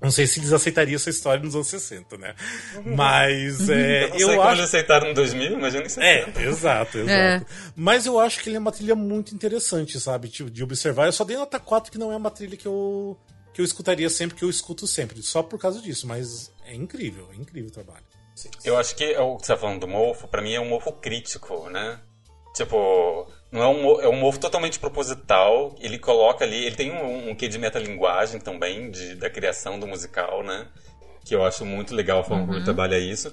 Não 0.00 0.10
sei 0.10 0.26
se 0.26 0.38
eles 0.38 0.52
aceitariam 0.52 0.96
essa 0.96 1.08
história 1.08 1.42
nos 1.42 1.54
anos 1.54 1.68
60, 1.68 2.18
né? 2.18 2.34
Mas 2.84 3.68
é, 3.70 4.10
eu, 4.14 4.32
eu 4.32 4.42
acho. 4.42 4.52
eles 4.52 4.64
aceitaram 4.64 5.08
em 5.08 5.14
2000, 5.14 5.52
imagina 5.52 5.84
em 5.84 5.88
60. 5.88 6.40
É, 6.40 6.46
exato, 6.46 6.98
exato. 6.98 7.10
É. 7.10 7.46
Mas 7.74 8.04
eu 8.04 8.18
acho 8.18 8.40
que 8.40 8.48
ele 8.48 8.56
é 8.56 8.58
uma 8.58 8.72
trilha 8.72 8.94
muito 8.94 9.34
interessante, 9.34 9.98
sabe? 9.98 10.28
De, 10.28 10.50
de 10.50 10.62
observar. 10.62 11.06
Eu 11.06 11.12
só 11.12 11.24
dei 11.24 11.36
nota 11.36 11.58
4 11.58 11.90
que 11.90 11.98
não 11.98 12.12
é 12.12 12.16
uma 12.16 12.30
trilha 12.30 12.56
que 12.56 12.66
eu 12.66 13.18
que 13.54 13.60
eu 13.60 13.64
escutaria 13.64 14.10
sempre, 14.10 14.36
que 14.36 14.44
eu 14.44 14.50
escuto 14.50 14.84
sempre, 14.84 15.22
só 15.22 15.40
por 15.40 15.60
causa 15.60 15.80
disso, 15.80 16.08
mas 16.08 16.52
é 16.66 16.74
incrível, 16.74 17.28
é 17.32 17.36
incrível 17.36 17.70
o 17.70 17.72
trabalho. 17.72 18.04
Sim. 18.34 18.50
Eu 18.64 18.76
acho 18.76 18.96
que 18.96 19.16
o 19.16 19.36
que 19.36 19.46
você 19.46 19.54
tá 19.54 19.58
falando 19.58 19.80
do 19.80 19.86
mofo, 19.86 20.26
para 20.26 20.42
mim 20.42 20.52
é 20.54 20.60
um 20.60 20.68
mofo 20.68 20.90
crítico, 20.90 21.70
né? 21.70 22.00
Tipo, 22.52 23.28
não 23.54 23.62
é 23.62 23.68
um, 23.68 24.00
é 24.00 24.08
um 24.08 24.32
totalmente 24.32 24.80
proposital, 24.80 25.76
ele 25.80 25.96
coloca 25.96 26.44
ali, 26.44 26.64
ele 26.64 26.74
tem 26.74 26.90
um, 26.90 27.30
um 27.30 27.34
quê 27.36 27.46
de 27.46 27.56
metalinguagem 27.56 28.40
também, 28.40 28.90
de, 28.90 29.14
da 29.14 29.30
criação 29.30 29.78
do 29.78 29.86
musical, 29.86 30.42
né? 30.42 30.66
Que 31.24 31.36
eu 31.36 31.44
acho 31.44 31.64
muito 31.64 31.94
legal 31.94 32.18
a 32.18 32.24
forma 32.24 32.40
uhum. 32.40 32.46
como 32.46 32.52
ele 32.54 32.68
uhum. 32.68 32.74
trabalha 32.74 32.98
isso. 32.98 33.32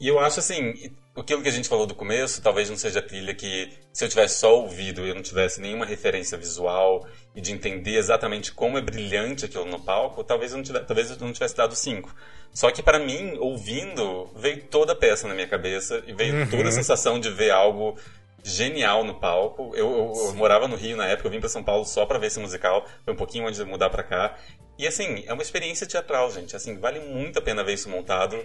E 0.00 0.08
eu 0.08 0.18
acho 0.18 0.40
assim, 0.40 0.72
aquilo 1.14 1.42
que 1.42 1.48
a 1.50 1.52
gente 1.52 1.68
falou 1.68 1.84
do 1.84 1.94
começo, 1.94 2.40
talvez 2.40 2.70
não 2.70 2.78
seja 2.78 3.00
a 3.00 3.02
trilha 3.02 3.34
que, 3.34 3.70
se 3.92 4.06
eu 4.06 4.08
tivesse 4.08 4.38
só 4.38 4.58
ouvido 4.58 5.04
e 5.04 5.10
eu 5.10 5.14
não 5.14 5.22
tivesse 5.22 5.60
nenhuma 5.60 5.84
referência 5.84 6.38
visual 6.38 7.06
e 7.36 7.40
de 7.42 7.52
entender 7.52 7.96
exatamente 7.96 8.52
como 8.52 8.78
é 8.78 8.80
brilhante 8.80 9.44
aquilo 9.44 9.66
no 9.66 9.80
palco, 9.80 10.24
talvez 10.24 10.52
eu 10.52 10.56
não 10.56 10.64
tivesse, 10.64 10.86
talvez 10.86 11.10
eu 11.10 11.16
não 11.18 11.32
tivesse 11.32 11.54
dado 11.54 11.76
cinco. 11.76 12.14
Só 12.54 12.70
que 12.70 12.82
para 12.82 12.98
mim, 12.98 13.36
ouvindo, 13.38 14.30
veio 14.34 14.62
toda 14.64 14.92
a 14.92 14.96
peça 14.96 15.28
na 15.28 15.34
minha 15.34 15.46
cabeça 15.46 16.02
e 16.06 16.14
veio 16.14 16.36
uhum. 16.36 16.48
toda 16.48 16.70
a 16.70 16.72
sensação 16.72 17.20
de 17.20 17.28
ver 17.28 17.50
algo 17.50 17.98
genial 18.42 19.04
no 19.04 19.18
palco. 19.18 19.72
Eu, 19.74 19.90
eu, 19.90 20.12
eu, 20.14 20.34
morava 20.34 20.66
no 20.68 20.76
Rio 20.76 20.96
na 20.96 21.06
época, 21.06 21.28
eu 21.28 21.32
vim 21.32 21.40
para 21.40 21.48
São 21.48 21.62
Paulo 21.62 21.84
só 21.84 22.06
para 22.06 22.18
ver 22.18 22.28
esse 22.28 22.40
musical, 22.40 22.86
foi 23.04 23.14
um 23.14 23.16
pouquinho 23.16 23.46
antes 23.46 23.58
de 23.58 23.64
mudar 23.64 23.90
para 23.90 24.02
cá. 24.02 24.36
E 24.78 24.86
assim, 24.86 25.24
é 25.26 25.32
uma 25.32 25.42
experiência 25.42 25.86
teatral, 25.86 26.30
gente. 26.30 26.54
Assim, 26.54 26.78
vale 26.78 27.00
muito 27.00 27.38
a 27.38 27.42
pena 27.42 27.64
ver 27.64 27.74
isso 27.74 27.88
montado 27.88 28.38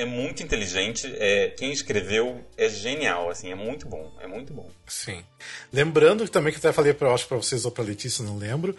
é 0.00 0.04
muito 0.04 0.42
inteligente. 0.42 1.12
É, 1.18 1.48
quem 1.50 1.70
escreveu 1.72 2.44
é 2.56 2.68
genial, 2.68 3.28
assim, 3.28 3.52
é 3.52 3.54
muito 3.54 3.86
bom, 3.86 4.10
é 4.20 4.26
muito 4.26 4.52
bom. 4.52 4.68
Sim. 4.86 5.22
Lembrando 5.72 6.26
também 6.28 6.52
que 6.52 6.58
até 6.58 6.72
falei 6.72 6.94
para 6.94 7.12
acho 7.12 7.28
para 7.28 7.36
vocês 7.36 7.64
ou 7.64 7.70
para 7.70 7.84
Letícia, 7.84 8.24
não 8.24 8.38
lembro, 8.38 8.74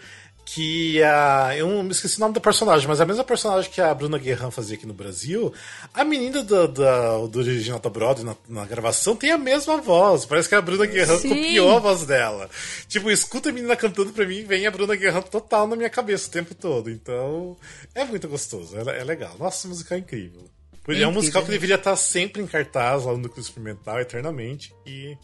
que 0.54 1.02
a 1.02 1.56
eu 1.56 1.82
me 1.82 1.92
esqueci 1.92 2.18
o 2.18 2.20
nome 2.20 2.34
da 2.34 2.40
personagem, 2.40 2.86
mas 2.86 3.00
a 3.00 3.06
mesma 3.06 3.24
personagem 3.24 3.70
que 3.70 3.80
a 3.80 3.94
Bruna 3.94 4.18
Guerran 4.18 4.50
fazia 4.50 4.76
aqui 4.76 4.86
no 4.86 4.92
Brasil, 4.92 5.52
a 5.94 6.04
menina 6.04 6.42
do, 6.42 6.68
do, 6.68 7.28
do 7.28 7.38
original 7.38 7.78
da 7.78 7.88
Broadway 7.88 8.26
na, 8.26 8.36
na, 8.60 8.66
gravação 8.66 9.16
tem 9.16 9.30
a 9.30 9.38
mesma 9.38 9.78
voz. 9.78 10.26
Parece 10.26 10.50
que 10.50 10.54
a 10.54 10.60
Bruna 10.60 10.84
Guerran 10.84 11.16
Sim. 11.18 11.30
copiou 11.30 11.74
a 11.74 11.78
voz 11.78 12.04
dela. 12.04 12.50
Tipo, 12.86 13.10
escuta 13.10 13.48
a 13.48 13.52
menina 13.52 13.74
cantando 13.76 14.12
pra 14.12 14.26
mim 14.26 14.40
e 14.40 14.44
vem 14.44 14.66
a 14.66 14.70
Bruna 14.70 14.94
Guerran 14.94 15.22
total 15.22 15.66
na 15.66 15.74
minha 15.74 15.90
cabeça 15.90 16.28
o 16.28 16.32
tempo 16.32 16.54
todo. 16.54 16.90
Então, 16.90 17.56
é 17.94 18.04
muito 18.04 18.28
gostoso, 18.28 18.76
é, 18.76 19.00
é 19.00 19.04
legal. 19.04 19.34
Nossa, 19.38 19.66
música 19.66 19.94
é 19.94 19.98
incrível. 19.98 20.44
É, 20.86 21.00
é 21.00 21.08
um 21.08 21.12
musical 21.12 21.42
que 21.44 21.50
deveria 21.50 21.76
estar 21.76 21.96
sempre 21.96 22.42
em 22.42 22.46
cartaz 22.46 23.04
lá 23.04 23.12
no 23.12 23.18
Núcleo 23.18 23.40
Experimental, 23.40 24.00
eternamente. 24.00 24.74
E. 24.84 25.16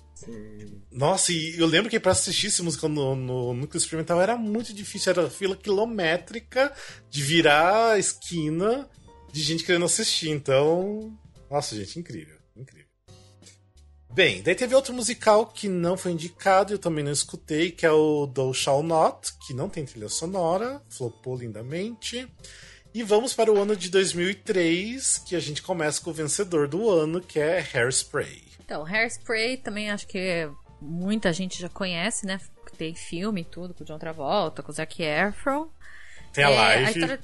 Nossa, 0.90 1.32
e 1.32 1.58
eu 1.58 1.66
lembro 1.66 1.90
que 1.90 2.00
para 2.00 2.12
assistir 2.12 2.48
esse 2.48 2.62
musical 2.62 2.88
no, 2.88 3.14
no, 3.14 3.54
Núcleo 3.54 3.78
Experimental 3.78 4.20
era 4.20 4.36
muito 4.36 4.72
difícil, 4.72 5.10
era 5.10 5.30
fila 5.30 5.56
quilométrica 5.56 6.72
de 7.10 7.22
virar 7.22 7.92
a 7.92 7.98
esquina 7.98 8.88
de 9.32 9.42
gente 9.42 9.64
querendo 9.64 9.84
assistir. 9.84 10.30
Então. 10.30 11.16
Nossa, 11.50 11.76
gente, 11.76 11.98
incrível. 11.98 12.36
Incrível. 12.56 12.88
Bem, 14.12 14.42
daí 14.42 14.54
teve 14.54 14.74
outro 14.74 14.92
musical 14.92 15.46
que 15.46 15.68
não 15.68 15.96
foi 15.96 16.12
indicado, 16.12 16.72
eu 16.72 16.78
também 16.78 17.04
não 17.04 17.12
escutei, 17.12 17.70
que 17.70 17.86
é 17.86 17.92
o 17.92 18.26
Do 18.26 18.52
Shall 18.52 18.82
Not, 18.82 19.32
que 19.46 19.54
não 19.54 19.68
tem 19.68 19.84
trilha 19.84 20.08
sonora, 20.08 20.82
flopou 20.88 21.36
lindamente. 21.36 22.26
E 22.92 23.02
vamos 23.02 23.34
para 23.34 23.52
o 23.52 23.60
ano 23.60 23.76
de 23.76 23.90
2003, 23.90 25.18
que 25.18 25.36
a 25.36 25.40
gente 25.40 25.62
começa 25.62 26.00
com 26.00 26.10
o 26.10 26.14
vencedor 26.14 26.66
do 26.66 26.90
ano, 26.90 27.20
que 27.20 27.38
é 27.38 27.64
Hairspray. 27.72 28.47
Então, 28.68 28.84
Hairspray 28.84 29.56
também 29.56 29.90
acho 29.90 30.06
que 30.06 30.46
muita 30.78 31.32
gente 31.32 31.58
já 31.58 31.70
conhece, 31.70 32.26
né? 32.26 32.38
Tem 32.76 32.94
filme 32.94 33.40
e 33.40 33.44
tudo, 33.44 33.72
com 33.72 33.82
o 33.82 33.86
John 33.86 33.98
Travolta, 33.98 34.62
com 34.62 34.70
o 34.70 34.74
Zac 34.74 35.02
Efron. 35.02 35.70
Tem 36.34 36.44
a 36.44 36.50
é, 36.50 36.54
live. 36.54 36.84
A 36.84 36.90
história... 36.90 37.20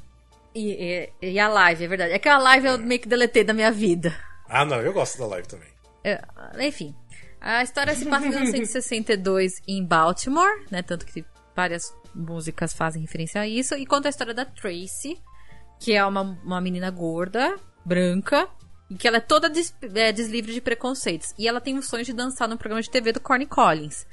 e, 0.55 1.11
e, 1.21 1.33
e, 1.33 1.39
a 1.39 1.47
live, 1.47 1.85
é 1.85 1.87
verdade. 1.87 2.13
É 2.15 2.19
que 2.19 2.31
a 2.31 2.39
live 2.39 2.67
é. 2.67 2.71
eu 2.71 2.79
meio 2.79 2.99
que 2.99 3.07
deletei 3.07 3.45
da 3.45 3.53
minha 3.53 3.71
vida. 3.71 4.19
Ah, 4.49 4.65
não, 4.65 4.81
eu 4.81 4.95
gosto 4.95 5.19
da 5.19 5.27
live 5.27 5.47
também. 5.47 5.69
É, 6.03 6.19
enfim, 6.67 6.97
a 7.39 7.63
história 7.63 7.95
se 7.95 8.07
passa 8.07 8.27
em 8.27 8.31
1962 8.31 9.53
em 9.69 9.85
Baltimore, 9.85 10.65
né? 10.71 10.81
Tanto 10.81 11.05
que 11.05 11.27
várias 11.55 11.95
músicas 12.15 12.73
fazem 12.73 13.03
referência 13.03 13.43
a 13.43 13.47
isso. 13.47 13.75
E 13.75 13.85
conta 13.85 14.09
a 14.09 14.11
história 14.11 14.33
da 14.33 14.47
Tracy, 14.47 15.21
que 15.79 15.93
é 15.93 16.03
uma, 16.07 16.23
uma 16.23 16.59
menina 16.59 16.91
gorda, 16.91 17.55
branca, 17.85 18.49
e 18.91 18.95
que 18.95 19.09
ela 19.09 19.17
é 19.17 19.21
toda 19.21 19.49
des, 19.49 19.75
é, 19.95 20.13
deslivre 20.13 20.53
de 20.53 20.61
preconceitos. 20.61 21.35
E 21.39 21.49
ela 21.49 21.61
tem 21.61 21.79
o 21.79 21.83
sonho 21.83 22.05
de 22.05 22.13
dançar 22.13 22.49
no 22.49 22.57
programa 22.57 22.83
de 22.83 22.91
TV 22.91 23.13
do 23.13 23.21
Corny 23.21 23.47
Collins. 23.47 24.07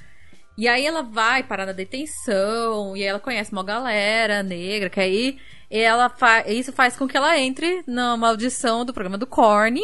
E 0.57 0.67
aí 0.67 0.85
ela 0.85 1.01
vai 1.01 1.43
parar 1.43 1.65
na 1.65 1.71
detenção, 1.71 2.95
e 2.95 3.01
aí 3.01 3.07
ela 3.07 3.19
conhece 3.19 3.51
uma 3.51 3.63
galera 3.63 4.43
negra, 4.43 4.89
que 4.89 4.99
aí 4.99 5.37
ela 5.69 6.09
fa 6.09 6.47
isso 6.47 6.73
faz 6.73 6.97
com 6.97 7.07
que 7.07 7.15
ela 7.15 7.39
entre 7.39 7.81
numa 7.87 8.27
audição 8.27 8.83
do 8.83 8.93
programa 8.93 9.17
do 9.17 9.25
Corny. 9.25 9.81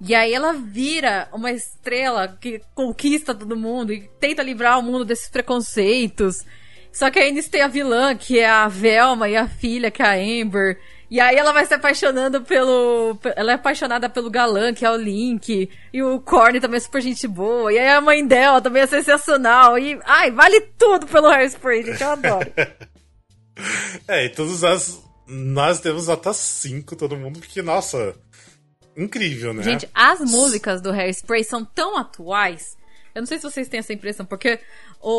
E 0.00 0.14
aí 0.14 0.34
ela 0.34 0.52
vira 0.52 1.28
uma 1.32 1.50
estrela 1.50 2.36
que 2.40 2.60
conquista 2.74 3.34
todo 3.34 3.56
mundo 3.56 3.92
e 3.92 4.08
tenta 4.20 4.42
livrar 4.42 4.78
o 4.78 4.82
mundo 4.82 5.04
desses 5.04 5.30
preconceitos. 5.30 6.44
Só 6.92 7.10
que 7.10 7.18
ainda 7.18 7.42
tem 7.42 7.62
a 7.62 7.68
vilã, 7.68 8.14
que 8.14 8.38
é 8.38 8.46
a 8.48 8.68
Velma, 8.68 9.28
e 9.28 9.36
a 9.36 9.48
filha, 9.48 9.90
que 9.90 10.02
é 10.02 10.06
a 10.06 10.42
Amber. 10.42 10.78
E 11.14 11.20
aí 11.20 11.36
ela 11.36 11.52
vai 11.52 11.64
se 11.64 11.72
apaixonando 11.72 12.42
pelo. 12.42 13.16
Ela 13.36 13.52
é 13.52 13.54
apaixonada 13.54 14.08
pelo 14.08 14.28
galã, 14.28 14.74
que 14.74 14.84
é 14.84 14.90
o 14.90 14.96
Link. 14.96 15.70
E 15.92 16.02
o 16.02 16.18
Corny 16.18 16.60
também 16.60 16.78
é 16.78 16.80
super 16.80 17.00
gente 17.00 17.28
boa. 17.28 17.72
E 17.72 17.78
aí 17.78 17.88
a 17.88 18.00
mãe 18.00 18.26
dela 18.26 18.60
também 18.60 18.82
é 18.82 18.86
sensacional. 18.88 19.78
E. 19.78 19.96
Ai, 20.04 20.32
vale 20.32 20.60
tudo 20.76 21.06
pelo 21.06 21.28
Hairspray, 21.28 21.84
gente. 21.84 22.02
Eu 22.02 22.10
adoro. 22.10 22.52
é, 24.08 24.24
e 24.24 24.28
todos 24.30 24.62
nós. 24.62 25.04
Nós 25.28 25.78
temos 25.78 26.08
nota 26.08 26.32
5, 26.32 26.96
todo 26.96 27.16
mundo, 27.16 27.38
porque, 27.38 27.62
nossa. 27.62 28.16
Incrível, 28.96 29.54
né? 29.54 29.62
Gente, 29.62 29.88
as 29.94 30.18
músicas 30.18 30.80
do 30.80 30.90
Hairspray 30.90 31.44
são 31.44 31.64
tão 31.64 31.96
atuais. 31.96 32.76
Eu 33.14 33.22
não 33.22 33.26
sei 33.26 33.38
se 33.38 33.44
vocês 33.44 33.68
têm 33.68 33.78
essa 33.78 33.92
impressão, 33.92 34.26
porque 34.26 34.58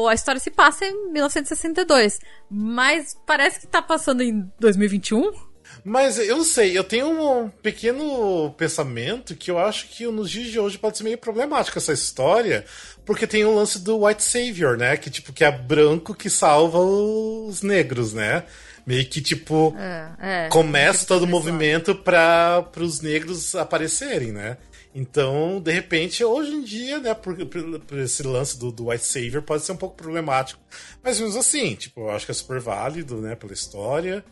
a 0.09 0.13
história 0.13 0.41
se 0.41 0.51
passa 0.51 0.85
em 0.85 1.13
1962. 1.13 2.19
Mas 2.51 3.15
parece 3.25 3.61
que 3.61 3.67
tá 3.67 3.81
passando 3.81 4.21
em 4.21 4.51
2021. 4.59 5.54
Mas 5.87 6.17
eu 6.17 6.37
não 6.37 6.43
sei, 6.43 6.75
eu 6.75 6.83
tenho 6.83 7.07
um 7.07 7.47
pequeno 7.47 8.51
pensamento 8.57 9.35
que 9.35 9.51
eu 9.51 9.59
acho 9.59 9.87
que 9.89 10.07
nos 10.07 10.31
dias 10.31 10.47
de 10.47 10.59
hoje 10.59 10.79
pode 10.79 10.97
ser 10.97 11.03
meio 11.03 11.19
problemático 11.19 11.77
essa 11.77 11.93
história, 11.93 12.65
porque 13.05 13.27
tem 13.27 13.45
o 13.45 13.53
lance 13.53 13.77
do 13.77 14.03
White 14.03 14.23
Savior, 14.23 14.75
né? 14.75 14.97
Que 14.97 15.11
tipo, 15.11 15.31
que 15.31 15.43
é 15.43 15.51
branco 15.51 16.15
que 16.15 16.27
salva 16.27 16.79
os 16.79 17.61
negros, 17.61 18.13
né? 18.13 18.45
Meio 18.83 19.05
que 19.05 19.21
tipo, 19.21 19.75
é, 19.77 20.45
é, 20.45 20.49
começa 20.49 21.05
todo 21.05 21.21
o 21.21 21.27
movimento 21.27 21.93
para 21.93 22.65
os 22.77 23.01
negros 23.01 23.53
aparecerem, 23.53 24.31
né? 24.31 24.57
Então, 24.93 25.61
de 25.61 25.71
repente, 25.71 26.23
hoje 26.23 26.51
em 26.51 26.63
dia, 26.63 26.99
né, 26.99 27.13
por, 27.13 27.35
por, 27.45 27.79
por 27.81 27.99
esse 27.99 28.23
lance 28.23 28.57
do, 28.57 28.71
do, 28.71 28.87
White 28.89 29.05
Savior 29.05 29.43
pode 29.43 29.63
ser 29.63 29.73
um 29.73 29.77
pouco 29.77 29.95
problemático. 29.95 30.59
Mas 31.03 31.19
mesmo 31.19 31.39
assim, 31.39 31.75
tipo, 31.75 32.01
eu 32.01 32.11
acho 32.11 32.25
que 32.25 32.31
é 32.31 32.35
super 32.35 32.59
válido, 32.59 33.17
né, 33.17 33.35
pela 33.35 33.53
história. 33.53 34.23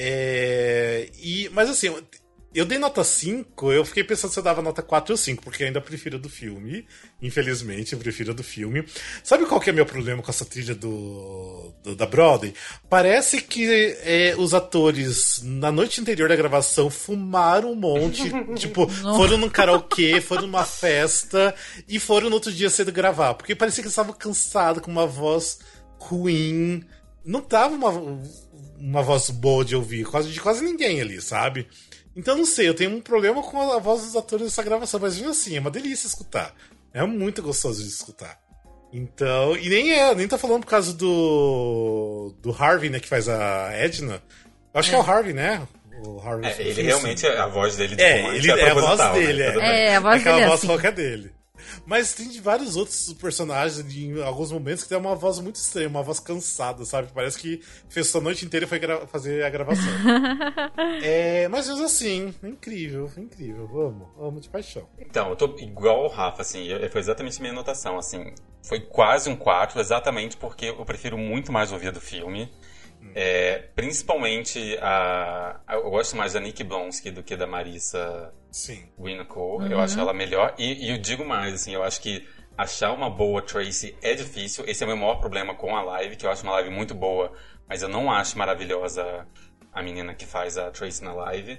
É, 0.00 1.10
e, 1.20 1.48
mas 1.52 1.68
assim, 1.68 1.92
eu 2.54 2.64
dei 2.64 2.78
nota 2.78 3.02
5, 3.02 3.72
eu 3.72 3.84
fiquei 3.84 4.04
pensando 4.04 4.30
se 4.30 4.38
eu 4.38 4.42
dava 4.42 4.62
nota 4.62 4.80
4 4.80 5.12
ou 5.12 5.16
5, 5.16 5.42
porque 5.42 5.64
eu 5.64 5.66
ainda 5.66 5.80
prefiro 5.80 6.20
do 6.20 6.30
filme. 6.30 6.86
Infelizmente, 7.20 7.92
eu 7.92 7.98
prefiro 7.98 8.32
do 8.32 8.44
filme. 8.44 8.84
Sabe 9.24 9.44
qual 9.44 9.60
que 9.60 9.70
é 9.70 9.72
meu 9.72 9.84
problema 9.84 10.22
com 10.22 10.30
essa 10.30 10.44
trilha 10.44 10.72
do, 10.72 11.74
do 11.82 11.96
da 11.96 12.06
Broadway? 12.06 12.54
Parece 12.88 13.42
que 13.42 13.96
é, 14.02 14.34
os 14.38 14.54
atores, 14.54 15.42
na 15.42 15.72
noite 15.72 16.00
anterior 16.00 16.28
da 16.28 16.36
gravação, 16.36 16.88
fumaram 16.88 17.72
um 17.72 17.74
monte. 17.74 18.22
tipo, 18.54 18.88
foram 18.88 19.36
num 19.36 19.50
karaokê, 19.50 20.20
foram 20.20 20.42
numa 20.42 20.64
festa 20.64 21.52
e 21.88 21.98
foram 21.98 22.30
no 22.30 22.36
outro 22.36 22.52
dia 22.52 22.70
cedo 22.70 22.92
gravar. 22.92 23.34
Porque 23.34 23.54
parecia 23.54 23.82
que 23.82 23.88
eles 23.88 23.92
estavam 23.92 24.14
cansados, 24.14 24.80
com 24.80 24.90
uma 24.92 25.06
voz 25.06 25.58
ruim. 25.98 26.82
Não 27.24 27.42
tava 27.42 27.74
uma, 27.74 28.22
uma 28.80 29.02
voz 29.02 29.30
boa 29.30 29.64
de 29.64 29.74
ouvir, 29.76 30.04
quase 30.04 30.30
de 30.30 30.40
quase 30.40 30.64
ninguém 30.64 31.00
ali, 31.00 31.20
sabe? 31.20 31.66
Então 32.16 32.36
não 32.36 32.44
sei, 32.44 32.68
eu 32.68 32.74
tenho 32.74 32.90
um 32.90 33.00
problema 33.00 33.42
com 33.42 33.72
a 33.72 33.78
voz 33.78 34.02
dos 34.02 34.16
atores 34.16 34.46
dessa 34.46 34.62
gravação, 34.62 34.98
mas 35.00 35.16
mesmo 35.16 35.30
assim, 35.30 35.56
é 35.56 35.60
uma 35.60 35.70
delícia 35.70 36.06
escutar. 36.06 36.54
É 36.92 37.04
muito 37.04 37.42
gostoso 37.42 37.82
de 37.82 37.88
escutar. 37.88 38.38
Então, 38.92 39.56
e 39.56 39.68
nem 39.68 39.92
é, 39.92 40.14
nem 40.14 40.26
tá 40.26 40.38
falando 40.38 40.60
por 40.60 40.70
causa 40.70 40.94
do 40.94 42.34
do 42.40 42.50
Harvey, 42.50 42.88
né, 42.88 42.98
que 42.98 43.08
faz 43.08 43.28
a 43.28 43.70
Edna. 43.72 44.22
Eu 44.72 44.80
acho 44.80 44.88
é. 44.88 44.90
que 44.92 44.96
é 44.96 44.98
o 44.98 45.10
Harvey, 45.10 45.32
né? 45.34 45.66
O 46.04 46.20
Harvey 46.20 46.50
é, 46.50 46.62
ele 46.62 46.82
realmente, 46.82 47.26
a 47.26 47.46
voz 47.46 47.76
dele 47.76 47.96
de 47.96 48.02
é, 48.02 48.34
ele, 48.34 48.50
é, 48.50 48.60
é 48.60 48.70
a 48.70 48.74
voz 48.74 48.98
né? 48.98 49.12
dele, 49.12 49.50
né? 49.50 49.56
é. 49.60 49.86
é. 49.86 49.96
a 49.96 50.00
voz 50.00 50.20
Aquela 50.20 50.36
dele 50.36 50.44
é 50.44 50.48
voz 50.48 50.60
assim. 50.60 50.66
rouca 50.66 50.92
dele. 50.92 51.37
Mas 51.86 52.12
tem 52.14 52.40
vários 52.40 52.76
outros 52.76 53.12
personagens 53.14 53.78
em 53.94 54.22
alguns 54.22 54.52
momentos 54.52 54.82
que 54.82 54.88
tem 54.88 54.98
uma 54.98 55.14
voz 55.14 55.38
muito 55.38 55.56
estranha, 55.56 55.88
uma 55.88 56.02
voz 56.02 56.20
cansada, 56.20 56.84
sabe? 56.84 57.08
Parece 57.14 57.38
que 57.38 57.60
fez 57.88 58.14
a 58.14 58.20
noite 58.20 58.44
inteira 58.44 58.66
e 58.66 58.68
foi 58.68 58.80
fazer 59.06 59.44
a 59.44 59.50
gravação. 59.50 59.92
é, 61.02 61.48
mas 61.48 61.68
mesmo 61.68 61.84
assim, 61.84 62.34
incrível, 62.42 63.10
incrível. 63.16 63.64
Amo, 63.80 64.14
amo 64.18 64.40
de 64.40 64.48
paixão. 64.48 64.86
Então, 64.98 65.30
eu 65.30 65.36
tô 65.36 65.56
igual 65.58 66.04
o 66.04 66.08
Rafa, 66.08 66.42
assim, 66.42 66.68
foi 66.90 67.00
exatamente 67.00 67.38
a 67.38 67.40
minha 67.40 67.52
anotação, 67.52 67.98
assim. 67.98 68.32
Foi 68.62 68.80
quase 68.80 69.30
um 69.30 69.36
4, 69.36 69.80
exatamente 69.80 70.36
porque 70.36 70.66
eu 70.66 70.84
prefiro 70.84 71.16
muito 71.16 71.52
mais 71.52 71.72
ouvir 71.72 71.90
do 71.92 72.00
filme. 72.00 72.50
É, 73.20 73.58
principalmente 73.74 74.78
a, 74.80 75.60
a, 75.66 75.74
Eu 75.74 75.90
gosto 75.90 76.16
mais 76.16 76.34
da 76.34 76.40
Nick 76.40 76.62
Blonsky 76.62 77.10
do 77.10 77.20
que 77.20 77.34
da 77.34 77.48
Marissa 77.48 78.32
Sim. 78.48 78.88
Uhum. 79.60 79.72
Eu 79.72 79.80
acho 79.80 79.98
ela 79.98 80.14
melhor. 80.14 80.54
E, 80.56 80.86
e, 80.86 80.90
eu 80.90 80.98
digo 80.98 81.24
mais, 81.24 81.52
assim, 81.52 81.74
eu 81.74 81.82
acho 81.82 82.00
que 82.00 82.24
achar 82.56 82.92
uma 82.92 83.10
boa 83.10 83.42
Tracy 83.42 83.96
é 84.02 84.14
difícil. 84.14 84.64
Esse 84.68 84.84
é 84.84 84.86
o 84.86 84.90
meu 84.90 84.96
maior 84.96 85.16
problema 85.16 85.52
com 85.52 85.74
a 85.74 85.82
live, 85.82 86.14
que 86.14 86.24
eu 86.24 86.30
acho 86.30 86.44
uma 86.44 86.52
live 86.52 86.70
muito 86.70 86.94
boa, 86.94 87.32
mas 87.68 87.82
eu 87.82 87.88
não 87.88 88.08
acho 88.08 88.38
maravilhosa 88.38 89.26
a 89.72 89.82
menina 89.82 90.14
que 90.14 90.24
faz 90.24 90.56
a 90.56 90.70
Tracy 90.70 91.02
na 91.02 91.12
live. 91.12 91.58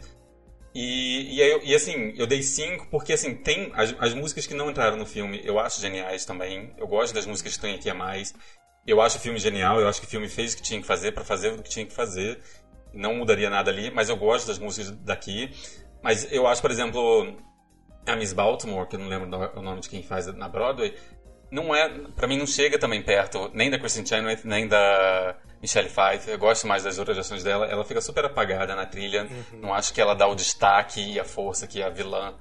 E, 0.74 1.36
e, 1.36 1.42
eu, 1.42 1.62
e 1.62 1.76
assim, 1.76 2.14
eu 2.16 2.26
dei 2.26 2.42
5 2.42 2.88
porque 2.90 3.12
assim, 3.12 3.36
tem 3.36 3.70
as, 3.76 3.94
as 4.00 4.14
músicas 4.14 4.48
que 4.48 4.54
não 4.54 4.70
entraram 4.70 4.96
no 4.96 5.06
filme, 5.06 5.42
eu 5.44 5.60
acho 5.60 5.82
geniais 5.82 6.24
também. 6.24 6.74
Eu 6.78 6.88
gosto 6.88 7.14
das 7.14 7.26
músicas 7.26 7.52
que 7.52 7.58
estão 7.58 7.76
aqui 7.78 7.90
a 7.90 7.94
mais. 7.94 8.34
Eu 8.86 9.02
acho 9.02 9.18
o 9.18 9.20
filme 9.20 9.38
genial, 9.38 9.80
eu 9.80 9.88
acho 9.88 10.02
que 10.02 10.08
o 10.08 10.10
filme 10.10 10.28
fez 10.28 10.54
o 10.54 10.58
que 10.58 10.64
tinha 10.64 10.82
que 10.82 10.88
fazer 10.88 11.12
para 11.12 11.24
fazer 11.24 11.54
o 11.54 11.62
que 11.62 11.70
tinha 11.70 11.86
que 11.86 11.94
fazer. 11.94 12.40
Não 12.94 13.14
mudaria 13.16 13.50
nada 13.50 13.70
ali, 13.70 13.92
mas 13.92 14.10
eu 14.10 14.18
gosto 14.18 14.48
das 14.48 14.58
músicas 14.58 14.92
daqui. 15.02 15.52
Mas 16.02 16.32
eu 16.32 16.48
acho, 16.48 16.62
por 16.62 16.72
exemplo, 16.72 17.38
a 18.06 18.16
Miss 18.16 18.34
Baltimore, 18.34 18.88
que 18.88 18.96
eu 18.96 19.00
não 19.00 19.08
lembro 19.08 19.30
o 19.56 19.62
nome 19.62 19.82
de 19.82 19.90
quem 19.90 20.02
faz 20.02 20.26
na 20.34 20.48
Broadway, 20.48 20.96
não 21.52 21.74
é, 21.74 21.90
para 22.16 22.28
mim 22.28 22.38
não 22.38 22.46
chega 22.46 22.78
também 22.78 23.02
perto 23.02 23.50
nem 23.54 23.70
da 23.70 23.80
Kristen 23.80 24.06
Chenoweth, 24.06 24.42
nem 24.44 24.68
da 24.68 25.36
Michelle 25.62 25.90
Pfeiffer. 25.90 26.34
Eu 26.34 26.40
gosto 26.40 26.68
mais 26.68 26.84
das 26.84 27.00
outras 27.00 27.18
ações 27.18 27.44
dela. 27.44 27.66
Ela 27.66 27.84
fica 27.84 28.02
super 28.02 28.26
apagada 28.26 28.76
na 28.76 28.86
trilha. 28.86 29.24
Uhum. 29.24 29.60
Não 29.60 29.74
acho 29.74 29.94
que 29.94 30.00
ela 30.00 30.14
dá 30.14 30.28
o 30.28 30.36
destaque 30.36 31.02
e 31.02 31.20
a 31.20 31.26
força 31.26 31.68
que 31.68 31.82
a 31.82 31.90
vilã 31.90 32.36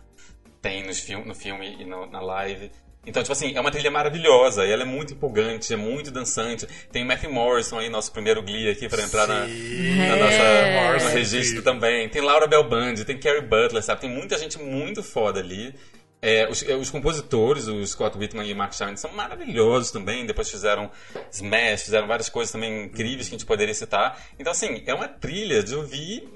tem 0.61 0.87
nos 0.87 1.01
film, 1.01 1.25
no 1.25 1.35
filme 1.35 1.77
e 1.81 1.85
no, 1.85 2.07
na 2.07 2.21
live. 2.21 2.71
Então, 3.07 3.23
tipo 3.23 3.33
assim, 3.33 3.55
é 3.55 3.61
uma 3.61 3.71
trilha 3.71 3.91
maravilhosa 3.91 4.67
e 4.67 4.71
ela 4.71 4.83
é 4.83 4.87
muito 4.87 5.15
empolgante, 5.15 5.73
é 5.73 5.77
muito 5.77 6.11
dançante. 6.11 6.67
Tem 6.93 7.05
Matthew 7.05 7.33
Morrison 7.33 7.79
aí, 7.79 7.89
nosso 7.89 8.13
primeiro 8.13 8.43
Glee 8.43 8.69
aqui 8.69 8.89
para 8.89 9.03
entrar 9.03 9.27
na, 9.27 9.47
na, 9.47 10.17
nossa 10.17 10.43
é. 10.43 11.03
no 11.03 11.09
registro 11.11 11.63
também. 11.63 12.09
Tem 12.09 12.21
Laura 12.21 12.47
Bell 12.47 12.65
Band, 12.65 12.97
tem 12.97 13.19
Carrie 13.19 13.41
Butler, 13.41 13.83
sabe? 13.83 14.03
Tem 14.03 14.11
muita 14.11 14.37
gente 14.39 14.59
muito 14.59 15.03
foda 15.03 15.41
ali. 15.41 15.75
É, 16.21 16.49
os, 16.51 16.63
é, 16.65 16.75
os, 16.75 16.91
compositores, 16.91 17.69
o 17.69 17.87
Scott 17.87 18.19
Whitman 18.19 18.45
e 18.45 18.53
o 18.53 18.57
Mark 18.57 18.75
Sharman, 18.75 18.97
são 18.97 19.13
maravilhosos 19.13 19.91
também. 19.91 20.27
Depois 20.27 20.51
fizeram 20.51 20.91
Smash, 21.31 21.85
fizeram 21.85 22.07
várias 22.07 22.29
coisas 22.29 22.53
também 22.53 22.85
incríveis 22.85 23.29
que 23.29 23.37
a 23.37 23.39
gente 23.39 23.47
poderia 23.47 23.73
citar. 23.73 24.21
Então, 24.39 24.51
assim, 24.51 24.83
é 24.85 24.93
uma 24.93 25.07
trilha 25.07 25.63
de 25.63 25.75
ouvir 25.75 26.29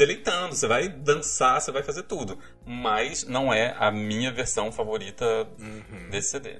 deleitando, 0.00 0.54
você 0.54 0.66
vai 0.66 0.88
dançar, 0.88 1.60
você 1.60 1.70
vai 1.70 1.82
fazer 1.82 2.04
tudo. 2.04 2.38
Mas 2.64 3.26
não 3.26 3.52
é 3.52 3.76
a 3.78 3.90
minha 3.90 4.32
versão 4.32 4.72
favorita 4.72 5.46
uhum. 5.58 6.08
desse 6.10 6.30
CD. 6.30 6.56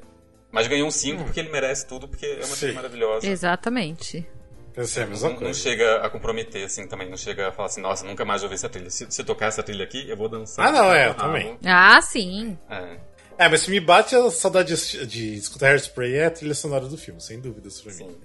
Mas 0.53 0.67
ganhou 0.67 0.87
um 0.87 0.91
5 0.91 1.17
uhum. 1.19 1.25
porque 1.25 1.41
ele 1.41 1.51
merece 1.51 1.87
tudo, 1.87 2.07
porque 2.07 2.27
é 2.27 2.45
uma 2.45 2.57
trilha 2.57 2.75
maravilhosa. 2.75 3.27
Exatamente. 3.27 4.27
Pensei 4.75 5.05
a 5.05 5.07
mesma 5.07 5.29
não, 5.31 5.37
coisa. 5.37 5.49
Não 5.49 5.55
chega 5.55 5.97
a 6.05 6.11
comprometer, 6.11 6.65
assim, 6.65 6.87
também. 6.87 7.09
Não 7.09 7.17
chega 7.17 7.49
a 7.49 7.53
falar 7.53 7.67
assim, 7.67 7.81
nossa, 7.81 8.05
nunca 8.07 8.25
mais 8.25 8.43
ouvi 8.43 8.57
essa 8.57 8.69
trilha. 8.69 8.91
Se, 8.91 9.07
se 9.09 9.25
tocar 9.25 9.47
essa 9.47 9.63
trilha 9.63 9.85
aqui, 9.85 10.09
eu 10.09 10.17
vou 10.17 10.29
dançar. 10.29 10.67
Ah, 10.67 10.73
não, 10.73 10.93
é, 10.93 11.09
eu 11.09 11.15
também. 11.15 11.59
Ah, 11.65 12.01
sim. 12.03 12.59
É. 12.69 12.99
É, 13.39 13.49
mas 13.49 13.63
se 13.63 13.71
me 13.71 13.81
bate 13.81 14.15
a 14.15 14.31
saudade 14.31 14.75
de, 14.77 15.07
de 15.07 15.35
escutar 15.35 15.69
Hairspray 15.69 16.15
é 16.15 16.27
a 16.27 16.31
trilha 16.31 16.55
sonora 16.55 16.87
do 16.87 16.99
filme, 16.99 17.23
sem 17.23 17.41
dúvidas 17.41 17.81
pra 17.81 17.91
Sim. 17.91 18.09
mim. 18.09 18.17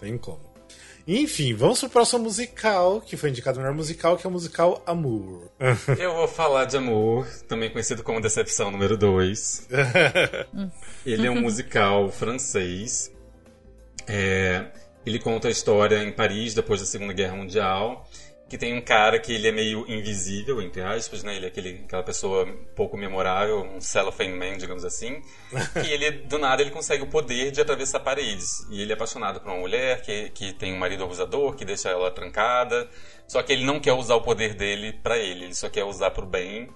Tem 0.00 0.18
como. 0.18 0.40
Enfim, 1.10 1.54
vamos 1.54 1.80
pro 1.80 1.88
próximo 1.88 2.24
musical, 2.24 3.00
que 3.00 3.16
foi 3.16 3.30
indicado 3.30 3.58
o 3.58 3.62
melhor 3.62 3.74
musical, 3.74 4.14
que 4.18 4.26
é 4.26 4.28
o 4.28 4.32
musical 4.32 4.82
Amour. 4.84 5.48
Eu 5.98 6.14
vou 6.14 6.28
falar 6.28 6.66
de 6.66 6.76
Amour, 6.76 7.26
também 7.48 7.70
conhecido 7.70 8.02
como 8.02 8.20
Decepção 8.20 8.70
número 8.70 8.94
2. 8.94 9.68
ele 11.06 11.26
é 11.26 11.30
um 11.30 11.40
musical 11.40 12.10
francês. 12.10 13.10
É, 14.06 14.66
ele 15.06 15.18
conta 15.18 15.48
a 15.48 15.50
história 15.50 16.04
em 16.04 16.12
Paris 16.12 16.52
depois 16.52 16.80
da 16.80 16.86
Segunda 16.86 17.14
Guerra 17.14 17.36
Mundial 17.36 18.06
que 18.48 18.56
tem 18.56 18.74
um 18.74 18.80
cara 18.80 19.18
que 19.18 19.32
ele 19.32 19.46
é 19.46 19.52
meio 19.52 19.84
invisível, 19.86 20.62
entre 20.62 20.80
aspas, 20.80 21.22
né? 21.22 21.36
Ele 21.36 21.44
é 21.44 21.48
aquele, 21.48 21.82
aquela 21.84 22.02
pessoa 22.02 22.46
pouco 22.74 22.96
memorável, 22.96 23.62
um 23.62 23.80
cellophane 23.80 24.32
man, 24.32 24.56
digamos 24.56 24.84
assim. 24.86 25.22
e 25.84 25.92
ele, 25.92 26.10
do 26.22 26.38
nada, 26.38 26.62
ele 26.62 26.70
consegue 26.70 27.02
o 27.02 27.06
poder 27.06 27.50
de 27.50 27.60
atravessar 27.60 28.00
paredes. 28.00 28.66
E 28.70 28.80
ele 28.80 28.92
é 28.92 28.94
apaixonado 28.94 29.40
por 29.40 29.50
uma 29.50 29.60
mulher 29.60 30.00
que, 30.00 30.30
que 30.30 30.52
tem 30.54 30.72
um 30.72 30.78
marido 30.78 31.04
abusador, 31.04 31.54
que 31.54 31.64
deixa 31.64 31.90
ela 31.90 32.10
trancada. 32.10 32.88
Só 33.26 33.42
que 33.42 33.52
ele 33.52 33.66
não 33.66 33.78
quer 33.78 33.92
usar 33.92 34.14
o 34.14 34.22
poder 34.22 34.54
dele 34.54 34.94
para 34.94 35.18
ele, 35.18 35.44
ele 35.44 35.54
só 35.54 35.68
quer 35.68 35.84
usar 35.84 36.10
pro 36.10 36.24
bem. 36.24 36.70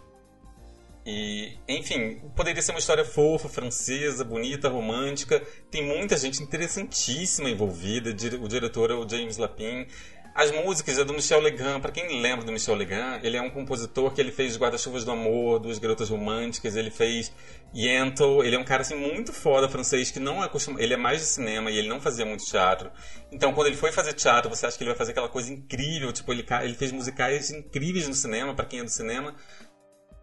E, 1.04 1.58
enfim, 1.66 2.20
poderia 2.36 2.62
ser 2.62 2.72
uma 2.72 2.78
história 2.78 3.04
fofa, 3.04 3.48
francesa, 3.48 4.22
bonita, 4.24 4.68
romântica. 4.68 5.42
Tem 5.70 5.84
muita 5.84 6.16
gente 6.16 6.42
interessantíssima 6.42 7.50
envolvida. 7.50 8.10
O 8.40 8.46
diretor 8.46 8.90
é 8.90 8.94
o 8.94 9.08
James 9.08 9.38
Lapin. 9.38 9.86
As 10.34 10.50
músicas 10.50 10.98
é 10.98 11.04
do 11.04 11.12
Michel 11.12 11.40
Legrand. 11.40 11.80
Para 11.80 11.92
quem 11.92 12.22
lembra 12.22 12.44
do 12.44 12.52
Michel 12.52 12.74
Legrand, 12.74 13.22
ele 13.22 13.36
é 13.36 13.42
um 13.42 13.50
compositor 13.50 14.10
que 14.12 14.20
ele 14.20 14.32
fez 14.32 14.56
Guarda-chuvas 14.56 15.04
do 15.04 15.10
Amor, 15.10 15.58
Duas 15.58 15.78
Garotas 15.78 16.08
Românticas, 16.08 16.74
ele 16.74 16.90
fez 16.90 17.30
Yentl. 17.74 18.42
Ele 18.42 18.56
é 18.56 18.58
um 18.58 18.64
cara 18.64 18.80
assim 18.80 18.94
muito 18.94 19.30
foda 19.30 19.68
francês 19.68 20.10
que 20.10 20.18
não 20.18 20.42
é 20.42 20.46
acostumado, 20.46 20.82
ele 20.82 20.94
é 20.94 20.96
mais 20.96 21.20
de 21.20 21.26
cinema 21.26 21.70
e 21.70 21.76
ele 21.76 21.88
não 21.88 22.00
fazia 22.00 22.24
muito 22.24 22.46
teatro. 22.46 22.90
Então, 23.30 23.52
quando 23.52 23.66
ele 23.66 23.76
foi 23.76 23.92
fazer 23.92 24.14
teatro, 24.14 24.48
você 24.48 24.64
acha 24.64 24.78
que 24.78 24.82
ele 24.82 24.90
vai 24.90 24.98
fazer 24.98 25.10
aquela 25.12 25.28
coisa 25.28 25.52
incrível, 25.52 26.10
tipo, 26.12 26.32
ele, 26.32 26.46
ele 26.62 26.74
fez 26.74 26.92
musicais 26.92 27.50
incríveis 27.50 28.08
no 28.08 28.14
cinema, 28.14 28.54
para 28.54 28.64
quem 28.64 28.80
é 28.80 28.84
do 28.84 28.90
cinema. 28.90 29.34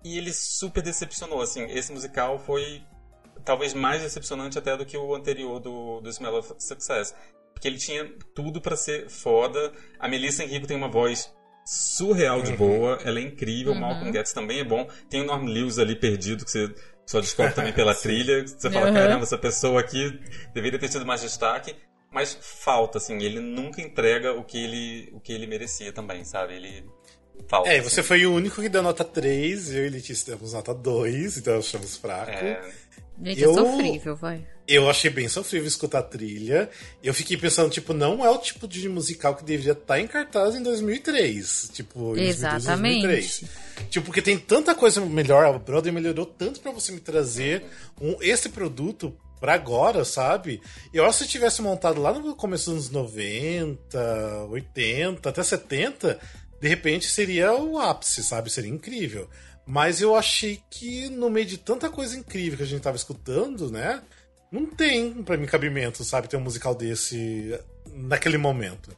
E 0.04 0.18
ele 0.18 0.34
super 0.34 0.82
decepcionou, 0.82 1.40
assim. 1.40 1.66
Esse 1.66 1.92
musical 1.92 2.40
foi 2.40 2.82
talvez 3.46 3.74
mais 3.76 4.02
decepcionante 4.02 4.58
até 4.58 4.76
do 4.76 4.86
que 4.86 4.98
o 4.98 5.14
anterior 5.14 5.60
do, 5.60 6.02
do 6.02 6.10
Smell 6.10 6.36
of 6.36 6.54
Success 6.58 7.14
porque 7.60 7.68
ele 7.68 7.78
tinha 7.78 8.10
tudo 8.34 8.62
para 8.62 8.78
ser 8.78 9.10
foda. 9.10 9.74
A 10.00 10.08
Melissa 10.08 10.46
Henrique 10.46 10.66
tem 10.66 10.78
uma 10.78 10.88
voz 10.88 11.30
surreal 11.66 12.42
de 12.42 12.52
uhum. 12.52 12.58
boa, 12.58 13.00
ela 13.04 13.20
é 13.20 13.22
incrível, 13.22 13.74
uhum. 13.74 13.80
Malcolm 13.82 14.12
Guedes 14.12 14.32
também 14.32 14.60
é 14.60 14.64
bom. 14.64 14.88
Tem 15.10 15.22
o 15.22 15.26
Norm 15.26 15.46
Lewis 15.46 15.78
ali 15.78 15.94
perdido, 15.94 16.46
que 16.46 16.52
você 16.52 16.74
só 17.06 17.20
descobre 17.20 17.54
também 17.54 17.74
pela 17.74 17.94
trilha. 17.94 18.48
Você 18.48 18.72
fala, 18.72 18.88
uhum. 18.88 18.94
caramba, 18.94 19.24
essa 19.24 19.38
pessoa 19.38 19.82
aqui 19.82 20.20
deveria 20.54 20.80
ter 20.80 20.88
tido 20.88 21.06
mais 21.06 21.22
destaque. 21.22 21.76
Mas 22.12 22.36
falta, 22.42 22.98
assim, 22.98 23.22
ele 23.22 23.40
nunca 23.40 23.82
entrega 23.82 24.34
o 24.34 24.44
que 24.44 24.58
ele, 24.58 25.10
o 25.14 25.20
que 25.20 25.32
ele 25.32 25.46
merecia 25.46 25.92
também, 25.92 26.24
sabe? 26.24 26.56
Ele 26.56 26.90
falta. 27.48 27.70
É, 27.70 27.80
assim. 27.80 27.90
você 27.90 28.04
foi 28.04 28.26
o 28.26 28.34
único 28.34 28.62
que 28.62 28.70
deu 28.70 28.82
nota 28.82 29.04
3, 29.04 29.74
eu 29.74 29.88
e 29.88 29.90
Letícia 29.90 30.36
demos 30.36 30.54
nota 30.54 30.74
2, 30.74 31.38
então 31.38 31.58
achamos 31.58 31.98
fraco. 31.98 32.32
É... 32.32 32.62
Gente, 33.22 33.44
é 33.44 33.46
eu... 33.46 33.52
é 33.52 33.54
sofrível, 33.54 34.16
vai. 34.16 34.48
Eu 34.68 34.88
achei 34.88 35.10
bem 35.10 35.28
sofrível 35.28 35.68
escutar 35.68 36.00
a 36.00 36.04
trilha. 36.04 36.70
Eu 37.04 37.12
fiquei 37.12 37.36
pensando, 37.36 37.72
tipo, 37.72 37.92
não 37.92 38.24
é 38.24 38.30
o 38.30 38.38
tipo 38.38 38.68
de 38.68 38.88
musical 38.88 39.36
que 39.36 39.44
deveria 39.44 39.72
estar 39.72 39.96
tá 39.96 40.00
em 40.00 40.06
cartaz 40.06 40.54
em 40.54 40.62
2003. 40.62 41.72
Tipo, 41.74 42.16
em 42.16 42.28
Exatamente. 42.28 43.02
2003. 43.08 43.44
Tipo, 43.90 44.06
porque 44.06 44.22
tem 44.22 44.38
tanta 44.38 44.76
coisa 44.76 45.02
melhor. 45.02 45.44
A 45.44 45.58
Broadway 45.58 45.92
melhorou 45.92 46.24
tanto 46.24 46.60
para 46.60 46.72
você 46.72 46.92
me 46.92 47.00
trazer 47.00 47.64
um, 48.00 48.16
esse 48.22 48.50
produto 48.50 49.12
pra 49.40 49.56
agora, 49.56 50.06
sabe? 50.06 50.62
Eu 50.94 51.04
acho 51.06 51.20
que 51.20 51.24
se 51.24 51.32
tivesse 51.32 51.64
montado 51.64 52.00
lá 52.00 52.14
no 52.14 52.36
começo 52.36 52.70
dos 52.70 52.74
anos 52.74 52.90
90, 52.92 54.46
80, 54.52 55.30
até 55.30 55.42
70, 55.42 56.20
de 56.60 56.68
repente 56.68 57.08
seria 57.08 57.54
o 57.54 57.78
ápice, 57.80 58.24
sabe? 58.24 58.50
Seria 58.50 58.70
incrível. 58.72 59.30
Mas 59.66 60.02
eu 60.02 60.16
achei 60.16 60.60
que 60.70 61.10
no 61.10 61.30
meio 61.30 61.46
de 61.46 61.58
tanta 61.58 61.90
coisa 61.90 62.18
incrível 62.18 62.58
que 62.58 62.64
a 62.64 62.68
gente 62.68 62.82
tava 62.82 62.98
escutando, 62.98 63.70
né? 63.72 64.02
Não 64.52 64.66
tem 64.66 65.14
para 65.24 65.38
mim 65.38 65.46
cabimento, 65.46 66.04
sabe? 66.04 66.28
Ter 66.28 66.38
um 66.38 66.42
musical 66.42 66.74
desse 66.74 67.58
naquele 67.94 68.38
momento. 68.38 68.90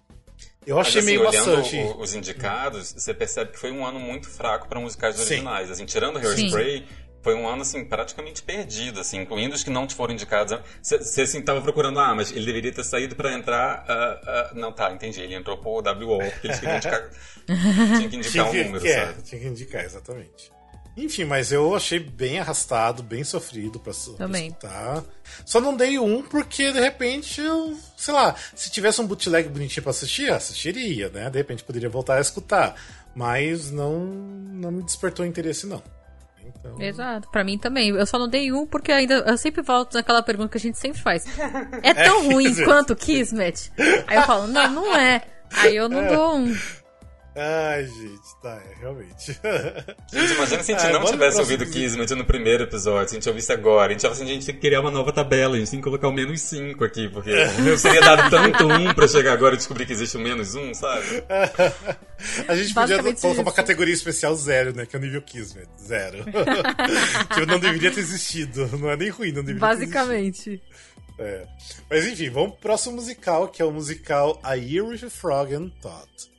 Eu 0.65 0.79
achei 0.79 1.01
Mas, 1.01 1.05
assim, 1.09 1.17
meio 1.17 1.23
maçante. 1.25 1.75
o- 1.75 1.99
os 2.01 2.13
indicados, 2.13 2.93
você 2.95 3.13
percebe 3.13 3.51
que 3.51 3.59
foi 3.59 3.71
um 3.71 3.85
ano 3.85 3.99
muito 3.99 4.29
fraco 4.29 4.67
para 4.69 4.79
musicais 4.79 5.15
Sim. 5.15 5.21
originais. 5.23 5.71
Assim, 5.71 5.85
tirando 5.85 6.19
Hairspray, 6.19 6.85
foi 7.21 7.35
um 7.35 7.47
ano 7.47 7.61
assim 7.61 7.85
praticamente 7.85 8.41
perdido, 8.41 8.99
assim, 8.99 9.21
incluindo 9.21 9.55
os 9.55 9.63
que 9.63 9.69
não 9.69 9.87
foram 9.89 10.13
indicados. 10.13 10.57
Você 10.81 11.21
assim 11.21 11.41
tava 11.41 11.61
procurando, 11.61 11.99
ah, 11.99 12.15
mas 12.15 12.31
ele 12.31 12.45
deveria 12.45 12.71
ter 12.71 12.83
saído 12.83 13.15
para 13.15 13.33
entrar. 13.33 13.85
ah, 13.87 14.21
ah, 14.25 14.51
não, 14.53 14.71
tá, 14.71 14.91
entendi. 14.91 15.21
Ele 15.21 15.35
entrou 15.35 15.57
pro 15.57 15.71
WO, 15.71 16.19
porque 16.31 16.47
eles 16.47 16.59
queriam 16.59 16.77
indicar. 16.77 17.09
tinha 17.97 18.09
que 18.09 18.15
indicar 18.15 18.49
um 18.49 18.53
número, 18.53 18.81
que 18.81 18.87
é, 18.87 19.05
sabe? 19.05 19.21
tinha 19.23 19.41
que 19.41 19.47
indicar, 19.47 19.83
exatamente. 19.83 20.51
Enfim, 20.97 21.23
mas 21.23 21.53
eu 21.53 21.73
achei 21.73 21.99
bem 21.99 22.39
arrastado, 22.39 23.01
bem 23.01 23.23
sofrido 23.23 23.79
pra, 23.79 23.93
pra 23.93 24.13
Também. 24.17 24.47
escutar. 24.47 25.03
Só 25.45 25.61
não 25.61 25.75
dei 25.75 25.97
um 25.97 26.21
porque, 26.21 26.71
de 26.71 26.79
repente, 26.81 27.39
eu, 27.39 27.77
sei 27.95 28.13
lá, 28.13 28.35
se 28.53 28.69
tivesse 28.69 28.99
um 28.99 29.07
bootleg 29.07 29.47
bonitinho 29.47 29.83
pra 29.83 29.91
assistir, 29.91 30.29
assistiria, 30.31 31.09
né? 31.09 31.29
De 31.29 31.37
repente 31.37 31.63
poderia 31.63 31.89
voltar 31.89 32.17
a 32.17 32.21
escutar. 32.21 32.75
Mas 33.15 33.71
não, 33.71 33.99
não 33.99 34.71
me 34.71 34.83
despertou 34.83 35.25
interesse, 35.25 35.65
não. 35.65 35.81
Então, 36.61 36.79
Exato, 36.79 37.29
pra 37.29 37.43
mim 37.43 37.57
também. 37.57 37.89
Eu 37.89 38.05
só 38.05 38.17
não 38.19 38.27
dei 38.27 38.51
um 38.51 38.65
porque 38.65 38.91
ainda 38.91 39.15
eu 39.15 39.37
sempre 39.37 39.61
volto 39.61 39.95
naquela 39.95 40.21
pergunta 40.21 40.49
que 40.49 40.57
a 40.57 40.61
gente 40.61 40.77
sempre 40.77 41.01
faz. 41.01 41.25
É 41.83 41.93
tão 41.93 42.31
ruim 42.31 42.45
Kismet. 42.45 42.65
quanto 42.69 42.95
Kismet? 42.95 43.71
Aí 44.07 44.17
eu 44.17 44.23
falo, 44.23 44.47
não, 44.47 44.69
não 44.69 44.95
é. 44.95 45.21
Aí 45.51 45.75
eu 45.75 45.89
não 45.89 46.07
dou 46.07 46.37
um. 46.37 46.55
Ai, 47.33 47.85
gente, 47.85 48.41
tá, 48.41 48.61
é, 48.61 48.79
realmente. 48.81 49.31
Gente, 50.11 50.33
imagina 50.33 50.63
se 50.63 50.73
a 50.73 50.77
gente 50.77 50.87
Ah, 50.87 50.91
não 50.91 50.99
bora 50.99 51.13
tivesse 51.13 51.39
ouvido 51.39 51.65
Kismet 51.65 52.13
no 52.13 52.25
primeiro 52.25 52.63
episódio, 52.63 53.07
se 53.07 53.15
a 53.15 53.19
gente 53.19 53.29
ouvisse 53.29 53.53
agora. 53.53 53.87
A 53.87 53.91
gente 53.93 54.01
tava 54.01 54.13
assim, 54.13 54.25
a 54.25 54.27
gente 54.27 54.45
tem 54.45 54.55
que 54.55 54.59
criar 54.59 54.81
uma 54.81 54.91
nova 54.91 55.13
tabela, 55.13 55.55
a 55.55 55.59
gente 55.59 55.71
tem 55.71 55.79
que 55.79 55.83
colocar 55.85 56.09
o 56.09 56.11
menos 56.11 56.41
5 56.41 56.83
aqui, 56.83 57.07
porque 57.07 57.29
eu 57.29 57.77
seria 57.77 58.01
dado 58.01 58.27
tanto 58.29 58.67
um 58.67 58.93
pra 58.93 59.07
chegar 59.07 59.31
agora 59.31 59.53
e 59.55 59.57
descobrir 59.57 59.85
que 59.85 59.93
existe 59.93 60.17
o 60.17 60.19
menos 60.19 60.55
um, 60.55 60.73
sabe? 60.73 61.05
A 62.49 62.55
gente 62.55 62.73
podia 62.73 63.01
colocar 63.01 63.41
uma 63.41 63.53
categoria 63.53 63.93
especial 63.93 64.35
zero, 64.35 64.75
né? 64.75 64.85
Que 64.85 64.95
é 64.95 64.99
o 64.99 65.01
nível 65.01 65.21
Kismet. 65.21 65.69
Zero. 65.81 66.25
que 67.33 67.45
não 67.45 67.59
deveria 67.59 67.91
ter 67.91 68.01
existido. 68.01 68.67
Não 68.77 68.91
é 68.91 68.97
nem 68.97 69.09
ruim, 69.09 69.31
não 69.31 69.43
deveria 69.43 69.59
ter 69.69 69.83
existido. 69.83 69.93
Basicamente. 69.93 70.61
É. 71.17 71.47
Mas 71.89 72.05
enfim, 72.07 72.29
vamos 72.29 72.51
pro 72.51 72.59
próximo 72.59 72.95
musical, 72.97 73.47
que 73.47 73.61
é 73.61 73.65
o 73.65 73.71
musical 73.71 74.39
A 74.43 74.55
Year 74.55 74.85
with 74.85 75.05
a 75.05 75.09
Frog 75.09 75.53
and 75.55 75.69
Todd. 75.81 76.30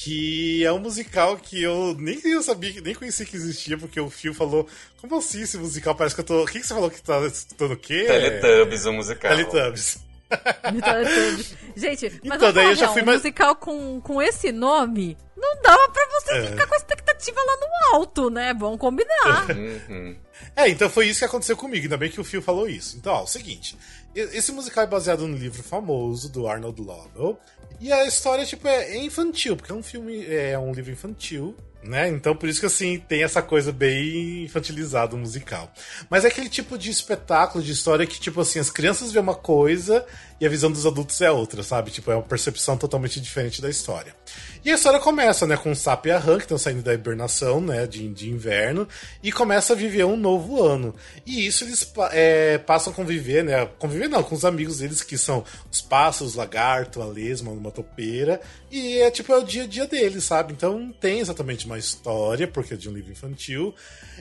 Que 0.00 0.64
é 0.64 0.72
um 0.72 0.78
musical 0.78 1.36
que 1.36 1.60
eu 1.60 1.94
nem 1.98 2.20
eu 2.24 2.40
sabia, 2.40 2.80
nem 2.80 2.94
conhecia 2.94 3.26
que 3.26 3.34
existia, 3.34 3.76
porque 3.76 4.00
o 4.00 4.08
Phil 4.08 4.32
falou: 4.32 4.66
Como 5.00 5.16
assim 5.18 5.42
esse 5.42 5.58
musical? 5.58 5.94
Parece 5.94 6.14
que 6.14 6.20
eu 6.20 6.24
tô. 6.24 6.42
O 6.44 6.46
que, 6.46 6.60
que 6.60 6.66
você 6.66 6.72
falou 6.74 6.88
que 6.88 7.02
tá 7.02 7.18
escutando 7.26 7.72
o 7.72 7.76
quê? 7.76 8.04
Teletubbies, 8.06 8.84
o 8.86 8.92
musical. 8.92 9.30
Teletubbies. 9.30 9.98
Teletubbies. 10.62 11.56
Gente, 11.76 12.10
mas 12.24 12.36
Então, 12.36 12.48
eu 12.48 12.52
daí 12.52 12.66
eu 12.66 12.74
já 12.76 12.88
fui 12.90 13.02
um 13.02 13.06
mais- 13.06 13.18
musical 13.18 13.56
com, 13.56 14.00
com 14.00 14.22
esse 14.22 14.52
nome, 14.52 15.16
não 15.36 15.60
dava 15.62 15.88
pra 15.88 16.06
você 16.20 16.32
É. 16.34 16.46
ficar 16.46 16.66
com 16.68 16.74
a 16.74 16.76
expectativa 16.76 17.40
lá 17.40 17.56
no 17.56 17.96
alto, 17.96 18.30
né? 18.30 18.54
Vamos 18.54 18.78
combinar. 18.78 19.50
Uhum. 19.50 20.16
É, 20.54 20.68
então 20.68 20.88
foi 20.88 21.06
isso 21.08 21.18
que 21.20 21.24
aconteceu 21.24 21.56
comigo, 21.56 21.84
ainda 21.84 21.96
bem 21.96 22.10
que 22.10 22.20
o 22.20 22.24
Phil 22.24 22.40
falou 22.40 22.68
isso. 22.68 22.96
Então, 22.96 23.12
ó, 23.12 23.22
o 23.24 23.26
seguinte: 23.26 23.76
esse 24.14 24.52
musical 24.52 24.84
é 24.84 24.86
baseado 24.86 25.26
no 25.26 25.36
livro 25.36 25.62
famoso 25.64 26.28
do 26.30 26.46
Arnold 26.48 26.80
Lovell. 26.80 27.38
E 27.80 27.92
a 27.92 28.04
história, 28.06 28.44
tipo, 28.44 28.66
é 28.66 28.96
é 28.96 28.98
infantil, 28.98 29.56
porque 29.56 29.70
é 29.70 29.74
um 29.74 29.82
filme, 29.82 30.24
é 30.26 30.58
um 30.58 30.72
livro 30.72 30.92
infantil, 30.92 31.54
né? 31.82 32.08
Então 32.08 32.34
por 32.34 32.48
isso 32.48 32.60
que 32.60 32.66
assim 32.66 32.98
tem 32.98 33.22
essa 33.22 33.40
coisa 33.40 33.72
bem 33.72 34.44
infantilizada 34.44 35.16
musical. 35.16 35.72
Mas 36.10 36.24
é 36.24 36.28
aquele 36.28 36.48
tipo 36.48 36.76
de 36.76 36.90
espetáculo, 36.90 37.62
de 37.62 37.72
história 37.72 38.06
que, 38.06 38.20
tipo 38.20 38.40
assim, 38.40 38.58
as 38.58 38.70
crianças 38.70 39.12
vê 39.12 39.18
uma 39.18 39.34
coisa 39.34 40.04
e 40.40 40.46
a 40.46 40.48
visão 40.48 40.70
dos 40.70 40.86
adultos 40.86 41.20
é 41.20 41.30
outra, 41.30 41.62
sabe? 41.62 41.90
Tipo, 41.90 42.10
é 42.10 42.14
uma 42.14 42.22
percepção 42.22 42.76
totalmente 42.76 43.20
diferente 43.20 43.60
da 43.60 43.68
história. 43.68 44.14
E 44.64 44.70
a 44.70 44.74
história 44.74 45.00
começa, 45.00 45.46
né, 45.46 45.56
com 45.56 45.70
o 45.70 45.76
Sap 45.76 46.06
e 46.06 46.10
a 46.10 46.18
Han, 46.18 46.36
que 46.36 46.44
estão 46.44 46.58
saindo 46.58 46.82
da 46.82 46.94
hibernação, 46.94 47.60
né, 47.60 47.86
de, 47.86 48.08
de 48.08 48.30
inverno, 48.30 48.86
e 49.22 49.32
começa 49.32 49.72
a 49.72 49.76
viver 49.76 50.04
um 50.04 50.16
novo 50.16 50.62
ano. 50.62 50.94
E 51.26 51.46
isso 51.46 51.64
eles 51.64 51.90
é, 52.12 52.58
passam 52.58 52.92
a 52.92 52.96
conviver, 52.96 53.44
né, 53.44 53.66
conviver 53.78 54.08
não, 54.08 54.22
com 54.22 54.34
os 54.34 54.44
amigos 54.44 54.78
deles, 54.78 55.02
que 55.02 55.18
são 55.18 55.44
os 55.70 55.80
pássaros, 55.80 56.34
lagarto, 56.34 57.02
a 57.02 57.06
lesma, 57.06 57.50
uma 57.50 57.70
topeira, 57.70 58.40
e 58.70 58.98
é 58.98 59.10
tipo, 59.10 59.32
é 59.32 59.38
o 59.38 59.44
dia 59.44 59.64
a 59.64 59.66
dia 59.66 59.86
deles, 59.86 60.24
sabe? 60.24 60.52
Então 60.52 60.78
não 60.78 60.92
tem 60.92 61.20
exatamente 61.20 61.66
uma 61.66 61.78
história, 61.78 62.46
porque 62.46 62.74
é 62.74 62.76
de 62.76 62.88
um 62.88 62.92
livro 62.92 63.12
infantil. 63.12 63.74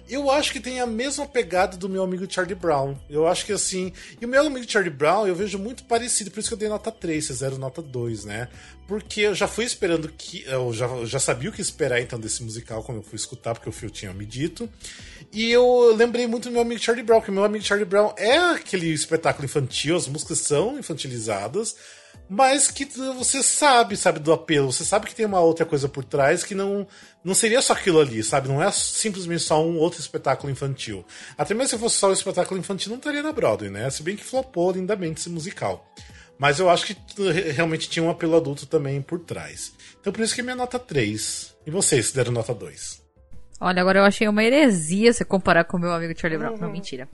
Eu 0.10 0.30
acho 0.30 0.52
que 0.52 0.60
tem 0.60 0.80
a 0.80 0.86
mesma 0.86 1.26
pegada 1.26 1.78
do 1.78 1.90
meu 1.90 2.04
amigo 2.04 2.26
Charlie 2.30 2.56
Brown. 2.56 2.96
Eu 3.10 3.28
acho 3.28 3.46
que 3.46 3.52
assim. 3.52 3.92
E 4.20 4.26
o 4.26 4.28
meu 4.28 4.46
amigo 4.46 4.70
Charlie 4.70 4.94
Brown 4.94 5.28
eu 5.28 5.36
vejo 5.36 5.58
muito 5.58 5.84
parecido, 5.84 6.32
por 6.32 6.40
isso 6.40 6.50
que 6.50 6.54
eu 6.54 6.58
dei 6.58 6.70
nota 6.70 6.92
3, 6.92 7.26
vocês 7.26 7.40
deram 7.40 7.58
nota 7.58 7.82
2, 7.82 8.26
né? 8.26 8.48
Porque 8.88 9.22
eu 9.22 9.36
já 9.36 9.48
fui 9.48 9.66
esperando 9.66 10.10
que. 10.10 10.44
Eu 10.46 10.74
já, 10.74 10.86
eu 10.88 11.06
já 11.06 11.20
sabia 11.20 11.50
o 11.50 11.54
que 11.54 11.62
esperar 11.62 12.02
então 12.02 12.20
desse 12.20 12.44
musical 12.44 12.84
quando 12.84 13.00
eu 13.00 13.04
fui 13.04 13.16
escutar, 13.16 13.54
porque 13.54 13.70
o 13.70 13.72
Phil 13.72 13.90
tinha 13.90 14.14
me 14.14 14.26
dito. 14.26 14.70
E 15.32 15.52
eu 15.52 15.94
lembrei 15.96 16.26
muito 16.26 16.46
do 16.50 16.52
meu 16.52 16.62
amigo 16.62 16.82
Charlie 16.82 17.06
Brown, 17.06 17.22
que 17.22 17.32
meu 17.32 17.44
amigo 17.44 17.64
Charlie 17.64 17.86
Brown 17.86 18.14
é 18.18 18.38
aquele 18.38 18.88
espetáculo 18.88 19.46
infantil, 19.46 19.96
as 19.96 20.08
músicas 20.08 20.40
são 20.40 20.80
infantilizadas 20.80 21.76
mas 22.30 22.70
que 22.70 22.86
você 22.86 23.42
sabe, 23.42 23.96
sabe, 23.96 24.20
do 24.20 24.34
apelo, 24.34 24.72
você 24.72 24.84
sabe 24.84 25.08
que 25.08 25.16
tem 25.16 25.26
uma 25.26 25.40
outra 25.40 25.66
coisa 25.66 25.88
por 25.88 26.04
trás 26.04 26.44
que 26.44 26.54
não, 26.54 26.86
não 27.24 27.34
seria 27.34 27.62
só 27.62 27.74
aquilo 27.74 28.00
ali, 28.02 28.24
sabe? 28.24 28.48
Não 28.48 28.62
é 28.62 28.70
simplesmente 28.72 29.44
só 29.44 29.64
um 29.66 29.78
outro 29.78 30.00
espetáculo 30.00 30.52
infantil. 30.52 31.06
Até 31.38 31.54
mesmo 31.54 31.70
se 31.70 31.78
fosse 31.78 31.96
só 31.98 32.10
um 32.10 32.14
espetáculo 32.14 32.60
infantil, 32.60 32.90
não 32.90 32.98
estaria 32.98 33.24
na 33.24 33.32
Broadway, 33.32 33.70
né? 33.70 33.90
Se 33.90 34.04
bem 34.04 34.16
que 34.16 34.24
flopou 34.24 34.72
lindamente 34.72 35.20
esse 35.22 35.30
musical. 35.30 35.86
Mas 36.38 36.60
eu 36.60 36.70
acho 36.70 36.86
que 36.86 36.96
re- 37.32 37.52
realmente 37.52 37.90
tinha 37.90 38.04
um 38.04 38.10
apelo 38.10 38.36
adulto 38.36 38.66
também 38.68 39.02
por 39.02 39.20
trás. 39.20 39.74
Então 40.00 40.14
por 40.14 40.22
isso 40.22 40.36
que 40.36 40.42
é 40.42 40.44
minha 40.44 40.56
nota 40.56 40.78
3. 40.78 41.56
E 41.66 41.72
vocês 41.72 42.12
deram 42.12 42.32
nota 42.32 42.54
2? 42.54 43.02
Olha, 43.60 43.82
agora 43.82 44.00
eu 44.00 44.04
achei 44.04 44.28
uma 44.28 44.44
heresia 44.44 45.12
você 45.12 45.26
comparar 45.26 45.64
com 45.64 45.78
o 45.78 45.80
meu 45.80 45.92
amigo 45.92 46.14
Charlie 46.20 46.38
Brown. 46.38 46.58
Não, 46.58 46.72
mentira. 46.72 47.10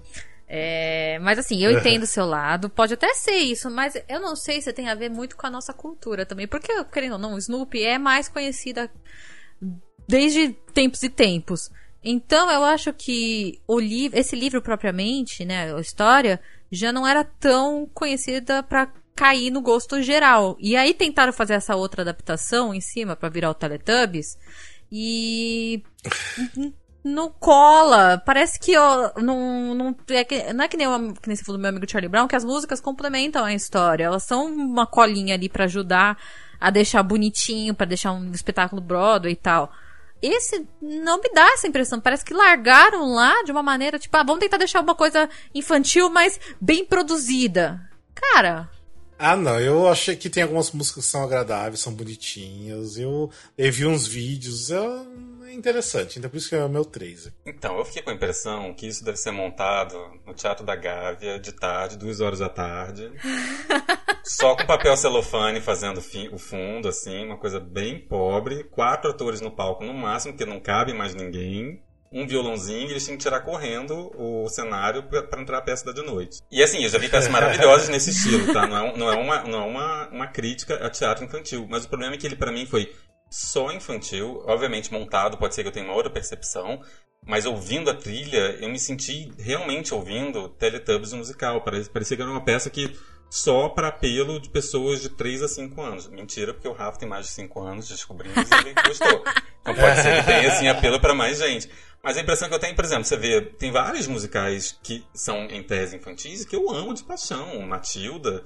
É, 0.56 1.18
mas 1.18 1.40
assim, 1.40 1.64
eu 1.64 1.72
entendo 1.76 2.04
o 2.04 2.08
seu 2.08 2.28
lado, 2.28 2.70
pode 2.70 2.94
até 2.94 3.12
ser 3.16 3.38
isso, 3.38 3.72
mas 3.72 3.96
eu 4.08 4.22
não 4.22 4.36
sei 4.36 4.62
se 4.62 4.72
tem 4.72 4.88
a 4.88 4.94
ver 4.94 5.10
muito 5.10 5.36
com 5.36 5.48
a 5.48 5.50
nossa 5.50 5.74
cultura 5.74 6.28
também. 6.28 6.48
Porque, 6.48 6.72
querendo 6.86 7.14
ou 7.14 7.18
não, 7.18 7.40
Snoopy 7.40 7.82
é 7.82 7.98
mais 7.98 8.30
conhecida 8.30 8.92
desde 10.08 10.50
tempos 10.72 11.02
e 11.02 11.10
tempos. 11.10 11.72
Então 12.04 12.52
eu 12.52 12.64
acho 12.64 12.94
que 12.94 13.60
o 13.68 13.80
livro, 13.80 14.20
esse 14.20 14.36
livro 14.36 14.62
propriamente, 14.62 15.44
né, 15.44 15.74
a 15.74 15.80
história, 15.80 16.40
já 16.72 16.92
não 16.94 17.08
era 17.08 17.24
tão 17.24 17.90
conhecida 17.92 18.62
pra 18.62 18.94
cair 19.16 19.50
no 19.50 19.62
gosto 19.62 20.04
geral. 20.04 20.56
E 20.60 20.76
aí 20.76 20.94
tentaram 20.94 21.34
fazer 21.34 21.56
essa 21.56 21.76
outra 21.76 22.04
adaptação 22.04 22.76
em 22.76 22.82
cima 22.82 23.16
pra 23.16 23.30
virar 23.30 23.50
o 23.50 23.56
Teletubbies 23.56 24.38
e 24.92 25.82
não 27.04 27.30
cola. 27.30 28.22
Parece 28.26 28.60
que 28.60 28.78
ó, 28.78 29.12
não, 29.18 29.76
não, 29.76 29.96
é 30.10 30.24
que, 30.24 30.54
não 30.54 30.64
é 30.64 30.68
que 30.68 30.78
nem, 30.78 30.88
o, 30.88 31.14
que 31.14 31.28
nem 31.28 31.36
você 31.36 31.44
falou 31.44 31.58
do 31.58 31.62
meu 31.62 31.70
amigo 31.70 31.90
Charlie 31.90 32.10
Brown, 32.10 32.28
que 32.28 32.36
as 32.36 32.46
músicas 32.46 32.80
complementam 32.80 33.44
a 33.44 33.54
história. 33.54 34.06
Elas 34.06 34.24
são 34.24 34.46
uma 34.46 34.86
colinha 34.88 35.36
ali 35.36 35.50
pra 35.50 35.66
ajudar 35.66 36.18
a 36.60 36.70
deixar 36.70 37.04
bonitinho, 37.04 37.74
pra 37.76 37.86
deixar 37.86 38.14
um 38.14 38.32
espetáculo 38.32 38.82
Broadway 38.82 39.34
e 39.34 39.36
tal. 39.36 39.72
Esse 40.22 40.66
não 40.82 41.20
me 41.20 41.30
dá 41.34 41.46
essa 41.52 41.68
impressão. 41.68 42.00
Parece 42.00 42.24
que 42.24 42.34
largaram 42.34 43.14
lá 43.14 43.44
de 43.44 43.52
uma 43.52 43.62
maneira, 43.62 44.00
tipo, 44.00 44.16
ah, 44.16 44.24
vamos 44.24 44.40
tentar 44.40 44.56
deixar 44.56 44.80
uma 44.80 44.96
coisa 44.96 45.30
infantil, 45.54 46.10
mas 46.10 46.40
bem 46.62 46.86
produzida. 46.86 47.82
Cara, 48.16 48.70
Ah, 49.20 49.36
não, 49.36 49.60
eu 49.60 49.88
achei 49.88 50.16
que 50.16 50.30
tem 50.30 50.44
algumas 50.44 50.72
músicas 50.72 51.06
que 51.06 51.12
são 51.12 51.24
agradáveis, 51.24 51.82
são 51.82 51.94
bonitinhas. 51.94 52.98
Eu, 52.98 53.30
eu 53.58 53.72
vi 53.72 53.86
uns 53.86 54.08
vídeos, 54.08 54.72
é 54.72 54.80
interessante, 55.56 56.18
então 56.20 56.30
por 56.30 56.38
isso 56.38 56.50
que 56.50 56.56
é 56.56 56.64
o 56.64 56.70
meu 56.70 56.84
3. 56.86 57.32
Então, 57.46 57.78
eu 57.78 57.86
fiquei 57.86 58.02
com 58.02 58.10
a 58.10 58.14
impressão 58.14 58.74
que 58.74 58.88
isso 58.88 59.04
deve 59.04 59.18
ser 59.18 59.32
montado 59.32 59.98
no 60.26 60.34
Teatro 60.34 60.66
da 60.66 60.76
Gávea, 60.76 61.40
de 61.40 61.52
tarde, 61.52 61.98
duas 61.98 62.20
horas 62.22 62.40
da 62.40 62.50
tarde. 62.50 63.12
só 64.24 64.56
com 64.56 64.66
papel 64.66 64.96
celofane 64.96 65.60
fazendo 65.62 66.02
o 66.32 66.38
fundo, 66.38 66.88
assim, 66.88 67.26
uma 67.26 67.38
coisa 67.38 67.60
bem 67.60 68.00
pobre. 68.00 68.64
Quatro 68.66 69.12
atores 69.12 69.42
no 69.42 69.52
palco 69.52 69.84
no 69.84 69.94
máximo, 69.94 70.34
porque 70.34 70.50
não 70.50 70.60
cabe 70.60 70.94
mais 70.94 71.14
ninguém. 71.14 71.82
Um 72.16 72.28
violãozinho 72.28 72.88
e 72.88 72.92
eles 72.92 73.04
tinham 73.04 73.18
que 73.18 73.24
tirar 73.24 73.40
correndo 73.40 74.12
o 74.16 74.48
cenário 74.48 75.02
pra 75.02 75.24
pra 75.24 75.42
entrar 75.42 75.58
a 75.58 75.62
peça 75.62 75.84
da 75.84 75.92
de 75.92 76.04
noite. 76.04 76.38
E 76.52 76.62
assim, 76.62 76.84
eu 76.84 76.90
já 76.90 77.00
vi 77.00 77.10
peças 77.10 77.28
maravilhosas 77.32 77.90
nesse 77.90 78.12
estilo, 78.12 78.54
tá? 78.54 78.68
Não 78.68 78.78
é, 78.78 78.82
um- 78.84 78.96
não 78.98 79.12
é, 79.12 79.16
uma, 79.16 79.44
não 79.46 79.64
é 79.64 79.66
uma, 79.66 80.08
uma 80.10 80.28
crítica 80.28 80.76
a 80.86 80.92
teatro 80.92 81.26
infantil. 81.26 81.66
Mas 81.68 81.86
o 81.86 81.90
problema 81.90 82.14
é 82.14 82.18
que 82.20 82.28
ele, 82.28 82.36
pra 82.36 82.52
mim, 82.52 82.68
foi 82.68 82.94
só 83.34 83.72
infantil, 83.72 84.44
obviamente 84.46 84.94
montado, 84.94 85.40
pode 85.40 85.56
ser 85.56 85.64
que 85.64 85.68
eu 85.70 85.72
tenha 85.72 85.88
uma 85.88 85.96
outra 85.96 86.12
percepção, 86.12 86.80
mas 87.26 87.48
ouvindo 87.48 87.90
a 87.90 87.96
trilha, 87.96 88.58
eu 88.62 88.70
me 88.70 88.78
senti 88.78 89.32
realmente 89.40 89.92
ouvindo 89.92 90.50
Teletubbies 90.50 91.14
musical. 91.14 91.62
Parecia, 91.62 92.16
que 92.16 92.22
era 92.22 92.30
uma 92.30 92.46
peça 92.46 92.70
que 92.70 92.96
só 93.32 93.70
para 93.70 93.88
apelo 93.88 94.40
de 94.40 94.50
pessoas 94.50 95.02
de 95.02 95.10
3 95.10 95.42
a 95.42 95.48
5 95.48 95.82
anos. 95.82 96.08
Mentira, 96.08 96.54
porque 96.54 96.68
o 96.68 96.74
Rafa 96.74 97.00
tem 97.00 97.10
mais 97.10 97.26
de 97.26 97.32
5 97.32 97.60
anos, 97.60 97.88
descobrimos 97.88 98.38
e 98.38 98.56
ele 98.56 98.76
gostou. 98.86 99.24
Então 99.62 99.74
pode 99.74 100.02
ser 100.02 100.20
que 100.20 100.26
tenha 100.28 100.54
assim 100.54 100.68
apelo 100.68 101.00
para 101.00 101.16
mais 101.16 101.40
gente. 101.40 101.68
Mas 102.04 102.18
a 102.18 102.22
impressão 102.22 102.48
que 102.48 102.54
eu 102.54 102.60
tenho, 102.60 102.76
por 102.76 102.86
exemplo, 102.86 103.06
você 103.06 103.18
vê, 103.18 103.42
tem 103.42 103.72
vários 103.72 104.06
musicais 104.06 104.78
que 104.84 105.04
são 105.12 105.46
em 105.46 105.64
tese 105.64 105.96
infantis 105.96 106.46
que 106.46 106.56
eu 106.56 106.70
amo 106.70 106.94
de 106.94 107.04
paixão. 107.04 107.60
Matilda, 107.62 108.44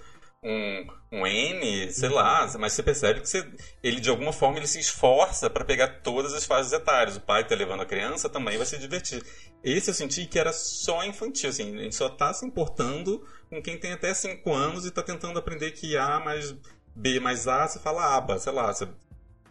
um, 0.47 0.87
um 1.11 1.27
N, 1.27 1.91
sei 1.91 2.07
lá, 2.07 2.49
mas 2.57 2.71
você 2.71 2.81
percebe 2.81 3.19
que 3.19 3.27
você, 3.27 3.45
ele 3.83 3.99
de 3.99 4.09
alguma 4.09 4.31
forma 4.31 4.57
ele 4.57 4.67
se 4.67 4.79
esforça 4.79 5.49
para 5.49 5.65
pegar 5.65 6.01
todas 6.01 6.33
as 6.33 6.45
fases 6.45 6.71
etárias. 6.71 7.17
O 7.17 7.21
pai 7.21 7.45
tá 7.45 7.53
levando 7.53 7.81
a 7.81 7.85
criança 7.85 8.29
também 8.29 8.55
vai 8.55 8.65
se 8.65 8.77
divertir. 8.77 9.21
Esse 9.61 9.89
eu 9.89 9.93
senti 9.93 10.25
que 10.25 10.39
era 10.39 10.53
só 10.53 11.03
infantil, 11.03 11.49
assim, 11.49 11.77
a 11.77 11.83
gente 11.83 11.95
só 11.95 12.07
tá 12.07 12.33
se 12.33 12.45
importando 12.45 13.21
com 13.49 13.61
quem 13.61 13.77
tem 13.77 13.91
até 13.91 14.13
5 14.13 14.53
anos 14.53 14.85
e 14.85 14.91
tá 14.91 15.03
tentando 15.03 15.37
aprender 15.37 15.71
que 15.71 15.97
A 15.97 16.19
mais 16.19 16.55
B 16.95 17.19
mais 17.19 17.47
A, 17.47 17.67
você 17.67 17.79
fala 17.79 18.15
aba, 18.15 18.39
sei 18.39 18.53
lá, 18.53 18.73
você 18.73 18.87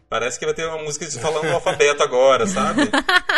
Parece 0.08 0.38
que 0.38 0.44
vai 0.44 0.54
ter 0.54 0.66
uma 0.66 0.82
música 0.82 1.04
de 1.04 1.18
falando 1.18 1.48
o 1.48 1.54
alfabeto 1.54 2.02
agora, 2.02 2.46
sabe? 2.46 2.82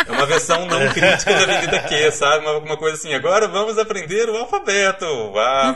É 0.07 0.11
uma 0.11 0.25
versão 0.27 0.67
não 0.67 0.87
crítica 0.93 1.33
da 1.33 1.43
Avenida 1.43 1.79
Q, 1.81 2.11
sabe? 2.11 2.45
Uma, 2.45 2.57
uma 2.59 2.77
coisa 2.77 2.95
assim, 2.95 3.13
agora 3.13 3.47
vamos 3.47 3.77
aprender 3.79 4.29
o 4.29 4.37
alfabeto. 4.37 5.05
Ah, 5.35 5.75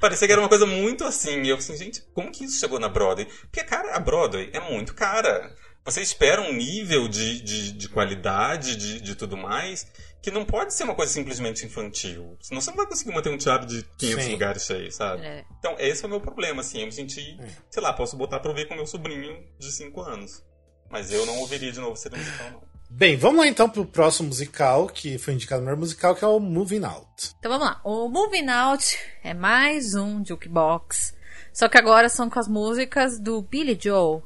parecia 0.00 0.26
que 0.26 0.32
era 0.32 0.42
uma 0.42 0.48
coisa 0.48 0.66
muito 0.66 1.04
assim. 1.04 1.42
E 1.42 1.48
eu 1.48 1.56
assim, 1.56 1.76
gente, 1.76 2.02
como 2.12 2.32
que 2.32 2.44
isso 2.44 2.58
chegou 2.58 2.80
na 2.80 2.88
Broadway? 2.88 3.28
Porque, 3.42 3.62
cara, 3.62 3.94
a 3.94 4.00
Broadway 4.00 4.50
é 4.52 4.58
muito 4.58 4.94
cara. 4.94 5.54
Você 5.84 6.02
espera 6.02 6.42
um 6.42 6.52
nível 6.52 7.08
de, 7.08 7.40
de, 7.40 7.72
de 7.72 7.88
qualidade, 7.88 8.76
de, 8.76 9.00
de 9.00 9.14
tudo 9.14 9.36
mais, 9.36 9.86
que 10.22 10.30
não 10.30 10.44
pode 10.44 10.74
ser 10.74 10.84
uma 10.84 10.94
coisa 10.94 11.12
simplesmente 11.12 11.64
infantil. 11.64 12.36
Senão 12.40 12.60
você 12.60 12.70
não 12.70 12.76
vai 12.76 12.86
conseguir 12.86 13.12
manter 13.12 13.30
um 13.30 13.38
teatro 13.38 13.66
de 13.66 13.82
500 13.96 14.24
Sim. 14.24 14.32
lugares 14.32 14.64
cheios, 14.64 14.94
sabe? 14.94 15.24
É. 15.24 15.44
Então, 15.58 15.76
esse 15.78 16.04
é 16.04 16.06
o 16.06 16.10
meu 16.10 16.20
problema, 16.20 16.60
assim. 16.60 16.80
Eu 16.80 16.86
me 16.86 16.92
senti, 16.92 17.38
é. 17.40 17.48
sei 17.70 17.82
lá, 17.82 17.92
posso 17.92 18.16
botar 18.16 18.40
pra 18.40 18.50
ouvir 18.50 18.68
com 18.68 18.74
meu 18.74 18.86
sobrinho 18.86 19.42
de 19.58 19.72
5 19.72 20.00
anos. 20.02 20.44
Mas 20.90 21.10
eu 21.10 21.24
não 21.24 21.38
ouviria 21.38 21.72
de 21.72 21.80
novo 21.80 21.96
ser 21.96 22.10
musical, 22.14 22.50
não. 22.50 22.70
Bem, 22.92 23.16
vamos 23.16 23.38
lá 23.38 23.46
então 23.46 23.70
pro 23.70 23.86
próximo 23.86 24.28
musical, 24.28 24.88
que 24.88 25.16
foi 25.16 25.34
indicado 25.34 25.60
no 25.60 25.66
melhor 25.66 25.78
musical, 25.78 26.12
que 26.12 26.24
é 26.24 26.28
o 26.28 26.40
Moving 26.40 26.84
Out. 26.84 27.32
Então 27.38 27.52
vamos 27.52 27.64
lá. 27.64 27.80
O 27.84 28.08
Moving 28.08 28.48
Out 28.48 28.98
é 29.22 29.32
mais 29.32 29.94
um 29.94 30.24
jukebox. 30.24 31.14
Só 31.52 31.68
que 31.68 31.78
agora 31.78 32.08
são 32.08 32.28
com 32.28 32.40
as 32.40 32.48
músicas 32.48 33.18
do 33.20 33.42
Billy 33.42 33.78
Joel, 33.80 34.24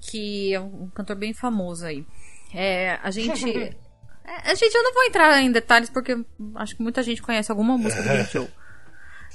que 0.00 0.54
é 0.54 0.60
um 0.60 0.88
cantor 0.90 1.16
bem 1.16 1.34
famoso 1.34 1.84
aí. 1.84 2.06
É, 2.54 3.00
a 3.02 3.10
gente. 3.10 3.76
É, 4.44 4.54
gente, 4.54 4.74
eu 4.74 4.82
não 4.82 4.92
vou 4.92 5.04
entrar 5.04 5.40
em 5.40 5.50
detalhes 5.50 5.88
porque 5.88 6.16
acho 6.56 6.76
que 6.76 6.82
muita 6.82 7.02
gente 7.02 7.22
conhece 7.22 7.50
alguma 7.50 7.78
música 7.78 8.02
do 8.02 8.08
Billy 8.08 8.24
Joel. 8.30 8.48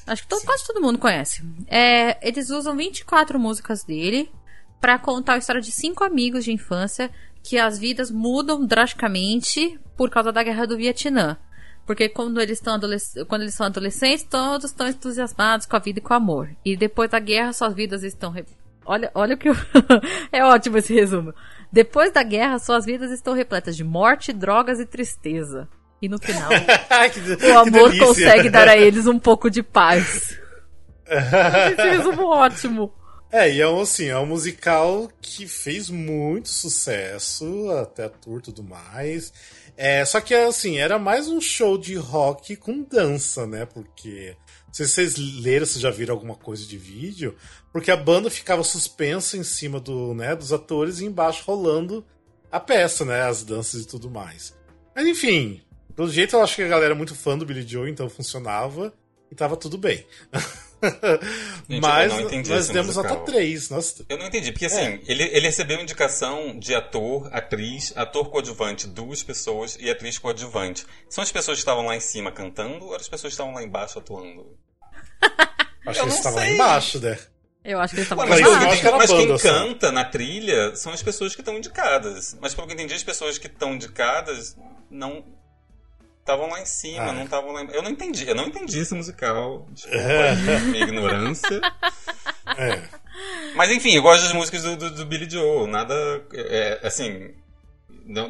Acho 0.06 0.22
que 0.24 0.28
todo, 0.28 0.46
quase 0.46 0.68
todo 0.68 0.82
mundo 0.82 1.00
conhece. 1.00 1.44
É, 1.68 2.28
eles 2.28 2.50
usam 2.50 2.76
24 2.76 3.40
músicas 3.40 3.84
dele 3.84 4.30
para 4.80 5.00
contar 5.00 5.34
a 5.34 5.38
história 5.38 5.62
de 5.62 5.72
cinco 5.72 6.04
amigos 6.04 6.44
de 6.44 6.52
infância 6.52 7.10
que 7.42 7.58
as 7.58 7.80
vidas 7.80 8.12
mudam 8.12 8.66
drasticamente 8.66 9.80
por 9.96 10.10
causa 10.10 10.32
da 10.32 10.44
guerra 10.44 10.68
do 10.68 10.78
Vietnã. 10.78 11.38
Porque 11.86 12.08
quando 12.08 12.40
eles, 12.40 12.60
estão 12.60 12.80
quando 13.28 13.42
eles 13.42 13.54
são 13.54 13.66
adolescentes, 13.66 14.24
todos 14.24 14.72
estão 14.72 14.88
entusiasmados 14.88 15.66
com 15.66 15.76
a 15.76 15.80
vida 15.80 16.00
e 16.00 16.02
com 16.02 16.14
o 16.14 16.18
amor. 16.18 16.50
E 16.64 16.78
depois 16.78 17.10
da 17.10 17.20
guerra, 17.20 17.52
suas 17.52 17.74
vidas 17.74 18.04
estão. 18.04 18.34
Olha, 18.86 19.12
olha 19.14 19.36
o 19.36 19.38
que 19.38 19.50
eu... 19.50 19.56
é 20.32 20.44
ótimo 20.44 20.78
esse 20.78 20.94
resumo. 20.94 21.34
Depois 21.74 22.14
da 22.14 22.22
guerra, 22.22 22.60
suas 22.60 22.86
vidas 22.86 23.10
estão 23.10 23.34
repletas 23.34 23.76
de 23.76 23.84
morte, 23.84 24.32
drogas 24.32 24.80
e 24.80 24.86
tristeza. 24.86 25.68
E 26.00 26.08
no 26.08 26.20
final, 26.20 26.50
que, 27.12 27.46
o 27.48 27.58
amor 27.58 27.98
consegue 27.98 28.48
dar 28.48 28.68
a 28.68 28.78
eles 28.78 29.08
um 29.08 29.18
pouco 29.18 29.50
de 29.50 29.64
paz. 29.64 30.38
Esse 31.10 31.90
resumo 31.90 32.28
ótimo. 32.28 32.94
É, 33.32 33.52
e 33.52 33.60
é 33.60 33.68
um, 33.68 33.82
assim, 33.82 34.06
é 34.06 34.20
um 34.20 34.28
musical 34.28 35.10
que 35.20 35.48
fez 35.48 35.90
muito 35.90 36.48
sucesso, 36.50 37.72
até 37.72 38.08
tour 38.08 38.38
e 38.38 38.44
tudo 38.44 38.64
mais. 38.64 39.34
É, 39.76 40.06
só 40.06 40.22
que, 40.22 40.36
assim, 40.36 40.78
era 40.78 41.00
mais 41.00 41.28
um 41.28 41.42
show 41.42 41.76
de 41.76 41.96
rock 41.96 42.56
com 42.56 42.84
dança, 42.84 43.48
né? 43.48 43.66
Porque, 43.66 44.36
sei 44.74 44.88
se 44.88 44.94
vocês 44.94 45.18
leram, 45.44 45.66
se 45.66 45.80
já 45.80 45.92
viram 45.92 46.16
alguma 46.16 46.36
coisa 46.36 46.66
de 46.66 46.78
vídeo, 46.78 47.36
porque 47.72 47.92
a 47.92 47.96
banda 47.96 48.30
ficava 48.30 48.64
suspensa 48.64 49.38
em 49.38 49.44
cima 49.44 49.80
do, 49.80 50.14
né, 50.14 50.36
dos 50.36 50.52
atores 50.52 51.00
e 51.00 51.06
embaixo 51.06 51.44
rolando 51.46 52.04
a 52.52 52.60
peça, 52.60 53.06
né, 53.06 53.22
as 53.22 53.44
danças 53.44 53.84
e 53.84 53.88
tudo 53.88 54.10
mais. 54.10 54.56
Mas 54.96 55.06
enfim, 55.06 55.62
pelo 55.96 56.10
jeito 56.10 56.36
eu 56.36 56.42
acho 56.42 56.56
que 56.56 56.64
a 56.64 56.68
galera 56.68 56.94
é 56.94 56.98
muito 56.98 57.16
fã 57.16 57.38
do 57.38 57.46
Billy 57.46 57.68
Joe, 57.68 57.90
então 57.90 58.10
funcionava 58.10 58.94
e 59.32 59.36
tava 59.36 59.56
tudo 59.56 59.78
bem. 59.78 60.06
Gente, 61.70 61.82
Mas 61.82 62.48
nós 62.48 62.68
demos 62.70 62.96
nota 62.96 63.16
3. 63.16 63.70
Nós... 63.70 64.02
Eu 64.10 64.18
não 64.18 64.28
entendi, 64.28 64.52
porque 64.52 64.66
assim, 64.66 64.82
é. 64.82 65.00
ele, 65.08 65.24
ele 65.24 65.46
recebeu 65.48 65.82
indicação 65.82 66.58
de 66.58 66.76
ator, 66.76 67.30
atriz, 67.32 67.94
ator 67.96 68.30
coadjuvante, 68.30 68.88
duas 68.88 69.24
pessoas 69.24 69.78
e 69.80 69.90
atriz 69.90 70.18
coadjuvante. 70.18 70.86
São 71.10 71.24
as 71.24 71.32
pessoas 71.32 71.58
que 71.58 71.62
estavam 71.62 71.86
lá 71.86 71.96
em 71.96 72.02
cima 72.02 72.32
cantando 72.32 72.86
ou 72.86 72.96
as 72.96 73.08
pessoas 73.08 73.32
que 73.32 73.36
estavam 73.36 73.54
lá 73.54 73.64
embaixo 73.64 74.00
atuando? 74.00 74.58
Acho 75.86 76.00
que 76.00 76.06
eles 76.06 76.16
estavam 76.16 76.40
lá 76.40 76.50
embaixo, 76.50 77.00
né? 77.00 77.20
Eu 77.64 77.80
acho 77.80 77.94
que 77.94 78.02
eles 78.02 78.12
estavam 78.12 78.28
mas, 78.28 78.42
mas, 78.42 78.82
quem, 78.82 78.92
mas 78.92 79.10
quem 79.10 79.38
canta 79.38 79.92
na 79.92 80.04
trilha 80.04 80.76
são 80.76 80.92
as 80.92 81.02
pessoas 81.02 81.34
que 81.34 81.42
estão 81.42 81.58
indicadas. 81.58 82.38
Mas 82.42 82.54
pelo 82.54 82.68
que 82.68 82.74
eu 82.74 82.76
entendi, 82.76 82.94
as 82.94 83.04
pessoas 83.04 83.38
que 83.38 83.48
estão 83.48 83.74
indicadas 83.74 84.58
não 84.90 85.24
estavam 86.24 86.50
lá 86.50 86.62
em 86.62 86.66
cima, 86.66 87.10
ah. 87.10 87.14
não 87.14 87.26
estavam 87.26 87.52
lá 87.52 87.64
em... 87.64 87.72
Eu 87.72 87.84
não 87.84 87.92
entendi, 87.92 88.28
eu 88.28 88.34
não 88.34 88.48
entendi 88.48 88.80
esse 88.80 88.96
musical. 88.96 89.68
Desculpa 89.72 89.98
aí, 90.08 90.62
minha 90.68 90.84
ignorância. 90.84 91.62
É. 92.58 92.82
Mas 93.56 93.70
enfim, 93.72 93.92
eu 93.92 94.02
gosto 94.02 94.24
das 94.24 94.34
músicas 94.34 94.64
do, 94.64 94.78
do, 94.78 94.90
do 94.90 95.06
Billy 95.06 95.30
Joel. 95.30 95.68
Nada. 95.68 95.94
É, 96.34 96.80
assim 96.84 97.34
não, 98.06 98.28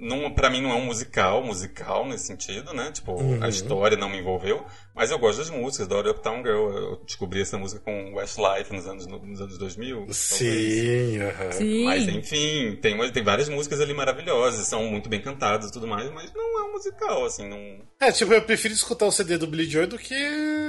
não, 0.00 0.34
pra 0.34 0.50
mim 0.50 0.60
não 0.60 0.70
é 0.70 0.74
um 0.74 0.84
musical, 0.84 1.44
musical 1.44 2.06
nesse 2.06 2.26
sentido, 2.26 2.72
né? 2.74 2.90
Tipo, 2.90 3.12
uhum. 3.12 3.42
a 3.42 3.48
história 3.48 3.96
não 3.96 4.08
me 4.08 4.18
envolveu, 4.18 4.64
mas 4.94 5.10
eu 5.10 5.18
gosto 5.18 5.38
das 5.38 5.50
músicas, 5.50 5.86
adoro 5.86 6.10
Uptown 6.10 6.42
Girl. 6.42 6.70
Eu 6.70 6.96
descobri 7.04 7.40
essa 7.40 7.56
música 7.56 7.80
com 7.80 8.14
Westlife 8.14 8.72
nos 8.72 8.86
anos, 8.86 9.06
nos 9.06 9.40
anos 9.40 9.58
2000. 9.58 10.06
Sim, 10.12 11.18
uhum. 11.18 11.52
Sim. 11.52 11.84
Mas 11.84 12.08
enfim, 12.08 12.76
tem, 12.82 13.12
tem 13.12 13.22
várias 13.22 13.48
músicas 13.48 13.80
ali 13.80 13.94
maravilhosas, 13.94 14.66
são 14.66 14.84
muito 14.86 15.08
bem 15.08 15.20
cantadas 15.20 15.68
e 15.68 15.72
tudo 15.72 15.86
mais, 15.86 16.10
mas 16.10 16.32
não 16.34 16.60
é 16.60 16.64
um 16.64 16.72
musical, 16.72 17.24
assim, 17.24 17.48
não... 17.48 17.80
É, 18.00 18.10
tipo, 18.10 18.32
eu 18.32 18.42
prefiro 18.42 18.74
escutar 18.74 19.06
o 19.06 19.12
CD 19.12 19.38
do 19.38 19.46
Billy 19.46 19.70
Joy 19.70 19.86
do 19.86 19.98
que 19.98 20.14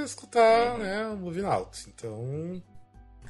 escutar, 0.04 0.74
uhum. 0.74 0.78
né, 0.78 1.06
o 1.08 1.16
Moving 1.16 1.44
Out, 1.44 1.86
então... 1.88 2.62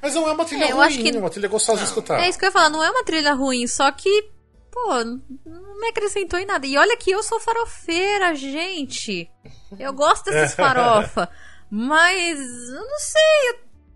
Mas 0.03 0.15
não 0.15 0.29
é 0.29 0.33
uma 0.33 0.45
trilha 0.45 0.65
é, 0.65 0.71
ruim, 0.71 1.03
que... 1.03 1.17
é 1.17 1.19
uma 1.19 1.31
trilha 1.31 1.49
gostosa 1.49 1.79
não. 1.79 1.85
de 1.85 1.89
escutar. 1.89 2.23
É 2.23 2.29
isso 2.29 2.39
que 2.39 2.45
eu 2.45 2.49
ia 2.49 2.53
falar, 2.53 2.69
não 2.69 2.85
é 2.85 2.91
uma 2.91 3.05
trilha 3.05 3.33
ruim, 3.33 3.67
só 3.67 3.91
que 3.91 4.35
pô, 4.75 5.05
não 5.47 5.81
me 5.81 5.87
acrescentou 5.89 6.39
em 6.39 6.45
nada. 6.45 6.67
E 6.67 6.77
olha 6.77 6.97
que 6.97 7.13
eu 7.13 7.23
sou 7.23 7.39
farofeira, 7.39 8.35
gente. 8.35 9.31
Eu 9.79 9.93
gosto 9.93 10.25
dessas 10.25 10.55
farofa. 10.57 11.31
mas 11.71 12.41
eu 12.41 12.85
não 12.85 12.99
sei, 12.99 13.51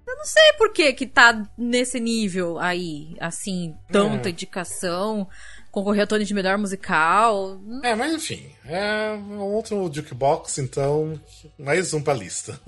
eu 0.06 0.16
não 0.16 0.24
sei 0.24 0.52
por 0.56 0.72
que 0.72 0.92
que 0.92 1.06
tá 1.06 1.50
nesse 1.58 1.98
nível 1.98 2.60
aí, 2.60 3.16
assim, 3.18 3.76
tanta 3.90 4.28
hum. 4.28 4.30
indicação. 4.30 5.28
Concorrer 5.78 6.02
a 6.02 6.06
Tony 6.08 6.24
de 6.24 6.34
melhor 6.34 6.58
musical. 6.58 7.60
É, 7.84 7.94
mas 7.94 8.12
enfim, 8.12 8.50
é 8.64 9.12
um 9.12 9.38
outro 9.38 9.88
jukebox, 9.92 10.58
então, 10.58 11.20
mais 11.56 11.94
um 11.94 12.02
pra 12.02 12.14
lista. 12.14 12.60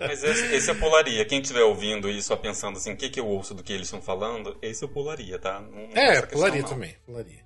mas 0.00 0.24
esse, 0.24 0.52
esse 0.52 0.68
eu 0.68 0.74
pularia. 0.74 1.24
Quem 1.24 1.40
estiver 1.40 1.62
ouvindo 1.62 2.10
e 2.10 2.20
só 2.20 2.34
pensando 2.34 2.76
assim, 2.76 2.92
o 2.92 2.96
que, 2.96 3.08
que 3.08 3.20
eu 3.20 3.26
ouço 3.28 3.54
do 3.54 3.62
que 3.62 3.72
eles 3.72 3.86
estão 3.86 4.02
falando, 4.02 4.58
esse 4.60 4.84
eu 4.84 4.88
pularia, 4.88 5.38
tá? 5.38 5.60
Não, 5.60 5.70
não 5.70 5.96
é, 5.96 6.20
pularia 6.22 6.60
questão, 6.60 6.76
também, 6.76 6.96
pularia. 7.06 7.38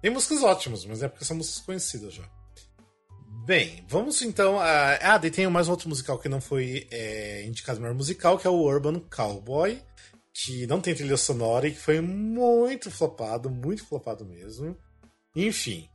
Tem 0.00 0.12
músicas 0.12 0.44
ótimas, 0.44 0.84
mas 0.84 1.02
é 1.02 1.08
porque 1.08 1.24
são 1.24 1.36
músicas 1.36 1.64
conhecidas 1.64 2.14
já. 2.14 2.22
Bem, 3.44 3.84
vamos 3.88 4.22
então 4.22 4.60
a. 4.60 4.94
Ah, 5.02 5.18
daí 5.18 5.32
tem 5.32 5.48
mais 5.48 5.66
um 5.66 5.72
outro 5.72 5.88
musical 5.88 6.20
que 6.20 6.28
não 6.28 6.40
foi 6.40 6.86
é, 6.88 7.42
indicado 7.44 7.80
melhor 7.80 7.96
musical, 7.96 8.38
que 8.38 8.46
é 8.46 8.50
o 8.50 8.62
Urban 8.62 9.00
Cowboy, 9.10 9.82
que 10.34 10.66
não 10.66 10.80
tem 10.80 10.94
trilha 10.94 11.16
sonora 11.16 11.68
e 11.68 11.72
que 11.72 11.78
foi 11.78 12.00
muito 12.00 12.90
flopado, 12.90 13.50
muito 13.50 13.84
flopado 13.86 14.24
mesmo. 14.24 14.76
Enfim. 15.36 15.88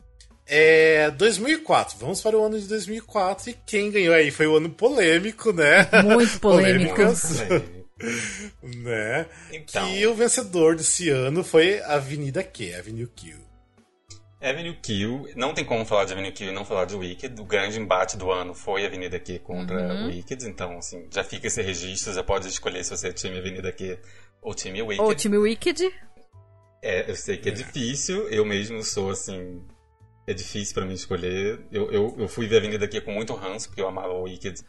É 0.50 1.12
2004, 1.12 1.98
vamos 2.00 2.22
para 2.22 2.38
o 2.38 2.44
ano 2.44 2.58
de 2.58 2.68
2004 2.68 3.50
e 3.50 3.54
quem 3.66 3.92
ganhou 3.92 4.16
aí 4.16 4.32
foi 4.32 4.48
o 4.48 4.56
ano 4.56 4.70
polêmico, 4.70 5.52
né? 5.52 5.90
Muito 6.04 6.40
polêmico. 6.40 7.02
né? 8.64 9.26
Então. 9.52 9.86
Que 9.86 10.08
o 10.08 10.16
vencedor 10.16 10.76
desse 10.76 11.10
ano 11.10 11.44
foi 11.44 11.82
Avenida 11.82 12.44
Q, 12.44 12.74
Avenue 12.76 13.08
Q. 13.08 13.48
Avenue 14.40 14.78
Q, 14.82 15.34
não 15.36 15.52
tem 15.54 15.66
como 15.66 15.84
falar 15.84 16.06
de 16.06 16.14
Avenue 16.14 16.32
Q 16.32 16.46
e 16.46 16.52
não 16.52 16.64
falar 16.64 16.86
de 16.86 16.96
Wicked. 16.96 17.42
O 17.42 17.46
grande 17.46 17.80
embate 17.80 18.16
do 18.16 18.32
ano 18.32 18.54
foi 18.54 18.86
Avenida 18.86 19.20
Q 19.20 19.40
contra 19.40 19.76
uhum. 19.76 20.08
Wicked, 20.08 20.48
então 20.48 20.78
assim, 20.78 21.08
já 21.12 21.24
fica 21.24 21.48
esse 21.48 21.62
registro, 21.62 22.14
já 22.14 22.24
pode 22.24 22.48
escolher 22.48 22.84
se 22.84 22.92
você 22.92 23.08
é 23.08 23.14
time 23.14 23.40
Avenida 23.40 23.72
Q 23.72 23.98
ou 24.42 24.54
time 24.54 24.82
Wicked. 24.82 25.02
Ou 25.02 25.16
time 25.16 25.38
Wicked. 25.38 25.94
É, 26.82 27.10
eu 27.10 27.16
sei 27.16 27.38
que 27.38 27.50
é, 27.50 27.52
é. 27.52 27.56
difícil, 27.56 28.30
eu 28.30 28.46
mesmo 28.46 28.84
sou 28.84 29.10
assim, 29.10 29.66
é 30.28 30.34
difícil 30.34 30.74
para 30.74 30.86
mim 30.86 30.94
escolher. 30.94 31.66
Eu, 31.72 31.92
eu, 31.92 32.16
eu 32.18 32.28
fui 32.28 32.48
ver 32.48 32.58
Avenida 32.58 32.88
Q 32.88 33.02
com 33.02 33.12
muito 33.12 33.34
ranço, 33.34 33.68
porque 33.68 33.82
eu 33.82 33.88
amava 33.88 34.14
o 34.14 34.24
Wicked 34.24 34.62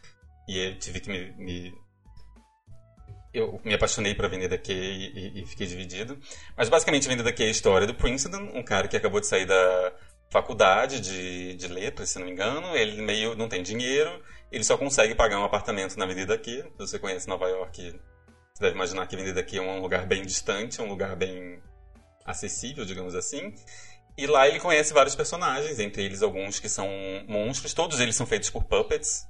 e 0.47 0.57
eu 0.57 0.79
tive 0.79 0.99
que 0.99 1.09
me, 1.09 1.31
me 1.37 1.73
eu 3.33 3.61
me 3.63 3.73
apaixonei 3.73 4.15
por 4.15 4.25
Avenida 4.25 4.57
Q 4.57 4.73
e, 4.73 5.37
e, 5.37 5.41
e, 5.41 5.45
fiquei 5.45 5.67
dividido. 5.67 6.17
Mas 6.57 6.69
basicamente 6.69 7.07
Avenida 7.07 7.31
Q 7.31 7.43
é 7.43 7.47
a 7.47 7.51
história 7.51 7.87
do 7.87 7.93
Princeton, 7.93 8.51
um 8.53 8.63
cara 8.63 8.87
que 8.87 8.97
acabou 8.97 9.19
de 9.19 9.27
sair 9.27 9.45
da 9.45 9.93
faculdade 10.31 10.99
de, 10.99 11.55
de 11.55 11.67
letras, 11.67 12.09
se 12.09 12.19
não 12.19 12.25
me 12.25 12.31
engano. 12.31 12.75
Ele 12.75 13.01
meio 13.01 13.35
não 13.35 13.47
tem 13.47 13.61
dinheiro, 13.61 14.21
ele 14.51 14.63
só 14.63 14.77
consegue 14.77 15.13
pagar 15.13 15.39
um 15.39 15.43
apartamento 15.43 15.95
na 15.97 16.05
Avenida 16.05 16.37
Q. 16.37 16.63
Se 16.63 16.69
você 16.77 16.99
conhece 16.99 17.27
Nova 17.27 17.47
York, 17.47 17.99
você 18.59 18.65
deve 18.65 18.75
imaginar 18.75 19.07
que 19.07 19.15
Avenida 19.15 19.41
Q 19.41 19.57
é 19.57 19.61
um 19.61 19.79
lugar 19.79 20.05
bem 20.05 20.21
distante, 20.25 20.81
um 20.81 20.89
lugar 20.89 21.15
bem 21.15 21.61
acessível, 22.25 22.83
digamos 22.83 23.15
assim. 23.15 23.55
E 24.17 24.27
lá 24.27 24.49
ele 24.49 24.59
conhece 24.59 24.93
vários 24.93 25.15
personagens, 25.15 25.79
entre 25.79 26.03
eles 26.03 26.21
alguns 26.21 26.59
que 26.59 26.67
são 26.67 26.89
monstros. 27.25 27.73
Todos 27.73 28.01
eles 28.01 28.17
são 28.17 28.25
feitos 28.25 28.49
por 28.49 28.65
puppets. 28.65 29.25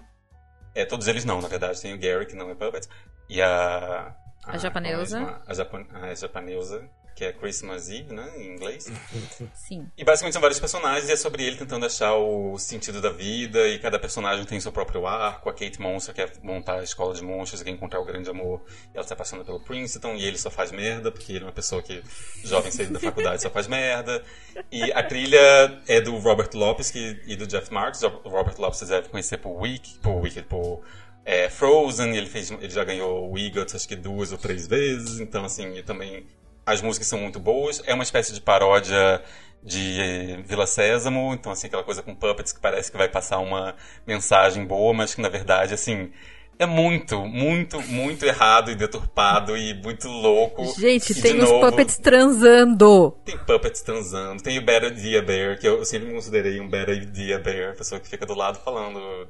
É, 0.74 0.84
todos 0.84 1.08
eles 1.08 1.26
não, 1.26 1.40
na 1.42 1.48
verdade. 1.48 1.80
Tem 1.80 1.94
o 1.94 2.00
Gary, 2.00 2.26
que 2.26 2.36
não 2.36 2.50
é 2.50 2.56
puppet. 2.56 2.88
E 3.30 3.40
a... 3.40 4.16
A, 4.46 4.54
a 4.54 4.58
japonesa. 4.58 5.20
A, 5.20 5.52
a, 5.52 5.54
Japan, 5.54 5.86
a 5.94 6.16
japonesa 6.16 6.90
que 7.20 7.26
é 7.26 7.34
Christmas 7.34 7.90
Eve, 7.90 8.14
né, 8.14 8.32
em 8.38 8.54
inglês. 8.54 8.90
Sim. 9.54 9.86
E 9.98 10.06
basicamente 10.06 10.32
são 10.32 10.42
vários 10.42 10.58
personagens 10.58 11.10
e 11.10 11.12
é 11.12 11.18
sobre 11.18 11.44
ele 11.44 11.58
tentando 11.58 11.86
achar 11.86 12.16
o 12.16 12.58
sentido 12.58 13.02
da 13.02 13.10
vida 13.10 13.68
e 13.68 13.78
cada 13.78 14.00
personagem 14.00 14.46
tem 14.46 14.58
seu 14.58 14.72
próprio 14.72 15.06
arco. 15.06 15.50
A 15.50 15.54
Kate 15.54 15.82
Monster 15.82 16.16
quer 16.16 16.32
montar 16.42 16.80
a 16.80 16.84
escola 16.84 17.14
de 17.14 17.22
monstros, 17.22 17.62
quer 17.62 17.72
encontrar 17.72 18.00
o 18.00 18.06
grande 18.06 18.30
amor 18.30 18.64
e 18.94 18.98
ela 18.98 19.06
se 19.06 19.12
apaixona 19.12 19.44
pelo 19.44 19.60
Princeton 19.60 20.14
e 20.14 20.24
ele 20.24 20.38
só 20.38 20.50
faz 20.50 20.72
merda 20.72 21.12
porque 21.12 21.34
ele 21.34 21.44
é 21.44 21.48
uma 21.48 21.52
pessoa 21.52 21.84
que, 21.84 22.02
jovem 22.46 22.72
saído 22.72 22.94
da 22.94 23.02
faculdade, 23.02 23.42
só 23.42 23.50
faz 23.50 23.68
merda. 23.68 24.24
E 24.72 24.90
a 24.94 25.04
trilha 25.04 25.82
é 25.90 26.00
do 26.00 26.18
Robert 26.20 26.52
Lopes 26.54 26.90
que, 26.90 27.22
e 27.28 27.36
do 27.36 27.46
Jeff 27.46 27.70
Marks. 27.74 28.02
O 28.02 28.30
Robert 28.30 28.56
Lopes 28.58 28.80
você 28.80 28.86
deve 28.86 29.10
conhecer 29.10 29.40
por 29.40 29.60
Wicked, 29.60 30.00
por, 30.00 30.22
Wicked, 30.22 30.48
por 30.48 30.86
é, 31.26 31.50
Frozen, 31.50 32.16
ele, 32.16 32.28
fez, 32.28 32.50
ele 32.50 32.70
já 32.70 32.86
ganhou 32.86 33.30
o 33.30 33.38
EGOT 33.38 33.76
acho 33.76 33.88
que 33.88 33.98
duas 33.98 34.32
ou 34.32 34.38
três 34.38 34.66
vezes, 34.66 35.20
então 35.20 35.44
assim, 35.44 35.84
também 35.84 36.26
as 36.72 36.82
músicas 36.82 37.08
são 37.08 37.20
muito 37.20 37.40
boas. 37.40 37.82
É 37.86 37.94
uma 37.94 38.04
espécie 38.04 38.34
de 38.34 38.42
paródia 38.42 39.22
de 39.62 40.42
Vila 40.46 40.66
Sésamo, 40.66 41.34
então 41.34 41.52
assim, 41.52 41.68
aquela 41.68 41.84
coisa 41.84 42.02
com 42.02 42.16
puppets 42.16 42.54
que 42.54 42.62
parece 42.62 42.92
que 42.92 42.98
vai 42.98 43.10
passar 43.10 43.40
uma 43.40 43.76
mensagem 44.08 44.66
boa, 44.66 44.94
mas 44.94 45.14
que 45.14 45.22
na 45.22 45.28
verdade, 45.28 45.74
assim, 45.74 46.12
é 46.58 46.66
muito, 46.66 47.26
muito, 47.26 47.82
muito 47.82 48.26
errado 48.26 48.72
e 48.72 48.76
deturpado 48.76 49.58
e 49.58 49.74
muito 49.74 50.08
louco. 50.08 50.64
Gente, 50.80 51.12
e, 51.12 51.22
tem 51.22 51.38
os 51.40 51.50
novo, 51.50 51.70
puppets 51.70 51.98
transando. 51.98 53.18
Tem 53.26 53.38
puppets 53.38 53.82
transando. 53.82 54.42
Tem 54.42 54.58
o 54.58 54.66
Better 54.66 54.92
Idea 54.92 55.22
Bear, 55.22 55.60
que 55.60 55.68
eu 55.68 55.84
sempre 55.84 56.08
me 56.08 56.14
considerei 56.14 56.60
um 56.60 56.70
Better 56.70 56.96
Idea 56.96 57.40
Bear, 57.40 57.76
pessoa 57.76 58.00
que 58.00 58.08
fica 58.08 58.26
do 58.26 58.34
lado 58.34 58.60
falando 58.64 59.28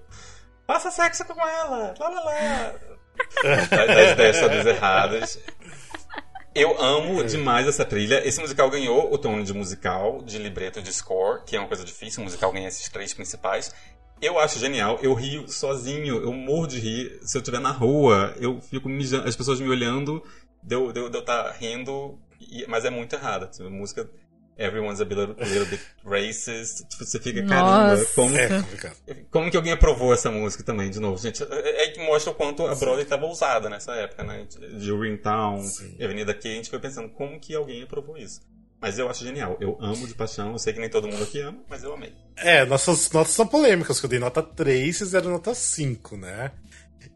faça 0.69 0.91
sexo 0.91 1.25
com 1.25 1.41
ela, 1.41 1.95
lá 1.99 2.09
lá 2.09 2.23
lá. 2.23 2.73
das 3.87 4.11
ideias 4.11 4.39
todas 4.39 4.65
erradas. 4.67 5.39
Eu 6.53 6.81
amo 6.81 7.23
demais 7.23 7.67
essa 7.67 7.85
trilha. 7.85 8.27
Esse 8.27 8.41
musical 8.41 8.69
ganhou 8.69 9.13
o 9.13 9.17
tom 9.17 9.43
de 9.43 9.53
musical, 9.53 10.21
de 10.23 10.37
libreto 10.39 10.81
de 10.81 10.91
score, 10.91 11.43
que 11.45 11.55
é 11.55 11.59
uma 11.59 11.67
coisa 11.67 11.85
difícil, 11.85 12.21
o 12.21 12.23
musical 12.25 12.51
ganha 12.51 12.67
esses 12.67 12.89
três 12.89 13.13
principais. 13.13 13.71
Eu 14.21 14.37
acho 14.39 14.59
genial, 14.59 14.99
eu 15.01 15.13
rio 15.13 15.47
sozinho, 15.47 16.21
eu 16.21 16.33
morro 16.33 16.67
de 16.67 16.79
rir. 16.79 17.19
Se 17.21 17.37
eu 17.37 17.39
estiver 17.39 17.59
na 17.59 17.71
rua, 17.71 18.35
eu 18.39 18.59
fico 18.59 18.89
mijando, 18.89 19.29
as 19.29 19.35
pessoas 19.35 19.59
me 19.59 19.69
olhando, 19.69 20.23
deu 20.61 20.91
de 20.91 20.99
eu 20.99 21.07
estar 21.07 21.43
tá 21.43 21.51
rindo, 21.51 22.19
mas 22.67 22.83
é 22.83 22.89
muito 22.89 23.15
errada. 23.15 23.49
A 23.59 23.69
música 23.69 24.09
Everyone's 24.59 24.99
a 24.99 25.05
little, 25.05 25.35
a 25.39 25.45
little 25.45 25.65
bit 25.65 25.81
racist. 26.03 26.83
Tipo, 26.89 27.05
você 27.05 27.19
fica, 27.19 27.45
caramba, 27.45 28.05
como, 28.13 28.37
é 28.37 28.49
como 29.31 29.49
que 29.49 29.55
alguém 29.55 29.71
aprovou 29.71 30.13
essa 30.13 30.29
música 30.29 30.63
também, 30.63 30.89
de 30.89 30.99
novo? 30.99 31.17
Gente, 31.17 31.41
é, 31.43 31.85
é 31.85 31.87
que 31.91 32.05
mostra 32.05 32.31
o 32.31 32.35
quanto 32.35 32.67
a 32.67 32.75
Broadway 32.75 33.03
estava 33.03 33.25
usada 33.25 33.69
nessa 33.69 33.93
época, 33.95 34.23
né? 34.23 34.45
De 34.77 34.91
Urinetown, 34.91 35.63
Avenida 36.03 36.33
Q, 36.33 36.47
a 36.47 36.51
gente 36.51 36.69
foi 36.69 36.79
pensando, 36.79 37.09
como 37.09 37.39
que 37.39 37.55
alguém 37.55 37.83
aprovou 37.83 38.17
isso? 38.17 38.41
Mas 38.81 38.97
eu 38.97 39.09
acho 39.09 39.23
genial. 39.25 39.57
Eu 39.59 39.77
amo 39.79 40.07
de 40.07 40.13
paixão. 40.13 40.53
Eu 40.53 40.59
sei 40.59 40.71
que 40.71 40.79
nem 40.79 40.89
todo 40.89 41.07
mundo 41.07 41.23
aqui 41.23 41.41
ama, 41.41 41.59
mas 41.69 41.83
eu 41.83 41.93
amei. 41.93 42.13
É, 42.37 42.65
nossas 42.65 43.09
notas 43.11 43.33
são 43.33 43.45
polêmicas, 43.45 43.99
que 43.99 44.05
eu 44.05 44.09
dei 44.09 44.19
nota 44.19 44.41
3 44.41 44.87
e 44.87 44.93
vocês 44.93 45.11
deram 45.11 45.31
nota 45.31 45.53
5, 45.53 46.15
né? 46.15 46.51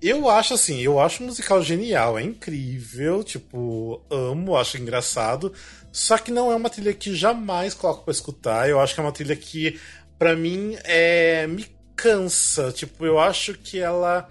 Eu 0.02 0.30
acho 0.30 0.54
assim, 0.54 0.82
eu 0.82 1.00
acho 1.00 1.24
o 1.24 1.28
musical 1.28 1.64
genial, 1.64 2.20
é 2.20 2.24
incrível, 2.24 3.24
tipo, 3.24 4.04
amo, 4.10 4.58
acho 4.58 4.78
engraçado. 4.78 5.54
Só 5.94 6.18
que 6.18 6.32
não 6.32 6.52
é 6.52 6.56
uma 6.56 6.72
trilha 6.72 6.92
que 6.92 7.16
jamais 7.16 7.76
coloco 7.76 8.04
para 8.04 8.12
escutar. 8.12 8.68
Eu 8.68 8.80
acho 8.80 8.96
que 8.96 9.00
é 9.00 9.04
uma 9.04 9.12
trilha 9.12 9.36
que, 9.36 9.80
para 10.18 10.36
mim, 10.36 10.76
é 10.84 11.46
me 11.46 11.68
cansa. 11.96 12.72
Tipo, 12.72 13.06
eu 13.06 13.20
acho 13.20 13.54
que 13.54 13.80
ela. 13.80 14.28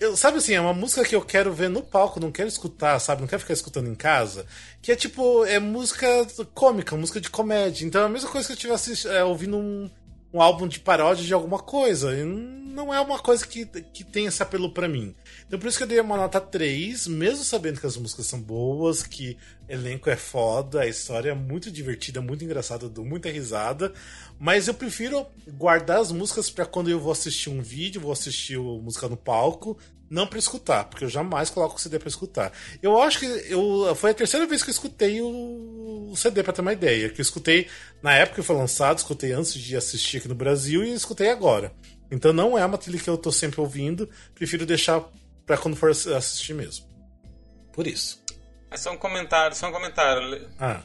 Eu, 0.00 0.16
sabe 0.16 0.38
assim, 0.38 0.54
é 0.54 0.60
uma 0.60 0.72
música 0.72 1.04
que 1.04 1.14
eu 1.14 1.20
quero 1.20 1.52
ver 1.52 1.68
no 1.68 1.82
palco, 1.82 2.18
não 2.18 2.32
quero 2.32 2.48
escutar, 2.48 2.98
sabe? 3.00 3.20
Não 3.20 3.28
quero 3.28 3.40
ficar 3.40 3.52
escutando 3.52 3.90
em 3.90 3.94
casa. 3.94 4.46
Que 4.80 4.92
é 4.92 4.96
tipo, 4.96 5.44
é 5.44 5.58
música 5.58 6.06
cômica, 6.54 6.96
música 6.96 7.20
de 7.20 7.28
comédia. 7.28 7.84
Então 7.84 8.02
é 8.02 8.06
a 8.06 8.08
mesma 8.08 8.30
coisa 8.30 8.46
que 8.46 8.52
eu 8.52 8.56
estivesse 8.56 9.08
é, 9.08 9.22
ouvindo 9.22 9.58
um, 9.58 9.90
um 10.32 10.40
álbum 10.42 10.66
de 10.68 10.80
paródia 10.80 11.24
de 11.24 11.34
alguma 11.34 11.58
coisa. 11.58 12.14
Não 12.24 12.94
é 12.94 13.00
uma 13.00 13.18
coisa 13.18 13.46
que, 13.46 13.66
que 13.66 14.04
tem 14.04 14.26
esse 14.26 14.42
apelo 14.42 14.72
para 14.72 14.88
mim. 14.88 15.14
Então 15.46 15.58
por 15.58 15.68
isso 15.68 15.78
que 15.78 15.84
eu 15.84 15.88
dei 15.88 16.00
uma 16.00 16.16
nota 16.16 16.40
3, 16.40 17.08
mesmo 17.08 17.44
sabendo 17.44 17.80
que 17.80 17.86
as 17.86 17.96
músicas 17.96 18.26
são 18.26 18.40
boas, 18.40 19.02
que 19.02 19.36
elenco 19.68 20.08
é 20.08 20.16
foda, 20.16 20.82
a 20.82 20.86
história 20.86 21.30
é 21.30 21.34
muito 21.34 21.70
divertida, 21.70 22.20
muito 22.20 22.44
engraçada, 22.44 22.88
dou 22.88 23.04
muita 23.04 23.30
risada. 23.30 23.92
Mas 24.38 24.68
eu 24.68 24.74
prefiro 24.74 25.26
guardar 25.48 26.00
as 26.00 26.12
músicas 26.12 26.50
para 26.50 26.66
quando 26.66 26.88
eu 26.88 27.00
vou 27.00 27.10
assistir 27.10 27.50
um 27.50 27.60
vídeo, 27.60 28.00
vou 28.00 28.12
assistir 28.12 28.58
música 28.58 29.08
no 29.08 29.16
palco, 29.16 29.76
não 30.10 30.26
para 30.26 30.38
escutar, 30.38 30.84
porque 30.84 31.04
eu 31.04 31.08
jamais 31.08 31.50
coloco 31.50 31.76
o 31.76 31.78
CD 31.78 31.98
para 31.98 32.08
escutar. 32.08 32.52
Eu 32.82 33.00
acho 33.00 33.18
que 33.18 33.26
eu 33.26 33.94
foi 33.94 34.10
a 34.10 34.14
terceira 34.14 34.46
vez 34.46 34.62
que 34.62 34.70
eu 34.70 34.72
escutei 34.72 35.20
o, 35.20 36.10
o 36.10 36.16
CD 36.16 36.42
para 36.42 36.52
ter 36.52 36.62
uma 36.62 36.72
ideia, 36.72 37.08
que 37.10 37.20
eu 37.20 37.22
escutei 37.22 37.68
na 38.02 38.14
época 38.14 38.40
que 38.40 38.46
foi 38.46 38.56
lançado, 38.56 38.98
escutei 38.98 39.32
antes 39.32 39.54
de 39.54 39.76
assistir 39.76 40.18
aqui 40.18 40.28
no 40.28 40.34
Brasil 40.34 40.84
e 40.84 40.92
escutei 40.92 41.30
agora. 41.30 41.72
Então 42.10 42.32
não 42.32 42.56
é 42.56 42.64
uma 42.64 42.78
trilha 42.78 42.98
que 42.98 43.10
eu 43.10 43.18
tô 43.18 43.30
sempre 43.30 43.60
ouvindo, 43.60 44.08
prefiro 44.34 44.64
deixar 44.64 45.04
para 45.44 45.58
quando 45.58 45.76
for 45.76 45.90
assistir 45.90 46.54
mesmo. 46.54 46.86
Por 47.72 47.86
isso. 47.86 48.22
É 48.70 48.76
só 48.76 48.92
um 48.92 48.96
comentário, 48.96 49.56
só 49.56 49.68
um 49.68 49.72
comentário. 49.72 50.48
Ah. 50.58 50.82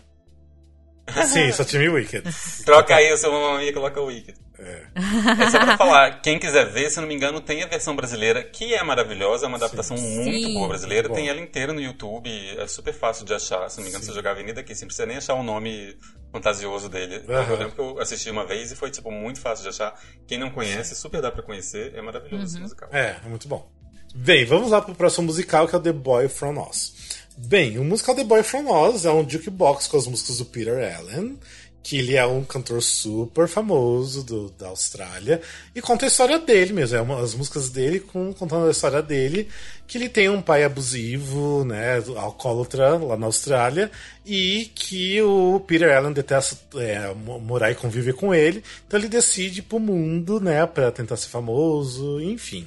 Sim, 1.25 1.51
só 1.51 1.65
tinha 1.65 1.91
Wicked. 1.91 2.23
Troca 2.63 2.95
aí 2.95 3.11
o 3.11 3.17
seu 3.17 3.31
mamãe 3.31 3.67
e 3.67 3.73
coloca 3.73 3.99
o 3.99 4.05
Wicked. 4.05 4.37
É. 4.63 5.43
é 5.43 5.49
só 5.49 5.59
pra 5.59 5.77
falar, 5.77 6.21
quem 6.21 6.39
quiser 6.39 6.65
ver, 6.71 6.89
se 6.89 6.99
não 6.99 7.07
me 7.07 7.13
engano, 7.13 7.41
tem 7.41 7.63
a 7.63 7.67
versão 7.67 7.95
brasileira, 7.95 8.43
que 8.43 8.73
é 8.73 8.83
maravilhosa, 8.83 9.45
é 9.45 9.47
uma 9.47 9.57
adaptação 9.57 9.97
Sim. 9.97 10.23
muito 10.23 10.47
Sim. 10.47 10.53
boa 10.53 10.67
brasileira. 10.67 11.09
Tem 11.09 11.27
ela 11.29 11.39
inteira 11.39 11.73
no 11.73 11.81
YouTube, 11.81 12.29
é 12.57 12.67
super 12.67 12.93
fácil 12.93 13.25
de 13.25 13.33
achar. 13.33 13.69
Se 13.69 13.77
não 13.77 13.83
me 13.83 13.89
engano, 13.89 14.03
Sim. 14.03 14.11
você 14.11 14.15
jogar 14.15 14.31
Avenida 14.31 14.61
aqui, 14.61 14.73
você 14.73 14.83
não 14.83 14.87
precisa 14.87 15.05
nem 15.05 15.17
achar 15.17 15.33
o 15.33 15.43
nome 15.43 15.97
fantasioso 16.31 16.89
dele. 16.89 17.17
Uhum. 17.27 17.35
Eu 17.35 17.57
lembro 17.57 17.71
que 17.71 17.81
eu 17.81 17.99
assisti 17.99 18.29
uma 18.29 18.45
vez 18.45 18.71
e 18.71 18.75
foi, 18.75 18.89
tipo, 18.89 19.11
muito 19.11 19.39
fácil 19.39 19.63
de 19.63 19.69
achar. 19.69 19.93
Quem 20.27 20.37
não 20.37 20.49
conhece, 20.49 20.95
super 20.95 21.21
dá 21.21 21.31
pra 21.31 21.43
conhecer, 21.43 21.93
é 21.95 22.01
maravilhoso 22.01 22.43
uhum. 22.43 22.49
esse 22.49 22.59
musical. 22.59 22.89
É, 22.91 23.17
é 23.23 23.29
muito 23.29 23.47
bom. 23.47 23.69
Bem, 24.15 24.45
vamos 24.45 24.69
lá 24.69 24.81
pro 24.81 24.93
próximo 24.93 25.27
musical, 25.27 25.67
que 25.67 25.75
é 25.75 25.77
o 25.77 25.81
The 25.81 25.91
Boy 25.91 26.27
From 26.27 26.57
Oz. 26.59 26.93
Bem, 27.35 27.79
o 27.79 27.83
musical 27.83 28.15
The 28.15 28.23
Boy 28.23 28.43
From 28.43 28.69
Oz 28.69 29.05
é 29.05 29.11
um 29.11 29.27
jukebox 29.27 29.87
com 29.87 29.97
as 29.97 30.05
músicas 30.05 30.37
do 30.37 30.45
Peter 30.45 30.95
Allen, 30.95 31.39
que 31.83 31.97
ele 31.97 32.15
é 32.15 32.25
um 32.25 32.45
cantor 32.45 32.81
super 32.81 33.45
famoso 33.45 34.23
do, 34.23 34.49
da 34.51 34.69
Austrália 34.69 35.41
e 35.75 35.81
conta 35.81 36.05
a 36.05 36.07
história 36.07 36.39
dele 36.39 36.71
mesmo, 36.71 36.97
é 36.97 37.01
uma, 37.01 37.21
as 37.21 37.35
músicas 37.35 37.69
dele 37.69 37.99
com, 37.99 38.33
contando 38.33 38.67
a 38.67 38.71
história 38.71 39.01
dele, 39.01 39.49
que 39.85 39.97
ele 39.97 40.07
tem 40.07 40.29
um 40.29 40.41
pai 40.41 40.63
abusivo, 40.63 41.65
né, 41.65 41.97
alcoólatra 42.15 42.97
lá 42.97 43.17
na 43.17 43.25
Austrália 43.25 43.91
e 44.25 44.71
que 44.73 45.21
o 45.21 45.59
Peter 45.67 45.95
Allen 45.95 46.13
detesta 46.13 46.57
é, 46.79 47.13
morar 47.13 47.69
e 47.69 47.75
conviver 47.75 48.13
com 48.13 48.33
ele, 48.33 48.63
então 48.87 48.97
ele 48.97 49.09
decide 49.09 49.59
ir 49.59 49.63
pro 49.63 49.77
mundo, 49.77 50.39
né, 50.39 50.65
para 50.65 50.89
tentar 50.89 51.17
ser 51.17 51.27
famoso, 51.27 52.21
enfim. 52.21 52.65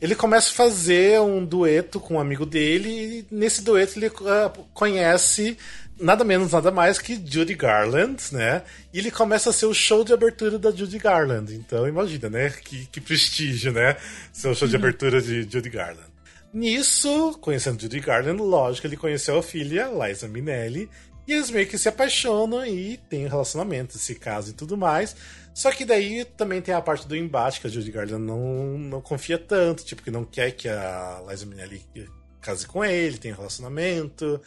Ele 0.00 0.14
começa 0.14 0.50
a 0.50 0.54
fazer 0.54 1.20
um 1.20 1.44
dueto 1.44 1.98
com 1.98 2.14
um 2.14 2.20
amigo 2.20 2.44
dele, 2.44 2.88
e 3.30 3.34
nesse 3.34 3.62
dueto 3.62 3.98
ele 3.98 4.08
uh, 4.08 4.64
conhece 4.74 5.56
nada 5.98 6.24
menos, 6.24 6.52
nada 6.52 6.70
mais 6.70 6.98
que 6.98 7.14
Judy 7.14 7.54
Garland, 7.54 8.16
né? 8.32 8.62
E 8.92 8.98
ele 8.98 9.10
começa 9.10 9.50
a 9.50 9.52
ser 9.52 9.66
o 9.66 9.74
show 9.74 10.04
de 10.04 10.12
abertura 10.12 10.58
da 10.58 10.70
Judy 10.70 10.98
Garland. 10.98 11.54
Então, 11.54 11.86
imagina, 11.88 12.28
né? 12.28 12.50
Que, 12.50 12.86
que 12.86 13.00
prestígio, 13.00 13.72
né? 13.72 13.96
Ser 14.32 14.48
o 14.48 14.54
show 14.54 14.68
de 14.68 14.76
uhum. 14.76 14.82
abertura 14.82 15.20
de 15.20 15.42
Judy 15.42 15.70
Garland. 15.70 16.08
Nisso, 16.52 17.36
conhecendo 17.40 17.80
Judy 17.80 18.00
Garland, 18.00 18.40
lógico, 18.40 18.86
ele 18.86 18.96
conheceu 18.96 19.38
a 19.38 19.42
filha, 19.42 19.90
Liza 19.90 20.28
Minnelli, 20.28 20.88
e 21.26 21.32
eles 21.32 21.50
meio 21.50 21.66
que 21.66 21.76
se 21.76 21.88
apaixonam 21.88 22.64
e 22.64 22.96
têm 23.10 23.26
um 23.26 23.28
relacionamento, 23.28 23.98
se 23.98 24.14
casam 24.14 24.52
e 24.52 24.54
tudo 24.54 24.76
mais. 24.76 25.14
Só 25.52 25.70
que 25.72 25.84
daí 25.84 26.24
também 26.24 26.62
tem 26.62 26.74
a 26.74 26.80
parte 26.80 27.06
do 27.08 27.16
embate, 27.16 27.60
que 27.60 27.66
a 27.66 27.70
Judy 27.70 27.90
Garland 27.90 28.22
não, 28.22 28.78
não 28.78 29.00
confia 29.00 29.38
tanto, 29.38 29.84
tipo, 29.84 30.02
que 30.02 30.10
não 30.10 30.24
quer 30.24 30.52
que 30.52 30.68
a 30.68 31.22
Liza 31.28 31.46
Minnelli 31.46 31.82
case 32.46 32.66
com 32.66 32.84
ele, 32.84 33.18
tenha 33.18 33.34
um 33.34 33.38
relacionamento. 33.38 34.40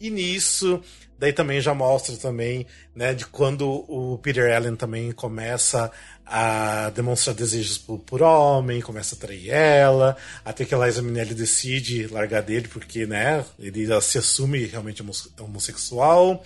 E 0.00 0.10
nisso, 0.10 0.80
daí 1.18 1.32
também 1.32 1.60
já 1.60 1.74
mostra 1.74 2.16
também, 2.16 2.66
né, 2.94 3.14
de 3.14 3.26
quando 3.26 3.68
o 3.88 4.18
Peter 4.18 4.54
Allen 4.54 4.76
também 4.76 5.12
começa 5.12 5.90
a 6.26 6.90
demonstrar 6.90 7.34
desejos 7.34 7.78
por, 7.78 7.98
por 7.98 8.22
homem, 8.22 8.80
começa 8.80 9.14
a 9.14 9.18
trair 9.18 9.50
ela, 9.50 10.16
até 10.44 10.64
que 10.64 10.74
a 10.74 10.78
Liza 10.78 11.02
Minnelli 11.02 11.34
decide 11.34 12.06
largar 12.06 12.42
dele 12.42 12.68
porque, 12.68 13.06
né, 13.06 13.44
ele 13.58 13.86
se 14.00 14.18
assume 14.18 14.64
realmente 14.64 15.04
homossexual. 15.38 16.44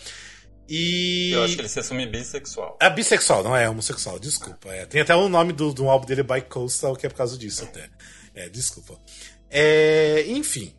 E... 0.68 1.30
Eu 1.32 1.44
acho 1.44 1.54
que 1.54 1.62
ele 1.62 1.68
se 1.68 1.80
assume 1.80 2.06
bissexual. 2.06 2.76
É 2.80 2.90
bissexual, 2.90 3.42
não 3.42 3.56
é 3.56 3.68
homossexual, 3.68 4.18
desculpa. 4.18 4.68
É, 4.68 4.84
tem 4.84 5.00
até 5.00 5.14
o 5.14 5.28
nome 5.28 5.52
do, 5.52 5.72
do 5.72 5.88
álbum 5.88 6.06
dele, 6.06 6.22
Bicoastal, 6.22 6.94
que 6.94 7.06
é 7.06 7.08
por 7.08 7.16
causa 7.16 7.38
disso 7.38 7.64
até. 7.64 7.88
É, 8.34 8.48
desculpa. 8.48 9.00
É, 9.50 10.24
enfim. 10.28 10.74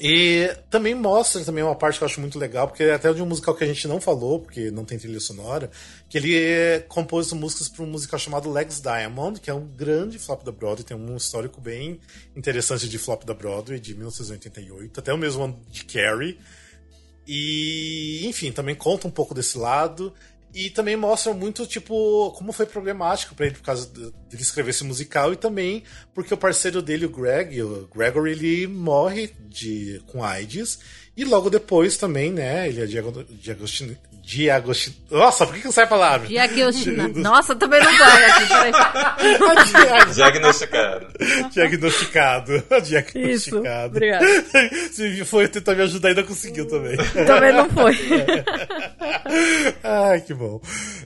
E 0.00 0.56
também 0.70 0.94
mostra 0.94 1.44
também 1.44 1.64
uma 1.64 1.74
parte 1.74 1.98
que 1.98 2.04
eu 2.04 2.06
acho 2.06 2.20
muito 2.20 2.38
legal, 2.38 2.68
porque 2.68 2.84
é 2.84 2.94
até 2.94 3.12
de 3.12 3.20
um 3.20 3.26
musical 3.26 3.54
que 3.54 3.64
a 3.64 3.66
gente 3.66 3.88
não 3.88 4.00
falou, 4.00 4.40
porque 4.40 4.70
não 4.70 4.84
tem 4.84 4.96
trilha 4.96 5.18
sonora, 5.18 5.70
que 6.08 6.16
ele 6.16 6.80
compôs 6.88 7.32
músicas 7.32 7.68
para 7.68 7.82
um 7.84 7.88
musical 7.88 8.18
chamado 8.18 8.50
Legs 8.50 8.80
Diamond, 8.80 9.40
que 9.40 9.50
é 9.50 9.54
um 9.54 9.66
grande 9.66 10.18
flop 10.18 10.44
da 10.44 10.52
Broadway, 10.52 10.84
tem 10.84 10.96
um 10.96 11.16
histórico 11.16 11.60
bem 11.60 11.98
interessante 12.36 12.88
de 12.88 12.96
flop 12.96 13.24
da 13.24 13.34
Broadway, 13.34 13.80
de 13.80 13.94
1988, 13.94 15.00
até 15.00 15.12
o 15.12 15.18
mesmo 15.18 15.42
ano 15.42 15.60
de 15.68 15.84
Carrie. 15.84 16.38
E, 17.26 18.26
enfim, 18.26 18.50
também 18.50 18.74
conta 18.74 19.06
um 19.06 19.10
pouco 19.10 19.34
desse 19.34 19.58
lado. 19.58 20.14
E 20.54 20.70
também 20.70 20.96
mostra 20.96 21.34
muito, 21.34 21.66
tipo, 21.66 22.32
como 22.32 22.52
foi 22.52 22.64
problemático 22.64 23.34
para 23.34 23.46
ele 23.46 23.54
por 23.54 23.62
causa 23.62 23.86
dele 23.86 24.12
escrever 24.32 24.70
esse 24.70 24.82
musical 24.82 25.32
e 25.32 25.36
também 25.36 25.82
porque 26.14 26.32
o 26.32 26.38
parceiro 26.38 26.80
dele, 26.80 27.06
o 27.06 27.10
Greg, 27.10 27.62
o 27.62 27.88
Gregory, 27.94 28.32
ele 28.32 28.66
morre 28.66 29.30
de, 29.46 30.02
com 30.06 30.24
AIDS. 30.24 30.78
E 31.16 31.24
logo 31.24 31.50
depois 31.50 31.96
também, 31.96 32.32
né, 32.32 32.68
ele 32.68 32.80
é 32.80 32.86
diagnosticado, 34.28 34.68
Diagostin... 34.68 34.94
Nossa, 35.10 35.46
por 35.46 35.54
que, 35.54 35.60
que 35.60 35.66
não 35.66 35.72
sai 35.72 35.84
a 35.84 35.88
palavra? 35.88 36.28
Diagostina. 36.28 37.08
Nossa, 37.08 37.56
também 37.56 37.82
não 37.82 37.98
vai 37.98 38.30
aqui, 38.30 38.46
peraí. 38.46 38.72
Diagnosticado. 40.14 41.50
Diagnosticado. 41.50 42.52
Diagnosticado. 42.84 43.30
Isso, 43.30 43.62
obrigado. 43.86 44.24
Se 44.92 45.24
foi 45.24 45.48
tentar 45.48 45.74
me 45.74 45.82
ajudar, 45.82 46.10
ainda 46.10 46.22
conseguiu 46.22 46.68
também. 46.68 46.96
Também 47.26 47.54
não 47.54 47.70
foi. 47.70 47.96
Ai, 49.82 50.20
que 50.20 50.34
bom. 50.34 50.60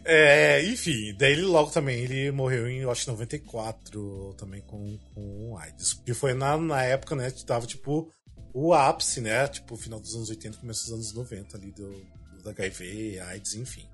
É, 0.05 0.65
enfim, 0.65 1.15
daí 1.17 1.33
ele 1.33 1.43
logo 1.43 1.71
também, 1.71 2.03
ele 2.03 2.33
morreu 2.33 2.69
em, 2.69 2.79
eu 2.79 2.91
acho, 2.91 3.09
94, 3.09 4.35
também 4.37 4.61
com, 4.63 4.99
com 5.15 5.57
AIDS. 5.59 5.93
Que 6.05 6.13
foi 6.13 6.35
na, 6.35 6.57
na 6.57 6.83
época, 6.83 7.15
né, 7.15 7.31
que 7.31 7.45
tava, 7.47 7.67
tipo, 7.67 8.11
o 8.53 8.75
ápice, 8.75 9.21
né, 9.21 9.47
tipo, 9.47 9.77
final 9.77 10.01
dos 10.01 10.13
anos 10.17 10.29
80, 10.29 10.59
começo 10.59 10.85
dos 10.87 10.93
anos 10.93 11.15
90 11.15 11.57
ali, 11.57 11.71
do 11.71 12.22
do 12.43 12.51
HIV, 12.51 13.21
AIDS, 13.21 13.55
enfim. 13.55 13.87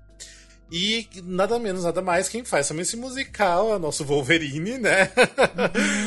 E 0.71 1.07
nada 1.23 1.57
menos, 1.57 1.83
nada 1.83 2.01
mais, 2.01 2.29
quem 2.29 2.43
faz 2.43 2.67
também 2.67 2.83
esse 2.83 2.95
musical 2.95 3.71
é 3.73 3.75
o 3.75 3.79
nosso 3.79 4.05
Wolverine, 4.05 4.77
né? 4.77 5.11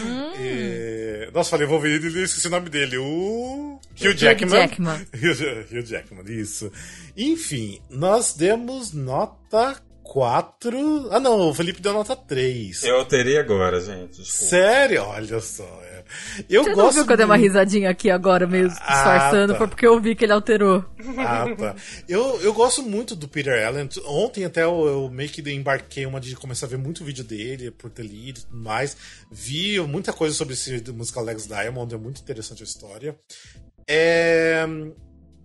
Uhum. 0.07 0.41
e... 0.41 0.93
Nossa, 1.33 1.51
falei 1.51 1.67
Wolverine 1.67 2.07
e 2.15 2.23
esqueci 2.25 2.47
o 2.47 2.51
nome 2.51 2.69
dele. 2.69 2.99
O. 2.99 3.81
Hugh 3.99 4.15
Jackman. 4.15 4.51
Jackman. 4.51 5.07
Hugh, 5.15 5.79
Hugh 5.79 5.87
Jackman, 5.87 6.25
isso. 6.29 6.71
Enfim, 7.17 7.81
nós 7.89 8.35
demos 8.35 8.93
nota 8.93 9.81
4. 10.03 11.09
Ah, 11.11 11.19
não, 11.19 11.49
o 11.49 11.55
Felipe 11.55 11.81
deu 11.81 11.95
nota 11.95 12.15
3. 12.15 12.85
Eu 12.85 12.97
alterei 12.97 13.39
agora, 13.39 13.81
gente. 13.81 14.21
Desculpa. 14.21 14.51
Sério? 14.51 15.03
Olha 15.05 15.41
só. 15.41 15.83
Eu 16.49 16.65
Você 16.65 16.75
gosto. 16.75 16.85
Não 16.85 16.93
viu 16.93 17.07
que 17.07 17.13
eu 17.13 17.17
dei 17.17 17.27
uma 17.27 17.37
risadinha 17.37 17.91
aqui 17.91 18.11
agora, 18.11 18.47
meio 18.47 18.69
disfarçando, 18.69 19.53
ah, 19.53 19.55
tá. 19.55 19.59
foi 19.59 19.69
porque 19.69 19.87
eu 19.87 20.01
vi 20.01 20.15
que 20.15 20.25
ele 20.25 20.33
alterou. 20.33 20.85
Ah, 21.19 21.47
tá. 21.57 21.75
Eu, 22.09 22.41
eu 22.41 22.53
gosto 22.53 22.83
muito 22.83 23.15
do 23.15 23.29
Peter 23.29 23.67
Allen. 23.67 23.89
Ontem 24.07 24.45
até 24.45 24.65
eu, 24.65 24.87
eu 24.87 25.11
meio 25.11 25.29
que 25.29 25.43
embarquei 25.53 26.07
uma 26.07 26.21
de 26.21 26.35
começar 26.37 26.67
a 26.67 26.69
ver 26.69 26.79
muito 26.79 27.05
vídeo 27.05 27.25
dele 27.25 27.71
por 27.71 27.91
ter 27.91 28.05
lido 28.05 28.41
e 28.41 28.43
tudo 28.43 28.57
mais. 28.57 28.97
Vi 29.31 29.81
muita 29.81 30.13
coisa 30.13 30.35
sobre 30.35 30.55
esse 30.55 30.83
musical 30.93 31.25
Legs 31.25 31.47
Diamond, 31.47 31.95
é 31.95 31.99
muito 31.99 32.21
interessante 32.21 32.63
a 32.63 32.67
história. 32.67 33.17
É. 33.89 34.67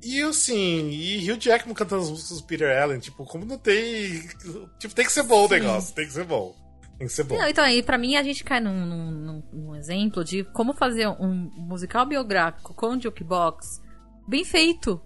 E 0.04 0.22
assim, 0.22 0.90
e 0.90 1.32
Hugh 1.32 1.40
Jackman 1.40 1.74
cantando 1.74 2.04
as 2.04 2.10
músicas 2.10 2.40
do 2.40 2.44
Peter 2.46 2.82
Allen, 2.82 3.00
tipo, 3.00 3.26
como 3.26 3.46
não 3.46 3.58
tem. 3.58 4.22
Tipo, 4.80 4.94
tem 4.94 5.06
que 5.06 5.12
ser 5.12 5.24
bom 5.24 5.46
o 5.46 5.50
negócio, 5.50 5.94
tem 5.96 6.06
que 6.06 6.14
ser 6.14 6.24
bom. 6.24 6.56
Tem 6.98 7.08
que 7.08 7.14
ser 7.14 7.24
bom. 7.24 7.38
Não, 7.38 7.48
então, 7.48 7.64
aí, 7.64 7.84
pra 7.84 7.98
mim, 7.98 8.16
a 8.16 8.24
gente 8.24 8.44
cai 8.44 8.60
num, 8.60 8.86
num, 8.86 9.44
num, 9.54 9.76
exemplo 9.76 10.24
de 10.24 10.44
como 10.46 10.74
fazer 10.74 11.08
um 11.08 11.52
musical 11.56 12.06
biográfico 12.06 12.74
com 12.74 13.00
jukebox 13.00 13.82
bem 14.28 14.44
feito. 14.44 15.00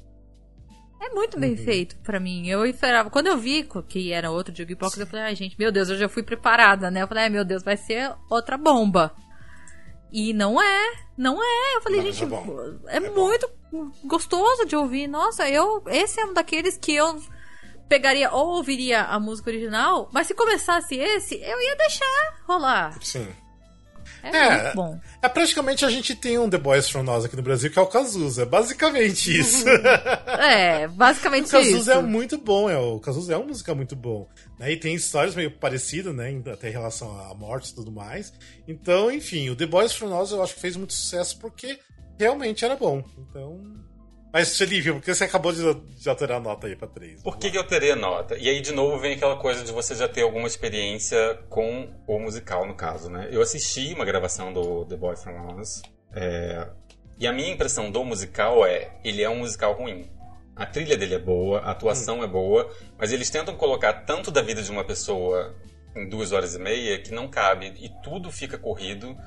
É 1.01 1.09
muito 1.09 1.39
bem 1.39 1.51
uhum. 1.51 1.57
feito 1.57 1.97
para 1.97 2.19
mim. 2.19 2.47
Eu 2.47 2.65
esperava. 2.65 3.09
Quando 3.09 3.27
eu 3.27 3.37
vi 3.37 3.67
que 3.89 4.13
era 4.13 4.31
outro 4.31 4.55
jukebox, 4.55 4.97
eu 4.97 5.07
falei, 5.07 5.25
ai, 5.25 5.35
gente, 5.35 5.57
meu 5.59 5.71
Deus, 5.71 5.89
eu 5.89 5.97
já 5.97 6.07
fui 6.07 6.23
preparada, 6.23 6.89
né? 6.89 7.01
Eu 7.01 7.07
falei, 7.07 7.23
ai, 7.23 7.29
meu 7.29 7.43
Deus, 7.43 7.63
vai 7.63 7.75
ser 7.75 8.13
outra 8.29 8.57
bomba. 8.57 9.13
E 10.11 10.31
não 10.33 10.61
é, 10.61 10.91
não 11.17 11.41
é. 11.41 11.75
Eu 11.75 11.81
falei, 11.81 12.01
não, 12.01 12.11
gente, 12.11 12.23
é, 12.23 12.95
é, 12.95 12.97
é 12.97 13.09
muito 13.09 13.49
gostoso 14.05 14.65
de 14.65 14.75
ouvir. 14.75 15.07
Nossa, 15.07 15.49
eu. 15.49 15.83
Esse 15.87 16.21
é 16.21 16.25
um 16.25 16.33
daqueles 16.33 16.77
que 16.77 16.93
eu 16.93 17.21
pegaria 17.91 18.31
ou 18.31 18.55
ouviria 18.55 19.01
a 19.01 19.19
música 19.19 19.49
original, 19.49 20.09
mas 20.13 20.25
se 20.25 20.33
começasse 20.33 20.95
esse, 20.95 21.35
eu 21.35 21.61
ia 21.61 21.75
deixar 21.75 22.41
rolar. 22.47 22.97
Sim. 23.03 23.27
É, 24.23 24.29
é, 24.29 24.63
muito 24.63 24.75
bom. 24.75 24.99
É 25.21 25.27
praticamente 25.27 25.83
a 25.83 25.89
gente 25.89 26.15
tem 26.15 26.39
um 26.39 26.49
The 26.49 26.57
Boys 26.57 26.87
From 26.87 27.03
Nós 27.03 27.25
aqui 27.25 27.35
no 27.35 27.41
Brasil, 27.41 27.69
que 27.69 27.77
é 27.77 27.81
o 27.81 27.87
Cazuza. 27.87 28.43
É 28.43 28.45
basicamente 28.45 29.37
isso. 29.37 29.65
é, 30.39 30.87
basicamente 30.87 31.47
isso. 31.47 31.57
O 31.57 31.59
Cazuza 31.59 31.93
é 31.95 32.01
muito 32.01 32.37
bom, 32.37 32.69
é, 32.69 32.77
o 32.77 32.97
Cazuza 32.97 33.33
é 33.33 33.37
uma 33.37 33.47
música 33.47 33.75
muito 33.75 33.93
bom. 33.93 34.25
Né? 34.57 34.71
E 34.71 34.77
tem 34.77 34.95
histórias 34.95 35.35
meio 35.35 35.51
parecidas, 35.51 36.15
né? 36.15 36.41
Até 36.53 36.69
em 36.69 36.71
relação 36.71 37.11
à 37.29 37.35
morte 37.35 37.71
e 37.71 37.75
tudo 37.75 37.91
mais. 37.91 38.31
Então, 38.65 39.11
enfim, 39.11 39.49
o 39.49 39.55
The 39.55 39.65
Boys 39.65 39.91
From 39.91 40.07
Nós 40.07 40.31
eu 40.31 40.41
acho 40.41 40.55
que 40.55 40.61
fez 40.61 40.77
muito 40.77 40.93
sucesso 40.93 41.37
porque 41.39 41.77
realmente 42.17 42.63
era 42.63 42.77
bom. 42.77 43.03
Então. 43.17 43.90
Mas, 44.33 44.57
Felipe, 44.57 44.93
por 44.93 45.01
que 45.01 45.13
você 45.13 45.25
acabou 45.25 45.51
de, 45.51 45.73
de 45.73 46.09
alterar 46.09 46.37
a 46.37 46.39
nota 46.39 46.67
aí 46.67 46.75
pra 46.75 46.87
3? 46.87 47.21
Por 47.21 47.37
que, 47.37 47.51
que 47.51 47.57
eu 47.57 47.65
terei 47.65 47.91
a 47.91 47.95
nota? 47.95 48.37
E 48.37 48.47
aí, 48.47 48.61
de 48.61 48.71
novo, 48.71 48.97
vem 48.97 49.13
aquela 49.13 49.35
coisa 49.35 49.63
de 49.63 49.71
você 49.71 49.93
já 49.93 50.07
ter 50.07 50.21
alguma 50.21 50.47
experiência 50.47 51.39
com 51.49 51.89
o 52.07 52.17
musical, 52.17 52.65
no 52.65 52.73
caso, 52.73 53.09
né? 53.09 53.27
Eu 53.29 53.41
assisti 53.41 53.93
uma 53.93 54.05
gravação 54.05 54.53
do 54.53 54.85
The 54.85 54.95
Boy 54.95 55.17
From 55.17 55.59
Us, 55.59 55.81
é... 56.13 56.65
e 57.19 57.27
a 57.27 57.33
minha 57.33 57.51
impressão 57.51 57.91
do 57.91 58.05
musical 58.05 58.65
é, 58.65 58.97
ele 59.03 59.21
é 59.21 59.29
um 59.29 59.39
musical 59.39 59.73
ruim. 59.73 60.09
A 60.55 60.65
trilha 60.65 60.95
dele 60.95 61.15
é 61.15 61.19
boa, 61.19 61.59
a 61.59 61.71
atuação 61.71 62.19
hum. 62.19 62.23
é 62.23 62.27
boa, 62.27 62.73
mas 62.97 63.11
eles 63.11 63.29
tentam 63.29 63.55
colocar 63.57 63.93
tanto 64.05 64.31
da 64.31 64.41
vida 64.41 64.61
de 64.61 64.71
uma 64.71 64.85
pessoa 64.85 65.55
em 65.93 66.07
duas 66.07 66.31
horas 66.31 66.55
e 66.55 66.59
meia 66.59 66.99
que 66.99 67.11
não 67.13 67.27
cabe, 67.27 67.73
e 67.77 67.89
tudo 68.01 68.31
fica 68.31 68.57
corrido 68.57 69.17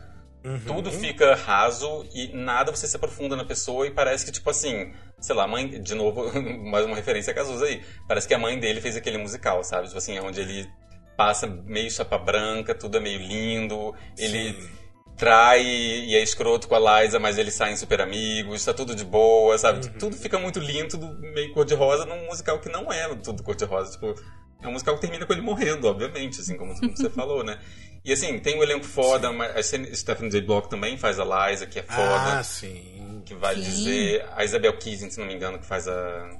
Uhum. 0.45 0.61
Tudo 0.61 0.93
fica 0.93 1.35
raso 1.35 2.07
e 2.15 2.29
nada 2.37 2.71
você 2.71 2.87
se 2.87 2.95
aprofunda 2.95 3.35
na 3.35 3.45
pessoa 3.45 3.87
e 3.87 3.91
parece 3.91 4.27
que, 4.27 4.33
tipo 4.33 4.51
assim, 4.51 4.93
sei 5.19 5.35
lá, 5.35 5.47
mãe, 5.47 5.81
de 5.81 5.95
novo, 5.95 6.31
mais 6.71 6.85
uma 6.85 6.95
referência 6.95 7.31
a 7.31 7.35
Cazuza 7.35 7.65
aí. 7.65 7.83
Parece 8.07 8.29
que 8.29 8.35
a 8.35 8.39
mãe 8.39 8.61
dele 8.61 8.81
fez 8.81 8.95
aquele 8.95 9.17
musical, 9.17 9.65
sabe? 9.65 9.87
Tipo 9.87 9.97
assim, 9.97 10.19
onde 10.19 10.41
ele 10.41 10.69
passa 11.17 11.47
meio 11.47 11.91
chapa 11.91 12.19
branca, 12.19 12.75
tudo 12.75 12.99
é 12.99 13.01
meio 13.01 13.21
lindo, 13.21 13.95
ele 14.19 14.53
Sim. 14.53 14.69
trai 15.17 15.63
e 15.63 16.15
é 16.15 16.23
escroto 16.23 16.69
com 16.69 16.75
a 16.75 17.03
Liza, 17.03 17.19
mas 17.19 17.39
eles 17.39 17.55
saem 17.55 17.77
super 17.77 18.03
amigos, 18.03 18.65
tá 18.65 18.75
tudo 18.75 18.95
de 18.95 19.05
boa, 19.05 19.57
sabe? 19.57 19.87
Uhum. 19.87 19.99
Tudo 19.99 20.17
fica 20.17 20.39
muito 20.39 20.59
lindo, 20.59 20.89
tudo 20.89 21.19
meio 21.33 21.55
cor-de-rosa 21.55 22.05
num 22.05 22.27
musical 22.27 22.59
que 22.59 22.69
não 22.69 22.93
é 22.93 23.15
tudo 23.15 23.43
cor-de-rosa, 23.43 23.93
tipo... 23.93 24.15
É 24.61 24.69
um 24.69 24.73
musical 24.73 24.95
que 24.95 25.03
termina 25.03 25.27
com 25.27 25.33
ele 25.35 25.43
morrendo, 25.43 25.87
obviamente, 25.87 26.41
assim, 26.41 26.57
como 26.57 26.75
você 26.75 27.09
falou, 27.11 27.45
né? 27.45 27.59
E 28.05 28.13
assim, 28.13 28.39
tem 28.39 28.59
um 28.59 28.63
elenco 28.63 28.85
foda, 28.85 29.31
sim. 29.31 29.35
mas 29.35 29.57
a 29.57 29.95
Stephanie 29.95 30.31
J. 30.31 30.43
Block 30.43 30.69
também 30.69 30.99
faz 30.99 31.19
a 31.19 31.25
Liza, 31.25 31.67
que 31.67 31.79
é 31.79 31.83
foda. 31.83 32.39
Ah, 32.39 32.43
sim. 32.43 33.23
Que 33.25 33.35
vai 33.35 33.55
sim. 33.55 33.63
dizer. 33.63 34.27
A 34.35 34.45
Isabel 34.45 34.77
Keesin, 34.77 35.09
se 35.11 35.19
não 35.19 35.27
me 35.27 35.35
engano, 35.35 35.59
que 35.59 35.67
faz 35.67 35.89
a. 35.89 36.31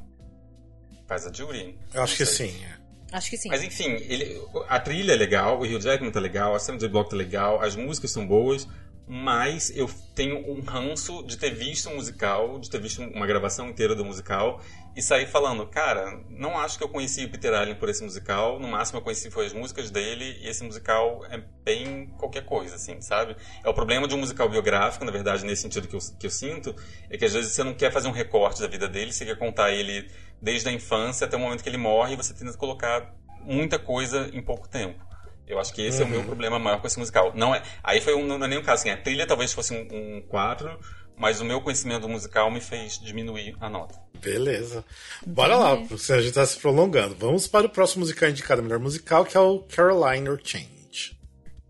Faz 1.07 1.27
a 1.27 1.33
Judy. 1.33 1.79
Eu 1.93 2.03
acho 2.03 2.17
que 2.17 2.27
sim. 2.27 2.55
É. 2.65 2.85
Acho 3.17 3.31
que 3.31 3.37
sim. 3.37 3.49
Mas 3.49 3.63
enfim, 3.63 3.93
ele, 3.93 4.43
a 4.69 4.81
trilha 4.81 5.13
é 5.13 5.17
legal, 5.17 5.61
o 5.61 5.63
Hugh 5.63 5.81
Jackman 5.81 6.11
tá 6.11 6.19
legal, 6.19 6.55
a 6.55 6.59
Stephanie 6.59 6.81
J. 6.81 6.89
Block 6.89 7.09
tá 7.09 7.17
legal, 7.17 7.63
as 7.63 7.77
músicas 7.77 8.11
são 8.11 8.27
boas, 8.27 8.67
mas 9.07 9.71
eu 9.77 9.89
tenho 10.15 10.51
um 10.51 10.63
ranço 10.63 11.23
de 11.25 11.37
ter 11.37 11.51
visto 11.51 11.91
um 11.91 11.97
musical, 11.97 12.59
de 12.59 12.71
ter 12.71 12.81
visto 12.81 13.03
uma 13.03 13.27
gravação 13.27 13.69
inteira 13.69 13.95
do 13.95 14.05
musical 14.05 14.61
e 14.97 15.03
sair 15.03 15.27
falando, 15.27 15.67
cara, 15.67 16.21
não 16.31 16.59
acho 16.59 16.79
que 16.79 16.85
eu 16.85 16.89
conheci 16.89 17.25
o 17.25 17.31
Peter 17.31 17.53
Allen 17.53 17.75
por 17.75 17.89
esse 17.89 18.03
musical, 18.03 18.59
no 18.59 18.69
máximo 18.69 18.99
eu 18.99 19.03
conheci 19.03 19.31
foi 19.31 19.47
as 19.47 19.53
músicas 19.53 19.91
dele 19.91 20.39
e 20.41 20.49
esse 20.49 20.65
musical 20.65 21.25
é 21.27 21.43
bem 21.65 22.07
qualquer 22.17 22.45
coisa, 22.45 22.77
assim, 22.77 23.01
sabe? 23.01 23.37
É 23.63 23.69
o 23.69 23.75
problema 23.75 24.09
de 24.09 24.15
um 24.15 24.19
musical 24.19 24.49
biográfico, 24.49 25.05
na 25.05 25.13
verdade, 25.13 25.45
nesse 25.45 25.63
sentido 25.63 25.87
que 25.87 25.97
eu, 25.97 26.01
que 26.19 26.27
eu 26.27 26.31
sinto, 26.31 26.75
é 27.11 27.19
que 27.19 27.25
às 27.25 27.33
vezes 27.33 27.53
você 27.53 27.65
não 27.65 27.75
quer 27.75 27.93
fazer 27.93 28.09
um 28.09 28.13
recorte 28.13 28.63
da 28.63 28.69
vida 28.69 28.89
dele, 28.89 29.13
você 29.13 29.27
quer 29.27 29.37
contar 29.37 29.73
ele 29.73 30.11
desde 30.41 30.69
a 30.69 30.73
infância 30.73 31.27
até 31.27 31.37
o 31.37 31.41
momento 31.41 31.63
que 31.63 31.69
ele 31.69 31.77
morre 31.77 32.15
e 32.15 32.17
você 32.17 32.33
tenta 32.33 32.57
colocar 32.57 33.15
muita 33.41 33.79
coisa 33.79 34.31
em 34.33 34.41
pouco 34.41 34.69
tempo. 34.69 35.14
Eu 35.47 35.59
acho 35.59 35.73
que 35.75 35.83
esse 35.83 35.99
uhum. 35.99 36.05
é 36.05 36.07
o 36.07 36.11
meu 36.11 36.21
uhum. 36.21 36.27
problema 36.27 36.59
maior 36.59 36.81
com 36.81 36.87
esse 36.87 36.99
musical. 36.99 37.33
Não 37.35 37.55
é, 37.55 37.63
aí 37.83 38.01
foi 38.01 38.15
um, 38.15 38.27
não 38.27 38.45
é 38.45 38.49
nem 38.49 38.59
um 38.59 38.63
caso 38.63 38.81
assim, 38.81 38.91
a 38.91 38.97
trilha 38.97 39.27
talvez 39.27 39.53
fosse 39.53 39.75
um 39.75 40.23
4, 40.29 40.79
mas 41.17 41.41
o 41.41 41.45
meu 41.45 41.61
conhecimento 41.61 42.09
musical 42.09 42.51
me 42.51 42.61
fez 42.61 42.99
diminuir 42.99 43.57
a 43.61 43.69
nota. 43.69 43.99
Beleza. 44.21 44.85
Bora 45.27 45.57
lá, 45.57 45.77
porque 45.77 46.13
a 46.13 46.21
gente 46.21 46.33
tá 46.35 46.47
se 46.47 46.59
prolongando. 46.59 47.15
Vamos 47.15 47.47
para 47.47 47.67
o 47.67 47.71
próximo 47.71 48.01
musical 48.01 48.29
indicado 48.29 48.63
melhor 48.63 48.79
musical, 48.79 49.25
que 49.25 49.37
é 49.37 49.41
o 49.41 49.61
Caroline 49.61 50.29
or 50.29 50.41
Change. 50.43 51.19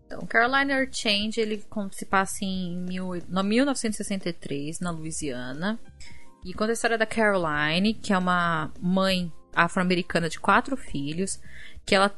Então, 0.05 0.25
Caroline 0.25 0.73
or 0.73 0.87
Change, 0.91 1.39
ele 1.39 1.63
se 1.91 2.05
passa 2.05 2.45
em 2.45 2.77
mil, 2.77 3.11
no 3.27 3.43
1963, 3.43 4.79
na 4.79 4.91
Louisiana. 4.91 5.79
E 6.45 6.53
conta 6.53 6.71
a 6.71 6.73
história 6.73 6.97
da 6.97 7.05
Caroline, 7.05 7.93
que 7.93 8.13
é 8.13 8.17
uma 8.17 8.71
mãe 8.79 9.31
afro-americana 9.53 10.29
de 10.29 10.39
quatro 10.39 10.77
filhos, 10.77 11.39
que 11.85 11.95
ela. 11.95 12.15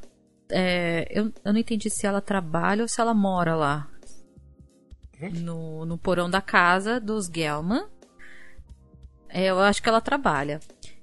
É, 0.50 1.08
eu, 1.10 1.32
eu 1.44 1.54
não 1.54 1.60
entendi 1.60 1.90
se 1.90 2.06
ela 2.06 2.22
trabalha 2.22 2.82
ou 2.82 2.88
se 2.88 3.02
ela 3.02 3.14
mora 3.14 3.56
lá. 3.56 3.90
Uhum. 5.22 5.30
No, 5.42 5.86
no 5.86 5.98
porão 5.98 6.30
da 6.30 6.42
casa 6.42 7.00
dos 7.00 7.28
Gelman. 7.28 7.86
É, 9.30 9.46
eu 9.46 9.60
acho 9.60 9.82
que 9.82 9.90
ela 9.90 10.02
trabalha. 10.02 10.60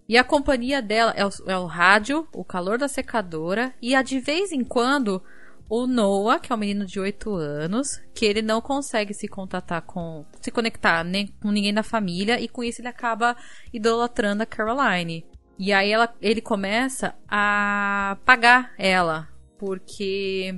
E 0.08 0.16
a 0.18 0.24
companhia 0.24 0.82
dela 0.82 1.12
é 1.16 1.24
o, 1.24 1.30
é 1.46 1.58
o 1.58 1.66
rádio, 1.66 2.28
o 2.32 2.44
calor 2.44 2.78
da 2.78 2.88
secadora 2.88 3.74
e 3.80 3.94
a 3.94 4.02
de 4.02 4.20
vez 4.20 4.52
em 4.52 4.62
quando 4.62 5.22
o 5.68 5.86
Noah, 5.86 6.38
que 6.38 6.52
é 6.52 6.54
um 6.54 6.58
menino 6.58 6.84
de 6.84 7.00
8 7.00 7.34
anos, 7.34 8.00
que 8.14 8.26
ele 8.26 8.42
não 8.42 8.60
consegue 8.60 9.14
se 9.14 9.26
contatar 9.26 9.82
com. 9.82 10.24
se 10.40 10.50
conectar 10.50 11.02
nem 11.02 11.26
com 11.26 11.50
ninguém 11.50 11.72
da 11.72 11.82
família, 11.82 12.40
e 12.40 12.48
com 12.48 12.62
isso 12.62 12.80
ele 12.80 12.88
acaba 12.88 13.36
idolatrando 13.72 14.42
a 14.42 14.46
Caroline. 14.46 15.24
E 15.58 15.72
aí 15.72 15.90
ela, 15.90 16.12
ele 16.20 16.40
começa 16.40 17.14
a 17.28 18.18
pagar 18.24 18.72
ela, 18.76 19.28
porque 19.64 20.54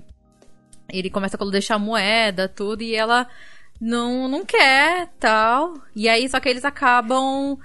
ele 0.93 1.09
começa 1.09 1.37
a 1.41 1.51
deixar 1.51 1.79
moeda, 1.79 2.49
tudo, 2.49 2.83
e 2.83 2.95
ela 2.95 3.29
não, 3.81 4.27
não 4.27 4.45
quer, 4.45 5.09
tal. 5.21 5.75
E 5.95 6.09
aí, 6.09 6.29
só 6.29 6.41
que 6.41 6.49
eles 6.49 6.65
acabam. 6.65 7.57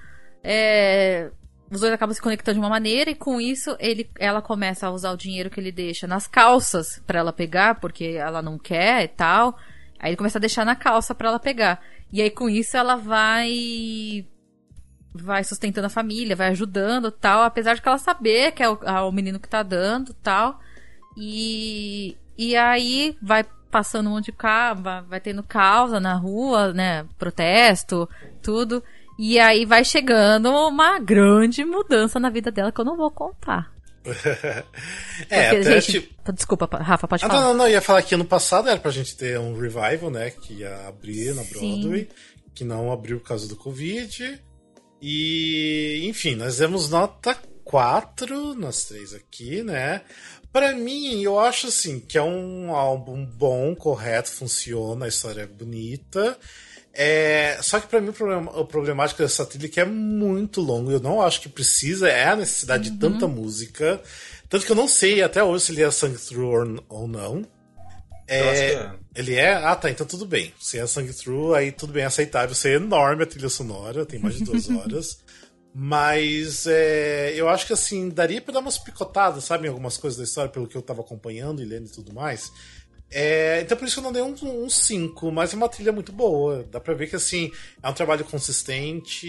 É, 0.43 1.31
os 1.72 1.80
dois 1.80 1.93
acabam 1.93 2.13
se 2.13 2.22
conectando 2.22 2.55
de 2.55 2.59
uma 2.59 2.69
maneira 2.69 3.09
e 3.09 3.15
com 3.15 3.39
isso 3.39 3.76
ele, 3.80 4.09
ela 4.19 4.41
começa 4.41 4.88
a 4.88 4.91
usar 4.91 5.11
o 5.11 5.18
dinheiro 5.18 5.49
que 5.49 5.59
ele 5.59 5.72
deixa 5.72 6.05
nas 6.05 6.27
calças 6.27 7.01
para 7.07 7.19
ela 7.19 7.34
pegar, 7.34 7.80
porque 7.80 8.15
ela 8.18 8.41
não 8.41 8.59
quer 8.59 9.03
e 9.03 9.07
tal. 9.07 9.57
Aí 9.99 10.09
ele 10.09 10.18
começa 10.18 10.38
a 10.38 10.41
deixar 10.41 10.65
na 10.65 10.76
calça 10.76 11.15
para 11.15 11.30
ela 11.30 11.39
pegar. 11.39 11.81
E 12.11 12.22
aí 12.22 12.30
com 12.30 12.49
isso 12.49 12.76
ela 12.76 12.95
vai 12.95 14.27
vai 15.13 15.43
sustentando 15.43 15.88
a 15.88 15.89
família, 15.89 16.35
vai 16.35 16.49
ajudando 16.49 17.11
tal, 17.11 17.43
apesar 17.43 17.73
de 17.76 17.81
que 17.81 17.88
ela 17.88 17.97
saber 17.97 18.51
que 18.51 18.63
é 18.63 18.69
o, 18.69 18.77
o 19.07 19.11
menino 19.11 19.39
que 19.39 19.47
tá 19.47 19.63
dando 19.63 20.13
tal. 20.15 20.59
E, 21.23 22.18
e 22.35 22.56
aí 22.56 23.15
vai 23.22 23.45
passando 23.69 24.07
um 24.10 24.14
monte 24.14 24.26
de 24.26 24.31
carro, 24.31 24.81
vai, 24.81 25.02
vai 25.03 25.19
tendo 25.19 25.43
causa 25.43 25.99
na 25.99 26.15
rua, 26.15 26.73
né? 26.73 27.06
Protesto, 27.19 28.10
tudo. 28.41 28.84
E 29.19 29.38
aí 29.38 29.64
vai 29.64 29.85
chegando 29.85 30.49
uma 30.49 30.98
grande 30.98 31.64
mudança 31.64 32.19
na 32.19 32.31
vida 32.31 32.49
dela 32.49 32.72
que 32.72 32.81
eu 32.81 32.85
não 32.85 32.98
vou 32.98 33.11
contar. 33.11 33.72
é, 35.30 35.52
Porque, 35.52 35.60
até 35.69 35.80
gente, 35.80 36.02
tipo... 36.02 36.34
Desculpa, 36.34 36.65
Rafa, 36.77 37.07
pode 37.07 37.23
ah, 37.23 37.27
falar. 37.27 37.39
Não, 37.39 37.49
não, 37.49 37.57
não, 37.60 37.69
ia 37.69 37.81
falar 37.81 38.02
que 38.02 38.15
ano 38.15 38.26
passado 38.26 38.68
era 38.68 38.80
pra 38.80 38.89
gente 38.89 39.15
ter 39.15 39.38
um 39.38 39.53
revival, 39.53 40.10
né? 40.10 40.31
Que 40.31 40.56
ia 40.56 40.88
abrir 40.88 41.35
na 41.35 41.43
Broadway, 41.43 42.10
Sim. 42.10 42.15
que 42.56 42.64
não 42.64 42.91
abriu 42.91 43.19
por 43.19 43.27
causa 43.27 43.48
do 43.48 43.56
Covid. 43.56 44.41
E, 44.99 46.02
enfim, 46.06 46.34
nós 46.34 46.57
demos 46.57 46.89
nota 46.89 47.38
4, 47.72 48.53
nós 48.56 48.84
três 48.84 49.14
aqui, 49.14 49.64
né? 49.64 50.02
Para 50.52 50.76
mim, 50.76 51.22
eu 51.22 51.39
acho 51.39 51.68
assim 51.68 52.02
que 52.02 52.18
é 52.18 52.22
um 52.22 52.76
álbum 52.76 53.26
bom, 53.26 53.73
correto, 53.73 54.30
funciona, 54.30 55.06
a 55.06 55.07
história 55.07 55.43
é 55.43 55.48
bonita. 55.48 56.38
É, 56.93 57.57
só 57.61 57.80
que 57.80 57.88
para 57.88 58.02
mim 58.02 58.10
o, 58.10 58.14
problema, 58.14 58.60
o 58.60 58.65
problemático 58.65 59.22
dessa 59.22 59.45
trilha 59.45 59.68
é 59.68 59.69
que 59.69 59.80
é 59.80 59.85
muito 59.85 60.60
longo. 60.60 60.91
Eu 60.91 60.99
não 60.99 61.22
acho 61.22 61.39
que 61.39 61.48
precisa, 61.48 62.10
é 62.10 62.27
a 62.27 62.35
necessidade 62.35 62.89
uhum. 62.89 62.95
de 62.95 62.99
tanta 62.99 63.27
música. 63.27 64.02
Tanto 64.49 64.65
que 64.65 64.72
eu 64.73 64.76
não 64.76 64.89
sei 64.89 65.23
até 65.23 65.41
hoje 65.41 65.65
se 65.65 65.72
ele 65.72 65.84
é 65.84 65.89
Sung 65.89 66.18
Through 66.18 66.84
ou, 66.89 67.07
não. 67.07 67.45
É, 68.27 68.73
é, 68.73 68.91
Ele 69.15 69.35
é? 69.35 69.53
Ah, 69.53 69.76
tá, 69.77 69.89
então 69.89 70.06
tudo 70.06 70.26
bem. 70.26 70.53
Se 70.60 70.77
é 70.77 70.85
Sung 70.85 71.10
Through, 71.14 71.56
aí 71.56 71.72
tudo 71.72 71.93
bem, 71.93 72.03
aceitável. 72.03 72.53
Você 72.53 72.72
é 72.72 72.76
enorme 72.76 73.23
a 73.23 73.26
trilha 73.26 73.48
sonora, 73.48 74.06
tem 74.06 74.19
mais 74.19 74.35
de 74.35 74.43
duas 74.43 74.68
horas. 74.69 75.19
Mas 75.73 76.68
é, 76.68 77.34
eu 77.35 77.48
acho 77.48 77.65
que 77.65 77.73
assim, 77.73 78.10
daria 78.10 78.41
pra 78.41 78.53
dar 78.53 78.60
umas 78.60 78.77
picotadas, 78.77 79.45
sabe, 79.45 79.65
em 79.65 79.69
algumas 79.69 79.98
coisas 79.98 80.18
da 80.18 80.23
história, 80.26 80.52
pelo 80.52 80.68
que 80.68 80.76
eu 80.76 80.81
tava 80.81 81.02
acompanhando 81.02 81.61
e 81.61 81.65
lendo 81.65 81.88
e 81.88 81.91
tudo 81.91 82.14
mais. 82.14 82.52
É, 83.10 83.61
então 83.61 83.77
por 83.77 83.85
isso 83.85 83.95
que 83.95 83.99
eu 83.99 84.03
não 84.03 84.14
dei 84.14 84.22
um 84.22 84.69
5, 84.69 85.27
um 85.27 85.31
mas 85.31 85.53
é 85.53 85.57
uma 85.57 85.69
trilha 85.69 85.91
muito 85.91 86.11
boa. 86.11 86.65
Dá 86.69 86.80
pra 86.80 86.93
ver 86.93 87.07
que 87.07 87.15
assim, 87.15 87.52
é 87.81 87.89
um 87.89 87.93
trabalho 87.93 88.26
consistente, 88.26 89.27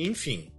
enfim. 0.00 0.52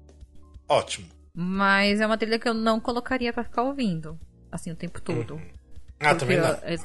Ótimo. 0.67 1.07
Mas 1.33 1.99
é 1.99 2.05
uma 2.05 2.17
trilha 2.17 2.39
que 2.39 2.47
eu 2.47 2.53
não 2.53 2.79
colocaria 2.79 3.33
para 3.33 3.43
ficar 3.43 3.63
ouvindo, 3.63 4.17
assim, 4.51 4.71
o 4.71 4.75
tempo 4.75 5.01
todo. 5.01 5.35
Uhum. 5.35 5.51
Ah, 5.99 6.15
também 6.15 6.37
não. 6.37 6.47
É, 6.47 6.75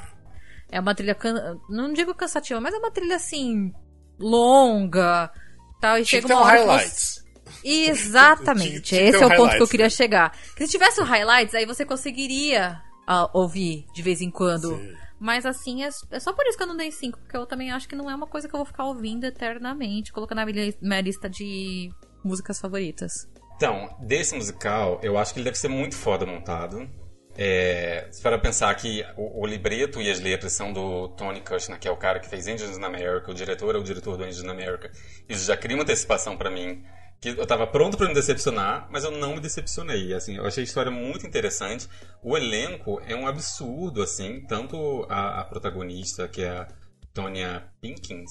é 0.72 0.80
uma 0.80 0.94
trilha, 0.94 1.14
can... 1.14 1.56
não 1.68 1.92
digo 1.92 2.14
cansativa, 2.14 2.60
mas 2.60 2.74
é 2.74 2.78
uma 2.78 2.90
trilha 2.90 3.16
assim, 3.16 3.72
longa, 4.18 5.32
tal, 5.80 5.98
e 5.98 6.04
Tinha 6.04 6.20
chega 6.20 6.34
uma 6.34 6.42
um 6.42 6.44
hora 6.44 6.58
highlights. 6.58 7.24
Você... 7.24 7.29
Exatamente, 7.64 8.94
esse 8.96 9.22
é 9.22 9.26
o 9.26 9.36
ponto 9.36 9.56
que 9.56 9.62
eu 9.62 9.68
queria 9.68 9.86
né? 9.86 9.90
chegar. 9.90 10.36
Que 10.56 10.66
se 10.66 10.72
tivesse 10.72 11.00
o 11.00 11.04
highlights, 11.04 11.54
aí 11.54 11.66
você 11.66 11.84
conseguiria 11.84 12.80
uh, 13.08 13.28
ouvir 13.32 13.86
de 13.94 14.02
vez 14.02 14.20
em 14.20 14.30
quando. 14.30 14.76
Sim. 14.76 14.94
Mas 15.18 15.44
assim, 15.44 15.84
é, 15.84 15.88
é, 16.12 16.18
só 16.18 16.32
por 16.32 16.46
isso 16.46 16.56
que 16.56 16.62
eu 16.62 16.66
não 16.66 16.76
dei 16.76 16.90
5, 16.90 17.18
porque 17.18 17.36
eu 17.36 17.44
também 17.44 17.70
acho 17.70 17.86
que 17.86 17.94
não 17.94 18.10
é 18.10 18.14
uma 18.14 18.26
coisa 18.26 18.48
que 18.48 18.54
eu 18.54 18.58
vou 18.58 18.64
ficar 18.64 18.84
ouvindo 18.84 19.24
eternamente, 19.24 20.12
colocando 20.12 20.38
na 20.38 20.46
minha 20.46 21.00
lista 21.02 21.28
de 21.28 21.90
músicas 22.24 22.58
favoritas. 22.58 23.28
Então, 23.56 23.94
desse 24.00 24.34
musical, 24.34 24.98
eu 25.02 25.18
acho 25.18 25.34
que 25.34 25.40
ele 25.40 25.44
deve 25.44 25.58
ser 25.58 25.68
muito 25.68 25.94
foda 25.94 26.24
montado. 26.24 26.88
É, 27.36 28.08
para 28.22 28.38
pensar 28.38 28.74
que 28.74 29.04
o, 29.16 29.42
o, 29.42 29.46
libreto 29.46 30.00
e 30.00 30.10
as 30.10 30.18
letras 30.18 30.52
são 30.52 30.72
do 30.72 31.08
Tony 31.10 31.40
Kushner, 31.42 31.78
que 31.78 31.86
é 31.86 31.90
o 31.90 31.96
cara 31.96 32.18
que 32.18 32.28
fez 32.28 32.48
Angels 32.48 32.76
in 32.76 32.84
America, 32.84 33.30
o 33.30 33.34
diretor 33.34 33.74
é 33.74 33.78
o 33.78 33.82
diretor 33.82 34.16
do 34.16 34.24
Angels 34.24 34.42
in 34.42 34.48
America. 34.48 34.90
Isso 35.28 35.44
já 35.44 35.56
cria 35.56 35.76
uma 35.76 35.82
antecipação 35.82 36.36
para 36.36 36.50
mim 36.50 36.82
que 37.20 37.28
eu 37.28 37.46
tava 37.46 37.66
pronto 37.66 37.96
para 37.96 38.08
me 38.08 38.14
decepcionar, 38.14 38.88
mas 38.90 39.04
eu 39.04 39.10
não 39.10 39.34
me 39.34 39.40
decepcionei. 39.40 40.14
Assim, 40.14 40.36
eu 40.36 40.46
achei 40.46 40.62
a 40.62 40.64
história 40.64 40.90
muito 40.90 41.26
interessante. 41.26 41.88
O 42.22 42.36
elenco 42.36 43.00
é 43.06 43.14
um 43.14 43.26
absurdo, 43.26 44.02
assim, 44.02 44.40
tanto 44.46 45.06
a, 45.08 45.40
a 45.40 45.44
protagonista, 45.44 46.26
que 46.26 46.42
é 46.42 46.48
a 46.48 46.68
Tonya 47.12 47.64
Pinkins, 47.80 48.30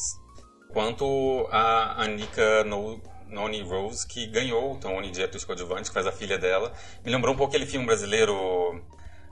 quanto 0.73 1.47
a 1.51 2.01
Anika 2.01 2.63
no, 2.63 2.99
Noni 3.29 3.61
Rose, 3.61 4.07
que 4.07 4.25
ganhou 4.27 4.73
o 4.73 4.79
Tony 4.79 5.11
de 5.11 5.23
atriz 5.23 5.43
coadjuvante, 5.43 5.89
que 5.89 5.93
faz 5.93 6.07
a 6.07 6.11
filha 6.11 6.37
dela. 6.37 6.73
Me 7.05 7.11
lembrou 7.11 7.33
um 7.33 7.37
pouco 7.37 7.53
aquele 7.53 7.69
filme 7.69 7.85
brasileiro 7.85 8.83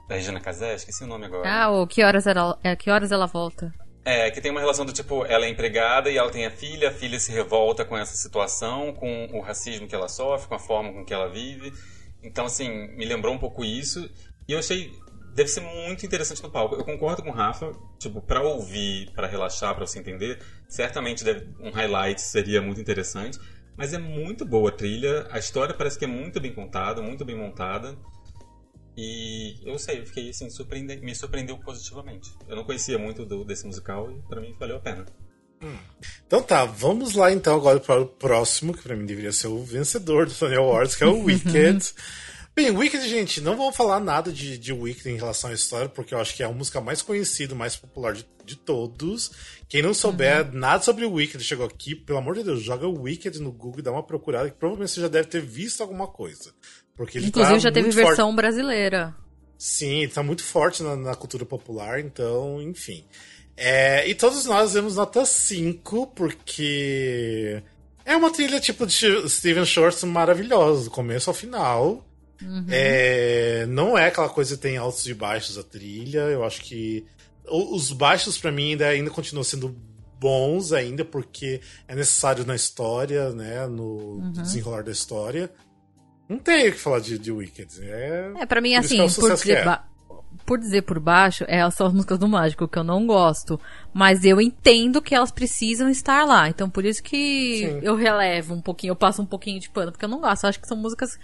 da 0.08 0.14
Regina 0.14 0.40
Casé, 0.40 0.74
esqueci 0.74 1.04
o 1.04 1.06
nome 1.06 1.26
agora. 1.26 1.50
Ah, 1.50 1.70
o 1.70 1.86
Que 1.86 2.02
Horas 2.02 2.26
Ela, 2.26 2.58
é, 2.62 2.76
que 2.76 2.90
horas 2.90 3.12
ela 3.12 3.26
Volta. 3.26 3.72
É, 4.10 4.30
que 4.30 4.40
tem 4.40 4.50
uma 4.50 4.60
relação 4.60 4.86
do 4.86 4.92
tipo, 4.94 5.26
ela 5.26 5.44
é 5.44 5.50
empregada 5.50 6.10
e 6.10 6.16
ela 6.16 6.30
tem 6.30 6.46
a 6.46 6.50
filha, 6.50 6.88
a 6.88 6.90
filha 6.90 7.20
se 7.20 7.30
revolta 7.30 7.84
com 7.84 7.94
essa 7.94 8.16
situação, 8.16 8.90
com 8.94 9.26
o 9.34 9.40
racismo 9.40 9.86
que 9.86 9.94
ela 9.94 10.08
sofre, 10.08 10.48
com 10.48 10.54
a 10.54 10.58
forma 10.58 10.90
com 10.94 11.04
que 11.04 11.12
ela 11.12 11.28
vive. 11.28 11.74
Então, 12.22 12.46
assim, 12.46 12.88
me 12.96 13.04
lembrou 13.04 13.34
um 13.34 13.38
pouco 13.38 13.62
isso. 13.62 14.08
E 14.48 14.52
eu 14.52 14.60
achei, 14.60 14.90
deve 15.34 15.50
ser 15.50 15.60
muito 15.60 16.06
interessante 16.06 16.42
no 16.42 16.50
palco. 16.50 16.74
Eu 16.74 16.86
concordo 16.86 17.22
com 17.22 17.28
o 17.28 17.34
Rafa, 17.34 17.70
tipo, 17.98 18.22
para 18.22 18.40
ouvir, 18.40 19.10
para 19.10 19.26
relaxar, 19.26 19.74
para 19.74 19.86
você 19.86 19.98
entender, 19.98 20.38
certamente 20.66 21.22
deve, 21.22 21.46
um 21.60 21.70
highlight 21.70 22.18
seria 22.18 22.62
muito 22.62 22.80
interessante. 22.80 23.38
Mas 23.76 23.92
é 23.92 23.98
muito 23.98 24.42
boa 24.42 24.70
a 24.70 24.72
trilha, 24.72 25.26
a 25.30 25.38
história 25.38 25.74
parece 25.74 25.98
que 25.98 26.06
é 26.06 26.08
muito 26.08 26.40
bem 26.40 26.54
contada, 26.54 27.02
muito 27.02 27.26
bem 27.26 27.36
montada. 27.36 27.94
E 29.00 29.54
eu 29.62 29.78
sei, 29.78 30.00
eu 30.00 30.06
fiquei 30.06 30.30
assim, 30.30 30.50
surpreende... 30.50 30.96
me 30.96 31.14
surpreendeu 31.14 31.56
positivamente. 31.56 32.32
Eu 32.48 32.56
não 32.56 32.64
conhecia 32.64 32.98
muito 32.98 33.24
do, 33.24 33.44
desse 33.44 33.64
musical 33.64 34.10
e 34.10 34.20
para 34.22 34.40
mim 34.40 34.56
valeu 34.58 34.74
a 34.74 34.80
pena. 34.80 35.06
Hum. 35.62 35.78
Então 36.26 36.42
tá, 36.42 36.64
vamos 36.64 37.14
lá 37.14 37.30
então 37.30 37.54
agora 37.54 37.78
para 37.78 38.00
o 38.00 38.06
próximo, 38.06 38.74
que 38.74 38.82
para 38.82 38.96
mim 38.96 39.06
deveria 39.06 39.30
ser 39.30 39.46
o 39.46 39.62
vencedor 39.62 40.26
do 40.26 40.34
Tony 40.34 40.56
Awards, 40.56 40.96
que 40.96 41.04
é 41.04 41.06
o 41.06 41.22
Wicked. 41.22 41.94
Bem, 42.56 42.72
Wicked, 42.72 43.08
gente, 43.08 43.40
não 43.40 43.56
vou 43.56 43.70
falar 43.70 44.00
nada 44.00 44.32
de, 44.32 44.58
de 44.58 44.72
Wicked 44.72 45.08
em 45.08 45.16
relação 45.16 45.50
à 45.50 45.52
história, 45.52 45.88
porque 45.88 46.12
eu 46.12 46.18
acho 46.18 46.34
que 46.34 46.42
é 46.42 46.46
a 46.46 46.50
música 46.50 46.80
mais 46.80 47.00
conhecida, 47.00 47.54
mais 47.54 47.76
popular 47.76 48.12
de, 48.12 48.26
de 48.44 48.56
todos. 48.56 49.30
Quem 49.68 49.80
não 49.80 49.94
souber 49.94 50.44
uhum. 50.44 50.58
nada 50.58 50.82
sobre 50.82 51.04
o 51.04 51.12
Wicked 51.12 51.44
chegou 51.44 51.64
aqui, 51.64 51.94
pelo 51.94 52.18
amor 52.18 52.34
de 52.34 52.42
Deus, 52.42 52.60
joga 52.60 52.88
o 52.88 53.02
Wicked 53.02 53.38
no 53.38 53.52
Google 53.52 53.78
e 53.78 53.82
dá 53.82 53.92
uma 53.92 54.02
procurada, 54.02 54.50
que 54.50 54.56
provavelmente 54.56 54.90
você 54.90 55.00
já 55.00 55.06
deve 55.06 55.28
ter 55.28 55.40
visto 55.40 55.82
alguma 55.82 56.08
coisa. 56.08 56.52
Porque 56.98 57.16
ele 57.16 57.28
Inclusive 57.28 57.54
tá 57.54 57.60
já 57.60 57.72
teve 57.72 57.90
versão 57.90 58.26
forte. 58.26 58.36
brasileira. 58.36 59.14
Sim, 59.56 60.02
ele 60.02 60.12
tá 60.12 60.22
muito 60.22 60.42
forte 60.44 60.82
na, 60.82 60.94
na 60.96 61.14
cultura 61.14 61.46
popular, 61.46 61.98
então, 62.00 62.60
enfim. 62.60 63.04
É, 63.56 64.06
e 64.06 64.14
todos 64.14 64.44
nós 64.44 64.72
demos 64.74 64.96
nota 64.96 65.24
5, 65.24 66.08
porque 66.08 67.62
é 68.04 68.14
uma 68.16 68.30
trilha 68.30 68.60
tipo 68.60 68.86
de 68.86 69.28
Steven 69.28 69.64
Shorts 69.64 70.04
maravilhosa, 70.04 70.84
do 70.84 70.90
começo 70.90 71.30
ao 71.30 71.34
final. 71.34 72.04
Uhum. 72.42 72.66
É, 72.68 73.66
não 73.68 73.96
é 73.98 74.06
aquela 74.08 74.28
coisa 74.28 74.54
que 74.56 74.62
tem 74.62 74.76
altos 74.76 75.06
e 75.06 75.14
baixos 75.14 75.56
a 75.58 75.62
trilha. 75.62 76.18
Eu 76.20 76.44
acho 76.44 76.60
que 76.62 77.04
os 77.50 77.90
baixos 77.92 78.38
para 78.38 78.52
mim 78.52 78.72
ainda, 78.72 78.86
ainda 78.88 79.10
continuam 79.10 79.42
sendo 79.42 79.74
bons 80.20 80.72
ainda, 80.72 81.04
porque 81.04 81.60
é 81.86 81.94
necessário 81.94 82.44
na 82.44 82.54
história, 82.54 83.30
né? 83.30 83.66
No 83.66 84.18
Uhum. 84.18 84.32
desenrolar 84.32 84.82
da 84.84 84.92
história. 84.92 85.50
Não 86.28 86.38
tem 86.38 86.68
o 86.68 86.72
que 86.72 86.78
falar 86.78 87.00
de, 87.00 87.18
de 87.18 87.32
Wicked. 87.32 87.80
É, 87.82 88.32
É, 88.40 88.46
pra 88.46 88.60
mim, 88.60 88.74
Por 88.74 88.84
isso 88.84 88.94
assim, 88.94 89.00
é 89.00 89.28
por 89.28 89.34
dizer, 89.34 89.66
é. 89.66 89.80
por 90.44 90.58
dizer 90.58 90.82
por 90.82 91.00
baixo, 91.00 91.44
é 91.48 91.68
só 91.70 91.86
as 91.86 91.92
músicas 91.92 92.18
do 92.18 92.28
Mágico, 92.28 92.68
que 92.68 92.78
eu 92.78 92.84
não 92.84 93.06
gosto. 93.06 93.58
Mas 93.94 94.24
eu 94.24 94.40
entendo 94.40 95.00
que 95.00 95.14
elas 95.14 95.30
precisam 95.30 95.88
estar 95.88 96.24
lá. 96.26 96.48
Então, 96.48 96.68
por 96.68 96.84
isso 96.84 97.02
que 97.02 97.58
Sim. 97.58 97.80
eu 97.82 97.94
relevo 97.94 98.54
um 98.54 98.60
pouquinho, 98.60 98.90
eu 98.90 98.96
passo 98.96 99.22
um 99.22 99.26
pouquinho 99.26 99.58
de 99.58 99.70
pano, 99.70 99.90
porque 99.90 100.04
eu 100.04 100.08
não 100.08 100.20
gosto. 100.20 100.44
Eu 100.44 100.50
acho 100.50 100.60
que 100.60 100.68
são 100.68 100.76
músicas 100.76 101.18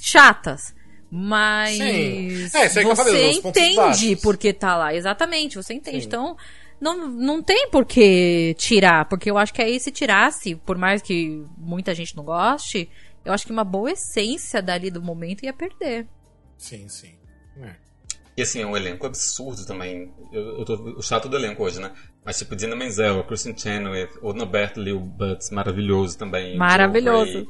chatas. 0.00 0.74
Mas 1.10 1.76
Sim. 1.76 1.82
É, 1.82 2.66
isso 2.66 2.78
aí 2.78 2.84
que 2.84 2.90
eu 2.90 2.96
você 2.96 3.04
falei, 3.04 3.30
entende 3.32 4.16
porque 4.16 4.52
tá 4.52 4.76
lá. 4.76 4.94
Exatamente, 4.94 5.56
você 5.56 5.74
entende. 5.74 6.00
Sim. 6.00 6.06
Então, 6.06 6.36
não, 6.80 7.08
não 7.08 7.42
tem 7.42 7.68
por 7.70 7.84
que 7.84 8.54
tirar. 8.58 9.04
Porque 9.06 9.30
eu 9.30 9.38
acho 9.38 9.52
que 9.52 9.62
aí 9.62 9.80
se 9.80 9.90
tirasse, 9.90 10.54
por 10.54 10.76
mais 10.78 11.02
que 11.02 11.44
muita 11.56 11.94
gente 11.94 12.16
não 12.16 12.24
goste, 12.24 12.88
eu 13.24 13.32
acho 13.32 13.46
que 13.46 13.52
uma 13.52 13.64
boa 13.64 13.90
essência 13.90 14.62
dali 14.62 14.90
do 14.90 15.02
momento 15.02 15.44
ia 15.44 15.52
perder. 15.52 16.06
Sim, 16.56 16.88
sim. 16.88 17.14
É. 17.60 17.74
E 18.36 18.42
assim, 18.42 18.60
é 18.60 18.66
um 18.66 18.76
elenco 18.76 19.06
absurdo 19.06 19.64
também. 19.64 20.12
Eu, 20.32 20.58
eu 20.58 20.64
tô 20.64 20.74
o 20.74 21.02
chato 21.02 21.28
do 21.28 21.36
elenco 21.36 21.62
hoje, 21.62 21.80
né? 21.80 21.92
Mas 22.24 22.38
tipo, 22.38 22.56
Dina 22.56 22.74
Menzel, 22.74 23.22
Kristen 23.24 23.56
Chenoweth, 23.56 24.10
o 24.22 24.32
Norbert 24.32 24.72
Liu 24.76 24.98
Butts, 24.98 25.50
maravilhoso 25.50 26.18
também. 26.18 26.56
Maravilhoso. 26.56 27.46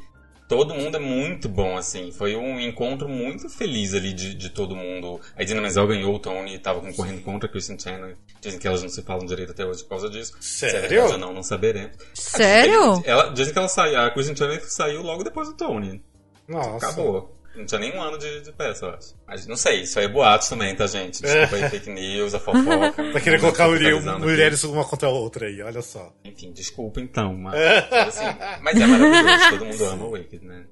Todo 0.46 0.74
mundo 0.74 0.96
é 0.96 1.00
muito 1.00 1.48
bom, 1.48 1.76
assim. 1.76 2.12
Foi 2.12 2.36
um 2.36 2.60
encontro 2.60 3.08
muito 3.08 3.48
feliz 3.48 3.94
ali 3.94 4.12
de, 4.12 4.34
de 4.34 4.50
todo 4.50 4.76
mundo. 4.76 5.18
A 5.36 5.42
Dina 5.42 5.60
Menzel 5.60 5.86
ganhou 5.86 6.14
o 6.14 6.18
Tony 6.18 6.54
e 6.54 6.58
tava 6.58 6.80
concorrendo 6.80 7.22
contra 7.22 7.48
a 7.48 7.50
Kristen 7.50 7.78
Chenoweth. 7.78 8.16
Dizem 8.40 8.60
que 8.60 8.68
elas 8.68 8.82
não 8.82 8.90
se 8.90 9.02
falam 9.02 9.24
direito 9.24 9.52
até 9.52 9.64
hoje 9.64 9.82
por 9.82 9.90
causa 9.90 10.10
disso. 10.10 10.34
Se 10.40 10.66
é 10.66 10.70
Sério? 10.70 10.88
verdade 10.88 11.12
ou 11.14 11.18
não, 11.18 11.32
não 11.32 11.42
saberemos. 11.42 11.96
Sério? 12.12 13.02
Ela, 13.06 13.30
dizem 13.30 13.52
que 13.54 13.58
ela 13.58 13.68
saiu, 13.68 13.98
a 13.98 14.10
Kristen 14.10 14.36
Chenoweth 14.36 14.66
saiu 14.68 15.02
logo 15.02 15.24
depois 15.24 15.48
do 15.48 15.54
Tony. 15.54 16.02
Nossa. 16.46 16.86
Acabou. 16.88 17.34
Não 17.56 17.64
tinha 17.64 17.80
nem 17.80 17.96
um 17.96 18.02
ano 18.02 18.18
de, 18.18 18.40
de 18.40 18.52
peça, 18.52 18.86
eu 18.86 18.90
acho. 18.90 19.14
Mas 19.26 19.46
não 19.46 19.56
sei, 19.56 19.82
isso 19.82 19.98
aí 19.98 20.06
é 20.06 20.08
boato 20.08 20.48
também, 20.48 20.74
tá, 20.74 20.86
gente? 20.86 21.22
Desculpa 21.22 21.56
aí, 21.56 21.70
fake 21.70 21.90
news, 21.90 22.34
a 22.34 22.40
fofoca. 22.40 23.04
Tá 23.12 23.20
querendo 23.20 23.40
colocar 23.40 23.68
mulheres 23.68 24.64
uma 24.64 24.84
contra 24.84 25.08
a 25.08 25.12
outra 25.12 25.46
aí, 25.46 25.62
olha 25.62 25.82
só. 25.82 26.12
aqui. 26.24 26.30
Enfim, 26.30 26.52
desculpa 26.52 27.00
então, 27.00 27.34
mas, 27.34 27.54
mas, 27.90 28.08
assim, 28.08 28.38
mas 28.60 28.80
é 28.80 28.86
maravilhoso, 28.86 29.50
todo 29.50 29.64
mundo 29.66 29.84
ama 29.84 30.04
o 30.06 30.10
Wicked, 30.10 30.44
né? 30.44 30.64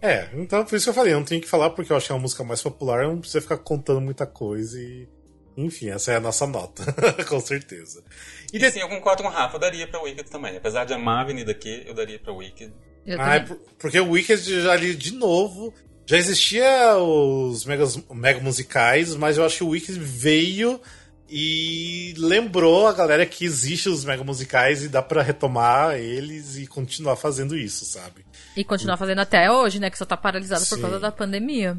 É, 0.00 0.28
então 0.34 0.64
por 0.64 0.76
isso 0.76 0.84
que 0.84 0.90
eu 0.90 0.94
falei, 0.94 1.12
eu 1.12 1.18
não 1.18 1.24
tenho 1.24 1.40
que 1.40 1.48
falar 1.48 1.70
porque 1.70 1.92
eu 1.92 1.96
acho 1.96 2.06
que 2.06 2.12
é 2.12 2.14
uma 2.14 2.20
música 2.20 2.44
mais 2.44 2.62
popular, 2.62 3.08
não 3.08 3.18
precisa 3.18 3.40
ficar 3.40 3.58
contando 3.58 4.00
muita 4.00 4.26
coisa 4.26 4.78
e. 4.78 5.08
Enfim, 5.56 5.88
essa 5.88 6.12
é 6.12 6.16
a 6.16 6.20
nossa 6.20 6.46
nota, 6.46 6.84
com 7.26 7.40
certeza. 7.40 8.04
E 8.52 8.56
E 8.56 8.58
de... 8.58 8.66
assim, 8.66 8.80
eu 8.80 8.88
concordo 8.88 9.22
com 9.22 9.28
o 9.28 9.32
Rafa, 9.32 9.56
eu 9.56 9.60
daria 9.60 9.88
pra 9.88 10.02
Wicked 10.02 10.30
também. 10.30 10.56
Apesar 10.56 10.84
de 10.84 10.92
amar 10.92 11.18
a 11.18 11.20
Avenida 11.22 11.50
aqui, 11.50 11.82
eu 11.86 11.94
daria 11.94 12.18
pra 12.18 12.32
Wicked. 12.32 12.72
Eu 13.06 13.20
Ah, 13.20 13.36
é 13.36 13.46
porque 13.78 13.98
o 13.98 14.10
Wicked 14.10 14.62
já 14.62 14.72
ali 14.72 14.94
de 14.94 15.14
novo. 15.14 15.72
Já 16.06 16.16
existia 16.16 16.96
os 16.96 17.64
megas, 17.64 17.98
mega 18.14 18.40
musicais, 18.40 19.14
mas 19.16 19.36
eu 19.38 19.44
acho 19.44 19.58
que 19.58 19.64
o 19.64 19.68
Wicked 19.70 19.98
veio 19.98 20.80
e 21.28 22.14
lembrou 22.16 22.86
a 22.86 22.92
galera 22.92 23.26
que 23.26 23.44
existe 23.44 23.88
os 23.88 24.04
mega 24.04 24.22
musicais 24.22 24.84
e 24.84 24.88
dá 24.88 25.02
pra 25.02 25.22
retomar 25.22 25.96
eles 25.96 26.56
e 26.56 26.66
continuar 26.66 27.16
fazendo 27.16 27.56
isso, 27.56 27.84
sabe? 27.84 28.24
E 28.56 28.62
continuar 28.62 28.96
fazendo 28.96 29.20
até 29.20 29.50
hoje, 29.50 29.80
né? 29.80 29.90
Que 29.90 29.98
só 29.98 30.04
tá 30.04 30.16
paralisado 30.16 30.64
por 30.64 30.76
Sim. 30.76 30.82
causa 30.82 31.00
da 31.00 31.10
pandemia. 31.10 31.76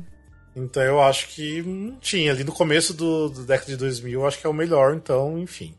Então 0.55 0.83
eu 0.83 1.01
acho 1.01 1.27
que 1.29 1.63
tinha. 2.01 2.31
Ali 2.31 2.43
no 2.43 2.51
começo 2.51 2.93
do, 2.93 3.29
do 3.29 3.45
década 3.45 3.71
de 3.71 3.77
2000, 3.77 4.19
eu 4.19 4.27
acho 4.27 4.39
que 4.39 4.45
é 4.45 4.49
o 4.49 4.53
melhor, 4.53 4.93
então, 4.95 5.37
enfim. 5.39 5.73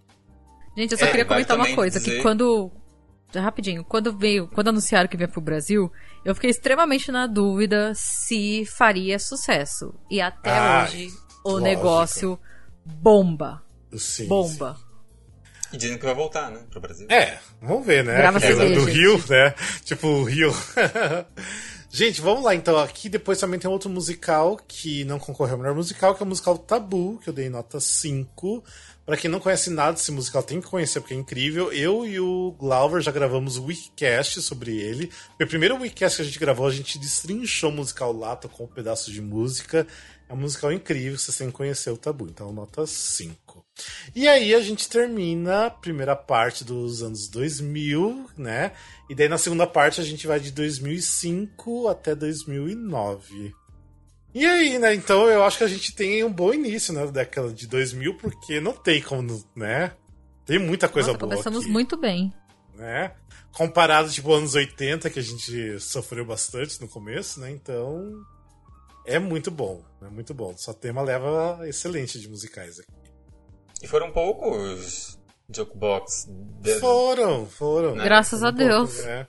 Gente, 0.77 0.93
eu 0.93 0.99
só 0.99 1.05
É, 1.07 1.11
queria 1.11 1.25
comentar 1.27 1.57
uma 1.57 1.75
coisa, 1.75 1.99
dizer- 1.99 2.16
que 2.16 2.23
quando. 2.23 2.70
Rapidinho, 3.35 3.85
quando 3.85 4.16
veio, 4.16 4.49
quando 4.49 4.69
anunciaram 4.69 5.07
que 5.07 5.16
vinha 5.16 5.29
pro 5.29 5.41
Brasil, 5.43 5.93
eu 6.24 6.35
fiquei 6.35 6.51
extremamente 6.51 7.11
na 7.12 7.27
dúvida 7.27 7.93
se 7.95 8.65
faria 8.66 9.19
sucesso. 9.19 9.95
E 10.11 10.20
até 10.20 10.51
Ah, 10.51 10.85
hoje 10.89 11.09
o 11.45 11.51
lógico. 11.53 11.61
negócio 11.61 12.39
bomba. 12.85 13.62
Sim, 13.97 14.27
Bomba. 14.27 14.77
E 15.73 15.77
dizem 15.77 15.99
que 15.99 16.05
vai 16.05 16.15
voltar, 16.15 16.51
né, 16.51 16.61
pro 16.70 16.81
Brasil. 16.81 17.07
É, 17.11 17.39
vamos 17.61 17.86
ver, 17.86 18.03
né? 18.05 18.16
Grava 18.16 18.40
CD, 18.40 18.74
do 18.74 18.81
gente. 18.86 18.90
Rio, 18.90 19.24
né? 19.28 19.55
Tipo, 19.85 20.07
o 20.09 20.24
Rio. 20.24 20.51
gente, 21.90 22.20
vamos 22.20 22.43
lá 22.45 22.55
então. 22.55 22.78
Aqui 22.78 23.09
depois 23.09 23.39
também 23.39 23.59
tem 23.61 23.70
outro 23.70 23.90
musical 23.90 24.59
que 24.66 25.05
não 25.05 25.19
concorreu 25.19 25.55
ao 25.55 25.61
melhor 25.61 25.74
musical, 25.74 26.15
que 26.15 26.23
é 26.23 26.27
o 26.27 26.28
musical 26.28 26.57
Tabu, 26.59 27.19
que 27.23 27.28
eu 27.31 27.35
dei 27.35 27.49
nota 27.49 27.81
5. 27.81 28.62
Pra 29.09 29.17
quem 29.17 29.31
não 29.31 29.41
conhece 29.41 29.71
nada 29.71 29.95
desse 29.95 30.13
musical, 30.13 30.43
tem 30.43 30.61
que 30.61 30.67
conhecer 30.67 31.01
porque 31.01 31.15
é 31.15 31.17
incrível. 31.17 31.73
Eu 31.73 32.07
e 32.07 32.21
o 32.21 32.55
Glauber 32.59 33.01
já 33.01 33.11
gravamos 33.11 33.57
o 33.57 33.65
Wikicast 33.65 34.43
sobre 34.43 34.77
ele. 34.77 35.11
Foi 35.35 35.47
o 35.47 35.49
primeiro 35.49 35.81
Wikicast 35.81 36.17
que 36.17 36.23
a 36.23 36.25
gente 36.27 36.39
gravou, 36.39 36.67
a 36.67 36.71
gente 36.71 36.99
destrinchou 36.99 37.71
o 37.71 37.73
musical 37.73 38.13
lá, 38.13 38.37
tocou 38.37 38.67
um 38.67 38.69
pedaço 38.69 39.11
de 39.11 39.23
música. 39.23 39.87
É 40.29 40.35
um 40.35 40.37
musical 40.37 40.71
incrível, 40.71 41.17
vocês 41.17 41.35
têm 41.35 41.47
que 41.47 41.55
conhecer 41.57 41.89
o 41.89 41.97
Tabu. 41.97 42.27
Então, 42.27 42.53
nota 42.53 42.87
5. 42.87 43.65
E 44.15 44.29
aí 44.29 44.55
a 44.55 44.61
gente 44.61 44.87
termina 44.87 45.65
a 45.65 45.71
primeira 45.71 46.15
parte 46.15 46.63
dos 46.63 47.03
anos 47.03 47.29
2000, 47.29 48.29
né? 48.37 48.73
E 49.09 49.15
daí 49.15 49.27
na 49.27 49.39
segunda 49.39 49.67
parte 49.67 50.03
a 50.03 50.05
gente 50.05 50.27
vai 50.27 50.39
de 50.39 50.53
2005 50.53 51.89
até 51.89 52.15
2009. 52.15 53.55
E 54.35 54.45
aí, 54.47 54.79
né? 54.79 54.95
Então 54.95 55.29
eu 55.29 55.43
acho 55.45 55.59
que 55.59 55.65
a 55.65 55.69
gente 55.69 55.95
tem 55.95 56.23
um 56.23 56.33
bom 56.33 56.53
início, 56.53 56.93
né? 56.93 57.05
Da 57.07 57.11
década 57.11 57.53
de 57.53 57.67
2000, 57.67 58.17
porque 58.19 58.61
não 58.61 58.73
tem 58.73 59.03
como, 59.03 59.43
né? 59.57 59.93
Tem 60.45 60.59
muita 60.59 60.89
coisa 60.89 61.09
Nossa, 61.09 61.19
boa 61.19 61.31
começamos 61.31 61.63
aqui, 61.65 61.71
muito 61.73 61.97
bem. 61.97 62.33
né? 62.75 63.13
Comparado, 63.53 64.11
tipo, 64.11 64.33
anos 64.33 64.55
80, 64.55 65.11
que 65.11 65.19
a 65.19 65.23
gente 65.23 65.81
sofreu 65.81 66.25
bastante 66.25 66.81
no 66.81 66.89
começo, 66.89 67.41
né? 67.41 67.51
Então, 67.51 68.13
é 69.05 69.19
muito 69.19 69.51
bom, 69.51 69.83
é 70.03 70.09
muito 70.09 70.33
bom. 70.33 70.55
Só 70.57 70.73
tem 70.73 70.91
uma 70.91 71.03
leva 71.03 71.61
excelente 71.67 72.21
de 72.21 72.29
musicais 72.29 72.79
aqui. 72.79 72.89
E 73.83 73.87
foram 73.89 74.11
poucos 74.13 75.19
jukebox. 75.53 76.29
De... 76.61 76.79
Foram, 76.79 77.47
foram. 77.47 77.95
Né? 77.97 78.05
Graças 78.05 78.43
a 78.43 78.53
Foram 78.53 78.59
Deus. 78.69 78.91
poucos, 78.91 79.07
é. 79.07 79.27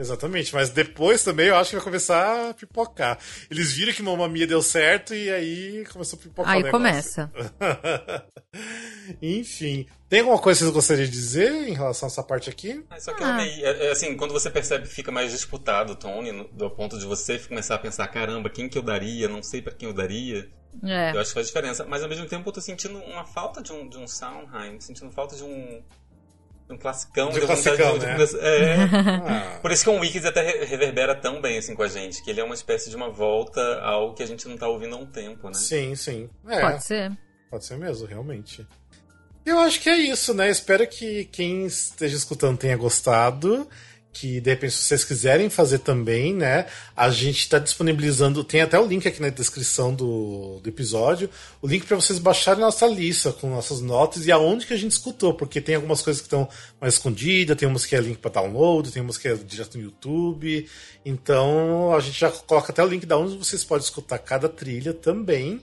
Exatamente, 0.00 0.54
mas 0.54 0.70
depois 0.70 1.22
também 1.22 1.48
eu 1.48 1.56
acho 1.56 1.70
que 1.70 1.76
vai 1.76 1.84
começar 1.84 2.48
a 2.48 2.54
pipocar. 2.54 3.18
Eles 3.50 3.70
viram 3.74 3.92
que 3.92 4.02
Mamma 4.02 4.26
Mia 4.30 4.46
deu 4.46 4.62
certo 4.62 5.14
e 5.14 5.28
aí 5.28 5.84
começou 5.92 6.18
a 6.18 6.22
pipocar 6.22 6.52
Aí 6.54 6.70
começa. 6.70 7.30
Enfim, 9.20 9.86
tem 10.08 10.20
alguma 10.20 10.38
coisa 10.38 10.58
que 10.60 10.64
vocês 10.64 10.74
gostariam 10.74 11.04
de 11.04 11.10
dizer 11.12 11.52
em 11.68 11.74
relação 11.74 12.06
a 12.06 12.10
essa 12.10 12.22
parte 12.22 12.48
aqui? 12.48 12.82
Mas 12.88 13.04
Só 13.04 13.12
que 13.12 13.22
Ah. 13.22 13.26
eu 13.26 13.32
amei. 13.32 13.62
É, 13.62 13.88
é 13.88 13.90
assim, 13.92 14.16
quando 14.16 14.32
você 14.32 14.48
percebe 14.50 14.88
que 14.88 14.94
fica 14.94 15.12
mais 15.12 15.30
disputado 15.32 15.92
o 15.92 15.96
Tony, 15.96 16.32
no, 16.32 16.44
do 16.48 16.70
ponto 16.70 16.98
de 16.98 17.04
você 17.04 17.38
começar 17.38 17.74
a 17.74 17.78
pensar, 17.78 18.08
caramba, 18.08 18.48
quem 18.48 18.70
que 18.70 18.78
eu 18.78 18.82
daria? 18.82 19.28
Não 19.28 19.42
sei 19.42 19.60
pra 19.60 19.72
quem 19.72 19.86
eu 19.88 19.94
daria. 19.94 20.48
É. 20.82 21.12
Eu 21.14 21.20
acho 21.20 21.28
que 21.30 21.34
faz 21.34 21.46
diferença. 21.48 21.84
Mas 21.84 22.02
ao 22.02 22.08
mesmo 22.08 22.26
tempo 22.26 22.48
eu 22.48 22.52
tô 22.54 22.60
sentindo 22.62 22.98
uma 23.00 23.26
falta 23.26 23.62
de 23.62 23.70
um, 23.70 23.86
de 23.86 23.98
um 23.98 24.08
Soundheim, 24.08 24.80
sentindo 24.80 25.10
falta 25.10 25.36
de 25.36 25.42
um. 25.44 25.82
Um 26.70 26.78
classicão. 26.78 27.28
De 27.30 27.38
deu 27.40 27.48
vontade 27.48 27.76
classicão, 27.76 27.98
de- 27.98 28.06
né? 28.06 28.16
de- 28.16 28.38
é. 28.38 28.76
Ah, 29.28 29.58
Por 29.62 29.70
isso 29.72 29.84
que 29.84 29.90
o 29.90 29.98
Wicked 29.98 30.26
até 30.26 30.42
re- 30.42 30.64
reverbera 30.64 31.14
tão 31.14 31.40
bem 31.40 31.58
assim 31.58 31.74
com 31.74 31.82
a 31.82 31.88
gente, 31.88 32.22
que 32.22 32.30
ele 32.30 32.40
é 32.40 32.44
uma 32.44 32.54
espécie 32.54 32.88
de 32.90 32.96
uma 32.96 33.10
volta 33.10 33.60
a 33.80 33.88
algo 33.90 34.14
que 34.14 34.22
a 34.22 34.26
gente 34.26 34.46
não 34.48 34.56
tá 34.56 34.68
ouvindo 34.68 34.94
há 34.94 34.98
um 34.98 35.06
tempo, 35.06 35.48
né? 35.48 35.54
sim, 35.54 35.94
sim. 35.94 36.28
É, 36.48 36.60
Pode 36.60 36.84
ser. 36.84 37.12
Pode 37.50 37.64
ser 37.64 37.76
mesmo, 37.78 38.06
realmente. 38.06 38.66
Eu 39.44 39.58
acho 39.58 39.80
que 39.80 39.88
é 39.88 39.96
isso, 39.96 40.32
né? 40.34 40.50
Espero 40.50 40.86
que 40.86 41.24
quem 41.26 41.64
esteja 41.66 42.16
escutando 42.16 42.58
tenha 42.58 42.76
gostado. 42.76 43.68
Que 44.12 44.40
de 44.40 44.50
repente, 44.50 44.72
se 44.72 44.82
vocês 44.84 45.04
quiserem 45.04 45.48
fazer 45.48 45.78
também, 45.78 46.34
né? 46.34 46.66
A 46.96 47.10
gente 47.10 47.40
está 47.40 47.58
disponibilizando. 47.58 48.42
Tem 48.42 48.60
até 48.60 48.78
o 48.78 48.86
link 48.86 49.06
aqui 49.06 49.22
na 49.22 49.28
descrição 49.28 49.94
do, 49.94 50.58
do 50.60 50.68
episódio. 50.68 51.30
O 51.62 51.68
link 51.68 51.86
para 51.86 51.96
vocês 51.96 52.18
baixarem 52.18 52.60
nossa 52.60 52.86
lista 52.86 53.32
com 53.32 53.50
nossas 53.50 53.80
notas 53.80 54.26
e 54.26 54.32
aonde 54.32 54.66
que 54.66 54.74
a 54.74 54.76
gente 54.76 54.92
escutou. 54.92 55.34
Porque 55.34 55.60
tem 55.60 55.76
algumas 55.76 56.02
coisas 56.02 56.20
que 56.20 56.26
estão 56.26 56.48
mais 56.80 56.94
escondidas, 56.94 57.56
tem 57.56 57.68
umas 57.68 57.86
que 57.86 57.94
é 57.94 58.00
link 58.00 58.18
para 58.18 58.32
download, 58.32 58.90
tem 58.90 59.00
umas 59.00 59.16
que 59.16 59.28
é 59.28 59.34
direto 59.34 59.78
no 59.78 59.84
YouTube. 59.84 60.68
Então 61.04 61.94
a 61.94 62.00
gente 62.00 62.18
já 62.18 62.30
coloca 62.30 62.72
até 62.72 62.82
o 62.82 62.88
link 62.88 63.06
da 63.06 63.16
onde 63.16 63.36
vocês 63.36 63.64
podem 63.64 63.84
escutar 63.84 64.18
cada 64.18 64.48
trilha 64.48 64.92
também 64.92 65.60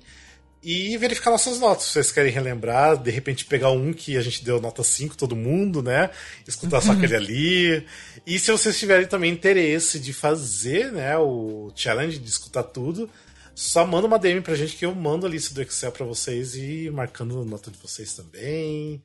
e 0.69 0.97
verificar 0.97 1.31
nossas 1.31 1.59
notas. 1.59 1.85
Se 1.85 1.93
vocês 1.93 2.11
querem 2.11 2.29
relembrar, 2.29 3.01
de 3.01 3.09
repente 3.09 3.45
pegar 3.45 3.71
um 3.71 3.93
que 3.93 4.17
a 4.17 4.21
gente 4.21 4.43
deu 4.43 4.59
nota 4.59 4.83
5, 4.83 5.15
todo 5.15 5.33
mundo, 5.33 5.81
né? 5.81 6.09
Escutar 6.45 6.81
só 6.81 6.91
aquele 6.93 7.15
ali. 7.15 7.85
E 8.25 8.37
se 8.37 8.51
vocês 8.51 8.77
tiverem 8.77 9.07
também 9.07 9.31
interesse 9.31 9.97
de 9.97 10.11
fazer, 10.11 10.91
né, 10.91 11.17
o 11.17 11.71
challenge 11.73 12.19
de 12.19 12.29
escutar 12.29 12.63
tudo, 12.63 13.09
só 13.55 13.87
manda 13.87 14.07
uma 14.07 14.19
DM 14.19 14.41
pra 14.41 14.55
gente 14.55 14.75
que 14.75 14.85
eu 14.85 14.93
mando 14.93 15.25
a 15.25 15.29
lista 15.29 15.53
do 15.53 15.61
Excel 15.61 15.89
pra 15.93 16.05
vocês 16.05 16.53
e 16.57 16.91
marcando 16.91 17.39
a 17.39 17.45
nota 17.45 17.71
de 17.71 17.77
vocês 17.77 18.13
também. 18.13 19.01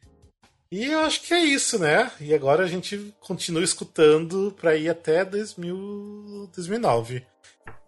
E 0.69 0.87
eu 0.87 0.99
acho 0.99 1.23
que 1.23 1.33
é 1.33 1.45
isso, 1.45 1.79
né? 1.79 2.11
E 2.21 2.35
agora 2.35 2.65
a 2.65 2.69
gente 2.69 3.15
continua 3.21 3.63
escutando 3.63 4.53
pra 4.61 4.75
ir 4.75 4.89
até 4.89 5.25
2000, 5.25 6.51
2009. 6.53 7.23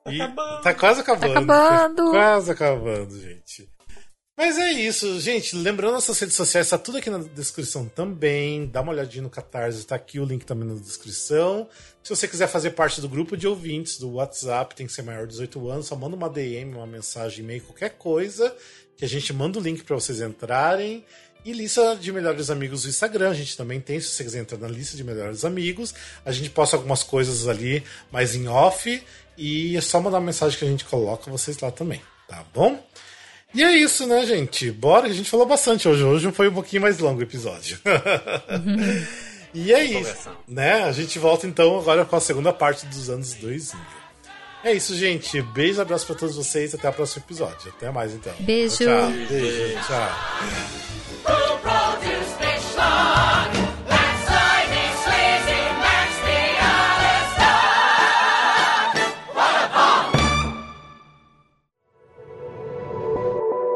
E 0.06 0.20
acabando. 0.20 0.62
tá 0.62 0.74
quase 0.74 1.00
acabando. 1.00 1.32
Tá 1.32 1.40
acabando. 1.40 2.10
Quase 2.12 2.50
acabando, 2.50 3.20
gente. 3.20 3.68
Mas 4.36 4.58
é 4.58 4.72
isso, 4.72 5.20
gente. 5.20 5.54
Lembrando 5.56 5.92
nossas 5.94 6.18
redes 6.18 6.34
sociais, 6.34 6.68
tá 6.68 6.76
tudo 6.76 6.98
aqui 6.98 7.08
na 7.08 7.18
descrição 7.18 7.88
também. 7.88 8.66
Dá 8.66 8.80
uma 8.80 8.92
olhadinha 8.92 9.22
no 9.22 9.30
Catarse, 9.30 9.86
tá 9.86 9.94
aqui 9.94 10.18
o 10.18 10.24
link 10.24 10.44
também 10.44 10.68
na 10.68 10.74
descrição. 10.74 11.68
Se 12.02 12.10
você 12.10 12.26
quiser 12.26 12.48
fazer 12.48 12.70
parte 12.70 13.00
do 13.00 13.08
grupo 13.08 13.36
de 13.36 13.46
ouvintes 13.46 13.96
do 13.96 14.14
WhatsApp, 14.14 14.74
tem 14.74 14.86
que 14.86 14.92
ser 14.92 15.02
maior 15.02 15.26
de 15.26 15.34
18 15.34 15.70
anos, 15.70 15.86
só 15.86 15.94
manda 15.94 16.16
uma 16.16 16.28
DM, 16.28 16.74
uma 16.74 16.86
mensagem, 16.86 17.44
e-mail, 17.44 17.62
qualquer 17.62 17.90
coisa, 17.90 18.54
que 18.96 19.04
a 19.04 19.08
gente 19.08 19.32
manda 19.32 19.58
o 19.58 19.62
link 19.62 19.84
para 19.84 19.94
vocês 19.94 20.20
entrarem. 20.20 21.04
E 21.44 21.52
lista 21.52 21.94
de 21.94 22.10
melhores 22.10 22.48
amigos 22.48 22.84
do 22.84 22.88
Instagram, 22.88 23.30
a 23.30 23.34
gente 23.34 23.54
também 23.54 23.78
tem, 23.78 24.00
se 24.00 24.08
você 24.08 24.24
quiser 24.24 24.40
entrar 24.40 24.56
na 24.56 24.68
lista 24.68 24.96
de 24.96 25.04
melhores 25.04 25.44
amigos. 25.44 25.94
A 26.24 26.32
gente 26.32 26.48
posta 26.48 26.76
algumas 26.76 27.02
coisas 27.02 27.46
ali 27.46 27.84
mais 28.10 28.34
em 28.34 28.48
off. 28.48 29.02
E 29.36 29.76
é 29.76 29.80
só 29.80 30.00
mandar 30.00 30.18
uma 30.18 30.26
mensagem 30.26 30.58
que 30.58 30.64
a 30.64 30.68
gente 30.68 30.84
coloca 30.84 31.30
vocês 31.30 31.58
lá 31.58 31.70
também, 31.70 32.00
tá 32.28 32.42
bom? 32.54 32.82
E 33.52 33.62
é 33.62 33.72
isso, 33.76 34.06
né, 34.06 34.24
gente? 34.24 34.70
Bora, 34.70 35.06
a 35.06 35.12
gente 35.12 35.28
falou 35.28 35.44
bastante 35.44 35.86
hoje. 35.86 36.02
Hoje 36.02 36.32
foi 36.32 36.48
um 36.48 36.54
pouquinho 36.54 36.82
mais 36.82 36.98
longo 36.98 37.20
o 37.20 37.22
episódio. 37.22 37.78
e 39.52 39.72
é 39.72 39.84
isso, 39.84 40.30
né? 40.48 40.84
A 40.84 40.92
gente 40.92 41.18
volta 41.18 41.46
então 41.46 41.78
agora 41.78 42.04
com 42.04 42.16
a 42.16 42.20
segunda 42.20 42.52
parte 42.52 42.86
dos 42.86 43.10
anos 43.10 43.34
2000. 43.34 43.78
É 44.64 44.72
isso, 44.72 44.96
gente. 44.96 45.42
Beijo, 45.42 45.82
abraço 45.82 46.06
para 46.06 46.16
todos 46.16 46.36
vocês. 46.36 46.74
Até 46.74 46.88
o 46.88 46.92
próximo 46.92 47.22
episódio. 47.26 47.72
Até 47.76 47.90
mais, 47.90 48.14
então. 48.14 48.32
Beijo. 48.40 48.78
Tchau. 48.78 49.10
Beijo. 49.28 49.78
Tchau. 49.86 51.13